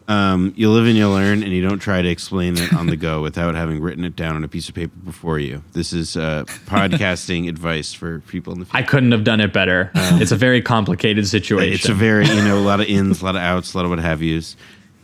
Um, 0.08 0.54
you 0.56 0.70
live 0.70 0.86
and 0.86 0.96
you 0.96 1.10
learn, 1.10 1.44
and 1.44 1.52
you 1.52 1.62
don't 1.62 1.80
try 1.80 2.02
to 2.02 2.10
explain 2.10 2.58
it 2.58 2.74
on 2.74 2.88
the 2.88 2.98
go 2.98 3.22
without 3.22 3.56
having 3.56 3.82
written 3.82 4.04
it 4.04 4.16
down 4.16 4.36
on 4.36 4.44
a 4.44 4.48
piece 4.48 4.68
of 4.70 4.76
paper 4.76 4.96
before 5.04 5.40
you. 5.40 5.64
This 5.74 5.94
is 5.94 6.18
uh, 6.18 6.44
podcasting 6.66 7.48
advice 7.48 7.94
for 7.94 8.20
people 8.22 8.54
in 8.54 8.60
the 8.60 8.66
future. 8.66 8.78
I 8.78 8.84
couldn't 8.84 9.12
have 9.12 9.24
done 9.24 9.40
it 9.40 9.54
better. 9.54 9.92
it's 9.96 10.32
a 10.32 10.36
very 10.36 10.62
complicated 10.62 11.28
situation. 11.28 11.74
It's 11.74 11.90
a 11.90 11.94
very, 11.94 12.28
you 12.28 12.42
know, 12.44 12.58
a 12.58 12.62
lot 12.62 12.80
of 12.82 12.88
ins, 12.88 13.22
a 13.22 13.26
lot 13.26 13.36
of 13.36 13.42
outs, 13.42 13.74
a 13.74 13.78
lot 13.78 13.86
of 13.86 13.90
what 13.90 14.00
have 14.00 14.22
yous. 14.22 14.56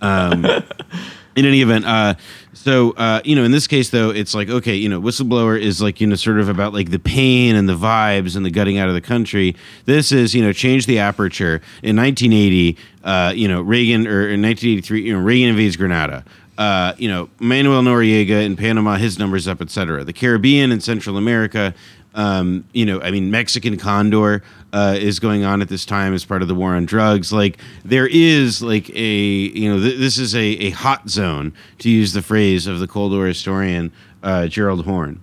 Um, 0.01 0.45
in 1.35 1.45
any 1.45 1.61
event, 1.61 1.85
uh, 1.85 2.15
so 2.53 2.91
uh, 2.91 3.21
you 3.23 3.35
know, 3.35 3.43
in 3.43 3.51
this 3.51 3.67
case 3.67 3.89
though, 3.89 4.09
it's 4.09 4.33
like 4.33 4.49
okay, 4.49 4.75
you 4.75 4.89
know, 4.89 4.99
whistleblower 4.99 5.59
is 5.59 5.81
like 5.81 6.01
you 6.01 6.07
know, 6.07 6.15
sort 6.15 6.39
of 6.39 6.49
about 6.49 6.73
like 6.73 6.89
the 6.89 6.99
pain 6.99 7.55
and 7.55 7.69
the 7.69 7.75
vibes 7.75 8.35
and 8.35 8.45
the 8.45 8.51
gutting 8.51 8.77
out 8.77 8.89
of 8.89 8.93
the 8.93 9.01
country. 9.01 9.55
This 9.85 10.11
is 10.11 10.35
you 10.35 10.41
know, 10.41 10.51
change 10.51 10.85
the 10.85 10.99
aperture. 10.99 11.61
In 11.83 11.95
1980, 11.95 12.77
uh, 13.03 13.33
you 13.35 13.47
know, 13.47 13.61
Reagan 13.61 14.07
or 14.07 14.27
in 14.27 14.41
1983, 14.41 15.01
you 15.01 15.13
know, 15.13 15.19
Reagan 15.19 15.49
invades 15.49 15.77
Grenada. 15.77 16.25
Uh, 16.57 16.93
you 16.97 17.07
know, 17.07 17.29
Manuel 17.39 17.81
Noriega 17.81 18.43
in 18.43 18.57
Panama, 18.57 18.97
his 18.97 19.17
numbers 19.17 19.47
up, 19.47 19.61
etc. 19.61 20.03
The 20.03 20.11
Caribbean 20.11 20.73
and 20.73 20.83
Central 20.83 21.15
America, 21.15 21.73
um, 22.15 22.65
you 22.73 22.85
know, 22.85 23.01
I 23.01 23.11
mean, 23.11 23.31
Mexican 23.31 23.77
Condor 23.77 24.43
uh, 24.73 24.95
is 24.97 25.19
going 25.19 25.43
on 25.43 25.61
at 25.61 25.69
this 25.69 25.85
time 25.85 26.13
as 26.13 26.25
part 26.25 26.41
of 26.41 26.47
the 26.47 26.55
war 26.55 26.75
on 26.75 26.85
drugs. 26.85 27.31
Like, 27.31 27.57
there 27.85 28.07
is 28.07 28.61
like 28.61 28.89
a, 28.89 29.15
you 29.15 29.69
know, 29.69 29.79
th- 29.79 29.99
this 29.99 30.17
is 30.17 30.35
a, 30.35 30.39
a 30.39 30.69
hot 30.71 31.09
zone, 31.09 31.53
to 31.79 31.89
use 31.89 32.13
the 32.13 32.21
phrase 32.21 32.67
of 32.67 32.79
the 32.79 32.87
Cold 32.87 33.11
War 33.11 33.27
historian 33.27 33.91
uh, 34.23 34.47
Gerald 34.47 34.85
Horne. 34.85 35.19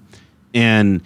And, 0.54 1.02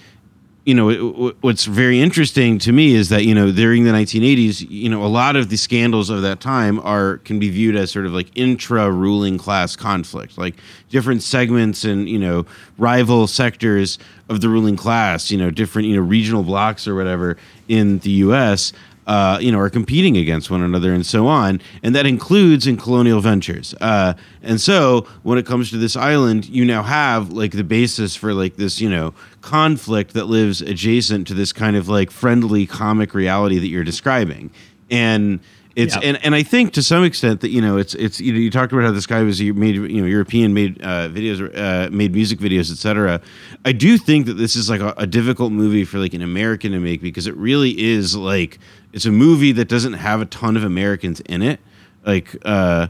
you 0.64 0.74
know, 0.74 0.90
it, 0.90 1.36
what's 1.40 1.64
very 1.64 2.00
interesting 2.00 2.58
to 2.58 2.72
me 2.72 2.94
is 2.94 3.08
that, 3.08 3.24
you 3.24 3.34
know, 3.34 3.50
during 3.50 3.84
the 3.84 3.92
1980s, 3.92 4.66
you 4.68 4.90
know, 4.90 5.04
a 5.04 5.08
lot 5.08 5.34
of 5.34 5.48
the 5.48 5.56
scandals 5.56 6.10
of 6.10 6.22
that 6.22 6.40
time 6.40 6.78
are, 6.80 7.18
can 7.18 7.38
be 7.38 7.48
viewed 7.48 7.76
as 7.76 7.90
sort 7.90 8.04
of 8.04 8.12
like 8.12 8.28
intra 8.34 8.90
ruling 8.90 9.38
class 9.38 9.74
conflict, 9.74 10.36
like 10.36 10.56
different 10.90 11.22
segments 11.22 11.84
and, 11.84 12.08
you 12.08 12.18
know, 12.18 12.44
rival 12.76 13.26
sectors 13.26 13.98
of 14.28 14.42
the 14.42 14.48
ruling 14.48 14.76
class, 14.76 15.30
you 15.30 15.38
know, 15.38 15.50
different, 15.50 15.88
you 15.88 15.96
know, 15.96 16.02
regional 16.02 16.42
blocks 16.42 16.86
or 16.86 16.94
whatever 16.94 17.36
in 17.68 17.98
the 18.00 18.10
US, 18.10 18.72
uh, 19.10 19.40
you 19.40 19.50
know, 19.50 19.58
are 19.58 19.68
competing 19.68 20.16
against 20.16 20.52
one 20.52 20.62
another 20.62 20.94
and 20.94 21.04
so 21.04 21.26
on. 21.26 21.60
And 21.82 21.96
that 21.96 22.06
includes 22.06 22.68
in 22.68 22.76
colonial 22.76 23.20
ventures. 23.20 23.74
Uh, 23.80 24.14
and 24.40 24.60
so 24.60 25.04
when 25.24 25.36
it 25.36 25.44
comes 25.44 25.68
to 25.70 25.78
this 25.78 25.96
island, 25.96 26.48
you 26.48 26.64
now 26.64 26.84
have 26.84 27.32
like 27.32 27.50
the 27.50 27.64
basis 27.64 28.14
for 28.14 28.32
like 28.32 28.54
this, 28.54 28.80
you 28.80 28.88
know, 28.88 29.12
conflict 29.40 30.14
that 30.14 30.26
lives 30.26 30.62
adjacent 30.62 31.26
to 31.26 31.34
this 31.34 31.52
kind 31.52 31.74
of 31.74 31.88
like 31.88 32.12
friendly 32.12 32.68
comic 32.68 33.12
reality 33.12 33.58
that 33.58 33.66
you're 33.66 33.82
describing. 33.82 34.48
And 34.92 35.40
it's 35.76 35.96
and, 35.96 36.24
and 36.24 36.34
I 36.34 36.42
think 36.42 36.72
to 36.74 36.82
some 36.82 37.04
extent 37.04 37.40
that 37.42 37.50
you 37.50 37.60
know 37.60 37.78
it's 37.78 37.94
it's 37.94 38.20
you 38.20 38.32
know 38.32 38.38
you 38.38 38.50
talked 38.50 38.72
about 38.72 38.84
how 38.84 38.90
this 38.90 39.06
guy 39.06 39.22
was 39.22 39.40
you 39.40 39.54
made 39.54 39.76
you 39.76 40.00
know 40.00 40.06
European 40.06 40.52
made 40.52 40.82
uh, 40.82 41.08
videos 41.08 41.56
uh, 41.56 41.88
made 41.90 42.12
music 42.12 42.38
videos 42.38 42.72
etc. 42.72 43.20
I 43.64 43.72
do 43.72 43.96
think 43.96 44.26
that 44.26 44.34
this 44.34 44.56
is 44.56 44.68
like 44.68 44.80
a, 44.80 44.94
a 44.96 45.06
difficult 45.06 45.52
movie 45.52 45.84
for 45.84 45.98
like 45.98 46.12
an 46.12 46.22
American 46.22 46.72
to 46.72 46.80
make 46.80 47.02
because 47.02 47.26
it 47.26 47.36
really 47.36 47.80
is 47.80 48.16
like 48.16 48.58
it's 48.92 49.06
a 49.06 49.10
movie 49.12 49.52
that 49.52 49.68
doesn't 49.68 49.94
have 49.94 50.20
a 50.20 50.26
ton 50.26 50.56
of 50.56 50.64
Americans 50.64 51.20
in 51.20 51.42
it 51.42 51.60
like 52.06 52.34
uh 52.46 52.88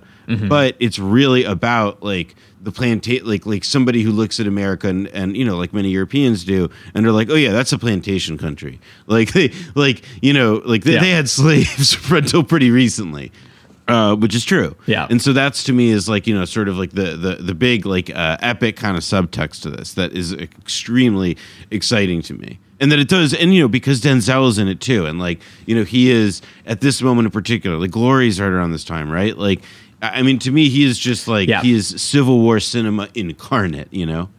but 0.48 0.76
it's 0.78 1.00
really 1.00 1.42
about 1.42 2.00
like 2.04 2.36
the 2.62 2.70
plantation 2.70 3.26
like 3.26 3.44
like 3.46 3.64
somebody 3.64 4.02
who 4.02 4.12
looks 4.12 4.38
at 4.38 4.46
america 4.46 4.86
and, 4.86 5.08
and 5.08 5.36
you 5.36 5.44
know 5.44 5.56
like 5.56 5.72
many 5.72 5.88
europeans 5.90 6.44
do 6.44 6.70
and 6.94 7.04
they're 7.04 7.10
like 7.10 7.28
oh 7.28 7.34
yeah 7.34 7.50
that's 7.50 7.72
a 7.72 7.78
plantation 7.78 8.38
country 8.38 8.78
like 9.08 9.32
they 9.32 9.50
like 9.74 10.04
you 10.22 10.32
know 10.32 10.62
like 10.64 10.84
they, 10.84 10.92
Yeah. 10.94 11.00
they 11.00 11.10
had 11.10 11.28
slaves 11.28 11.96
until 12.12 12.44
pretty 12.44 12.70
recently 12.70 13.32
uh, 13.88 14.14
which 14.14 14.36
is 14.36 14.44
true. 14.44 14.76
Yeah. 14.86 15.08
And 15.10 15.20
so 15.20 15.32
that's 15.32 15.64
to 15.64 15.72
me 15.72 15.90
is 15.90 16.08
like, 16.08 16.28
you 16.28 16.34
know, 16.38 16.44
sort 16.44 16.68
of 16.68 16.78
like 16.78 16.92
the 16.92 17.16
the, 17.16 17.34
the 17.40 17.54
big 17.56 17.84
like 17.86 18.08
uh, 18.08 18.36
epic 18.40 18.76
kind 18.76 18.96
of 18.96 19.02
subtext 19.02 19.62
to 19.62 19.70
this 19.70 19.94
that 19.94 20.12
is 20.12 20.32
extremely 20.32 21.36
exciting 21.72 22.22
to 22.22 22.34
me. 22.34 22.60
And 22.80 22.90
that 22.90 22.98
it 22.98 23.08
does, 23.08 23.34
and 23.34 23.52
you 23.54 23.60
know, 23.60 23.68
because 23.68 24.00
denzel 24.00 24.48
is 24.48 24.56
in 24.58 24.66
it 24.66 24.80
too, 24.80 25.04
and 25.04 25.18
like, 25.18 25.40
you 25.66 25.74
know, 25.74 25.84
he 25.84 26.10
is 26.10 26.40
at 26.64 26.80
this 26.80 27.02
moment 27.02 27.26
in 27.26 27.30
particular, 27.30 27.76
like 27.76 27.90
Glory's 27.90 28.40
right 28.40 28.48
around 28.50 28.72
this 28.72 28.84
time, 28.84 29.10
right? 29.10 29.36
Like, 29.36 29.60
I 30.00 30.22
mean, 30.22 30.38
to 30.40 30.50
me, 30.50 30.70
he 30.70 30.84
is 30.84 30.98
just 30.98 31.28
like 31.28 31.46
Yeah. 31.48 31.60
he 31.60 31.74
is 31.74 31.88
Civil 32.00 32.40
War 32.40 32.58
cinema 32.58 33.08
incarnate, 33.14 33.88
you 33.92 34.06
know. 34.06 34.30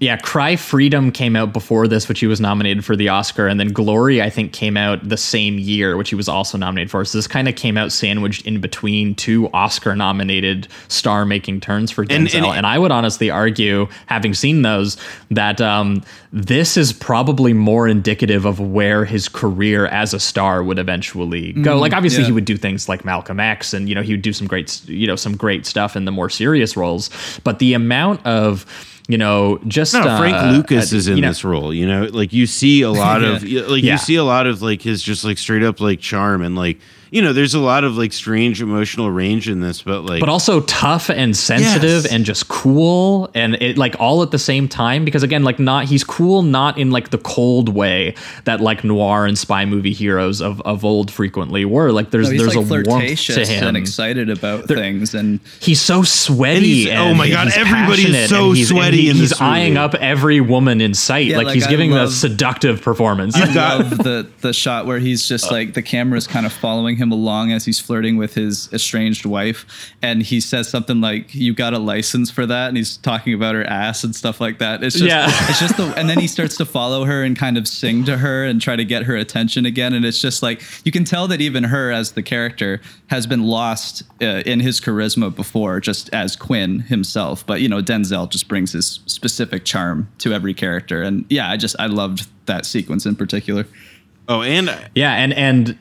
Yeah, 0.00 0.16
Cry 0.16 0.56
Freedom 0.56 1.12
came 1.12 1.36
out 1.36 1.52
before 1.52 1.86
this, 1.88 2.08
which 2.08 2.20
he 2.20 2.26
was 2.26 2.40
nominated 2.40 2.84
for 2.84 2.96
the 2.96 3.08
Oscar, 3.08 3.46
and 3.46 3.58
then 3.60 3.68
Glory, 3.68 4.20
I 4.20 4.28
think, 4.28 4.52
came 4.52 4.76
out 4.76 5.08
the 5.08 5.16
same 5.16 5.56
year, 5.58 5.96
which 5.96 6.10
he 6.10 6.14
was 6.16 6.28
also 6.28 6.58
nominated 6.58 6.90
for. 6.90 7.04
So 7.04 7.16
this 7.16 7.26
kind 7.28 7.48
of 7.48 7.54
came 7.54 7.76
out 7.78 7.92
sandwiched 7.92 8.44
in 8.44 8.60
between 8.60 9.14
two 9.14 9.48
Oscar-nominated 9.54 10.68
star-making 10.88 11.60
turns 11.60 11.90
for 11.90 12.04
Denzel. 12.04 12.34
and- 12.34 12.46
And, 12.58 12.66
I 12.66 12.78
would 12.78 12.90
honestly 12.90 13.30
argue, 13.30 13.86
having 14.06 14.34
seen 14.34 14.62
those, 14.62 14.96
that 15.30 15.60
um, 15.60 16.02
this 16.32 16.76
is 16.76 16.92
probably 16.92 17.52
more 17.52 17.86
indicative 17.86 18.44
of 18.44 18.58
where 18.58 19.04
his 19.04 19.28
career 19.28 19.86
as 19.86 20.12
a 20.12 20.20
star 20.20 20.62
would 20.64 20.78
eventually 20.78 21.52
go. 21.52 21.76
Mhm, 21.76 21.80
like, 21.80 21.92
obviously, 21.94 22.20
yeah. 22.22 22.26
he 22.26 22.32
would 22.32 22.44
do 22.44 22.56
things 22.56 22.88
like 22.88 23.04
Malcolm 23.04 23.38
X, 23.38 23.72
and 23.72 23.88
you 23.88 23.94
know, 23.94 24.02
he 24.02 24.12
would 24.12 24.22
do 24.22 24.32
some 24.32 24.46
great, 24.48 24.80
you 24.88 25.06
know, 25.06 25.16
some 25.16 25.36
great 25.36 25.66
stuff 25.66 25.94
in 25.96 26.04
the 26.04 26.12
more 26.12 26.28
serious 26.28 26.76
roles. 26.76 27.10
But 27.44 27.58
the 27.60 27.74
amount 27.74 28.24
of 28.26 28.66
you 29.08 29.18
know, 29.18 29.58
just 29.68 29.92
No, 29.92 30.02
Frank 30.02 30.34
uh, 30.36 30.50
Lucas 30.52 30.92
uh, 30.92 30.96
is 30.96 31.08
in 31.08 31.16
you 31.16 31.22
know- 31.22 31.28
this 31.28 31.44
role. 31.44 31.74
You 31.74 31.86
know, 31.86 32.04
like 32.12 32.32
you 32.32 32.46
see 32.46 32.82
a 32.82 32.90
lot 32.90 33.22
of 33.24 33.42
like 33.42 33.82
Yeah. 33.82 33.92
you 33.92 33.98
see 33.98 34.16
a 34.16 34.24
lot 34.24 34.46
of 34.46 34.62
like 34.62 34.80
his 34.82 35.02
just 35.02 35.24
like 35.24 35.38
straight 35.38 35.62
up 35.62 35.80
like 35.80 36.00
charm 36.00 36.42
and 36.42 36.56
like 36.56 36.78
you 37.14 37.22
know, 37.22 37.32
there's 37.32 37.54
a 37.54 37.60
lot 37.60 37.84
of 37.84 37.96
like 37.96 38.12
strange 38.12 38.60
emotional 38.60 39.08
range 39.10 39.48
in 39.48 39.60
this, 39.60 39.82
but 39.82 40.00
like 40.04 40.18
but 40.20 40.28
also 40.28 40.60
tough 40.62 41.08
and 41.10 41.36
sensitive 41.36 42.02
Yes. 42.04 42.06
and 42.12 42.24
just 42.24 42.48
cool 42.48 43.30
and 43.34 43.54
it 43.62 43.78
like 43.78 43.94
all 44.00 44.22
at 44.22 44.30
the 44.32 44.38
same 44.38 44.66
time 44.68 45.04
because 45.04 45.22
again 45.22 45.44
like 45.44 45.58
not 45.60 45.84
he's 45.84 46.02
cool 46.02 46.42
not 46.42 46.76
in 46.76 46.90
like 46.90 47.10
the 47.10 47.18
cold 47.18 47.68
way 47.68 48.14
that 48.44 48.60
like 48.60 48.82
noir 48.82 49.26
and 49.26 49.38
spy 49.38 49.64
movie 49.64 49.92
heroes 49.92 50.40
of, 50.40 50.60
of 50.62 50.84
old 50.84 51.10
frequently 51.10 51.64
were 51.64 51.92
like 51.92 52.10
there's 52.10 52.30
No, 52.32 52.38
there's 52.38 52.56
like 52.56 52.66
a 52.66 52.68
warmth 52.68 52.86
flirtatious 52.86 53.34
to 53.36 53.46
him 53.46 53.68
and 53.68 53.76
excited 53.76 54.28
about 54.28 54.66
things, 54.66 55.14
and 55.14 55.38
he's 55.60 55.80
so 55.80 56.02
sweaty 56.02 56.90
And 56.90 56.98
he's- 56.98 56.98
oh 57.00 57.14
my 57.14 57.28
God, 57.28 57.44
he's 57.46 57.56
everybody 57.56 58.02
is 58.08 58.28
so 58.28 58.48
and 58.48 58.56
he's, 58.56 58.70
and 58.70 58.76
sweaty 58.78 58.96
he- 59.02 59.10
in 59.10 59.16
he's 59.16 59.30
this 59.30 59.40
eyeing 59.40 59.74
movie. 59.74 59.84
up 59.84 59.94
every 59.94 60.40
woman 60.40 60.80
in 60.80 60.94
sight 60.94 61.26
Yeah, 61.26 61.36
like, 61.36 61.46
like, 61.46 61.54
he's 61.54 61.66
I 61.66 61.70
giving 61.70 61.92
a 61.92 62.08
seductive 62.08 62.82
performance 62.82 63.36
I 63.36 63.52
love 63.54 63.90
the 63.98 64.26
the 64.40 64.52
shot 64.52 64.86
where 64.86 64.98
he's 64.98 65.28
just 65.28 65.50
like 65.52 65.74
the 65.74 65.82
camera's 65.82 66.26
kind 66.26 66.44
of 66.44 66.52
following 66.52 66.96
him 66.96 67.03
along 67.12 67.52
as 67.52 67.64
he's 67.64 67.78
flirting 67.80 68.16
with 68.16 68.34
his 68.34 68.68
estranged 68.72 69.24
wife, 69.26 69.92
and 70.02 70.22
he 70.22 70.40
says 70.40 70.68
something 70.68 71.00
like, 71.00 71.34
"You 71.34 71.54
got 71.54 71.74
a 71.74 71.78
license 71.78 72.30
for 72.30 72.46
that," 72.46 72.68
and 72.68 72.76
he's 72.76 72.96
talking 72.98 73.34
about 73.34 73.54
her 73.54 73.64
ass 73.64 74.04
and 74.04 74.14
stuff 74.14 74.40
like 74.40 74.58
that. 74.58 74.82
It's 74.82 74.96
just, 74.96 75.06
Yeah. 75.06 75.26
it's 75.48 75.60
just 75.60 75.76
the, 75.76 75.92
and 75.96 76.08
then 76.08 76.18
he 76.18 76.26
starts 76.26 76.56
to 76.58 76.64
follow 76.64 77.04
her 77.04 77.22
and 77.22 77.36
kind 77.36 77.56
of 77.58 77.66
sing 77.68 78.04
to 78.04 78.18
her 78.18 78.44
and 78.44 78.60
try 78.60 78.76
to 78.76 78.84
get 78.84 79.04
her 79.04 79.16
attention 79.16 79.66
again, 79.66 79.92
and 79.94 80.04
it's 80.04 80.20
just 80.20 80.42
like 80.42 80.62
you 80.84 80.92
can 80.92 81.04
tell 81.04 81.28
that 81.28 81.40
even 81.40 81.64
her 81.64 81.90
as 81.90 82.12
the 82.12 82.22
character 82.22 82.80
has 83.08 83.26
been 83.26 83.42
lost 83.44 84.02
uh, 84.22 84.42
in 84.46 84.60
his 84.60 84.80
charisma 84.80 85.34
before, 85.34 85.80
just 85.80 86.08
as 86.14 86.36
Quinn 86.36 86.80
himself. 86.80 87.46
But 87.46 87.60
you 87.60 87.68
know, 87.68 87.80
Denzel 87.82 88.28
just 88.30 88.48
brings 88.48 88.72
his 88.72 89.00
specific 89.06 89.64
charm 89.64 90.08
to 90.18 90.32
every 90.32 90.54
character, 90.54 91.02
and 91.02 91.24
yeah, 91.30 91.50
I 91.50 91.56
just 91.56 91.76
I 91.78 91.86
loved 91.86 92.28
that 92.46 92.66
sequence 92.66 93.06
in 93.06 93.16
particular. 93.16 93.66
oh 94.28 94.42
and 94.42 94.74
yeah 94.94 95.12
and 95.14 95.32
and 95.34 95.78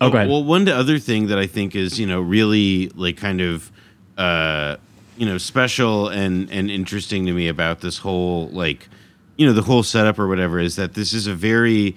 oh, 0.00 0.10
Well, 0.28 0.44
one 0.44 0.68
other 0.68 0.98
thing 0.98 1.26
that 1.28 1.38
I 1.38 1.46
think 1.46 1.74
is 1.74 1.98
you 1.98 2.06
know 2.06 2.20
really 2.20 2.88
like 2.94 3.16
kind 3.16 3.40
of 3.40 3.70
uh, 4.16 4.76
you 5.16 5.26
know 5.26 5.38
special 5.38 6.08
and 6.08 6.50
and 6.50 6.70
interesting 6.70 7.26
to 7.26 7.32
me 7.32 7.48
about 7.48 7.80
this 7.80 7.98
whole 7.98 8.48
like 8.48 8.88
you 9.36 9.46
know 9.46 9.52
the 9.52 9.62
whole 9.62 9.82
setup 9.82 10.18
or 10.18 10.28
whatever 10.28 10.58
is 10.58 10.76
that 10.76 10.94
this 10.94 11.12
is 11.12 11.26
a 11.26 11.34
very 11.34 11.96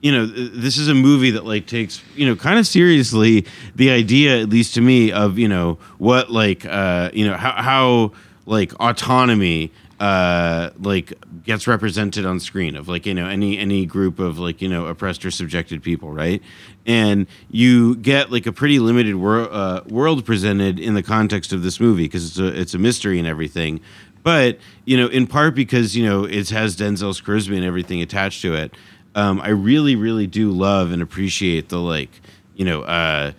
you 0.00 0.12
know 0.12 0.26
this 0.26 0.76
is 0.76 0.88
a 0.88 0.94
movie 0.94 1.30
that 1.30 1.44
like 1.44 1.66
takes 1.66 2.02
you 2.14 2.26
know 2.26 2.36
kind 2.36 2.58
of 2.58 2.66
seriously 2.66 3.46
the 3.74 3.90
idea 3.90 4.40
at 4.42 4.48
least 4.48 4.74
to 4.74 4.80
me 4.80 5.10
of 5.10 5.38
you 5.38 5.48
know 5.48 5.78
what 5.98 6.30
like 6.30 6.66
uh 6.66 7.10
you 7.12 7.26
know 7.26 7.36
how 7.36 7.52
how 7.52 8.12
like 8.46 8.72
autonomy 8.80 9.72
uh, 10.04 10.68
like 10.80 11.14
gets 11.44 11.66
represented 11.66 12.26
on 12.26 12.38
screen 12.38 12.76
of 12.76 12.88
like 12.88 13.06
you 13.06 13.14
know 13.14 13.26
any 13.26 13.56
any 13.56 13.86
group 13.86 14.18
of 14.18 14.38
like 14.38 14.60
you 14.60 14.68
know 14.68 14.84
oppressed 14.84 15.24
or 15.24 15.30
subjected 15.30 15.82
people, 15.82 16.10
right? 16.10 16.42
And 16.84 17.26
you 17.50 17.96
get 17.96 18.30
like 18.30 18.44
a 18.44 18.52
pretty 18.52 18.78
limited 18.80 19.14
wor- 19.14 19.50
uh, 19.50 19.80
world 19.88 20.26
presented 20.26 20.78
in 20.78 20.92
the 20.92 21.02
context 21.02 21.54
of 21.54 21.62
this 21.62 21.80
movie 21.80 22.02
because 22.02 22.26
it's 22.26 22.38
a 22.38 22.60
it's 22.60 22.74
a 22.74 22.78
mystery 22.78 23.18
and 23.18 23.26
everything. 23.26 23.80
But 24.22 24.58
you 24.84 24.98
know, 24.98 25.06
in 25.06 25.26
part 25.26 25.54
because 25.54 25.96
you 25.96 26.04
know 26.04 26.24
it 26.24 26.50
has 26.50 26.76
Denzel's 26.76 27.22
charisma 27.22 27.56
and 27.56 27.64
everything 27.64 28.02
attached 28.02 28.42
to 28.42 28.52
it. 28.52 28.74
Um, 29.14 29.40
I 29.40 29.50
really, 29.50 29.96
really 29.96 30.26
do 30.26 30.50
love 30.50 30.92
and 30.92 31.00
appreciate 31.00 31.70
the 31.70 31.78
like, 31.78 32.10
you 32.56 32.66
know, 32.66 32.82
uh, 32.82 33.32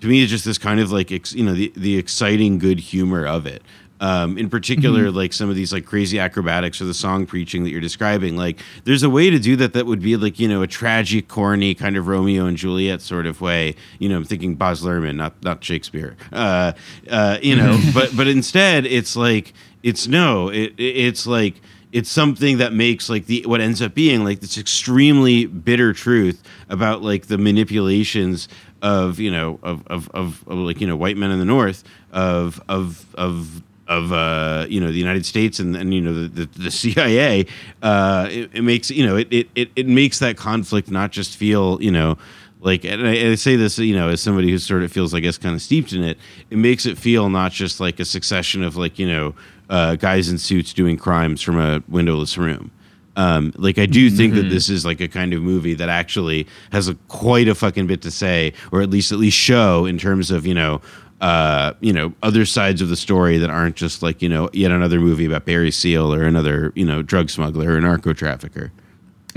to 0.00 0.06
me 0.06 0.22
it's 0.22 0.30
just 0.30 0.46
this 0.46 0.56
kind 0.56 0.80
of 0.80 0.90
like 0.90 1.12
ex, 1.12 1.34
you 1.34 1.44
know 1.44 1.52
the 1.52 1.70
the 1.76 1.98
exciting 1.98 2.58
good 2.58 2.80
humor 2.80 3.26
of 3.26 3.46
it. 3.46 3.62
Um, 4.00 4.38
in 4.38 4.48
particular, 4.48 5.06
Mhm. 5.10 5.14
like 5.14 5.32
some 5.32 5.50
of 5.50 5.56
these 5.56 5.72
like 5.72 5.84
crazy 5.84 6.18
acrobatics 6.20 6.80
or 6.80 6.84
the 6.84 6.94
song 6.94 7.26
preaching 7.26 7.64
that 7.64 7.70
you're 7.70 7.80
describing. 7.80 8.36
Like, 8.36 8.60
there's 8.84 9.02
a 9.02 9.10
way 9.10 9.28
to 9.30 9.38
do 9.40 9.56
that 9.56 9.72
that 9.72 9.86
would 9.86 10.00
be 10.00 10.16
like 10.16 10.38
you 10.38 10.46
know 10.48 10.62
a 10.62 10.66
tragic, 10.68 11.26
corny 11.26 11.74
kind 11.74 11.96
of 11.96 12.06
Romeo 12.06 12.46
and 12.46 12.56
Juliet 12.56 13.02
sort 13.02 13.26
of 13.26 13.40
way. 13.40 13.74
You 13.98 14.08
know, 14.08 14.16
I'm 14.18 14.24
thinking 14.24 14.54
Baz 14.54 14.82
Luhrmann, 14.82 15.16
not 15.16 15.34
not 15.42 15.64
Shakespeare. 15.64 16.16
Uh, 16.32 16.72
uh, 17.10 17.38
you 17.42 17.56
know, 17.56 17.80
but 17.94 18.16
but 18.16 18.28
instead, 18.28 18.86
it's 18.86 19.16
like 19.16 19.52
it's 19.82 20.06
no, 20.06 20.48
it, 20.48 20.74
it- 20.76 20.96
it's 21.08 21.26
like 21.26 21.60
it's 21.90 22.10
something 22.10 22.58
that 22.58 22.72
makes 22.74 23.08
like 23.08 23.26
the 23.26 23.42
what 23.46 23.60
ends 23.60 23.80
up 23.82 23.94
being 23.94 24.22
like 24.22 24.40
this 24.40 24.58
extremely 24.58 25.46
bitter 25.46 25.92
truth 25.92 26.42
about 26.68 27.02
like 27.02 27.26
the 27.28 27.38
manipulations 27.38 28.46
of 28.82 29.18
you 29.18 29.30
know 29.30 29.58
of 29.62 29.84
of, 29.88 30.08
of, 30.14 30.44
of 30.46 30.58
like 30.58 30.80
you 30.80 30.86
know 30.86 30.94
white 30.96 31.16
men 31.16 31.30
in 31.30 31.38
the 31.38 31.44
north 31.44 31.82
of 32.12 32.60
of 32.68 33.06
of 33.16 33.62
of 33.88 34.12
uh, 34.12 34.66
you 34.68 34.80
know 34.80 34.88
the 34.92 34.98
United 34.98 35.24
States 35.26 35.58
and, 35.58 35.74
and 35.76 35.92
you 35.94 36.00
know 36.00 36.12
the, 36.12 36.28
the, 36.28 36.58
the 36.64 36.70
CIA, 36.70 37.46
uh, 37.82 38.28
it, 38.30 38.50
it 38.52 38.62
makes 38.62 38.90
you 38.90 39.06
know 39.06 39.16
it, 39.16 39.28
it 39.32 39.70
it 39.74 39.86
makes 39.86 40.18
that 40.20 40.36
conflict 40.36 40.90
not 40.90 41.10
just 41.10 41.36
feel 41.36 41.82
you 41.82 41.90
know 41.90 42.18
like 42.60 42.84
and 42.84 43.06
I, 43.06 43.30
I 43.30 43.34
say 43.36 43.56
this 43.56 43.78
you 43.78 43.94
know 43.96 44.08
as 44.10 44.20
somebody 44.20 44.50
who 44.50 44.58
sort 44.58 44.82
of 44.82 44.92
feels 44.92 45.14
I 45.14 45.20
guess 45.20 45.38
kind 45.38 45.54
of 45.54 45.62
steeped 45.62 45.92
in 45.92 46.04
it. 46.04 46.18
It 46.50 46.58
makes 46.58 46.86
it 46.86 46.98
feel 46.98 47.28
not 47.30 47.52
just 47.52 47.80
like 47.80 47.98
a 48.00 48.04
succession 48.04 48.62
of 48.62 48.76
like 48.76 48.98
you 48.98 49.08
know 49.08 49.34
uh, 49.70 49.96
guys 49.96 50.28
in 50.28 50.38
suits 50.38 50.72
doing 50.72 50.96
crimes 50.96 51.40
from 51.42 51.58
a 51.58 51.82
windowless 51.88 52.36
room. 52.38 52.70
Um, 53.16 53.52
like 53.56 53.78
I 53.78 53.86
do 53.86 54.10
think 54.10 54.34
that 54.34 54.46
Mhm. 54.46 54.50
this 54.50 54.68
is 54.68 54.84
like 54.86 55.00
a 55.00 55.08
kind 55.08 55.32
of 55.34 55.42
movie 55.42 55.74
that 55.74 55.88
actually 55.88 56.46
has 56.70 56.86
a 56.86 56.94
quite 57.08 57.48
a 57.48 57.54
fucking 57.54 57.86
bit 57.88 58.00
to 58.02 58.10
say, 58.12 58.52
or 58.70 58.80
at 58.80 58.90
least 58.90 59.10
at 59.12 59.18
least 59.18 59.36
show 59.36 59.86
in 59.86 59.98
terms 59.98 60.30
of 60.30 60.46
you 60.46 60.54
know, 60.54 60.80
uh, 61.20 61.72
you 61.80 61.92
know, 61.92 62.12
other 62.22 62.44
sides 62.44 62.80
of 62.80 62.88
the 62.88 62.96
story 62.96 63.38
that 63.38 63.50
aren't 63.50 63.76
just 63.76 64.02
like 64.02 64.22
you 64.22 64.28
know 64.28 64.48
yet 64.52 64.70
another 64.70 65.00
movie 65.00 65.24
about 65.24 65.44
Barry 65.44 65.70
Seal 65.70 66.12
or 66.14 66.22
another 66.22 66.72
you 66.74 66.84
know 66.84 67.02
drug 67.02 67.30
smuggler 67.30 67.74
or 67.74 67.80
narco 67.80 68.12
trafficker. 68.12 68.70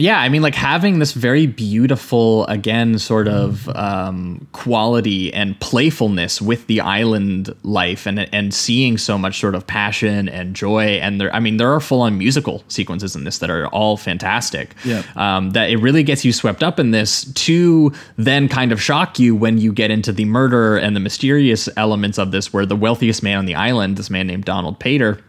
Yeah 0.01 0.19
i 0.19 0.27
mean 0.29 0.41
like 0.41 0.55
having 0.55 0.99
this 0.99 1.11
very 1.13 1.45
beautiful 1.47 2.45
again 2.47 2.97
sort 2.97 3.27
of 3.27 3.69
um, 3.69 4.45
quality 4.51 5.33
and 5.33 5.59
playfulness 5.59 6.41
with 6.41 6.65
the 6.67 6.81
island 6.81 7.53
life 7.63 8.05
and 8.05 8.19
and 8.33 8.53
seeing 8.53 8.97
so 8.97 9.17
much 9.17 9.39
sort 9.39 9.55
of 9.55 9.65
passion 9.67 10.27
and 10.29 10.55
joy 10.55 10.83
and 11.01 11.21
there 11.21 11.33
i 11.35 11.39
mean 11.39 11.57
there 11.57 11.71
are 11.71 11.79
full-on 11.79 12.17
musical 12.17 12.63
sequences 12.67 13.15
in 13.15 13.23
this 13.23 13.37
that 13.39 13.49
are 13.49 13.67
all 13.67 13.95
fantastic 13.97 14.75
Yeah. 14.85 15.03
um, 15.15 15.51
that 15.51 15.69
it 15.69 15.77
really 15.77 16.03
gets 16.03 16.25
you 16.25 16.33
swept 16.33 16.63
up 16.63 16.79
in 16.79 16.91
this 16.91 17.25
to 17.45 17.91
then 18.17 18.47
kind 18.47 18.71
of 18.71 18.81
shock 18.81 19.19
you 19.19 19.35
when 19.35 19.57
you 19.57 19.71
get 19.71 19.91
into 19.91 20.11
the 20.11 20.25
murder 20.25 20.77
and 20.77 20.95
the 20.95 20.99
mysterious 20.99 21.69
elements 21.77 22.17
of 22.17 22.31
this 22.31 22.51
where 22.51 22.65
the 22.65 22.75
wealthiest 22.75 23.21
man 23.23 23.37
on 23.37 23.45
the 23.45 23.55
island 23.55 23.97
this 23.97 24.09
man 24.09 24.27
named 24.27 24.45
donald 24.45 24.79
pater 24.79 25.19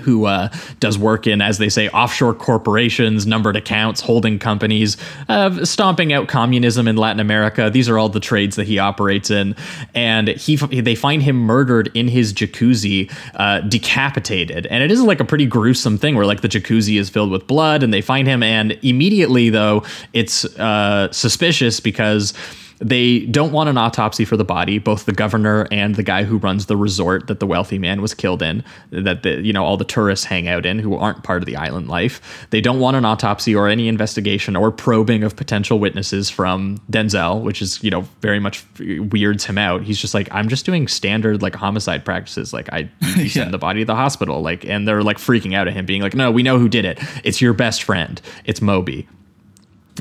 who 0.00 0.26
uh, 0.26 0.48
does 0.80 0.98
work 0.98 1.26
in, 1.26 1.40
as 1.40 1.58
they 1.58 1.68
say, 1.68 1.88
offshore 1.88 2.34
corporations, 2.34 3.26
numbered 3.26 3.56
accounts, 3.56 4.00
holding 4.00 4.38
companies, 4.38 4.96
uh, 5.28 5.64
stomping 5.64 6.12
out 6.12 6.28
communism 6.28 6.88
in 6.88 6.96
Latin 6.96 7.20
America. 7.20 7.70
These 7.70 7.88
are 7.88 7.98
all 7.98 8.08
the 8.08 8.20
trades 8.20 8.56
that 8.56 8.66
he 8.66 8.78
operates 8.78 9.30
in, 9.30 9.54
and 9.94 10.28
he 10.28 10.56
they 10.56 10.94
find 10.94 11.22
him 11.22 11.36
murdered 11.36 11.90
in 11.94 12.08
his 12.08 12.32
jacuzzi, 12.32 13.12
uh, 13.34 13.60
decapitated, 13.60 14.66
and 14.66 14.82
it 14.82 14.90
is 14.90 15.00
like 15.02 15.20
a 15.20 15.24
pretty 15.24 15.46
gruesome 15.46 15.98
thing 15.98 16.14
where 16.16 16.26
like 16.26 16.40
the 16.40 16.48
jacuzzi 16.48 16.98
is 16.98 17.10
filled 17.10 17.30
with 17.30 17.46
blood, 17.46 17.82
and 17.82 17.92
they 17.92 18.02
find 18.02 18.26
him, 18.28 18.42
and 18.42 18.78
immediately 18.82 19.50
though 19.50 19.84
it's 20.12 20.44
uh, 20.56 21.10
suspicious 21.12 21.80
because 21.80 22.32
they 22.78 23.20
don't 23.20 23.52
want 23.52 23.68
an 23.68 23.78
autopsy 23.78 24.24
for 24.24 24.36
the 24.36 24.44
body. 24.44 24.78
Both 24.78 25.06
the 25.06 25.12
governor 25.12 25.66
and 25.70 25.94
the 25.94 26.02
guy 26.02 26.24
who 26.24 26.36
runs 26.36 26.66
the 26.66 26.76
resort 26.76 27.26
that 27.26 27.40
the 27.40 27.46
wealthy 27.46 27.78
man 27.78 28.02
was 28.02 28.12
killed 28.12 28.42
in 28.42 28.62
that 28.90 29.22
the 29.22 29.40
you 29.40 29.52
know 29.52 29.64
all 29.64 29.76
the 29.76 29.84
tourists 29.84 30.26
hang 30.26 30.46
out 30.48 30.66
in 30.66 30.78
who 30.78 30.94
aren't 30.94 31.22
part 31.22 31.42
of 31.42 31.46
the 31.46 31.56
island 31.56 31.88
life 31.88 32.46
they 32.50 32.60
don't 32.60 32.78
want 32.78 32.96
an 32.96 33.04
autopsy 33.04 33.54
or 33.54 33.68
any 33.68 33.88
investigation 33.88 34.56
or 34.56 34.70
probing 34.70 35.22
of 35.22 35.36
potential 35.36 35.78
witnesses 35.78 36.28
from 36.28 36.78
denzel 36.90 37.40
which 37.42 37.62
is 37.62 37.82
you 37.82 37.90
know 37.90 38.02
very 38.20 38.38
much 38.38 38.64
weirds 38.78 39.44
him 39.44 39.58
out. 39.58 39.82
He's 39.82 39.98
just 39.98 40.14
like 40.14 40.28
i'm 40.32 40.48
just 40.48 40.66
doing 40.66 40.88
standard 40.88 41.42
like 41.42 41.54
homicide 41.54 42.04
practices. 42.04 42.52
Like 42.52 42.72
i 42.72 42.90
you 43.16 43.28
send 43.28 43.54
the 43.54 43.58
body 43.58 43.80
to 43.80 43.86
the 43.86 43.94
hospital. 43.94 44.42
Like 44.42 44.64
and 44.64 44.86
they're 44.86 45.02
like 45.02 45.18
freaking 45.18 45.54
out 45.54 45.66
at 45.68 45.74
him 45.74 45.86
being 45.86 46.02
like 46.02 46.14
no 46.14 46.30
we 46.30 46.42
know 46.42 46.58
who 46.58 46.68
did 46.68 46.84
it. 46.84 46.98
It's 47.24 47.40
your 47.40 47.54
best 47.54 47.82
friend. 47.82 48.20
It's 48.44 48.60
Maubee. 48.60 49.06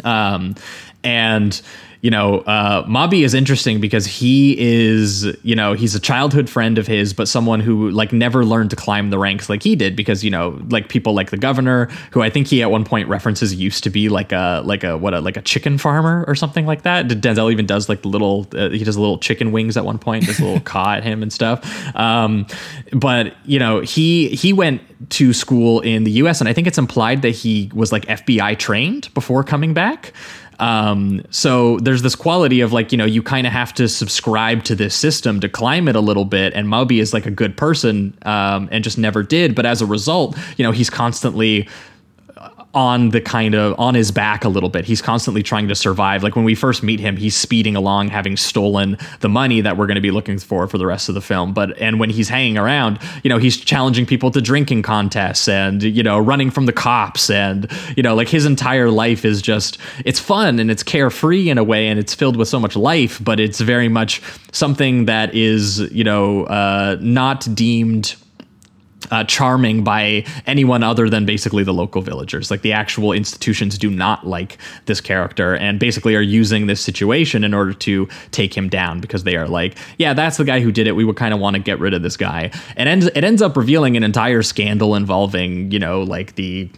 Um, 0.04 0.56
and 1.04 1.62
you 2.02 2.12
know, 2.12 2.40
uh, 2.42 2.86
Maubee 2.88 3.24
is 3.24 3.34
interesting 3.34 3.80
because 3.80 4.06
he 4.06 4.56
is, 4.60 5.26
you 5.44 5.56
know, 5.56 5.74
he's 5.74 5.96
a 5.96 6.00
childhood 6.00 6.50
friend 6.50 6.78
of 6.78 6.88
his, 6.88 7.14
but 7.14 7.28
someone 7.28 7.60
who 7.60 7.90
like 7.92 8.14
never 8.14 8.46
learned 8.46 8.70
to 8.72 8.76
climb 8.76 9.10
the 9.10 9.18
ranks 9.18 9.50
like 9.50 9.64
he 9.64 9.76
did 9.76 9.96
because 9.96 10.24
you 10.24 10.30
know, 10.30 10.62
like 10.70 10.90
people 10.90 11.14
like 11.14 11.32
the 11.32 11.38
governor, 11.38 11.86
who 12.12 12.22
I 12.22 12.30
think 12.30 12.48
he 12.48 12.62
at 12.62 12.72
one 12.72 12.86
point 12.86 13.08
references 13.10 13.54
used 13.56 13.84
to 13.84 13.90
be 13.90 14.10
like 14.10 14.32
a 14.32 14.62
like 14.66 14.84
a 14.84 14.98
what 14.98 15.14
a 15.14 15.20
like 15.20 15.38
a 15.38 15.42
chicken 15.42 15.78
farmer 15.78 16.26
or 16.28 16.36
something 16.36 16.66
like 16.66 16.84
that. 16.84 17.08
Denzel 17.08 17.52
even 17.52 17.66
does 17.66 17.90
like 17.90 18.02
the 18.02 18.10
little 18.10 18.48
uh, 18.54 18.70
he 18.70 18.84
does 18.84 18.98
little 18.98 19.18
chicken 19.18 19.52
wings 19.52 19.78
at 19.78 19.86
one 19.86 19.98
point, 19.98 20.26
does 20.26 20.40
a 20.40 20.44
little 20.44 20.60
caw 20.62 20.94
at 20.94 21.04
him 21.04 21.24
and 21.24 21.32
stuff. 21.32 21.64
Um, 21.96 22.48
but 22.94 23.36
you 23.46 23.60
know, 23.60 23.82
he 23.82 24.30
he 24.30 24.54
went 24.54 24.82
to 25.10 25.34
school 25.34 25.82
in 25.82 26.04
the 26.04 26.12
U.S. 26.12 26.40
and 26.40 26.50
I 26.50 26.54
think 26.54 26.68
it's 26.68 26.78
implied 26.78 27.22
that 27.22 27.32
he 27.32 27.70
was 27.74 27.92
like 27.92 28.06
FBI 28.06 28.58
trained 28.58 29.14
before 29.14 29.44
coming 29.44 29.74
back. 29.74 30.14
Um, 30.60 31.24
so 31.30 31.78
there's 31.80 32.02
this 32.02 32.16
quality 32.16 32.62
of 32.62 32.74
like, 32.74 32.92
you 32.92 32.98
know, 32.98 33.06
you 33.06 33.22
kind 33.22 33.46
of 33.48 33.54
have 33.54 33.74
to 33.76 33.88
subscribe 33.88 34.64
to 34.66 34.76
this 34.76 34.96
system 34.96 35.40
to 35.42 35.50
climb 35.50 35.88
it 35.88 35.96
a 35.96 36.00
little 36.00 36.26
bit. 36.26 36.54
And 36.54 36.68
Maubee 36.68 37.00
is 37.00 37.14
like 37.14 37.26
a 37.26 37.32
good 37.32 37.58
person 37.58 38.18
um, 38.24 38.70
and 38.72 38.84
just 38.84 38.98
never 38.98 39.24
did. 39.24 39.56
But 39.56 39.66
as 39.66 39.82
a 39.82 39.86
result, 39.86 40.38
you 40.58 40.64
know, 40.64 40.72
he's 40.72 40.90
constantly 40.90 41.68
on 42.76 43.10
the 43.10 43.22
kind 43.22 43.56
of 43.56 43.80
on 43.80 43.96
his 43.96 44.12
back 44.12 44.44
a 44.44 44.50
little 44.50 44.70
bit. 44.70 44.84
He's 44.84 45.02
constantly 45.02 45.42
trying 45.42 45.70
to 45.70 45.76
survive. 45.76 46.24
Like 46.24 46.36
when 46.36 46.44
we 46.44 46.56
first 46.56 46.84
meet 46.84 47.00
him, 47.00 47.16
he's 47.16 47.36
speeding 47.36 47.78
along, 47.78 48.10
having 48.10 48.36
stolen 48.36 48.98
the 49.22 49.30
money 49.30 49.62
that 49.62 49.78
we're 49.78 49.88
going 49.88 49.96
to 49.96 50.02
be 50.02 50.12
looking 50.12 50.38
for 50.38 50.68
for 50.68 50.78
the 50.78 50.86
rest 50.86 51.08
of 51.08 51.16
the 51.16 51.22
film. 51.22 51.54
But 51.54 51.78
and 51.80 52.00
when 52.00 52.10
he's 52.10 52.28
hanging 52.28 52.58
around, 52.58 53.00
you 53.24 53.30
know, 53.30 53.38
he's 53.38 53.56
challenging 53.58 54.06
people 54.06 54.30
to 54.32 54.42
drinking 54.42 54.82
contests 54.82 55.48
and 55.48 55.82
you 55.82 56.04
know 56.04 56.20
running 56.20 56.52
from 56.52 56.66
the 56.66 56.74
cops 56.74 57.30
and 57.30 57.72
you 57.96 58.04
know 58.04 58.14
like 58.14 58.28
his 58.28 58.46
entire 58.46 58.92
life 58.92 59.24
is 59.24 59.42
just 59.42 59.78
it's 60.04 60.20
fun 60.20 60.60
and 60.60 60.70
it's 60.70 60.84
carefree 60.84 61.50
in 61.50 61.58
a 61.58 61.64
way 61.64 61.88
and 61.88 61.98
it's 61.98 62.14
filled 62.14 62.36
with 62.36 62.50
so 62.50 62.60
much 62.60 62.76
life, 62.76 63.24
but 63.24 63.40
it's 63.40 63.62
very 63.62 63.88
much 63.88 64.22
something 64.52 65.06
that 65.06 65.34
is 65.34 65.80
you 65.94 66.04
know 66.04 66.44
uh, 66.44 66.98
not 67.00 67.48
deemed 67.56 68.16
uh, 69.12 69.24
charming 69.24 69.84
by 69.84 70.26
anyone 70.46 70.84
other 70.84 71.10
than 71.10 71.26
basically 71.26 71.64
the 71.64 71.74
local 71.74 72.02
villagers. 72.02 72.52
Like 72.52 72.62
the 72.62 72.74
actual 72.74 73.12
institutions 73.12 73.78
do 73.78 73.90
not 73.90 74.26
like 74.28 74.58
this 74.86 75.02
character 75.02 75.56
and 75.56 75.80
basically 75.80 76.16
are 76.16 76.22
using 76.22 76.68
this 76.68 76.82
situation 76.82 77.44
in 77.44 77.54
order 77.54 77.74
to 77.74 78.08
take 78.32 78.56
him 78.56 78.70
down 78.70 79.00
because 79.00 79.24
they 79.24 79.36
are 79.36 79.48
like, 79.48 79.78
yeah, 79.98 80.14
that's 80.14 80.38
the 80.38 80.46
guy 80.46 80.60
who 80.60 80.72
did 80.72 80.88
it. 80.88 80.94
We 80.94 81.06
would 81.06 81.18
kind 81.18 81.34
of 81.34 81.40
want 81.40 81.56
to 81.56 81.62
get 81.62 81.80
rid 81.80 81.94
of 81.94 82.02
this 82.02 82.18
guy. 82.18 82.52
And 82.76 82.90
ends, 82.90 83.08
it 83.08 83.24
ends 83.24 83.42
up 83.42 83.58
revealing 83.58 83.98
an 83.98 84.04
entire 84.04 84.42
scandal 84.42 84.96
involving, 84.96 85.72
you 85.72 85.80
know, 85.80 86.04
like 86.04 86.36
the 86.36 86.70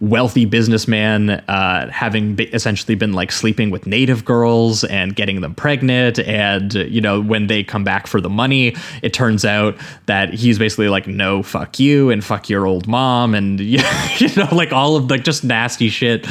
wealthy 0.00 0.44
businessman 0.44 1.30
uh, 1.30 1.90
having 1.90 2.34
be- 2.34 2.46
essentially 2.54 2.94
been 2.94 3.12
like 3.12 3.32
sleeping 3.32 3.70
with 3.70 3.86
native 3.86 4.24
girls 4.24 4.84
and 4.84 5.14
getting 5.14 5.40
them 5.40 5.54
pregnant. 5.54 6.18
And 6.18 6.74
you 6.74 7.00
know 7.00 7.20
when 7.20 7.46
they 7.46 7.64
come 7.64 7.84
back 7.84 8.06
for 8.06 8.20
the 8.20 8.28
money 8.28 8.74
it 9.02 9.12
turns 9.12 9.44
out 9.44 9.76
that 10.06 10.32
he's 10.34 10.58
basically 10.58 10.88
like 10.88 11.06
no 11.06 11.42
fuck 11.42 11.78
you 11.78 12.10
and 12.10 12.24
fuck 12.24 12.48
your 12.48 12.66
old 12.66 12.86
mom. 12.86 13.34
And 13.34 13.60
you 13.60 13.78
know 14.36 14.48
like 14.52 14.72
all 14.72 14.96
of 14.96 15.10
like 15.10 15.24
just 15.24 15.44
nasty 15.44 15.88
shit. 15.88 16.26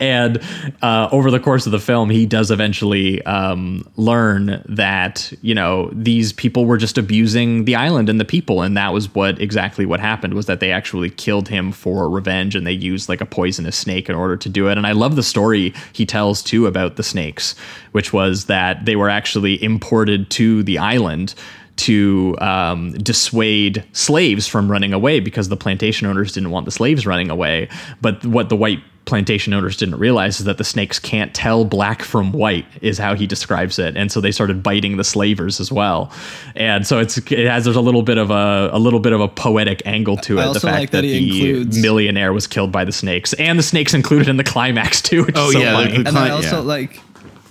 And 0.00 0.40
uh, 0.82 1.08
over 1.12 1.30
the 1.30 1.40
course 1.40 1.66
of 1.66 1.72
the 1.72 1.80
film 1.80 2.10
he 2.10 2.26
does 2.26 2.50
eventually 2.50 3.22
um, 3.24 3.88
learn 3.96 4.62
that 4.68 5.32
you 5.42 5.54
know 5.54 5.90
these 5.92 6.32
people 6.32 6.66
were 6.66 6.76
just 6.76 6.98
abusing 6.98 7.64
the 7.64 7.74
island 7.76 8.08
and 8.08 8.20
the 8.20 8.24
people. 8.24 8.62
And 8.62 8.76
that 8.76 8.92
was 8.92 9.14
what 9.14 9.40
exactly 9.40 9.86
what 9.86 10.00
happened 10.00 10.34
was 10.34 10.46
that 10.46 10.60
they 10.60 10.72
actually 10.72 11.10
killed 11.10 11.48
him 11.48 11.72
for 11.72 12.08
revenge 12.08 12.54
and 12.54 12.66
they 12.66 12.72
used 12.82 13.08
like 13.08 13.20
a 13.20 13.26
poisonous 13.26 13.76
snake 13.76 14.08
in 14.08 14.14
order 14.14 14.36
to 14.36 14.48
do 14.48 14.68
it. 14.68 14.76
And 14.76 14.86
i 14.86 14.92
love 14.92 15.16
the 15.16 15.22
story 15.22 15.72
he 15.92 16.04
tells 16.04 16.42
too 16.42 16.66
about 16.66 16.96
the 16.96 17.02
snakes 17.02 17.54
which 17.92 18.12
was 18.12 18.46
that 18.46 18.84
they 18.84 18.96
were 18.96 19.08
actually 19.08 19.62
imported 19.62 20.30
to 20.30 20.62
the 20.62 20.78
island 20.78 21.34
to 21.76 22.36
um, 22.40 22.92
dissuade 22.92 23.84
slaves 23.92 24.46
from 24.46 24.70
running 24.70 24.92
away 24.92 25.20
because 25.20 25.48
the 25.48 25.56
plantation 25.56 26.06
owners 26.06 26.32
didn't 26.32 26.50
want 26.50 26.64
the 26.64 26.70
slaves 26.72 27.06
running 27.06 27.30
away. 27.30 27.68
But 28.00 28.24
what 28.26 28.48
the 28.48 28.56
white 28.56 28.80
plantation 29.04 29.52
owners 29.52 29.76
didn't 29.76 29.96
realize 29.98 30.38
is 30.38 30.46
that 30.46 30.58
the 30.58 30.64
snakes 30.64 31.00
can't 31.00 31.34
tell 31.34 31.64
black 31.64 32.02
from 32.02 32.30
white 32.30 32.64
is 32.82 32.98
how 32.98 33.16
he 33.16 33.26
describes 33.26 33.76
it 33.80 33.96
and 33.96 34.12
so 34.12 34.20
they 34.20 34.30
started 34.30 34.62
biting 34.62 34.96
the 34.96 35.02
slavers 35.02 35.58
as 35.58 35.72
well 35.72 36.12
and 36.54 36.86
so 36.86 37.00
it's 37.00 37.18
it 37.18 37.48
has 37.48 37.64
there's 37.64 37.74
a 37.74 37.80
little 37.80 38.04
bit 38.04 38.16
of 38.16 38.30
a 38.30 38.70
a 38.72 38.78
little 38.78 39.00
bit 39.00 39.12
of 39.12 39.20
a 39.20 39.26
poetic 39.26 39.82
angle 39.86 40.16
to 40.16 40.38
it 40.38 40.52
the 40.54 40.60
fact 40.60 40.78
like 40.78 40.90
that, 40.92 40.98
that 41.00 41.08
the 41.08 41.16
includes- 41.48 41.82
millionaire 41.82 42.32
was 42.32 42.46
killed 42.46 42.70
by 42.70 42.84
the 42.84 42.92
snakes 42.92 43.32
and 43.34 43.58
the 43.58 43.62
snakes 43.64 43.92
included 43.92 44.28
in 44.28 44.36
the 44.36 44.44
climax 44.44 45.02
too 45.02 45.24
which 45.24 45.34
Oh, 45.36 45.48
is 45.48 45.54
so 45.54 45.58
yeah, 45.58 45.72
the- 45.72 45.76
funny. 45.90 46.02
the 46.04 46.08
and 46.08 46.16
I 46.18 46.30
also 46.30 46.58
yeah. 46.58 46.62
like 46.62 47.00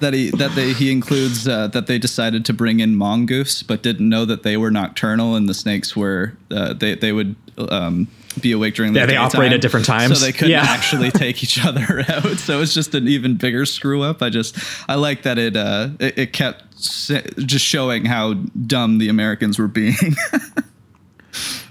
that 0.01 0.13
he 0.13 0.29
that 0.31 0.51
they 0.55 0.73
he 0.73 0.91
includes 0.91 1.47
uh, 1.47 1.67
that 1.67 1.87
they 1.87 1.97
decided 1.97 2.45
to 2.45 2.53
bring 2.53 2.79
in 2.81 2.95
mongoose, 2.95 3.63
but 3.63 3.81
didn't 3.81 4.07
know 4.09 4.25
that 4.25 4.43
they 4.43 4.57
were 4.57 4.69
nocturnal 4.71 5.35
and 5.35 5.47
the 5.47 5.53
snakes 5.53 5.95
were 5.95 6.33
uh, 6.51 6.73
they 6.73 6.95
they 6.95 7.11
would 7.13 7.35
um, 7.69 8.07
be 8.39 8.51
awake 8.51 8.75
during 8.75 8.93
the 8.93 8.99
Yeah, 8.99 9.05
they 9.05 9.15
operate 9.17 9.51
at 9.53 9.61
different 9.61 9.85
times. 9.85 10.19
so 10.19 10.25
they 10.25 10.31
couldn't 10.31 10.51
Yeah. 10.51 10.63
actually 10.67 11.11
take 11.23 11.43
each 11.43 11.63
other 11.65 12.03
out. 12.09 12.37
So 12.39 12.61
it's 12.61 12.73
just 12.73 12.93
an 12.95 13.07
even 13.07 13.35
bigger 13.37 13.65
screw 13.65 14.01
up. 14.03 14.21
I 14.21 14.29
just 14.29 14.57
I 14.89 14.95
like 14.95 15.23
that 15.23 15.37
it 15.37 15.55
uh 15.55 15.89
it, 15.99 16.17
it 16.17 16.33
kept 16.33 16.65
just 16.81 17.65
showing 17.65 18.05
how 18.05 18.33
dumb 18.65 18.97
the 18.97 19.09
Americans 19.09 19.57
were 19.59 19.67
being. 19.67 19.95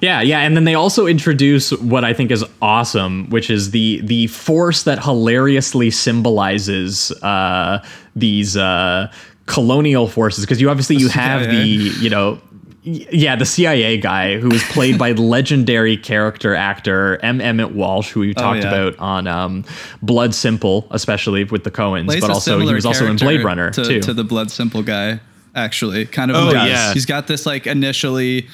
Yeah, 0.01 0.21
yeah, 0.23 0.41
and 0.41 0.57
then 0.57 0.65
they 0.65 0.75
also 0.75 1.07
introduce 1.07 1.73
what 1.73 2.05
I 2.05 2.15
think 2.15 2.31
is 2.31 2.45
awesome, 2.63 3.29
which 3.31 3.51
is 3.51 3.71
the 3.71 4.01
the 4.03 4.27
force 4.29 4.85
that 4.85 5.03
hilariously 5.03 5.91
symbolizes 5.91 7.13
uh, 7.23 7.85
these 8.17 8.57
uh, 8.57 9.13
colonial 9.47 10.09
forces. 10.09 10.45
Because 10.45 10.61
you 10.61 10.71
obviously 10.71 10.97
you 10.97 11.09
have 11.09 11.43
the 11.51 11.57
you 12.01 12.11
know. 12.11 12.41
Yeah, 12.83 13.37
the 13.37 13.45
CIA 13.45 13.99
guy 13.99 14.39
who 14.39 14.49
was 14.49 14.63
played 14.65 14.99
by 14.99 15.13
legendary 15.13 15.99
character 15.99 16.55
actor 16.55 17.19
M. 17.23 17.39
Emmett 17.39 17.73
Walsh, 17.73 18.11
who 18.11 18.21
we 18.21 18.33
talked 18.33 18.63
yeah. 18.63 18.73
about 18.73 18.99
on 18.99 19.27
um, 19.27 19.67
Blood 20.01 20.35
Simple, 20.35 20.89
especially 20.91 21.45
with 21.45 21.65
the 21.65 21.71
Coens, 21.71 22.07
Plays 22.07 22.23
but 22.23 22.31
also 22.31 22.59
he 22.59 22.73
was 22.73 22.87
also 22.87 23.07
in 23.07 23.17
Blade 23.17 23.45
Runner 23.45 23.71
to, 23.73 23.85
too. 23.85 24.01
to 24.01 24.15
the 24.15 24.25
Blood 24.25 24.51
Simple 24.51 24.83
guy. 24.83 25.21
Actually, 25.55 26.07
kind 26.07 26.31
of. 26.31 26.39
Oh, 26.39 26.53
yeah. 26.53 26.95
He's 26.95 27.05
got 27.05 27.27
this 27.27 27.45
like 27.45 27.67
initially 27.67 28.49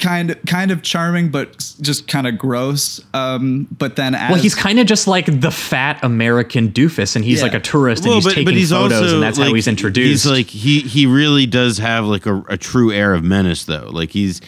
kind 0.00 0.36
kind 0.46 0.70
of 0.70 0.82
charming, 0.82 1.28
but 1.28 1.72
just 1.80 2.08
kind 2.08 2.26
of 2.26 2.36
gross. 2.38 3.00
Um, 3.14 3.68
but 3.70 3.96
then 3.96 4.14
as 4.14 4.30
well, 4.32 4.40
he's 4.40 4.54
kind 4.54 4.78
of 4.80 4.86
just 4.86 5.06
like 5.06 5.26
the 5.40 5.50
fat 5.50 6.02
American 6.02 6.70
doofus, 6.70 7.14
and 7.16 7.24
he's 7.24 7.38
Yeah. 7.38 7.44
like 7.44 7.54
a 7.54 7.60
tourist, 7.60 8.04
and 8.04 8.14
he's 8.14 8.24
taking 8.26 8.66
photos, 8.66 9.12
and 9.12 9.22
that's 9.22 9.38
how 9.38 9.52
he's 9.54 9.68
introduced. 9.68 10.24
He's 10.24 10.26
like 10.26 10.46
he 10.48 10.80
he 10.80 11.06
really 11.06 11.46
does 11.46 11.78
have 11.78 12.04
like 12.06 12.26
a, 12.26 12.42
a 12.48 12.56
true 12.56 12.90
air 12.92 13.14
of 13.14 13.22
menace 13.22 13.64
though. 13.64 13.88
Like 13.92 14.10
he's 14.10 14.40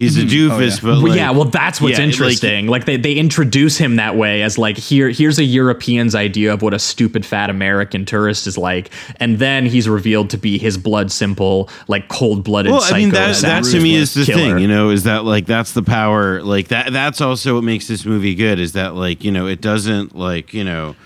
he's 0.00 0.16
a 0.16 0.22
mm-hmm. 0.22 0.60
doofus, 0.60 0.82
oh, 0.82 0.86
but 0.86 1.08
like, 1.08 1.16
yeah, 1.16 1.30
well, 1.30 1.44
that's 1.44 1.80
what's 1.80 1.92
yeah, 1.92 2.04
like, 2.04 2.12
interesting. 2.12 2.66
Like, 2.66 2.86
they, 2.86 2.96
they 2.96 3.12
introduce 3.12 3.76
him 3.76 3.96
that 3.96 4.16
way 4.16 4.42
as 4.42 4.58
like 4.58 4.76
here 4.76 5.10
here's 5.10 5.38
a 5.38 5.44
European's 5.44 6.14
idea 6.14 6.52
of 6.52 6.62
what 6.62 6.74
a 6.74 6.78
stupid 6.78 7.24
fat 7.24 7.50
American 7.50 8.04
tourist 8.04 8.46
is 8.46 8.58
like, 8.58 8.90
and 9.16 9.38
then 9.38 9.66
he's 9.66 9.88
revealed 9.88 10.30
to 10.30 10.38
be 10.38 10.58
his 10.58 10.76
blood 10.76 11.12
simple, 11.12 11.68
like 11.86 12.08
cold 12.08 12.42
blooded. 12.42 12.72
well, 12.72 12.82
I 12.82 12.98
mean 12.98 13.10
that 13.10 13.36
that 13.42 13.64
to 13.64 13.80
me 13.80 13.94
is 13.94 14.14
the 14.14 14.24
killer. 14.24 14.54
thing, 14.54 14.58
you 14.58 14.68
know, 14.68 14.90
is 14.90 15.04
that 15.04 15.24
like 15.24 15.46
that's 15.46 15.72
the 15.72 15.82
power, 15.82 16.42
like 16.42 16.68
that 16.68 16.92
that's 16.92 17.20
also 17.20 17.54
what 17.54 17.64
makes 17.64 17.86
this 17.86 18.04
movie 18.04 18.34
good 18.34 18.58
is 18.58 18.72
that 18.72 18.94
like 18.94 19.22
you 19.22 19.30
know 19.30 19.46
it 19.46 19.60
doesn't 19.60 20.16
like 20.16 20.52
you 20.52 20.64
know. 20.64 20.96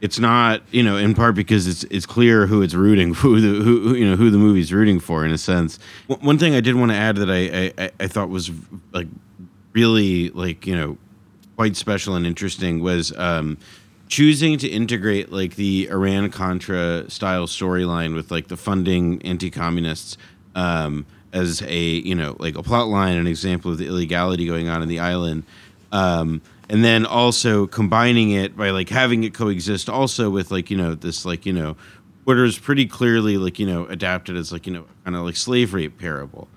It's 0.00 0.18
not, 0.18 0.62
you 0.70 0.82
know, 0.82 0.96
in 0.96 1.14
part 1.14 1.34
because 1.34 1.66
it's 1.66 1.84
it's 1.84 2.06
clear 2.06 2.46
who 2.46 2.62
it's 2.62 2.74
rooting, 2.74 3.14
who 3.22 3.40
the 3.40 3.62
who 3.62 3.94
you 3.94 4.08
know 4.08 4.16
who 4.16 4.30
the 4.30 4.38
movie's 4.38 4.72
rooting 4.72 4.98
for 5.00 5.24
in 5.24 5.32
a 5.32 5.38
sense. 5.38 5.78
One 6.06 6.20
one 6.20 6.38
thing 6.38 6.54
I 6.54 6.60
did 6.60 6.74
want 6.74 6.90
to 6.90 6.96
add 6.96 7.16
that 7.16 7.30
I, 7.30 7.72
I 7.82 7.90
I- 8.00 8.06
thought 8.06 8.28
was 8.30 8.50
like 8.92 9.08
really 9.72 10.30
like 10.30 10.66
you 10.66 10.74
know 10.74 10.96
quite 11.56 11.76
special 11.76 12.14
and 12.14 12.26
interesting 12.26 12.80
was 12.82 13.12
um, 13.18 13.58
choosing 14.08 14.56
to 14.58 14.66
integrate 14.68 15.30
like 15.30 15.56
the 15.56 15.88
Iran 15.90 16.30
Contra 16.30 17.04
style 17.10 17.46
storyline 17.46 18.14
with 18.14 18.30
like 18.30 18.48
the 18.48 18.56
funding 18.56 19.20
anti-communists 19.22 20.16
um, 20.54 21.04
as 21.34 21.62
a 21.62 21.78
you 21.78 22.14
know 22.14 22.36
like 22.38 22.56
a 22.56 22.62
plot 22.62 22.88
line, 22.88 23.18
an 23.18 23.26
example 23.26 23.70
of 23.70 23.76
the 23.76 23.86
illegality 23.86 24.46
going 24.46 24.68
on 24.68 24.82
in 24.82 24.88
the 24.88 25.00
island. 25.00 25.42
Um, 25.92 26.40
and 26.70 26.84
then 26.84 27.04
also 27.04 27.66
combining 27.66 28.30
it 28.30 28.56
by 28.56 28.70
like 28.70 28.88
having 28.88 29.24
it 29.24 29.34
coexist 29.34 29.90
also 29.90 30.30
with 30.30 30.52
like 30.52 30.70
you 30.70 30.76
know 30.76 30.94
this 30.94 31.24
like 31.26 31.44
you 31.44 31.52
know 31.52 31.76
what 32.24 32.38
is 32.38 32.58
pretty 32.58 32.86
clearly 32.86 33.36
like 33.36 33.58
you 33.58 33.66
know 33.66 33.84
adapted 33.86 34.36
as 34.36 34.52
like 34.52 34.68
you 34.68 34.72
know 34.72 34.86
kind 35.04 35.16
of 35.16 35.26
like 35.26 35.36
slave 35.36 35.74
rape 35.74 35.98
parable. 35.98 36.48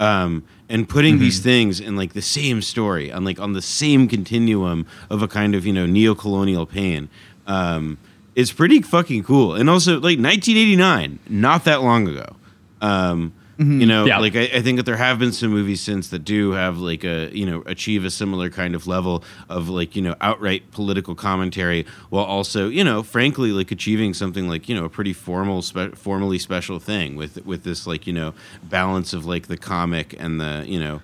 Um, 0.00 0.44
and 0.68 0.88
putting 0.88 1.20
these 1.20 1.38
things 1.38 1.78
in 1.78 1.94
like 1.94 2.14
the 2.14 2.22
same 2.22 2.62
story 2.62 3.12
on 3.12 3.24
like 3.24 3.38
on 3.38 3.52
the 3.52 3.62
same 3.62 4.08
continuum 4.08 4.86
of 5.08 5.22
a 5.22 5.28
kind 5.28 5.54
of 5.54 5.64
you 5.64 5.72
know 5.72 5.86
neo-colonial 5.86 6.66
pain 6.66 7.08
um, 7.46 7.96
is 8.34 8.52
pretty 8.52 8.82
fucking 8.82 9.22
cool. 9.22 9.54
And 9.54 9.70
also 9.70 9.94
like 9.94 10.18
1989 10.18 11.20
not 11.28 11.64
that 11.64 11.82
long 11.82 12.08
ago 12.08 12.36
um, 12.82 13.32
Mm-hmm. 13.58 13.80
you 13.80 13.86
know 13.86 14.04
Yeah. 14.04 14.18
like 14.18 14.34
I, 14.34 14.50
I 14.52 14.62
think 14.62 14.78
that 14.78 14.82
there 14.86 14.96
have 14.96 15.18
been 15.20 15.30
some 15.32 15.50
movies 15.50 15.80
since 15.80 16.08
that 16.08 16.24
do 16.24 16.50
have 16.52 16.78
like 16.78 17.04
a 17.04 17.30
you 17.32 17.46
know 17.46 17.62
achieve 17.66 18.04
a 18.04 18.10
similar 18.10 18.50
kind 18.50 18.74
of 18.74 18.86
level 18.88 19.22
of 19.48 19.68
like 19.68 19.94
you 19.94 20.02
know 20.02 20.16
outright 20.20 20.70
political 20.72 21.14
commentary 21.14 21.86
while 22.10 22.24
also 22.24 22.68
you 22.68 22.82
know 22.82 23.02
frankly 23.04 23.52
like 23.52 23.70
achieving 23.70 24.12
something 24.12 24.48
like 24.48 24.68
you 24.68 24.74
know 24.74 24.84
a 24.84 24.88
pretty 24.88 25.12
formal 25.12 25.62
spe- 25.62 25.94
formally 25.94 26.38
special 26.38 26.80
thing 26.80 27.14
with 27.14 27.44
with 27.46 27.62
this 27.62 27.86
like 27.86 28.06
you 28.08 28.12
know 28.12 28.34
balance 28.64 29.12
of 29.12 29.24
like 29.24 29.46
the 29.46 29.56
comic 29.56 30.16
and 30.18 30.40
the 30.40 30.64
you 30.66 30.80
know 30.80 31.00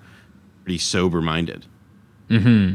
pretty 0.64 0.78
sober 0.78 1.22
minded 1.22 1.66
mm-hmm. 2.28 2.74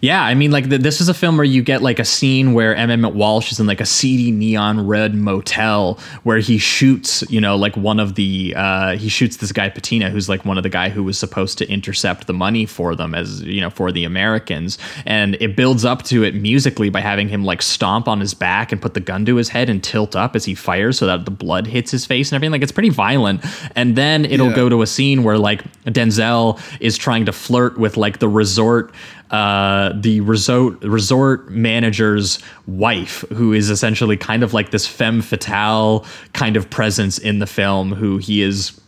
Yeah, 0.00 0.22
I 0.22 0.34
mean, 0.34 0.50
like 0.50 0.68
th 0.70 0.80
this 0.80 1.00
is 1.00 1.08
a 1.08 1.14
film 1.14 1.36
where 1.36 1.44
you 1.44 1.62
get 1.62 1.82
like 1.82 1.98
a 1.98 2.04
scene 2.04 2.52
where 2.54 2.74
M. 2.74 2.90
Emmett 2.90 3.14
Walsh 3.14 3.52
is 3.52 3.60
in 3.60 3.66
like 3.66 3.80
a 3.80 3.86
seedy 3.86 4.30
neon 4.30 4.86
red 4.86 5.14
motel 5.14 5.98
where 6.22 6.38
he 6.38 6.58
shoots, 6.58 7.22
you 7.28 7.40
know, 7.40 7.54
like 7.56 7.76
one 7.76 8.00
of 8.00 8.14
the 8.14 8.54
uh, 8.56 8.96
he 8.96 9.08
shoots 9.08 9.36
this 9.36 9.52
guy 9.52 9.68
Patina, 9.68 10.08
who's 10.10 10.28
like 10.28 10.44
one 10.44 10.56
of 10.56 10.62
the 10.62 10.68
guy 10.68 10.88
who 10.88 11.04
was 11.04 11.18
supposed 11.18 11.58
to 11.58 11.68
intercept 11.70 12.26
the 12.26 12.32
money 12.32 12.64
for 12.64 12.94
them 12.94 13.14
as 13.14 13.42
you 13.42 13.60
know 13.60 13.70
for 13.70 13.92
the 13.92 14.04
Americans, 14.04 14.78
and 15.04 15.36
it 15.40 15.54
builds 15.54 15.84
up 15.84 16.02
to 16.04 16.22
it 16.24 16.34
musically 16.34 16.88
by 16.90 17.00
having 17.00 17.28
him 17.28 17.44
like 17.44 17.60
stomp 17.60 18.08
on 18.08 18.20
his 18.20 18.34
back 18.34 18.72
and 18.72 18.80
put 18.80 18.94
the 18.94 19.00
gun 19.00 19.26
to 19.26 19.36
his 19.36 19.48
head 19.50 19.68
and 19.68 19.84
tilt 19.84 20.16
up 20.16 20.34
as 20.34 20.44
he 20.44 20.54
fires 20.54 20.98
so 20.98 21.06
that 21.06 21.24
the 21.24 21.30
blood 21.30 21.66
hits 21.66 21.90
his 21.90 22.06
face 22.06 22.30
and 22.32 22.36
everything. 22.36 22.52
Like 22.52 22.62
it's 22.62 22.72
pretty 22.72 22.90
violent, 22.90 23.44
and 23.76 23.96
then 23.96 24.24
it'll 24.24 24.48
Yeah. 24.48 24.56
go 24.56 24.68
to 24.70 24.82
a 24.82 24.86
scene 24.86 25.24
where 25.24 25.38
like 25.38 25.62
Denzel 25.84 26.58
is 26.80 26.96
trying 26.96 27.26
to 27.26 27.32
flirt 27.32 27.78
with 27.78 27.96
like 27.96 28.18
the 28.18 28.28
resort 28.28 28.92
uh, 29.30 29.92
the 29.94 30.20
resort 30.22 30.82
resort 30.82 31.50
manager's 31.50 32.38
wife, 32.66 33.24
who 33.34 33.52
is 33.52 33.70
essentially 33.70 34.16
kind 34.16 34.42
of 34.42 34.54
like 34.54 34.70
this 34.70 34.86
femme 34.86 35.20
fatale 35.20 36.06
kind 36.32 36.56
of 36.56 36.70
presence 36.70 37.18
in 37.18 37.38
the 37.38 37.46
film, 37.46 37.92
who 37.92 38.18
he 38.18 38.42
is, 38.42 38.80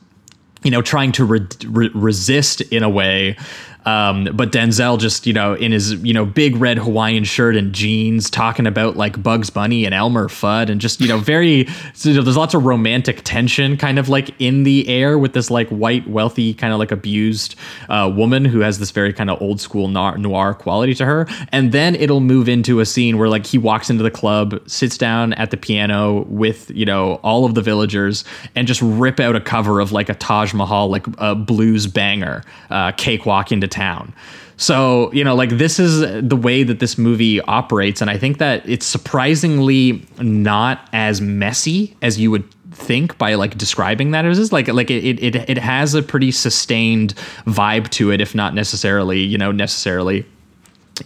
you 0.62 0.70
know, 0.70 0.82
trying 0.82 1.12
to 1.12 1.24
re- 1.24 1.46
re- 1.66 1.90
resist 1.94 2.60
in 2.62 2.82
a 2.82 2.88
way. 2.88 3.36
Um, 3.86 4.28
but 4.34 4.52
Denzel 4.52 4.98
just, 4.98 5.26
you 5.26 5.32
know, 5.32 5.54
in 5.54 5.72
his, 5.72 5.92
you 5.94 6.12
know, 6.12 6.24
big 6.24 6.56
red 6.56 6.78
Hawaiian 6.78 7.24
shirt 7.24 7.56
and 7.56 7.72
jeans, 7.72 8.30
talking 8.30 8.66
about 8.66 8.96
like 8.96 9.22
Bugs 9.22 9.50
Bunny 9.50 9.84
and 9.84 9.94
Elmer 9.94 10.28
Fudd, 10.28 10.68
and 10.68 10.80
just, 10.80 11.00
you 11.00 11.08
know, 11.08 11.18
very, 11.18 11.50
you 12.02 12.14
know, 12.14 12.22
there's 12.22 12.36
lots 12.36 12.54
of 12.54 12.64
romantic 12.64 13.22
tension 13.24 13.76
kind 13.76 13.98
of 13.98 14.08
like 14.08 14.30
in 14.38 14.64
the 14.64 14.88
air 14.88 15.18
with 15.18 15.32
this 15.32 15.50
like 15.50 15.68
white, 15.68 16.06
wealthy, 16.08 16.54
kind 16.54 16.72
of 16.72 16.78
like 16.78 16.90
abused 16.90 17.54
uh, 17.88 18.10
woman 18.14 18.44
who 18.44 18.60
has 18.60 18.78
this 18.78 18.90
very 18.90 19.12
kind 19.12 19.30
of 19.30 19.40
old 19.40 19.60
school 19.60 19.88
noir, 19.88 20.54
quality 20.54 20.94
to 20.94 21.06
her. 21.06 21.26
And 21.52 21.72
then 21.72 21.94
it'll 21.94 22.20
move 22.20 22.48
into 22.48 22.80
a 22.80 22.86
scene 22.86 23.18
where 23.18 23.28
like 23.28 23.46
he 23.46 23.58
walks 23.58 23.90
into 23.90 24.02
the 24.02 24.10
club, 24.10 24.60
sits 24.68 24.98
down 24.98 25.32
at 25.34 25.50
the 25.50 25.56
piano 25.56 26.24
with, 26.28 26.70
you 26.70 26.84
know, 26.84 27.14
all 27.22 27.44
of 27.44 27.54
the 27.54 27.62
villagers 27.62 28.24
and 28.54 28.66
just 28.66 28.80
rip 28.82 29.20
out 29.20 29.36
a 29.36 29.40
cover 29.40 29.80
of 29.80 29.92
like 29.92 30.08
a 30.08 30.14
Taj 30.14 30.52
Mahal, 30.52 30.88
like 30.88 31.06
a 31.18 31.34
blues 31.34 31.86
banger, 31.86 32.42
uh, 32.70 32.92
Cakewalk 32.92 33.52
into 33.52 33.68
Town. 33.70 34.12
So, 34.56 35.10
you 35.12 35.24
know, 35.24 35.34
like 35.34 35.50
this 35.50 35.78
is 35.78 36.00
the 36.00 36.36
way 36.36 36.64
that 36.64 36.80
this 36.80 36.98
movie 36.98 37.40
operates. 37.42 38.02
And 38.02 38.10
I 38.10 38.18
think 38.18 38.38
that 38.38 38.68
it's 38.68 38.84
surprisingly 38.84 40.06
not 40.18 40.86
as 40.92 41.20
messy 41.22 41.96
as 42.02 42.20
you 42.20 42.30
would 42.30 42.44
think 42.72 43.16
by 43.16 43.34
like 43.34 43.56
describing 43.56 44.10
that. 44.10 44.24
It 44.24 44.32
is 44.32 44.52
like 44.52 44.68
like 44.68 44.90
it, 44.90 45.22
it 45.22 45.34
it 45.34 45.58
has 45.58 45.94
a 45.94 46.02
pretty 46.02 46.30
sustained 46.30 47.14
vibe 47.46 47.88
to 47.90 48.10
it, 48.10 48.20
if 48.20 48.34
not 48.34 48.54
necessarily, 48.54 49.20
you 49.20 49.38
know, 49.38 49.50
necessarily 49.50 50.26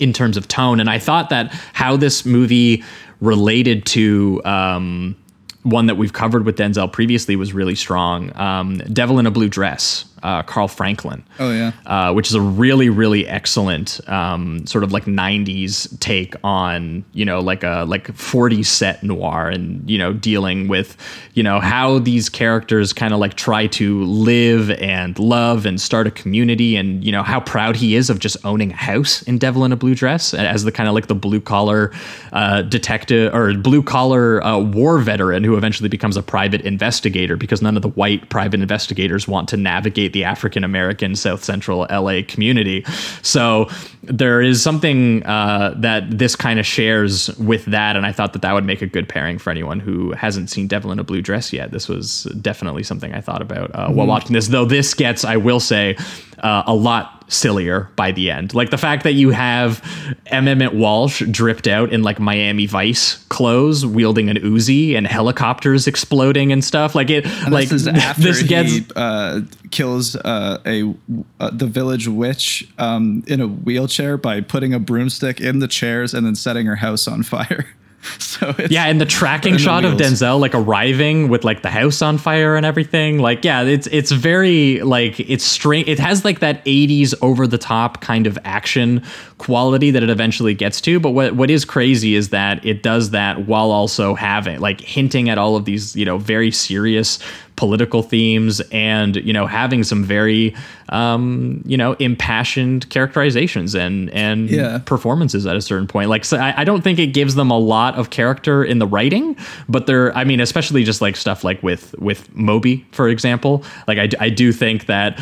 in 0.01 0.13
terms 0.13 0.37
of 0.37 0.49
tone. 0.49 0.81
And 0.81 0.91
I 0.91 0.99
thought 0.99 1.31
that 1.31 1.53
how 1.73 1.97
this 1.97 2.25
movie 2.25 2.83
related 3.21 3.87
to 3.87 4.43
um, 4.45 5.17
one 5.63 5.87
that 5.87 5.97
we've 5.97 6.13
covered 6.13 6.45
with 6.45 6.59
Denzel 6.59 6.93
previously 6.93 7.37
was 7.37 7.53
really 7.53 7.75
strong. 7.75 8.37
Um, 8.37 8.79
Devil 8.79 9.19
in 9.19 9.27
a 9.27 9.31
Blue 9.31 9.49
Dress, 9.49 10.05
uh, 10.25 10.43
Carl 10.43 10.69
Franklin. 10.69 11.23
Oh 11.39 11.53
yeah. 11.53 11.73
uh, 11.87 12.13
which 12.13 12.29
is 12.29 12.35
a 12.35 12.41
really 12.41 12.89
really 12.89 13.29
excellent 13.29 14.01
um, 14.09 14.67
sort 14.67 14.83
of 14.83 14.93
like 14.93 15.05
90s 15.05 15.99
take 16.01 16.35
on 16.43 17.05
you 17.13 17.25
know 17.25 17.41
like 17.41 17.63
a 17.63 17.85
like 17.87 18.09
40s 18.09 18.67
set 18.67 19.03
noir 19.03 19.49
and 19.49 19.89
you 19.89 19.99
know 19.99 20.13
dealing 20.13 20.67
with 20.67 20.97
you 21.35 21.43
know 21.43 21.61
how 21.61 21.99
these 21.99 22.29
characters 22.29 22.93
kind 22.93 23.13
of 23.13 23.21
like 23.21 23.35
try 23.35 23.67
to 23.69 24.03
live 24.05 24.71
and 24.71 25.19
love 25.19 25.67
and 25.67 25.81
start 25.81 26.07
a 26.07 26.11
community 26.11 26.77
and 26.77 27.05
you 27.05 27.13
know 27.13 27.23
how 27.23 27.41
proud 27.41 27.77
he 27.77 27.95
is 27.95 28.09
of 28.09 28.19
just 28.19 28.37
owning 28.45 28.73
a 28.73 28.77
house 28.77 29.23
in 29.23 29.39
Devil 29.39 29.65
in 29.65 29.73
a 29.73 29.77
Blue 29.77 29.95
Dress 29.95 30.33
as 30.33 30.65
the 30.65 30.73
kind 30.73 30.89
of 30.89 30.95
like 30.95 31.09
the 31.09 31.15
blue 31.15 31.41
collar 31.41 31.93
uh, 32.33 32.63
detective 32.63 33.35
or 33.35 33.53
blue 33.55 33.83
collar 33.83 34.43
uh, 34.43 34.59
war 34.59 34.99
veteran 34.99 35.45
who 35.45 35.57
eventually 35.57 35.89
becomes 35.89 36.17
a 36.17 36.23
private 36.23 36.63
investigator 36.63 37.37
because 37.37 37.61
none 37.61 37.77
of 37.77 37.83
the 37.83 37.91
white 37.91 38.31
private 38.31 38.61
investigators 38.61 39.29
want 39.29 39.49
to 39.51 39.57
navigate 39.59 40.14
the 40.15 40.25
African 40.25 40.65
American 40.65 41.15
South 41.15 41.45
Central 41.45 41.87
LA 41.91 42.23
community. 42.27 42.83
So 43.21 43.69
there 44.03 44.41
is 44.41 44.63
something 44.63 45.23
uh, 45.25 45.75
that 45.77 46.19
this 46.19 46.37
kind 46.37 46.59
of 46.59 46.65
shares 46.67 47.29
with 47.37 47.65
that, 47.67 47.97
and 47.97 48.07
I 48.07 48.13
thought 48.13 48.33
that 48.33 48.43
that 48.43 48.53
would 48.55 48.65
make 48.65 48.81
a 48.81 48.87
good 48.87 49.09
pairing 49.09 49.39
for 49.39 49.51
anyone 49.51 49.81
who 49.81 50.13
hasn't 50.13 50.49
seen 50.51 50.67
Devil 50.69 50.93
in 50.93 50.99
a 50.99 51.05
Blue 51.05 51.21
Dress 51.21 51.53
yet. 51.53 51.71
This 51.73 51.89
was 51.89 52.25
definitely 52.41 52.83
something 52.85 53.13
I 53.13 53.21
thought 53.21 53.43
about 53.43 53.71
uh, 53.75 53.89
while 53.91 54.07
Mhm. 54.07 54.09
watching 54.09 54.33
this. 54.33 54.49
Though 54.49 54.65
this 54.65 54.95
gets, 54.95 55.25
I 55.25 55.37
will 55.37 55.61
say, 55.61 55.97
uh, 56.39 56.63
a 56.67 56.75
lot 56.75 57.14
sillier 57.29 57.91
by 57.97 58.13
the 58.13 58.31
end. 58.31 58.55
Like 58.55 58.71
the 58.71 58.79
fact 58.79 59.05
that 59.05 59.13
you 59.13 59.31
have 59.31 59.83
Emmett 60.27 60.75
Walsh 60.75 61.23
dripped 61.31 61.67
out 61.67 61.93
in 61.93 62.03
like 62.03 62.19
Miami 62.19 62.67
Vice 62.67 63.25
clothes, 63.29 63.85
wielding 63.85 64.29
an 64.31 64.37
Uzi, 64.37 64.97
and 64.97 65.07
helicopters 65.07 65.87
exploding 65.87 66.53
and 66.53 66.65
stuff. 66.65 66.95
Like 66.95 67.11
it, 67.11 67.27
And 67.27 67.53
like 67.53 67.69
this 67.69 67.83
is 67.83 67.89
after 67.89 68.23
this 68.23 68.43
gets 68.43 68.91
uh, 68.97 69.43
kills 69.71 70.17
uh, 70.17 70.59
a 70.67 70.95
uh, 71.41 71.51
the 71.51 71.67
village 71.67 72.09
witch 72.09 72.69
um, 72.79 73.25
in 73.27 73.41
a 73.41 73.49
wheelchair 73.49 74.17
by 74.17 74.41
putting 74.41 74.75
a 74.75 74.79
broomstick 74.79 75.41
in 75.41 75.59
the 75.59 75.69
chairs 75.69 76.15
and 76.15 76.27
then 76.27 76.35
setting 76.35 76.67
her 76.67 76.77
house 76.77 77.09
on 77.09 77.23
fire. 77.23 77.67
so 78.19 78.55
it's, 78.59 78.71
yeah, 78.71 78.85
and 78.87 79.01
the 79.01 79.07
tracking 79.07 79.57
shot 79.57 79.85
of. 79.85 79.95
Denzel 79.95 80.41
like 80.41 80.55
arriving 80.55 81.29
with 81.29 81.45
like 81.45 81.63
the 81.63 81.71
house 81.71 82.03
on 82.03 82.19
fire 82.19 82.57
and 82.57 82.67
everything. 82.67 83.19
Like, 83.19 83.45
yeah, 83.45 83.63
it's 83.63 83.87
it's 83.87 84.11
very 84.11 84.81
like 84.81 85.21
it's 85.21 85.45
strange. 85.45 85.89
It 85.89 85.99
has 86.01 86.25
like 86.25 86.41
that 86.41 86.65
'80s 86.65 87.15
over 87.23 87.47
the 87.47 87.59
top 87.59 88.01
kind 88.01 88.27
of 88.27 88.39
action 88.45 89.03
quality 89.39 89.91
that 89.93 90.03
it 90.03 90.11
eventually 90.11 90.53
gets 90.53 90.81
to. 90.83 91.01
But 91.01 91.11
what 91.11 91.37
what 91.37 91.51
is 91.51 91.65
crazy 91.65 92.15
is 92.15 92.31
that 92.31 92.65
it 92.65 92.83
does 92.83 93.11
that 93.11 93.47
while 93.47 93.71
also 93.71 94.15
having 94.15 94.61
like 94.61 94.81
hinting 94.81 95.29
at 95.31 95.39
all 95.39 95.57
of 95.57 95.65
these 95.65 95.95
you 95.97 96.05
know 96.05 96.19
very 96.19 96.51
serious 96.51 97.19
political 97.57 98.03
themes 98.03 98.61
and 98.73 99.17
you 99.17 99.33
know 99.33 99.47
having 99.47 99.85
some 99.85 100.03
very 100.03 100.53
um 100.89 101.63
you 101.65 101.77
know 101.77 101.93
impassioned 101.95 102.89
characterizations 102.91 103.75
and 103.77 104.11
and 104.11 104.51
Yeah. 104.51 104.79
performances 104.79 105.47
at 105.47 105.55
a 105.57 105.61
certain 105.63 105.87
point 105.87 106.09
like 106.11 106.25
so 106.25 106.37
I, 106.37 106.63
I 106.63 106.65
don't 106.65 106.83
think 106.83 106.99
it 106.99 107.09
gives 107.09 107.37
them 107.37 107.51
a 107.53 107.59
lot 107.59 107.95
of 107.95 108.11
character 108.11 108.65
in 108.65 108.81
the 108.81 108.87
writing 108.89 109.37
but 109.69 109.87
they're 109.87 110.13
i 110.17 110.25
mean 110.25 110.41
especially 110.41 110.83
just 110.85 111.01
like 111.01 111.17
stuff 111.17 111.45
like 111.45 111.63
with 111.63 111.95
with 112.01 112.29
Maubee 112.35 112.85
for 112.91 113.09
example 113.09 113.63
like 113.87 113.99
i, 113.99 114.09
I 114.19 114.29
do 114.31 114.53
think 114.53 114.87
that 114.87 115.21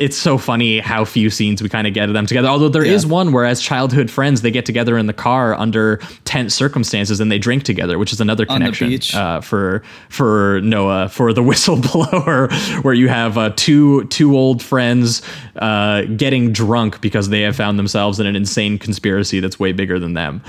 it's 0.00 0.16
so 0.16 0.38
funny 0.38 0.80
how 0.80 1.04
few 1.04 1.30
scenes 1.30 1.62
we 1.62 1.68
kind 1.68 1.86
of 1.86 1.94
get 1.94 2.08
of 2.08 2.14
them 2.14 2.26
together 2.26 2.48
although 2.48 2.68
there 2.70 2.84
is 2.84 3.04
Yeah. 3.04 3.10
one 3.10 3.32
where 3.32 3.44
as 3.44 3.60
childhood 3.60 4.10
friends 4.10 4.40
they 4.40 4.50
get 4.50 4.66
together 4.66 4.98
in 4.98 5.06
the 5.06 5.12
car 5.12 5.54
under 5.54 5.98
tense 6.24 6.54
circumstances 6.54 7.20
and 7.20 7.30
they 7.30 7.38
drink 7.38 7.62
together 7.62 7.98
which 7.98 8.12
is 8.12 8.20
another 8.20 8.44
connection 8.46 8.98
uh, 9.14 9.40
for 9.40 9.82
for 10.08 10.60
Noah 10.64 11.08
for 11.10 11.32
the 11.32 11.42
whistleblower, 11.58 12.50
where 12.84 12.94
you 12.94 13.08
have 13.08 13.38
uh, 13.38 13.50
two 13.56 14.04
two 14.04 14.36
old 14.36 14.62
friends 14.62 15.22
uh, 15.56 16.02
getting 16.02 16.52
drunk 16.52 17.00
because 17.00 17.28
they 17.28 17.42
have 17.42 17.56
found 17.56 17.78
themselves 17.78 18.20
in 18.20 18.26
an 18.26 18.36
insane 18.36 18.78
conspiracy 18.78 19.40
that's 19.40 19.58
way 19.58 19.72
bigger 19.72 19.98
than 19.98 20.14
them. 20.14 20.42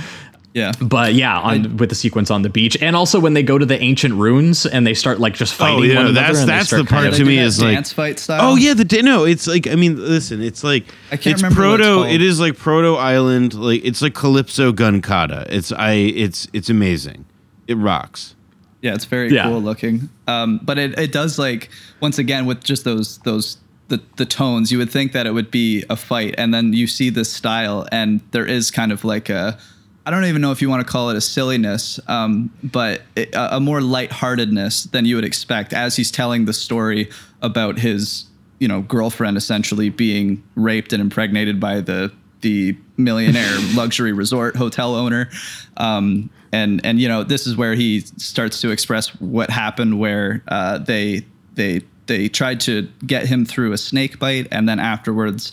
Yeah. 0.53 0.72
But 0.81 1.14
yeah, 1.14 1.40
on 1.40 1.77
with 1.77 1.90
the 1.90 1.95
sequence 1.95 2.31
on 2.31 2.41
the 2.41 2.49
beach, 2.49 2.76
and 2.81 2.95
also 2.95 3.19
when 3.19 3.34
they 3.36 3.44
go 3.44 3.57
to 3.60 3.65
the 3.65 3.80
ancient 3.80 4.15
ruins 4.15 4.65
and 4.65 4.86
they 4.86 4.95
start 4.95 5.19
like 5.19 5.36
just 5.36 5.53
fighting 5.53 5.80
Oh 5.80 5.84
yeah, 5.84 5.95
one 5.95 6.07
another. 6.07 6.34
that's 6.34 6.45
that's 6.45 6.69
the 6.72 6.86
part 6.86 7.14
to 7.14 7.23
me 7.23 7.38
is 7.38 7.61
like 7.61 7.76
dance 7.76 7.94
fight 7.94 8.18
style. 8.18 8.40
Oh 8.41 8.56
yeah, 8.56 8.73
the 8.73 9.02
no, 9.03 9.26
it's 9.26 9.45
like 9.45 9.68
I 9.68 9.76
mean, 9.76 9.98
listen, 9.98 10.41
it's 10.41 10.64
like 10.64 10.86
I 11.11 11.18
can't 11.18 11.36
it's 11.36 11.44
remember 11.44 11.69
what 11.69 11.80
it's 11.80 11.88
proto. 11.88 12.10
It 12.10 12.22
is 12.22 12.40
like 12.40 12.57
proto 12.57 12.95
island, 12.95 13.53
like 13.53 13.86
it's 13.86 14.02
like 14.02 14.15
Calypso 14.15 14.72
gun 14.72 15.02
kata. 15.02 15.45
It's 15.49 15.72
I, 15.72 15.91
it's 15.94 16.48
it's 16.52 16.69
amazing. 16.69 17.26
It 17.68 17.76
rocks. 17.76 18.36
Yeah, 18.81 18.93
it's 18.95 19.06
very 19.06 19.34
Yeah. 19.34 19.43
cool 19.43 19.61
looking. 19.61 20.10
Um, 20.27 20.60
but 20.64 20.77
it, 20.77 20.97
it 20.97 21.11
does 21.11 21.38
like 21.38 21.69
once 21.99 22.18
again 22.18 22.45
with 22.45 22.64
just 22.64 22.84
those 22.85 23.18
those 23.19 23.57
the 23.89 24.01
the 24.18 24.26
tones, 24.26 24.72
you 24.72 24.77
would 24.77 24.89
think 24.91 25.11
that 25.14 25.26
it 25.27 25.31
would 25.31 25.51
be 25.51 25.84
a 25.89 25.95
fight, 25.95 26.35
and 26.38 26.53
then 26.53 26.73
you 26.73 26.88
see 26.88 27.10
this 27.10 27.31
style, 27.31 27.88
and 27.91 28.22
there 28.31 28.45
is 28.45 28.72
kind 28.72 28.91
of 28.91 29.03
like 29.03 29.30
a 29.30 29.57
I 30.06 30.11
don't 30.11 30.26
even 30.26 30.41
know 30.41 30.51
if 30.51 30.61
you 30.61 30.69
want 30.69 30.85
to 30.85 30.91
call 30.91 31.10
it 31.11 31.18
a 31.18 31.22
silliness, 31.22 31.99
um, 32.07 32.51
but 32.64 33.01
it, 33.15 33.34
a, 33.35 33.57
a 33.57 33.60
more 33.60 33.81
lightheartedness 33.81 34.84
than 34.91 35.06
you 35.06 35.15
would 35.15 35.26
expect 35.26 35.73
as 35.73 35.95
he's 35.95 36.10
telling 36.11 36.45
the 36.45 36.53
story 36.53 37.10
about 37.41 37.80
his 37.80 38.26
you 38.60 38.68
know 38.68 38.81
girlfriend 38.81 39.38
essentially 39.38 39.89
being 39.89 40.41
raped 40.56 40.93
and 40.93 41.01
impregnated 41.01 41.60
by 41.60 41.80
the 41.81 42.11
the 42.41 42.76
millionaire 42.97 43.57
luxury 43.76 44.14
resort 44.14 44.56
hotel 44.56 44.95
owner 44.95 45.30
um, 45.77 46.30
and 46.52 46.84
and 46.86 47.00
you 47.00 47.08
know 47.08 47.24
this 47.24 47.46
is 47.48 47.56
where 47.56 47.74
he 47.76 48.02
starts 48.02 48.62
to 48.62 48.72
express 48.72 49.10
what 49.20 49.50
happened 49.50 50.00
where 50.00 50.44
uh, 50.48 50.78
they 50.80 51.26
they 51.56 51.82
they 52.08 52.28
tried 52.28 52.60
to 52.62 52.88
get 53.06 53.26
him 53.28 53.46
through 53.46 53.72
a 53.72 53.78
snake 53.78 54.18
bite 54.20 54.48
and 54.52 54.68
then 54.68 54.80
afterwards 54.80 55.52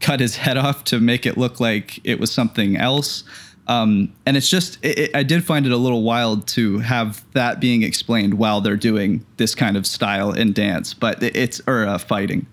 cut 0.00 0.20
his 0.20 0.36
head 0.36 0.56
off 0.56 0.84
to 0.84 1.00
make 1.00 1.26
it 1.26 1.36
look 1.36 1.58
like 1.58 1.98
it 2.04 2.20
was 2.20 2.30
something 2.30 2.76
else. 2.76 3.24
Um, 3.68 4.12
and 4.26 4.36
it's 4.36 4.48
just 4.48 4.78
it, 4.84 4.98
it- 4.98 5.16
I 5.16 5.24
did 5.24 5.42
find 5.44 5.66
it 5.66 5.72
a 5.72 5.76
little 5.76 6.02
wild 6.04 6.46
to 6.48 6.78
have 6.78 7.24
that 7.32 7.58
being 7.58 7.82
explained 7.82 8.34
while 8.34 8.60
they're 8.60 8.76
doing 8.76 9.26
this 9.38 9.54
kind 9.56 9.76
of 9.76 9.84
style 9.86 10.30
in 10.32 10.52
dance 10.52 10.94
but 10.94 11.20
it- 11.22 11.34
it's 11.36 11.60
or 11.66 11.84
uh, 11.86 11.98
fighting. 11.98 12.46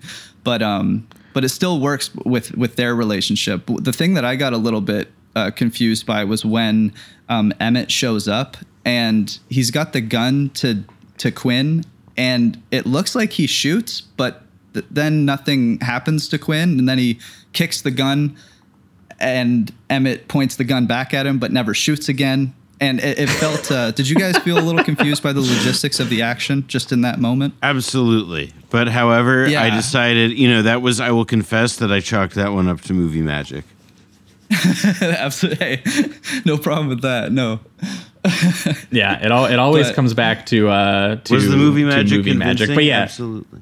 But 0.44 0.61
um 0.64 1.07
but 1.34 1.44
it 1.44 1.49
still 1.49 1.80
works 1.80 2.10
with 2.26 2.56
with 2.57 2.76
their 2.78 2.95
relationship. 2.95 3.64
The 3.68 3.94
thing 3.94 4.15
that 4.15 4.26
I 4.26 4.36
got 4.36 4.53
a 4.53 4.57
little 4.57 4.82
bit 4.82 5.11
uh, 5.35 5.51
confused 5.51 6.05
by 6.05 6.23
was 6.23 6.45
when 6.45 6.93
um, 7.30 7.53
Emmett 7.60 7.91
shows 7.91 8.27
up 8.27 8.57
and 8.85 9.39
he's 9.49 9.72
got 9.72 9.93
the 9.93 10.01
gun 10.01 10.49
to 10.51 10.84
to 11.18 11.31
Quinn 11.31 11.84
and 12.18 12.61
it 12.72 12.85
looks 12.85 13.15
like 13.15 13.34
he 13.34 13.47
shoots 13.47 14.01
but 14.01 14.43
th- 14.73 14.85
then 14.91 15.26
nothing 15.26 15.80
happens 15.80 16.27
to 16.30 16.38
Quinn 16.38 16.77
and 16.80 16.89
then 16.89 16.97
he 16.97 17.19
kicks 17.53 17.81
the 17.81 17.91
gun 17.91 18.35
and 19.19 19.72
Emmett 19.89 20.27
points 20.27 20.55
the 20.55 20.64
gun 20.64 20.85
back 20.85 21.14
at 21.14 21.26
him 21.26 21.39
but 21.39 21.51
never 21.51 21.73
shoots 21.73 22.10
again 22.10 22.53
and 22.81 22.99
it, 22.99 23.19
it 23.19 23.30
felt 23.30 23.72
uh, 23.72 23.91
did 23.91 24.10
you 24.10 24.15
guys 24.15 24.38
feel 24.39 24.57
a 24.57 24.61
little 24.61 24.84
confused 24.84 25.23
by 25.23 25.31
the 25.31 25.39
logistics 25.39 25.99
of 25.99 26.10
the 26.10 26.22
action 26.22 26.65
just 26.68 26.91
in 26.91 27.01
that 27.01 27.19
moment 27.19 27.53
Absolutely. 27.61 28.51
But 28.69 28.88
however, 28.88 29.45
I 29.61 29.69
decided, 29.69 30.31
you 30.31 30.49
know, 30.49 30.64
that 30.64 30.81
was 30.81 30.99
I 30.99 31.11
will 31.11 31.26
confess 31.26 31.76
that 31.76 31.91
I 31.91 31.99
chalked 31.99 32.34
that 32.34 32.53
one 32.53 32.68
up 32.68 32.81
to 32.81 32.93
movie 32.93 33.22
magic. 33.22 33.65
Absolutely. 35.01 35.65
Hey, 35.65 35.84
no 36.45 36.57
problem 36.57 36.88
with 36.89 37.01
that. 37.01 37.31
No. 37.31 37.59
yeah, 38.91 39.23
it 39.23 39.31
all 39.31 39.45
it 39.45 39.57
always 39.59 39.88
But- 39.88 39.95
comes 39.95 40.13
back 40.13 40.45
to 40.47 40.69
uh 40.69 41.15
to 41.17 41.34
was 41.34 41.49
the 41.49 41.57
movie 41.57 41.84
magic 41.84 42.17
movie 42.17 42.34
magic. 42.34 42.73
But 42.73 42.84
yeah, 42.85 43.01
Absolutely. 43.01 43.61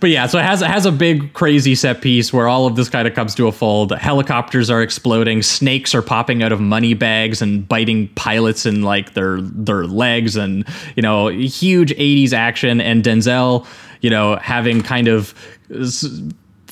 But 0.00 0.10
yeah, 0.10 0.26
so 0.26 0.38
it 0.38 0.44
has 0.44 0.62
it 0.62 0.68
has 0.68 0.86
a 0.86 0.92
big 0.92 1.32
crazy 1.32 1.74
set 1.74 2.00
piece 2.00 2.32
where 2.32 2.48
all 2.48 2.66
of 2.66 2.76
this 2.76 2.88
kind 2.88 3.08
of 3.08 3.14
comes 3.14 3.34
to 3.36 3.46
a 3.46 3.52
fold. 3.52 3.92
Helicopters 3.92 4.70
are 4.70 4.82
exploding, 4.82 5.42
snakes 5.42 5.94
are 5.94 6.02
popping 6.02 6.42
out 6.42 6.52
of 6.52 6.60
money 6.60 6.94
bags 6.94 7.42
and 7.42 7.66
biting 7.68 8.08
pilots 8.14 8.64
in 8.66 8.82
like 8.82 9.14
their 9.14 9.40
their 9.40 9.86
legs, 9.86 10.36
and 10.36 10.64
you 10.96 11.02
know, 11.02 11.28
huge 11.28 11.92
'80s 11.94 12.32
action. 12.32 12.80
And 12.80 13.02
Denzel, 13.04 13.66
you 14.00 14.10
know, 14.10 14.36
having 14.36 14.82
kind 14.82 15.08
of 15.08 15.34
s- 15.74 16.06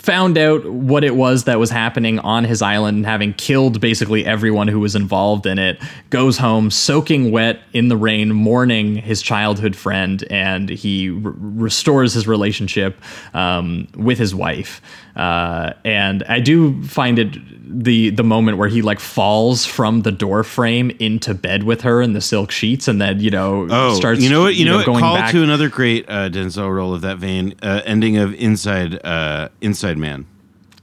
found 0.06 0.38
out 0.38 0.64
what 0.64 1.02
it 1.02 1.16
was 1.16 1.44
that 1.44 1.58
was 1.58 1.68
happening 1.68 2.20
on 2.20 2.44
his 2.44 2.62
island, 2.62 2.98
and 2.98 3.06
having 3.06 3.34
killed 3.34 3.80
basically 3.80 4.24
everyone 4.24 4.68
who 4.68 4.78
was 4.78 4.94
involved 4.94 5.46
in 5.46 5.58
it, 5.58 5.82
goes 6.10 6.38
home 6.38 6.70
soaking 6.70 7.32
wet 7.32 7.58
in 7.72 7.88
the 7.88 7.96
rain, 7.96 8.32
mourning 8.32 8.94
his 8.94 9.20
childhood 9.20 9.74
friend, 9.74 10.24
and 10.30 10.68
he 10.68 11.10
r- 11.10 11.16
restores 11.36 12.14
his 12.14 12.28
relationship 12.28 13.02
um, 13.34 13.88
with 13.96 14.16
his 14.16 14.32
wife. 14.32 14.80
Uh, 15.16 15.72
and 15.84 16.22
I 16.28 16.38
do 16.40 16.80
find 16.84 17.18
it 17.18 17.36
the 17.68 18.10
the 18.10 18.22
moment 18.22 18.58
where 18.58 18.68
he 18.68 18.80
like 18.80 19.00
falls 19.00 19.66
from 19.66 20.02
the 20.02 20.12
door 20.12 20.44
frame 20.44 20.90
into 21.00 21.34
bed 21.34 21.64
with 21.64 21.80
her 21.80 22.00
in 22.00 22.12
the 22.12 22.20
silk 22.20 22.50
sheets, 22.52 22.86
and 22.86 23.00
then 23.00 23.18
you 23.18 23.30
know 23.30 23.66
Oh, 23.68 23.94
starts 23.94 24.20
you 24.20 24.30
know 24.30 24.42
what? 24.42 24.54
You, 24.54 24.66
know, 24.66 24.76
what? 24.76 24.86
going 24.86 25.00
Call 25.00 25.16
back 25.16 25.32
to 25.32 25.42
another 25.42 25.68
great 25.68 26.04
uh, 26.08 26.28
Denzel 26.28 26.72
role 26.72 26.94
of 26.94 27.00
that 27.00 27.18
vein. 27.18 27.54
Uh, 27.62 27.80
ending 27.84 28.18
of 28.18 28.34
Inside 28.34 29.04
uh, 29.04 29.48
Inside 29.96 30.00
Man. 30.10 30.26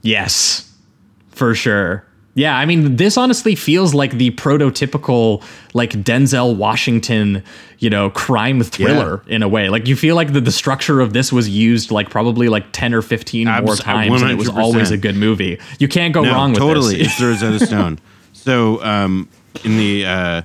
Yes, 0.02 0.70
for 1.30 1.54
sure. 1.54 2.04
Yeah, 2.36 2.56
I 2.58 2.66
mean, 2.66 2.96
this 2.96 3.16
honestly 3.16 3.54
feels 3.54 3.94
like 3.94 4.12
the 4.12 4.32
prototypical 4.32 5.40
like 5.72 5.90
Denzel 5.90 6.56
Washington, 6.56 7.44
you 7.78 7.88
know, 7.88 8.10
crime 8.10 8.60
thriller 8.64 9.22
in 9.28 9.44
a 9.44 9.48
way. 9.48 9.68
Like 9.68 9.86
you 9.86 9.94
feel 9.94 10.16
like 10.16 10.32
the, 10.32 10.40
the 10.40 10.50
structure 10.50 11.00
of 11.00 11.12
this 11.12 11.32
was 11.32 11.48
used 11.48 11.92
like 11.92 12.10
probably 12.10 12.48
like 12.48 12.72
10 12.72 12.92
or 12.92 13.02
15 13.02 13.46
more 13.46 13.54
Abs- 13.56 13.78
times 13.80 14.20
and 14.20 14.32
it 14.32 14.34
was 14.34 14.48
always 14.48 14.90
a 14.90 14.96
good 14.96 15.14
movie. 15.14 15.60
You 15.78 15.86
can't 15.86 16.12
go 16.12 16.22
no, 16.22 16.32
wrong 16.32 16.50
with 16.50 16.58
totally. 16.58 16.96
this. 16.98 17.16
Totally, 17.16 17.34
it's 17.34 17.40
the 17.40 17.46
Rosetta 17.48 17.66
Stone. 17.72 18.00
So, 18.32 18.82
um, 18.84 19.28
in 19.64 19.76
the, 19.78 20.04
uh, 20.04 20.42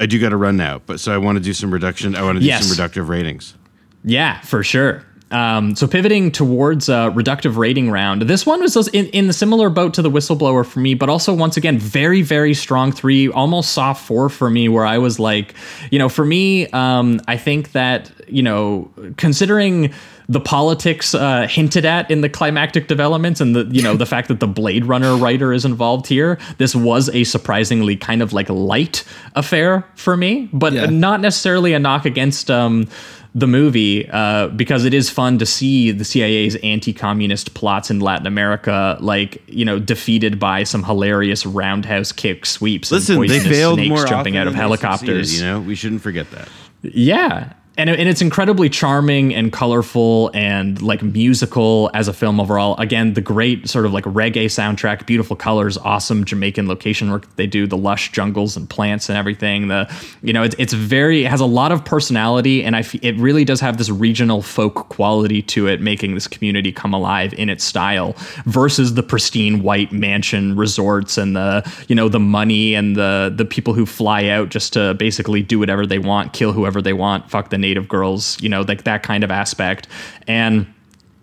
I 0.00 0.06
do 0.06 0.18
got 0.20 0.30
to 0.30 0.36
run 0.36 0.56
now, 0.56 0.80
but 0.84 0.98
so 0.98 1.14
I 1.14 1.18
want 1.18 1.36
to 1.38 1.44
do 1.44 1.52
some 1.52 1.72
reduction. 1.72 2.16
I 2.16 2.22
want 2.22 2.36
to 2.36 2.40
do 2.40 2.46
Yes. 2.46 2.66
some 2.66 2.76
reductive 2.76 3.08
ratings. 3.08 3.54
Yeah, 4.02 4.40
for 4.40 4.64
sure. 4.64 5.04
Um, 5.30 5.76
so 5.76 5.86
pivoting 5.86 6.32
towards 6.32 6.88
a 6.88 7.12
reductive 7.14 7.56
rating 7.56 7.90
round, 7.90 8.22
this 8.22 8.44
one 8.44 8.60
was 8.60 8.76
in, 8.88 9.06
in 9.08 9.26
the 9.28 9.32
similar 9.32 9.70
boat 9.70 9.94
to 9.94 10.02
the 10.02 10.10
whistleblower 10.10 10.66
for 10.66 10.80
me, 10.80 10.94
but 10.94 11.08
also 11.08 11.32
once 11.32 11.56
again 11.56 11.78
very 11.78 12.22
very 12.22 12.54
strong 12.54 12.92
three, 12.92 13.28
almost 13.28 13.72
soft 13.72 14.04
four 14.06 14.28
for 14.28 14.50
me. 14.50 14.68
Where 14.68 14.84
I 14.86 14.98
was 14.98 15.18
like, 15.18 15.54
you 15.90 15.98
know, 15.98 16.08
for 16.08 16.24
me, 16.24 16.66
um, 16.68 17.20
I 17.28 17.36
think 17.36 17.72
that 17.72 18.10
you 18.28 18.42
know, 18.42 18.90
considering 19.16 19.92
the 20.28 20.38
politics 20.40 21.12
uh, 21.12 21.48
hinted 21.48 21.84
at 21.84 22.08
in 22.08 22.20
the 22.20 22.28
climactic 22.28 22.86
developments 22.86 23.40
and 23.40 23.56
the 23.56 23.64
you 23.72 23.82
know 23.82 23.96
the 23.96 24.06
fact 24.14 24.28
that 24.28 24.38
the 24.40 24.46
Blade 24.46 24.84
Runner 24.84 25.16
writer 25.16 25.52
is 25.52 25.64
involved 25.64 26.06
here, 26.06 26.38
this 26.58 26.74
was 26.74 27.08
a 27.10 27.24
surprisingly 27.24 27.96
kind 27.96 28.22
of 28.22 28.32
like 28.32 28.48
light 28.48 29.04
affair 29.34 29.84
for 29.96 30.16
me, 30.16 30.48
but 30.52 30.72
Yeah. 30.72 30.86
not 30.86 31.20
necessarily 31.20 31.72
a 31.72 31.78
knock 31.78 32.04
against 32.04 32.50
um, 32.50 32.86
the 33.34 33.46
movie 33.46 34.08
uh, 34.10 34.48
because 34.48 34.84
it 34.84 34.92
is 34.92 35.08
fun 35.08 35.38
to 35.38 35.46
see 35.46 35.92
the 35.92 36.04
CIA's 36.04 36.56
anti-communist 36.56 37.54
plots 37.54 37.90
in 37.90 38.00
Latin 38.00 38.26
America, 38.26 38.96
like 39.00 39.42
you 39.46 39.64
know, 39.64 39.78
defeated 39.78 40.40
by 40.40 40.64
some 40.64 40.82
hilarious 40.82 41.46
roundhouse 41.46 42.12
kick 42.12 42.44
sweeps. 42.44 42.90
Listen, 42.90 43.18
and 43.20 43.30
they 43.30 43.40
failed 43.40 43.78
snakes 43.78 43.88
more 43.88 44.04
jumping 44.04 44.34
often 44.34 44.36
out 44.36 44.46
of 44.48 44.54
helicopters. 44.54 45.38
you 45.38 45.46
know, 45.46 45.60
we 45.60 45.74
shouldn't 45.74 46.02
forget 46.02 46.30
that. 46.32 46.48
Yeah. 46.82 47.52
And, 47.80 47.88
and 47.88 48.10
it's 48.10 48.20
incredibly 48.20 48.68
charming 48.68 49.34
and 49.34 49.50
colorful 49.50 50.30
and 50.34 50.82
like 50.82 51.02
musical 51.02 51.90
as 51.94 52.08
a 52.08 52.12
film 52.12 52.38
overall. 52.38 52.76
Again, 52.76 53.14
the 53.14 53.22
great 53.22 53.70
sort 53.70 53.86
of 53.86 53.94
like 53.94 54.04
reggae 54.04 54.44
soundtrack, 54.44 55.06
beautiful 55.06 55.34
colors, 55.34 55.78
awesome 55.78 56.26
Jamaican 56.26 56.68
location 56.68 57.10
work 57.10 57.24
they 57.36 57.46
do, 57.46 57.66
the 57.66 57.78
lush 57.78 58.12
jungles 58.12 58.54
and 58.54 58.68
plants 58.68 59.08
and 59.08 59.16
everything. 59.16 59.68
The 59.68 59.90
you 60.22 60.34
know, 60.34 60.42
it's 60.42 60.54
it's 60.58 60.74
very 60.74 61.24
it 61.24 61.30
has 61.30 61.40
a 61.40 61.46
lot 61.46 61.72
of 61.72 61.82
personality 61.82 62.62
and 62.62 62.76
I 62.76 62.80
f- 62.80 63.02
it 63.02 63.16
really 63.16 63.46
does 63.46 63.60
have 63.60 63.78
this 63.78 63.88
regional 63.88 64.42
folk 64.42 64.90
quality 64.90 65.40
to 65.42 65.66
it, 65.66 65.80
making 65.80 66.14
this 66.14 66.28
community 66.28 66.72
come 66.72 66.92
alive 66.92 67.32
in 67.32 67.48
its 67.48 67.64
style 67.64 68.14
versus 68.44 68.92
the 68.92 69.02
pristine 69.02 69.62
white 69.62 69.90
mansion 69.90 70.54
resorts 70.54 71.16
and 71.16 71.34
the 71.34 71.66
you 71.88 71.94
know 71.94 72.10
the 72.10 72.20
money 72.20 72.74
and 72.74 72.94
the 72.94 73.32
the 73.34 73.46
people 73.46 73.72
who 73.72 73.86
fly 73.86 74.26
out 74.26 74.50
just 74.50 74.74
to 74.74 74.92
basically 74.94 75.42
do 75.42 75.58
whatever 75.58 75.86
they 75.86 75.98
want, 75.98 76.34
kill 76.34 76.52
whoever 76.52 76.82
they 76.82 76.92
want, 76.92 77.30
fuck 77.30 77.48
the 77.48 77.56
native 77.70 77.88
girls, 77.88 78.36
you 78.42 78.48
know, 78.48 78.62
like 78.62 78.82
that 78.84 79.02
kind 79.02 79.22
of 79.24 79.30
aspect. 79.30 79.86
And 80.26 80.66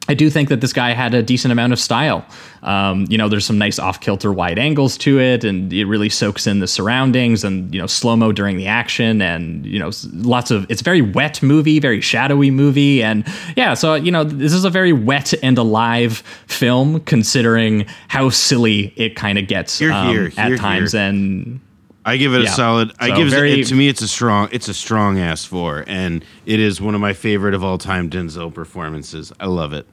I 0.09 0.13
do 0.13 0.29
think 0.29 0.47
that 0.47 0.61
this 0.61 0.71
guy 0.71 0.93
had 0.93 1.13
a 1.13 1.21
decent 1.21 1.51
amount 1.51 1.73
of 1.73 1.79
style. 1.79 2.25
Um, 2.63 3.05
you 3.09 3.17
know, 3.17 3.27
there's 3.27 3.45
some 3.45 3.57
nice 3.57 3.77
off 3.77 3.99
kilter 3.99 4.31
wide 4.31 4.57
angles 4.57 4.97
to 4.99 5.19
it, 5.19 5.43
and 5.43 5.73
it 5.73 5.85
really 5.85 6.07
soaks 6.07 6.47
in 6.47 6.59
the 6.59 6.67
surroundings 6.67 7.43
and, 7.43 7.73
you 7.73 7.81
know, 7.81 7.87
slow 7.87 8.15
mo 8.15 8.31
during 8.31 8.55
the 8.55 8.67
action. 8.67 9.21
And, 9.21 9.65
you 9.65 9.79
know, 9.79 9.91
lots 10.13 10.49
of 10.49 10.65
it's 10.71 10.81
very 10.81 11.01
wet 11.01 11.43
movie, 11.43 11.79
very 11.79 11.99
shadowy 11.99 12.51
movie. 12.51 13.03
And 13.03 13.25
yeah, 13.57 13.73
so, 13.73 13.95
you 13.95 14.11
know, 14.11 14.23
this 14.23 14.53
is 14.53 14.63
a 14.63 14.69
very 14.69 14.93
wet 14.93 15.33
and 15.43 15.57
alive 15.57 16.23
film 16.47 17.01
considering 17.01 17.85
how 18.07 18.29
silly 18.29 18.93
it 18.95 19.17
kind 19.17 19.37
of 19.37 19.47
gets 19.47 19.77
Here, 19.77 19.91
um, 19.91 20.07
here, 20.07 20.31
at 20.37 20.47
here, 20.47 20.57
times. 20.57 20.95
And 20.95 21.59
I 22.07 22.15
give 22.17 22.33
it 22.33 22.43
Yeah. 22.43 22.49
a 22.49 22.53
solid. 22.53 22.93
I 22.99 23.09
So 23.09 23.15
give 23.17 23.27
very- 23.29 23.59
it 23.61 23.67
to 23.67 23.75
me. 23.75 23.89
It's 23.89 24.01
a 24.01 24.07
strong. 24.07 24.47
It's 24.53 24.69
a 24.69 24.73
strong 24.73 25.19
ass 25.19 25.43
four, 25.43 25.83
and 25.87 26.23
it 26.45 26.59
is 26.59 26.79
one 26.79 26.95
of 26.95 27.01
my 27.01 27.11
favorite 27.13 27.53
of 27.53 27.63
all 27.65 27.77
time 27.77 28.09
Denzel 28.09 28.53
performances. 28.53 29.33
I 29.41 29.47
love 29.47 29.73
it. 29.73 29.85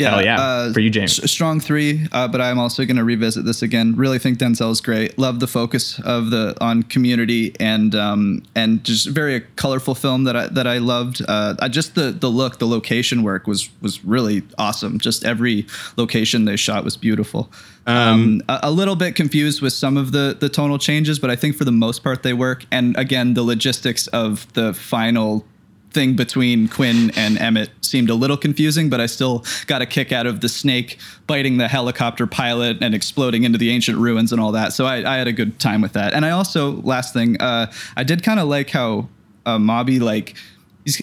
Yeah, 0.00 0.10
Hell 0.10 0.24
yeah. 0.24 0.40
uh, 0.40 0.72
For 0.72 0.80
you, 0.80 0.90
James. 0.90 1.30
strong 1.30 1.60
three, 1.60 2.06
uh, 2.12 2.26
but 2.28 2.40
I'm 2.40 2.58
also 2.58 2.84
going 2.84 2.96
to 2.96 3.04
revisit 3.04 3.44
this 3.44 3.62
again. 3.62 3.94
Really 3.96 4.18
think 4.18 4.38
Denzel's 4.38 4.80
great. 4.80 5.18
Love 5.18 5.40
the 5.40 5.46
focus 5.46 6.00
of 6.00 6.30
the 6.30 6.56
on 6.60 6.82
community 6.84 7.54
and 7.60 7.94
um, 7.94 8.42
and 8.54 8.82
just 8.82 9.08
very 9.08 9.40
colorful 9.56 9.94
film 9.94 10.24
that 10.24 10.36
I 10.36 10.46
that 10.48 10.66
I 10.66 10.78
loved. 10.78 11.22
Uh, 11.26 11.54
I 11.60 11.68
just 11.68 11.94
the 11.94 12.10
the 12.12 12.28
look, 12.28 12.58
the 12.58 12.66
location 12.66 13.22
work 13.22 13.46
was 13.46 13.68
was 13.82 14.04
really 14.04 14.42
awesome. 14.58 14.98
Just 14.98 15.24
every 15.24 15.66
location 15.96 16.44
they 16.46 16.56
shot 16.56 16.84
was 16.84 16.96
beautiful. 16.96 17.50
Um, 17.86 18.42
a, 18.48 18.60
a 18.64 18.70
little 18.70 18.94
bit 18.96 19.16
confused 19.16 19.62
with 19.62 19.72
some 19.72 19.96
of 19.96 20.12
the 20.12 20.36
the 20.38 20.48
tonal 20.48 20.78
changes, 20.78 21.18
but 21.18 21.30
I 21.30 21.36
think 21.36 21.56
for 21.56 21.64
the 21.64 21.72
most 21.72 22.02
part 22.02 22.22
they 22.22 22.32
work. 22.32 22.64
And 22.70 22.96
again, 22.96 23.34
the 23.34 23.42
logistics 23.42 24.06
of 24.08 24.50
the 24.52 24.72
final 24.74 25.44
thing 25.92 26.14
between 26.14 26.68
Quinn 26.68 27.10
and 27.16 27.38
Emmett 27.38 27.70
seemed 27.82 28.10
a 28.10 28.14
little 28.14 28.36
confusing, 28.36 28.88
but 28.90 29.00
I 29.00 29.06
still 29.06 29.44
got 29.66 29.82
a 29.82 29.86
kick 29.86 30.12
out 30.12 30.26
of 30.26 30.40
the 30.40 30.48
snake 30.48 30.98
biting 31.26 31.58
the 31.58 31.68
helicopter 31.68 32.26
pilot 32.26 32.78
and 32.80 32.94
exploding 32.94 33.44
into 33.44 33.58
the 33.58 33.70
ancient 33.70 33.98
ruins 33.98 34.32
and 34.32 34.40
all 34.40 34.52
that. 34.52 34.72
So 34.72 34.86
I, 34.86 34.96
I 35.14 35.16
had 35.18 35.28
a 35.28 35.32
good 35.32 35.58
time 35.58 35.80
with 35.80 35.92
that. 35.94 36.12
And 36.14 36.24
I 36.24 36.30
also, 36.30 36.80
last 36.82 37.12
thing, 37.12 37.40
uh, 37.40 37.70
I 37.96 38.04
did 38.04 38.22
kind 38.22 38.38
of 38.40 38.48
like 38.48 38.70
how 38.70 39.08
uh, 39.46 39.58
Maubee 39.58 39.98
like. 39.98 40.34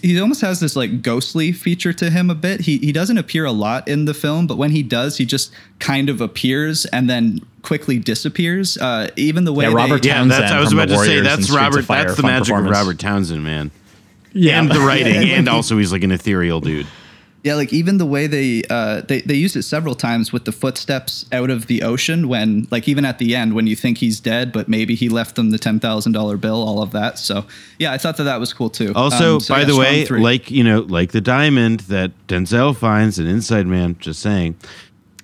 He 0.02 0.20
almost 0.20 0.40
has 0.40 0.58
this 0.58 0.74
like 0.74 1.02
ghostly 1.02 1.52
feature 1.52 1.92
to 1.92 2.10
him 2.10 2.30
a 2.30 2.34
bit. 2.34 2.62
He 2.62 2.78
he 2.78 2.90
doesn't 2.90 3.16
appear 3.16 3.44
a 3.44 3.52
lot 3.52 3.86
in 3.86 4.06
the 4.06 4.12
film, 4.12 4.48
but 4.48 4.58
when 4.58 4.72
he 4.72 4.82
does, 4.82 5.16
he 5.16 5.24
just 5.24 5.52
kind 5.78 6.10
of 6.10 6.20
appears 6.20 6.84
and 6.86 7.08
then 7.08 7.40
quickly 7.62 7.98
disappears. 7.98 8.76
Uh, 8.76 9.08
even 9.14 9.44
the 9.44 9.52
way 9.52 9.64
Yeah, 9.66 9.70
they- 9.70 9.76
Robert 9.76 10.04
Yeah, 10.04 10.24
that's. 10.24 10.50
I 10.50 10.58
was 10.58 10.72
about 10.72 10.88
to 10.88 10.98
say 10.98 11.20
that's 11.20 11.48
Robert. 11.48 11.84
Fire, 11.84 12.04
That's 12.04 12.16
the 12.16 12.22
fun 12.22 12.30
magic 12.32 12.56
of. 12.56 12.64
Robert 12.64 12.98
Townsend, 12.98 13.44
man. 13.44 13.70
Yeah, 14.32 14.60
And 14.60 14.70
the 14.70 14.80
writing, 14.86 15.14
Yeah, 15.26 15.36
and 15.36 15.46
like- 15.46 15.54
also 15.54 15.78
he's 15.78 15.92
like 15.92 16.04
an 16.04 16.12
ethereal 16.12 16.60
dude. 16.60 16.86
Yeah, 17.44 17.54
like 17.54 17.72
even 17.72 17.98
the 17.98 18.04
way 18.04 18.26
they 18.26 18.64
uh, 18.68 19.02
they 19.02 19.20
they 19.20 19.34
used 19.36 19.54
it 19.56 19.62
several 19.62 19.94
times 19.94 20.32
with 20.32 20.44
the 20.44 20.50
footsteps 20.52 21.24
out 21.30 21.50
of 21.50 21.68
the 21.68 21.82
ocean 21.82 22.26
when 22.28 22.66
like 22.72 22.88
even 22.88 23.04
at 23.04 23.18
the 23.18 23.36
end 23.36 23.54
when 23.54 23.68
you 23.68 23.76
think 23.76 23.98
he's 23.98 24.18
dead 24.18 24.50
but 24.52 24.68
maybe 24.68 24.96
he 24.96 25.08
left 25.08 25.36
them 25.36 25.50
the 25.50 25.58
ten 25.58 25.78
thousand 25.78 26.12
dollar 26.12 26.36
bill, 26.36 26.56
all 26.60 26.82
of 26.82 26.90
that. 26.90 27.16
So 27.16 27.46
yeah, 27.78 27.92
I 27.92 27.96
thought 27.98 28.16
that 28.16 28.24
that 28.24 28.40
was 28.40 28.52
cool 28.52 28.68
too. 28.68 28.92
Also, 28.96 29.34
Um, 29.34 29.40
so, 29.40 29.54
by 29.54 29.60
yeah, 29.60 29.66
the 29.66 29.76
way, 29.76 30.04
three. 30.04 30.20
like 30.20 30.50
you 30.50 30.64
know, 30.64 30.80
like 30.80 31.12
the 31.12 31.20
diamond 31.20 31.80
that 31.88 32.10
Denzel 32.26 32.76
finds 32.76 33.20
in 33.20 33.26
Inside 33.28 33.68
Man. 33.68 33.96
Just 34.00 34.20
saying. 34.20 34.56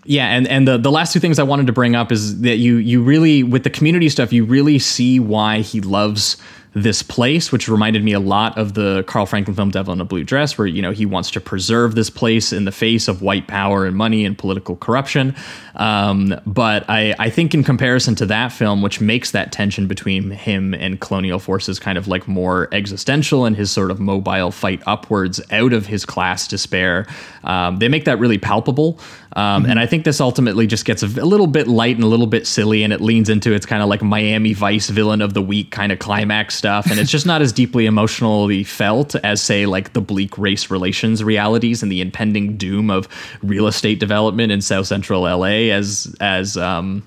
Yeah, 0.05 0.29
and 0.29 0.47
and 0.47 0.69
the 0.69 0.79
the 0.79 0.93
last 0.93 1.13
two 1.13 1.21
things 1.21 1.41
I 1.41 1.45
wanted 1.45 1.67
to 1.67 1.73
bring 1.73 1.97
up 1.97 2.13
is 2.13 2.41
that 2.43 2.57
you 2.59 2.77
you 2.77 3.03
really 3.03 3.43
with 3.43 3.65
the 3.65 3.71
community 3.71 4.09
stuff 4.09 4.33
you 4.33 4.45
really 4.45 4.79
see 4.79 5.19
why 5.19 5.61
he 5.63 5.81
loves 5.81 6.37
this 6.75 7.03
place, 7.03 7.53
which 7.53 7.69
reminded 7.69 8.03
me 8.03 8.13
a 8.13 8.21
lot 8.21 8.59
of 8.59 8.75
the 8.75 9.05
Carl 9.07 9.27
Franklin 9.27 9.55
film 9.55 9.71
Devil 9.71 9.93
in 9.93 10.01
a 10.01 10.05
Blue 10.05 10.25
Dress, 10.25 10.59
where 10.59 10.67
you 10.67 10.83
know 10.83 10.91
he 10.91 11.07
wants 11.07 11.31
to 11.33 11.41
preserve 11.41 11.95
this 11.95 12.11
place 12.11 12.53
in 12.53 12.65
the 12.65 12.73
face 12.73 13.07
of 13.07 13.23
white 13.23 13.47
power 13.47 13.87
and 13.87 13.97
money 13.97 14.25
and 14.25 14.37
political 14.37 14.77
corruption. 14.77 15.37
Um, 15.77 16.35
but 16.47 16.85
I 16.89 17.15
I 17.19 17.31
think 17.31 17.55
in 17.55 17.63
comparison 17.63 18.17
to 18.17 18.27
that 18.27 18.53
film, 18.53 18.83
which 18.83 19.01
makes 19.01 19.31
that 19.31 19.53
tension 19.53 19.87
between 19.87 20.31
him 20.31 20.75
and 20.75 21.01
colonial 21.01 21.39
forces 21.39 21.79
kind 21.79 21.97
of 21.97 22.09
like 22.09 22.27
more 22.27 22.69
existential 22.73 23.45
and 23.45 23.57
his 23.57 23.71
sort 23.71 23.91
of 23.91 24.01
mobile 24.01 24.51
fight 24.51 24.83
upwards 24.87 25.41
out 25.53 25.73
of 25.73 25.87
his 25.87 26.05
class 26.05 26.49
despair, 26.49 27.07
um, 27.45 27.79
they 27.79 27.89
make 27.89 28.05
that 28.05 28.19
really 28.19 28.39
palpable. 28.39 28.99
Um, 29.37 29.67
And 29.67 29.79
I 29.79 29.87
think 29.87 30.05
this 30.05 30.21
ultimately 30.21 30.67
just 30.67 30.85
gets 30.85 31.03
a, 31.03 31.07
a 31.07 31.27
little 31.27 31.47
bit 31.47 31.67
light 31.67 31.97
and 31.97 32.05
a 32.05 32.09
little 32.09 32.27
bit 32.27 32.47
silly, 32.47 32.83
and 32.83 32.93
it 32.93 33.01
leans 33.01 33.29
into 33.29 33.53
its 33.53 33.67
kind 33.67 33.83
of 33.83 33.89
like 33.89 34.03
Miami 34.03 34.53
Vice 34.53 34.89
villain 34.91 35.21
of 35.21 35.35
the 35.35 35.43
week 35.43 35.71
kind 35.71 35.91
of 35.93 35.99
climax 35.99 36.55
stuff. 36.55 36.91
And 36.91 37.01
it's 37.01 37.11
just 37.11 37.27
not 37.27 37.43
as 37.43 37.53
deeply 37.53 37.87
emotionally 37.87 38.63
felt 38.65 39.15
as, 39.17 39.43
say, 39.43 39.67
like 39.67 39.93
the 39.93 40.01
bleak 40.01 40.39
race 40.39 40.71
relations 40.71 41.23
realities 41.25 41.83
and 41.83 41.91
the 41.91 42.01
impending 42.01 42.57
doom 42.57 42.91
of 42.91 43.09
real 43.43 43.67
estate 43.67 43.99
development 43.99 44.53
in 44.53 44.61
South 44.61 44.87
Central 44.87 45.23
LA 45.23 45.71
as 45.73 46.15
as 46.21 46.57
um, 46.57 47.03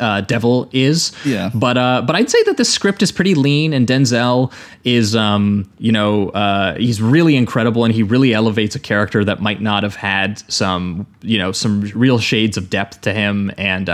uh, 0.00 0.20
Devil 0.22 0.68
is. 0.72 1.12
Yeah. 1.24 1.50
But 1.54 1.78
uh, 1.78 2.02
but 2.06 2.16
I'd 2.16 2.30
say 2.30 2.42
that 2.44 2.56
the 2.56 2.64
script 2.64 3.02
is 3.02 3.12
pretty 3.12 3.34
lean, 3.34 3.72
and 3.72 3.86
Denzel 3.86 4.52
is 4.84 5.16
um, 5.16 5.70
you 5.78 5.92
know 5.92 6.30
uh, 6.30 6.74
he's 6.76 7.00
really 7.00 7.36
incredible, 7.36 7.84
and 7.84 7.94
he 7.94 8.02
really 8.02 8.34
elevates 8.34 8.74
a 8.74 8.80
character 8.80 9.24
that 9.24 9.40
might 9.40 9.60
not 9.60 9.82
have 9.82 9.96
had 9.96 10.42
some 10.50 11.06
you 11.22 11.38
know 11.38 11.52
some 11.52 11.82
real 11.94 12.18
shades 12.18 12.56
of 12.56 12.70
depth 12.70 13.00
to 13.02 13.12
him, 13.12 13.50
and. 13.56 13.88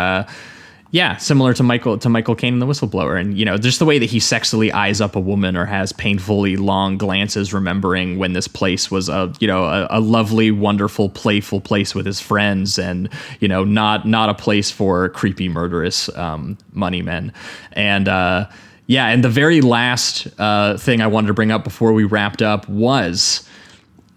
Yeah, 0.95 1.17
similar 1.17 1.53
to 1.55 1.65
Michael 1.65 1.99
to 1.99 2.09
Michael 2.09 2.37
Caine 2.37 2.53
in 2.53 2.61
The 2.61 2.67
Whistleblower, 2.67 3.21
and 3.21 3.37
you 3.37 3.45
know, 3.45 3.59
just 3.59 3.81
the 3.81 3.85
way 3.85 3.99
that 3.99 4.09
he 4.09 4.21
sexily 4.21 4.71
eyes 4.71 5.01
up 5.01 5.17
a 5.17 5.21
woman 5.21 5.57
or 5.57 5.65
has 5.65 5.91
painfully 5.91 6.57
long 6.57 6.99
glances, 6.99 7.53
remembering 7.53 8.17
when 8.17 8.33
this 8.33 8.47
place 8.47 8.93
was 8.93 9.09
a 9.09 9.33
you 9.41 9.49
know 9.49 9.65
a, 9.65 9.89
a 9.91 9.99
lovely, 9.99 10.53
wonderful, 10.53 11.09
playful 11.09 11.61
place 11.61 11.97
with 11.97 12.07
his 12.07 12.21
friends, 12.21 12.79
and 12.79 13.09
you 13.41 13.49
know, 13.49 13.65
not 13.65 14.07
not 14.07 14.29
a 14.29 14.35
place 14.35 14.71
for 14.71 15.09
creepy, 15.09 15.49
murderous 15.49 16.09
um, 16.17 16.57
money 16.73 17.03
men, 17.03 17.33
and. 17.73 18.07
uh 18.07 18.49
yeah, 18.87 19.07
and 19.07 19.25
the 19.25 19.31
very 19.31 19.63
last 19.63 20.29
uh, 20.39 20.77
thing 20.77 21.01
I 21.01 21.07
wanted 21.07 21.29
to 21.29 21.33
bring 21.33 21.51
up 21.51 21.65
before 21.65 21.95
we 21.95 22.05
wrapped 22.05 22.43
up 22.43 22.69
was 22.69 23.49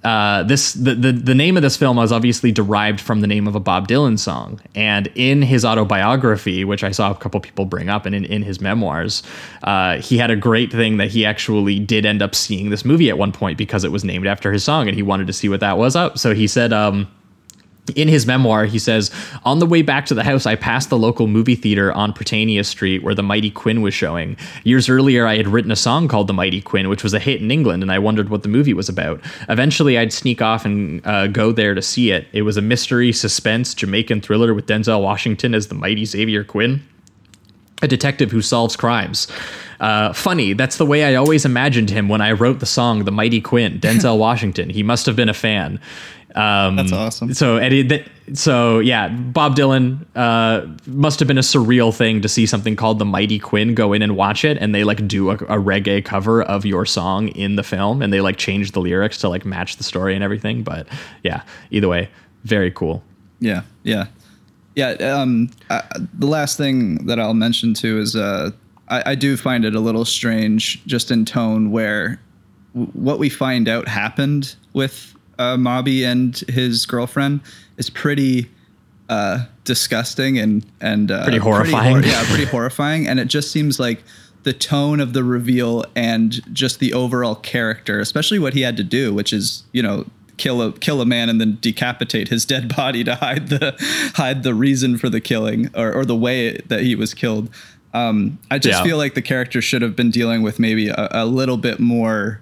uh, 0.04 0.44
this 0.44 0.74
the, 0.74 0.94
the 0.94 1.12
the 1.12 1.36
name 1.36 1.58
of 1.58 1.64
this 1.64 1.76
film 1.76 1.98
was 1.98 2.12
obviously 2.12 2.52
derived 2.52 3.02
from 3.02 3.22
the 3.22 3.28
name 3.28 3.48
of 3.48 3.56
a 3.56 3.60
Bob 3.60 3.88
Dylan 3.88 4.20
song, 4.20 4.62
and 4.76 5.08
in 5.16 5.42
his 5.42 5.66
autobiography, 5.66 6.64
which 6.64 6.84
I 6.84 6.92
saw 6.92 7.12
a 7.12 7.16
couple 7.16 7.40
people 7.40 7.66
bring 7.66 7.90
up, 7.90 8.06
and 8.06 8.14
in, 8.14 8.24
in 8.26 8.44
his 8.44 8.62
memoirs, 8.62 9.24
uh, 9.64 9.98
he 9.98 10.18
had 10.18 10.30
a 10.30 10.36
great 10.36 10.72
thing 10.72 10.98
that 10.98 11.10
he 11.10 11.26
actually 11.26 11.80
did 11.80 12.06
end 12.06 12.22
up 12.22 12.36
seeing 12.36 12.70
this 12.70 12.86
movie 12.86 13.10
at 13.10 13.18
one 13.18 13.32
point 13.32 13.58
because 13.58 13.84
it 13.84 13.92
was 13.92 14.04
named 14.04 14.28
after 14.28 14.52
his 14.52 14.64
song, 14.64 14.88
and 14.88 14.96
he 14.96 15.04
wanted 15.04 15.28
to 15.28 15.34
see 15.34 15.50
what 15.50 15.60
that 15.62 15.78
was 15.78 15.96
up. 15.96 16.18
So 16.18 16.34
he 16.34 16.48
said. 16.48 16.72
Um, 16.74 17.08
in 17.96 18.08
his 18.08 18.26
memoir, 18.26 18.66
he 18.66 18.80
says, 18.80 19.12
On 19.44 19.60
the 19.60 19.66
way 19.66 19.82
back 19.82 20.06
to 20.08 20.14
the 20.14 20.24
house, 20.24 20.46
I 20.46 20.56
passed 20.56 20.90
the 20.90 20.98
local 20.98 21.28
movie 21.28 21.56
theater 21.56 21.92
on 21.94 22.12
Britannia 22.12 22.64
Street 22.64 23.04
where 23.04 23.16
The 23.16 23.24
Mighty 23.24 23.50
Quinn 23.52 23.82
was 23.82 23.94
showing. 23.94 24.38
Years 24.64 24.90
earlier, 24.90 25.26
I 25.26 25.38
had 25.38 25.48
written 25.48 25.72
a 25.72 25.76
song 25.76 26.08
called 26.08 26.28
The 26.28 26.34
Mighty 26.34 26.62
Quinn, 26.62 26.90
which 26.90 27.04
was 27.04 27.14
a 27.14 27.20
hit 27.20 27.42
in 27.42 27.52
England, 27.52 27.84
and 27.84 27.92
I 27.92 28.00
wondered 28.00 28.30
what 28.30 28.44
the 28.44 28.50
movie 28.50 28.74
was 28.74 28.90
about. 28.90 29.22
Eventually, 29.50 29.98
I'd 29.98 30.14
sneak 30.14 30.42
off 30.42 30.66
and 30.66 31.06
uh, 31.06 31.28
go 31.28 31.52
there 31.52 31.74
to 31.74 31.82
see 31.82 32.12
it. 32.12 32.28
It 32.34 32.44
was 32.44 32.58
a 32.58 32.62
mystery, 32.62 33.12
suspense, 33.12 33.74
Jamaican 33.74 34.22
thriller 34.22 34.54
with 34.54 34.68
Denzel 34.68 35.02
Washington 35.02 35.54
as 35.54 35.68
the 35.68 35.76
mighty 35.76 36.06
Xavier 36.06 36.44
Quinn, 36.44 36.86
a 37.82 37.88
detective 37.88 38.32
who 38.32 38.42
solves 38.42 38.76
crimes. 38.76 39.28
Uh, 39.80 40.12
funny, 40.14 40.54
that's 40.54 40.78
the 40.78 40.86
way 40.86 41.04
I 41.04 41.16
always 41.16 41.46
imagined 41.46 41.90
him 41.90 42.10
when 42.10 42.22
I 42.22 42.32
wrote 42.32 42.60
the 42.60 42.66
song 42.66 43.06
The 43.06 43.12
Mighty 43.12 43.42
Quinn, 43.42 43.80
Denzel 43.80 44.18
Washington. 44.28 44.70
He 44.70 44.82
must 44.82 45.06
have 45.06 45.16
been 45.16 45.30
a 45.30 45.36
fan. 45.36 45.80
Um, 46.38 46.76
That's 46.76 46.92
awesome. 46.92 47.34
So 47.34 47.58
Eddie, 47.58 47.88
th- 47.88 48.06
so 48.34 48.78
yeah, 48.78 49.08
Bob 49.08 49.56
Dylan 49.56 50.06
uh, 50.16 50.68
must 50.86 51.20
have 51.20 51.28
been 51.28 51.40
a 51.40 51.42
surreal 51.42 51.96
thing 51.96 52.22
to 52.22 52.30
see 52.30 52.46
something 52.46 52.76
called 52.76 53.00
The 53.00 53.06
Mighty 53.06 53.40
Quinn 53.40 53.74
go 53.74 53.92
in 53.92 54.04
and 54.04 54.16
watch 54.16 54.46
it, 54.46 54.58
and 54.60 54.76
they 54.76 54.84
like 54.84 55.08
do 55.08 55.32
a, 55.32 55.34
a 55.34 55.58
reggae 55.58 56.06
cover 56.06 56.44
of 56.44 56.64
your 56.64 56.86
song 56.86 57.30
in 57.30 57.56
the 57.56 57.64
film, 57.64 58.04
and 58.04 58.14
they 58.14 58.22
like 58.22 58.38
change 58.38 58.74
the 58.74 58.82
lyrics 58.82 59.18
to 59.20 59.30
like 59.30 59.46
match 59.46 59.78
the 59.78 59.84
story 59.84 60.14
and 60.14 60.24
everything. 60.24 60.62
But 60.62 60.88
yeah, 61.24 61.42
either 61.72 61.88
way, 61.88 62.10
very 62.44 62.70
cool. 62.70 63.04
Yeah, 63.40 63.64
yeah, 63.84 64.06
yeah. 64.76 64.92
Um, 64.92 65.50
I, 65.72 65.82
the 66.14 66.28
last 66.28 66.56
thing 66.56 67.08
that 67.08 67.20
I'll 67.20 67.34
mention 67.34 67.74
too 67.74 67.98
is 68.00 68.16
uh, 68.16 68.52
I, 68.90 69.12
I 69.12 69.16
do 69.16 69.38
find 69.38 69.66
it 69.66 69.74
a 69.74 69.80
little 69.80 70.06
strange, 70.06 70.86
just 70.86 71.10
in 71.10 71.26
tone, 71.26 71.72
where 71.72 72.22
w- 72.76 72.92
what 72.94 73.18
we 73.18 73.30
find 73.30 73.68
out 73.68 73.88
happened 73.88 74.56
with 74.74 75.16
uh, 75.40 75.58
Maubee 75.58 76.04
and 76.04 76.36
his 76.48 76.86
girlfriend 76.86 77.42
is 77.78 77.90
pretty 77.90 78.50
uh, 79.10 79.46
disgusting 79.64 80.38
and 80.38 80.66
and 80.82 81.12
uh, 81.12 81.24
Pretty 81.24 81.38
horrifying. 81.38 82.04
yeah, 82.04 82.24
pretty 82.28 82.46
horrifying. 82.46 83.08
And 83.08 83.20
it 83.20 83.28
just 83.28 83.52
seems 83.52 83.80
like 83.80 84.04
the 84.44 84.54
tone 84.54 85.00
of 85.00 85.14
the 85.14 85.24
reveal 85.24 85.84
and 85.96 86.42
just 86.54 86.80
the 86.80 86.94
overall 86.94 87.36
character, 87.36 88.00
especially 88.00 88.40
what 88.40 88.54
he 88.54 88.62
had 88.62 88.78
to 88.78 88.84
do, 88.84 89.14
which 89.14 89.32
is 89.34 89.64
you 89.74 89.82
know 89.84 90.06
kill 90.38 90.62
a 90.62 90.72
kill 90.74 91.02
a 91.02 91.06
man 91.06 91.30
and 91.30 91.42
then 91.42 91.58
decapitate 91.62 92.28
his 92.28 92.46
dead 92.46 92.76
body 92.76 93.04
to 93.04 93.16
hide 93.16 93.48
the 93.50 93.76
hide 94.16 94.44
the 94.44 94.54
reason 94.54 94.98
for 94.98 95.10
the 95.10 95.20
killing 95.22 95.70
or, 95.76 95.92
or 95.94 96.06
the 96.06 96.16
way 96.16 96.58
that 96.68 96.82
he 96.82 96.96
was 96.96 97.14
killed. 97.14 97.50
Um, 97.94 98.38
I 98.52 98.60
just 98.60 98.80
Yeah. 98.80 98.84
feel 98.84 98.98
like 98.98 99.16
the 99.16 99.22
character 99.22 99.62
should 99.62 99.82
have 99.82 99.96
been 99.96 100.12
dealing 100.12 100.42
with 100.44 100.60
maybe 100.60 100.90
a, 100.90 101.08
a 101.12 101.26
little 101.26 101.58
bit 101.58 101.80
more 101.80 102.42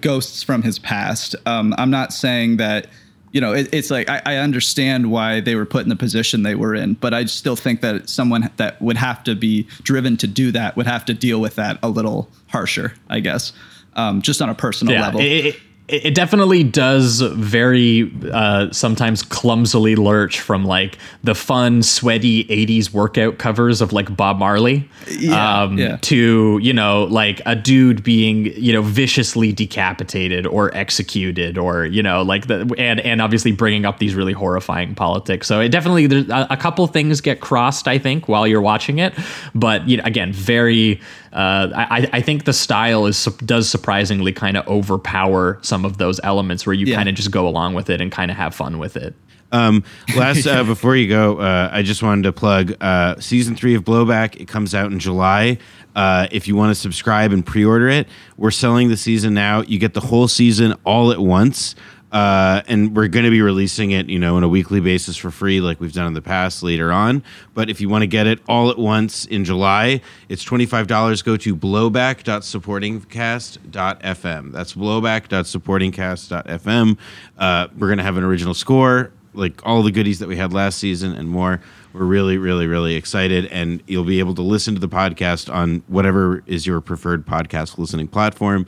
ghosts 0.00 0.42
from 0.42 0.62
his 0.62 0.78
past. 0.78 1.34
Um, 1.46 1.74
I'm 1.78 1.90
not 1.90 2.12
saying 2.12 2.58
that, 2.58 2.86
you 3.32 3.40
know, 3.40 3.52
it, 3.52 3.68
it's 3.72 3.90
like 3.90 4.08
I, 4.08 4.22
I 4.24 4.36
understand 4.36 5.10
why 5.10 5.40
they 5.40 5.54
were 5.54 5.66
put 5.66 5.82
in 5.82 5.88
the 5.88 5.96
position 5.96 6.42
they 6.42 6.54
were 6.54 6.74
in, 6.74 6.94
but 6.94 7.12
I 7.12 7.24
still 7.26 7.56
think 7.56 7.80
that 7.80 8.08
someone 8.08 8.50
that 8.56 8.80
would 8.80 8.96
have 8.96 9.24
to 9.24 9.34
be 9.34 9.64
driven 9.82 10.16
to 10.18 10.26
do 10.26 10.52
that 10.52 10.76
would 10.76 10.86
have 10.86 11.04
to 11.06 11.14
deal 11.14 11.40
with 11.40 11.56
that 11.56 11.78
a 11.82 11.88
little 11.88 12.28
harsher, 12.48 12.94
I 13.08 13.20
guess, 13.20 13.52
um, 13.94 14.22
just 14.22 14.40
on 14.40 14.48
a 14.48 14.54
personal 14.54 14.94
yeah, 14.94 15.02
level. 15.02 15.20
It, 15.20 15.24
it, 15.24 15.56
it 15.88 16.16
definitely 16.16 16.64
does 16.64 17.20
very 17.20 18.12
uh, 18.32 18.72
sometimes 18.72 19.22
clumsily 19.22 19.94
lurch 19.94 20.40
from 20.40 20.64
like 20.64 20.98
the 21.22 21.34
fun, 21.34 21.80
sweaty 21.80 22.44
80s 22.46 22.92
workout 22.92 23.38
covers 23.38 23.80
of 23.80 23.92
like 23.92 24.16
Bob 24.16 24.38
Marley 24.38 24.88
Yeah, 25.08 25.62
um, 25.62 25.78
yeah. 25.78 25.98
to, 26.02 26.58
you 26.60 26.72
know, 26.72 27.04
like 27.04 27.40
a 27.46 27.54
dude 27.54 28.02
being, 28.02 28.46
you 28.60 28.72
know, 28.72 28.82
viciously 28.82 29.52
decapitated 29.52 30.44
or 30.44 30.74
executed 30.74 31.56
or, 31.56 31.86
you 31.86 32.02
know, 32.02 32.22
like 32.22 32.48
the, 32.48 32.68
and, 32.76 32.98
and 32.98 33.22
obviously 33.22 33.52
bringing 33.52 33.84
up 33.84 34.00
these 34.00 34.16
really 34.16 34.32
horrifying 34.32 34.92
politics. 34.96 35.46
So 35.46 35.60
it 35.60 35.68
definitely, 35.68 36.08
there's 36.08 36.28
a, 36.28 36.48
a 36.50 36.56
couple 36.56 36.84
things 36.88 37.20
get 37.20 37.40
crossed, 37.40 37.86
I 37.86 37.98
think, 37.98 38.26
while 38.26 38.48
you're 38.48 38.60
watching 38.60 38.98
it. 38.98 39.14
But, 39.54 39.88
you 39.88 39.98
know, 39.98 40.04
again, 40.04 40.32
very, 40.32 41.00
uh, 41.36 41.68
I, 41.76 42.08
I 42.14 42.20
think 42.22 42.44
the 42.44 42.52
style 42.52 43.06
is 43.06 43.24
does 43.44 43.68
surprisingly 43.68 44.32
kind 44.32 44.56
of 44.56 44.66
overpower 44.66 45.58
some 45.62 45.84
of 45.84 45.98
those 45.98 46.18
elements 46.24 46.66
where 46.66 46.72
you 46.74 46.86
Yeah. 46.86 46.96
kind 46.96 47.08
of 47.08 47.14
just 47.14 47.30
go 47.30 47.46
along 47.46 47.74
with 47.74 47.90
it 47.90 48.00
and 48.00 48.10
kind 48.10 48.30
of 48.30 48.36
have 48.36 48.54
fun 48.54 48.78
with 48.78 48.96
it. 48.96 49.14
Um, 49.52 49.84
last 50.16 50.46
uh, 50.48 50.64
before 50.64 50.96
you 50.96 51.08
go, 51.08 51.38
uh, 51.38 51.68
I 51.72 51.82
just 51.82 52.02
wanted 52.02 52.22
to 52.22 52.32
plug 52.32 52.74
uh, 52.80 53.20
season 53.20 53.54
three 53.54 53.74
of 53.74 53.84
Blowback. 53.84 54.36
It 54.40 54.48
comes 54.48 54.74
out 54.74 54.90
in 54.90 54.98
July. 54.98 55.58
Uh, 55.94 56.26
if 56.30 56.48
you 56.48 56.56
want 56.56 56.70
to 56.70 56.74
subscribe 56.74 57.32
and 57.32 57.44
pre-order 57.46 57.88
it, 57.88 58.08
we're 58.36 58.50
selling 58.50 58.88
the 58.88 58.96
season 58.96 59.32
now. 59.34 59.62
You 59.62 59.78
get 59.78 59.94
the 59.94 60.00
whole 60.00 60.28
season 60.28 60.74
all 60.84 61.10
at 61.12 61.18
once, 61.20 61.74
uh, 62.12 62.62
and 62.68 62.94
we're 62.94 63.08
going 63.08 63.24
to 63.24 63.30
be 63.30 63.42
releasing 63.42 63.90
it, 63.90 64.08
you 64.08 64.18
know, 64.18 64.36
on 64.36 64.44
a 64.44 64.48
weekly 64.48 64.80
basis 64.80 65.16
for 65.16 65.30
free, 65.30 65.60
like 65.60 65.80
we've 65.80 65.92
done 65.92 66.06
in 66.06 66.14
the 66.14 66.22
past 66.22 66.62
later 66.62 66.90
on. 66.92 67.22
But 67.54 67.68
if 67.68 67.80
you 67.80 67.88
want 67.88 68.02
to 68.02 68.06
get 68.06 68.26
it 68.26 68.38
all 68.48 68.70
at 68.70 68.78
once 68.78 69.24
in 69.26 69.44
July, 69.44 70.00
it's 70.28 70.44
twenty 70.44 70.66
five 70.66 70.86
dollars. 70.86 71.22
Go 71.22 71.36
to 71.36 71.56
blowback.supportingcast.fm. 71.56 74.52
That's 74.52 74.74
blowback.supportingcast.fm. 74.74 76.98
Uh, 77.38 77.68
we're 77.78 77.88
going 77.88 77.98
to 77.98 78.04
have 78.04 78.16
an 78.16 78.24
original 78.24 78.54
score 78.54 79.12
like 79.36 79.64
all 79.66 79.82
the 79.82 79.92
goodies 79.92 80.18
that 80.18 80.28
we 80.28 80.36
had 80.36 80.52
last 80.52 80.78
season 80.78 81.14
and 81.14 81.28
more. 81.28 81.60
We're 81.92 82.04
really, 82.04 82.38
really, 82.38 82.66
really 82.66 82.94
excited, 82.94 83.46
and 83.46 83.82
you'll 83.86 84.04
be 84.04 84.18
able 84.18 84.34
to 84.34 84.42
listen 84.42 84.74
to 84.74 84.80
the 84.80 84.88
podcast 84.88 85.52
on 85.52 85.82
whatever 85.86 86.42
is 86.46 86.66
your 86.66 86.80
preferred 86.80 87.26
podcast 87.26 87.78
listening 87.78 88.08
platform. 88.08 88.66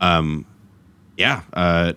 Um, 0.00 0.46
yeah, 1.16 1.42
uh, 1.52 1.94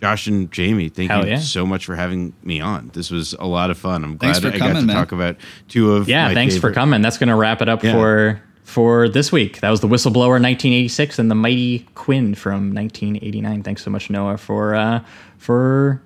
Josh 0.00 0.26
and 0.28 0.50
Jamie, 0.52 0.88
thank 0.88 1.10
Hell 1.10 1.24
you 1.24 1.32
yeah. 1.32 1.38
so 1.40 1.66
much 1.66 1.84
for 1.84 1.96
having 1.96 2.32
me 2.44 2.60
on. 2.60 2.90
This 2.94 3.10
was 3.10 3.32
a 3.34 3.46
lot 3.46 3.70
of 3.70 3.78
fun. 3.78 4.04
I'm 4.04 4.16
glad 4.16 4.40
for 4.40 4.48
I 4.48 4.50
got 4.52 4.58
coming, 4.60 4.74
to 4.76 4.82
man. 4.82 4.96
talk 4.96 5.10
about 5.12 5.36
two 5.68 5.92
of 5.94 6.08
Yeah, 6.08 6.28
my 6.28 6.34
thanks 6.34 6.56
for 6.56 6.72
coming. 6.72 7.02
That's 7.02 7.18
going 7.18 7.28
to 7.30 7.34
wrap 7.34 7.60
it 7.62 7.68
up 7.68 7.82
Yeah. 7.82 7.92
for 7.92 8.42
for 8.62 9.08
this 9.08 9.32
week. 9.32 9.60
That 9.60 9.70
was 9.70 9.80
the 9.80 9.88
Whistleblower 9.88 10.40
1986 10.40 11.18
and 11.18 11.30
the 11.30 11.34
Mighty 11.34 11.86
Quinn 11.94 12.34
from 12.34 12.74
1989. 12.74 13.62
Thanks 13.62 13.82
so 13.82 13.90
much, 13.90 14.08
Noah, 14.10 14.36
for 14.38 14.74
uh, 14.74 15.00
for 15.38 16.00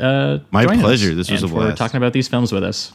uh, 0.00 0.38
My 0.50 0.64
joining 0.64 0.80
us 0.80 0.84
pleasure. 0.84 1.14
This 1.14 1.30
was 1.30 1.42
and 1.42 1.50
a 1.50 1.54
for 1.54 1.60
blast. 1.62 1.78
talking 1.78 1.96
about 1.96 2.12
these 2.12 2.28
films 2.28 2.52
with 2.52 2.62
us. 2.64 2.92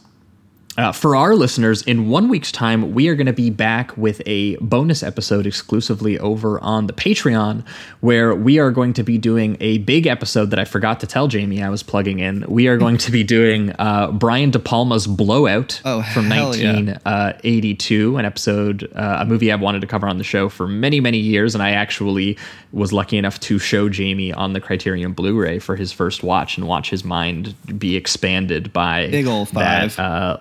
Uh, 0.78 0.92
for 0.92 1.16
our 1.16 1.34
listeners, 1.34 1.82
in 1.82 2.08
one 2.08 2.28
week's 2.28 2.52
time, 2.52 2.92
we 2.94 3.08
are 3.08 3.14
going 3.16 3.26
to 3.26 3.32
be 3.32 3.50
back 3.50 3.94
with 3.98 4.22
a 4.24 4.54
bonus 4.56 5.02
episode 5.02 5.44
exclusively 5.44 6.16
over 6.20 6.60
on 6.60 6.86
the 6.86 6.92
Patreon, 6.92 7.66
where 8.00 8.34
we 8.34 8.58
are 8.60 8.70
going 8.70 8.92
to 8.94 9.02
be 9.02 9.18
doing 9.18 9.56
a 9.60 9.78
big 9.78 10.06
episode 10.06 10.50
that 10.50 10.58
I 10.60 10.64
forgot 10.64 11.00
to 11.00 11.06
tell 11.08 11.26
Jamie 11.26 11.60
I 11.62 11.68
was 11.70 11.82
plugging 11.82 12.20
in. 12.20 12.44
We 12.48 12.68
are 12.68 12.76
going 12.78 12.98
to 12.98 13.10
be 13.10 13.24
doing 13.24 13.72
uh, 13.80 14.12
Brian 14.12 14.50
De 14.52 14.60
Palma's 14.60 15.08
Blowout 15.08 15.82
Oh, 15.84 16.02
from 16.14 16.30
hell 16.30 16.56
yeah. 16.56 16.72
1982, 16.72 18.16
an 18.16 18.24
episode, 18.24 18.90
uh, 18.94 19.18
a 19.20 19.24
movie 19.26 19.52
I've 19.52 19.60
wanted 19.60 19.80
to 19.80 19.86
cover 19.88 20.06
on 20.08 20.18
the 20.18 20.24
show 20.24 20.48
for 20.48 20.66
many, 20.68 21.00
many 21.00 21.18
years. 21.18 21.54
And 21.54 21.62
I 21.62 21.72
actually 21.72 22.38
was 22.72 22.92
lucky 22.92 23.18
enough 23.18 23.40
to 23.40 23.58
show 23.58 23.88
Jamie 23.88 24.32
on 24.32 24.52
the 24.52 24.60
Criterion 24.60 25.12
Blu 25.12 25.38
ray 25.38 25.58
for 25.58 25.74
his 25.76 25.92
first 25.92 26.22
watch 26.22 26.56
and 26.56 26.66
watch 26.68 26.90
his 26.90 27.04
mind 27.04 27.54
be 27.78 27.96
expanded 27.96 28.72
by 28.72 29.08
Big 29.08 29.26
ol' 29.26 29.46
that, 29.46 29.92
five. 29.92 29.98
uh, 29.98 30.36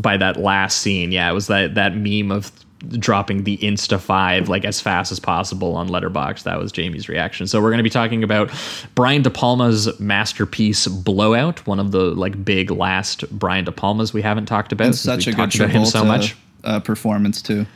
by 0.00 0.16
that 0.16 0.36
last 0.38 0.78
scene. 0.78 1.12
Yeah, 1.12 1.30
it 1.30 1.34
was 1.34 1.48
that 1.48 1.74
that 1.74 1.96
meme 1.96 2.30
of 2.30 2.50
dropping 2.98 3.42
the 3.42 3.56
Insta 3.58 3.98
five 3.98 4.48
like 4.48 4.64
as 4.64 4.80
fast 4.80 5.10
as 5.10 5.18
possible 5.18 5.74
on 5.74 5.88
Letterboxd. 5.88 6.44
That 6.44 6.58
was 6.58 6.70
Jamie's 6.70 7.08
reaction. 7.08 7.46
So 7.46 7.60
we're 7.60 7.70
going 7.70 7.78
to 7.78 7.84
be 7.84 7.90
talking 7.90 8.22
about 8.22 8.50
Brian 8.94 9.22
De 9.22 9.30
Palma's 9.30 9.98
masterpiece 9.98 10.86
Blowout, 10.86 11.66
one 11.66 11.80
of 11.80 11.90
the 11.90 12.12
like 12.14 12.44
big 12.44 12.70
last 12.70 13.28
Brian 13.36 13.64
De 13.64 13.72
Palmas 13.72 14.12
we 14.12 14.22
haven't 14.22 14.46
talked 14.46 14.72
about. 14.72 14.94
such 14.94 15.26
a 15.26 15.32
good 15.32 15.54
about 15.54 15.70
him 15.70 15.84
so 15.84 16.04
much. 16.04 16.36
uh, 16.64 16.80
performance 16.80 17.42
too. 17.42 17.66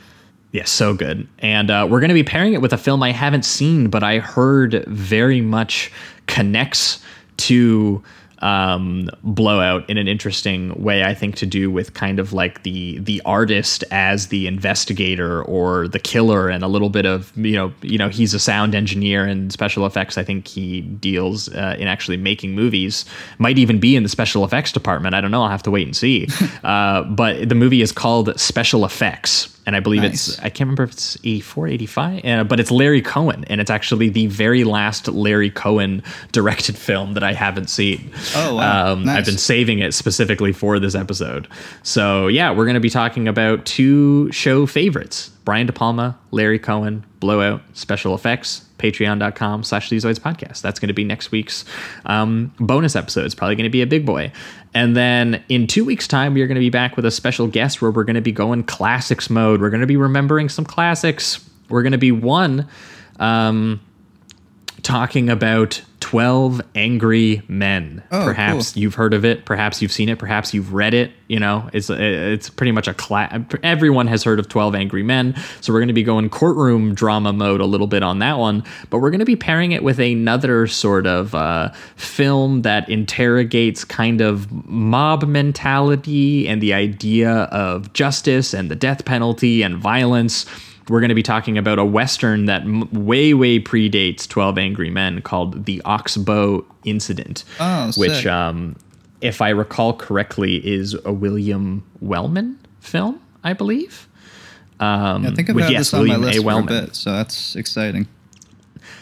Yeah, 0.53 0.65
so 0.65 0.93
good. 0.93 1.27
And 1.39 1.71
uh, 1.71 1.87
we're 1.89 1.99
going 1.99 2.09
to 2.09 2.13
be 2.13 2.23
pairing 2.23 2.53
it 2.53 2.61
with 2.61 2.73
a 2.73 2.77
film 2.77 3.01
I 3.01 3.11
haven't 3.11 3.43
seen, 3.43 3.89
but 3.89 4.03
I 4.03 4.19
heard 4.19 4.85
very 4.87 5.41
much 5.41 5.91
connects 6.27 7.03
to 7.37 8.03
um, 8.43 9.09
Blowout 9.23 9.89
in 9.89 9.97
an 9.97 10.07
interesting 10.07 10.73
way. 10.75 11.03
I 11.03 11.13
think 11.13 11.35
to 11.37 11.45
do 11.45 11.71
with 11.71 11.93
kind 11.93 12.19
of 12.19 12.33
like 12.33 12.63
the 12.63 12.99
the 12.99 13.21
artist 13.25 13.83
as 13.89 14.27
the 14.27 14.45
investigator 14.47 15.41
or 15.43 15.87
the 15.87 15.99
killer, 15.99 16.49
and 16.49 16.63
a 16.63 16.67
little 16.67 16.89
bit 16.89 17.05
of 17.05 17.35
you 17.37 17.55
know 17.55 17.73
you 17.81 17.97
know 17.97 18.09
he's 18.09 18.33
a 18.33 18.39
sound 18.39 18.75
engineer 18.75 19.25
and 19.25 19.51
special 19.51 19.85
effects. 19.85 20.17
I 20.17 20.23
think 20.23 20.47
he 20.47 20.81
deals 20.81 21.49
uh, 21.49 21.75
in 21.79 21.87
actually 21.87 22.17
making 22.17 22.53
movies. 22.53 23.05
Might 23.37 23.57
even 23.57 23.79
be 23.79 23.95
in 23.95 24.03
the 24.03 24.09
special 24.09 24.43
effects 24.43 24.71
department. 24.71 25.15
I 25.15 25.21
don't 25.21 25.31
know. 25.31 25.43
I'll 25.43 25.49
have 25.49 25.63
to 25.63 25.71
wait 25.71 25.87
and 25.87 25.95
see. 25.95 26.27
uh, 26.63 27.03
but 27.03 27.47
the 27.47 27.55
movie 27.55 27.81
is 27.81 27.91
called 27.93 28.37
Special 28.39 28.83
Effects 28.83 29.52
and 29.65 29.75
I 29.75 29.79
believe 29.79 30.01
Nice. 30.01 30.27
it's 30.29 30.39
I 30.39 30.49
can't 30.49 30.61
remember 30.61 30.83
if 30.83 30.91
it's 30.91 31.17
84, 31.23 31.67
85, 31.69 32.25
uh, 32.25 32.43
but 32.43 32.59
it's 32.59 32.69
Larry 32.71 33.01
Cohen, 33.01 33.45
and 33.47 33.61
it's 33.61 33.71
actually 33.71 34.09
the 34.09 34.27
very 34.27 34.63
last 34.63 35.07
Larry 35.07 35.49
Cohen 35.49 36.03
directed 36.31 36.77
film 36.87 37.13
that 37.13 37.23
I 37.23 37.33
haven't 37.33 37.69
seen. 37.69 38.11
Oh, 38.35 38.55
wow. 38.55 38.93
Um, 38.93 39.05
Nice. 39.05 39.17
I've 39.19 39.25
been 39.25 39.37
saving 39.37 39.79
it 39.79 39.93
specifically 39.93 40.51
for 40.51 40.79
this 40.79 40.95
episode. 40.95 41.47
So 41.83 42.27
yeah, 42.27 42.51
we're 42.51 42.65
going 42.65 42.73
to 42.75 42.79
be 42.79 42.89
talking 42.89 43.27
about 43.27 43.65
two 43.65 44.31
show 44.31 44.65
favorites: 44.65 45.29
Brian 45.45 45.67
De 45.67 45.73
Palma, 45.73 46.17
Larry 46.31 46.59
Cohen, 46.59 47.05
Blowout, 47.19 47.61
special 47.73 48.13
effects. 48.15 48.65
Patreon.com 48.83 49.63
slash 49.63 49.89
Sleazoids 49.89 50.19
podcast. 50.19 50.61
That's 50.61 50.79
going 50.79 50.89
to 50.89 50.93
be 50.93 51.05
next 51.05 51.31
week's 51.31 51.63
um, 52.05 52.53
bonus 52.59 52.95
episode. 52.95 53.25
It's 53.25 53.33
probably 53.33 53.55
going 53.55 53.63
to 53.63 53.69
be 53.69 53.81
a 53.81 53.87
big 53.87 54.05
boy. 54.05 54.31
And 54.73 54.95
then 54.95 55.41
in 55.47 55.67
two 55.67 55.85
weeks' 55.85 56.07
time, 56.07 56.33
we 56.33 56.41
are 56.41 56.47
going 56.47 56.55
to 56.55 56.59
be 56.59 56.69
back 56.69 56.97
with 56.97 57.05
a 57.05 57.11
special 57.11 57.47
guest 57.47 57.81
where 57.81 57.91
we're 57.91 58.03
going 58.03 58.15
to 58.15 58.21
be 58.21 58.33
going 58.33 58.63
classics 58.63 59.29
mode. 59.29 59.61
We're 59.61 59.69
going 59.69 59.81
to 59.81 59.87
be 59.87 59.95
remembering 59.95 60.49
some 60.49 60.65
classics. 60.65 61.47
We're 61.69 61.83
going 61.83 61.93
to 61.93 61.97
be 61.97 62.11
one 62.11 62.67
um, 63.19 63.79
talking 64.83 65.29
about 65.29 65.81
12 66.01 66.61
Angry 66.75 67.41
Men. 67.47 68.03
Oh, 68.11 68.25
perhaps 68.25 68.73
cool. 68.73 68.81
you've 68.81 68.95
heard 68.95 69.13
of 69.13 69.23
it, 69.23 69.45
perhaps 69.45 69.81
you've 69.81 69.91
seen 69.91 70.09
it, 70.09 70.19
perhaps 70.19 70.53
you've 70.53 70.73
read 70.73 70.93
it, 70.93 71.11
you 71.27 71.39
know. 71.39 71.69
It's 71.71 71.89
it's 71.89 72.49
pretty 72.49 72.73
much 72.73 72.89
a 72.89 72.93
class 72.93 73.33
everyone 73.63 74.07
has 74.07 74.23
heard 74.23 74.37
of 74.37 74.49
12 74.49 74.75
Angry 74.75 75.01
Men. 75.01 75.33
So 75.61 75.71
we're 75.71 75.79
going 75.79 75.87
to 75.87 75.93
be 75.93 76.03
going 76.03 76.29
courtroom 76.29 76.93
drama 76.93 77.31
mode 77.31 77.61
a 77.61 77.65
little 77.65 77.87
bit 77.87 78.03
on 78.03 78.19
that 78.19 78.37
one, 78.37 78.63
but 78.89 78.99
we're 78.99 79.11
going 79.11 79.19
to 79.19 79.25
be 79.25 79.37
pairing 79.37 79.71
it 79.71 79.81
with 79.81 79.99
another 79.99 80.67
sort 80.67 81.07
of 81.07 81.33
uh, 81.33 81.71
film 81.95 82.63
that 82.63 82.87
interrogates 82.89 83.85
kind 83.85 84.19
of 84.19 84.51
mob 84.51 85.23
mentality 85.23 86.47
and 86.49 86.61
the 86.61 86.73
idea 86.73 87.31
of 87.31 87.93
justice 87.93 88.53
and 88.53 88.69
the 88.69 88.75
death 88.75 89.05
penalty 89.05 89.63
and 89.63 89.77
violence 89.77 90.45
we're 90.89 90.99
going 90.99 91.09
to 91.09 91.15
be 91.15 91.23
talking 91.23 91.57
about 91.57 91.79
a 91.79 91.85
western 91.85 92.45
that 92.45 92.63
m- 92.63 92.89
way 93.05 93.33
way 93.33 93.59
predates 93.59 94.27
12 94.27 94.57
angry 94.57 94.89
men 94.89 95.21
called 95.21 95.65
the 95.65 95.81
oxbow 95.85 96.65
incident 96.83 97.43
Oh, 97.59 97.91
which 97.95 98.11
sick. 98.11 98.25
um, 98.27 98.75
if 99.21 99.41
i 99.41 99.49
recall 99.49 99.93
correctly 99.93 100.55
is 100.67 100.95
a 101.05 101.13
william 101.13 101.83
wellman 102.01 102.59
film 102.81 103.21
i 103.43 103.53
believe 103.53 104.07
um, 104.79 105.25
I 105.25 105.31
think 105.31 105.49
I've 105.49 105.55
with, 105.55 105.65
had 105.65 105.71
yes, 105.73 105.79
this 105.91 105.93
on 105.93 106.07
my 106.07 106.17
William 106.17 106.23
A. 106.23 106.25
list 106.25 106.37
for 106.39 106.41
a 106.41 106.45
Wellman. 106.45 106.85
bit, 106.85 106.95
so 106.95 107.11
that's 107.13 107.55
exciting. 107.55 108.05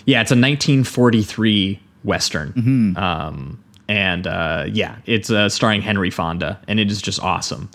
Yeah, 0.05 0.21
it's 0.21 0.29
a 0.29 0.35
1943 0.35 1.79
western. 2.03 2.53
Mm-hmm. 2.53 2.97
Um, 2.97 3.63
and 3.87 4.27
uh, 4.27 4.65
yeah, 4.71 4.97
it's 5.05 5.31
uh, 5.31 5.49
starring 5.49 5.81
Henry 5.81 6.11
Fonda, 6.11 6.59
and 6.67 6.79
it 6.79 6.91
is 6.91 7.01
just 7.01 7.19
awesome. 7.21 7.69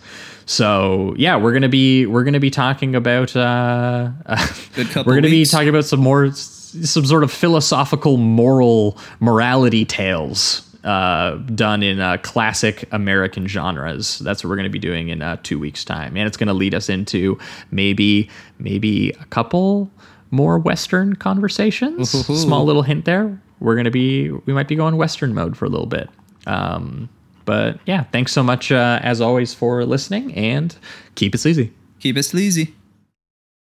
So 0.47 1.15
yeah, 1.19 1.37
we're 1.37 1.53
gonna 1.53 1.69
be 1.69 2.07
we're 2.07 2.25
gonna 2.25 2.41
be 2.41 2.51
talking 2.51 2.95
about 2.95 3.35
uh, 3.37 4.11
we're 4.77 5.03
gonna 5.05 5.23
weeks. 5.23 5.31
be 5.31 5.45
talking 5.45 5.69
about 5.69 5.85
some 5.85 6.01
more 6.01 6.31
some 6.33 7.05
sort 7.05 7.25
of 7.25 7.33
philosophical 7.33 8.17
moral 8.17 8.97
morality 9.21 9.85
tales 9.85 10.63
uh, 10.85 11.35
done 11.55 11.83
in 11.83 11.99
uh, 11.99 12.17
classic 12.19 12.89
American 12.93 13.49
genres. 13.49 14.21
That's 14.21 14.45
what 14.45 14.51
we're 14.51 14.57
going 14.57 14.69
to 14.69 14.71
be 14.71 14.79
doing 14.79 15.09
in 15.09 15.21
uh, 15.21 15.37
two 15.43 15.59
weeks' 15.59 15.85
time, 15.85 16.17
and 16.17 16.29
it's 16.29 16.37
going 16.37 16.47
to 16.47 16.55
lead 16.55 16.75
us 16.75 16.89
into 16.89 17.39
maybe 17.73 18.31
maybe 18.59 19.11
a 19.11 19.25
couple 19.27 19.91
more 20.31 20.59
Western 20.59 21.17
conversations. 21.17 22.15
Ooh-hoo-hoo. 22.15 22.39
Small 22.39 22.65
little 22.65 22.83
hint 22.83 23.05
there. 23.05 23.41
We're 23.59 23.75
going 23.75 23.85
to 23.87 23.91
be 23.91 24.31
we 24.31 24.53
might 24.53 24.69
be 24.69 24.77
going 24.77 24.97
Western 24.97 25.35
mode 25.35 25.57
for 25.57 25.65
a 25.65 25.69
little 25.69 25.87
bit. 25.87 26.09
Um, 26.47 27.09
but 27.47 27.81
yeah, 27.87 28.03
thanks 28.05 28.33
so 28.33 28.43
much 28.43 28.71
uh, 28.71 29.01
as 29.03 29.23
always 29.23 29.55
for 29.55 29.85
listening, 29.87 30.35
and 30.35 30.77
keep 31.15 31.35
it 31.35 31.39
sleazy. 31.39 31.73
Keep 32.01 32.19
it 32.19 32.25
sleazy. 32.25 32.76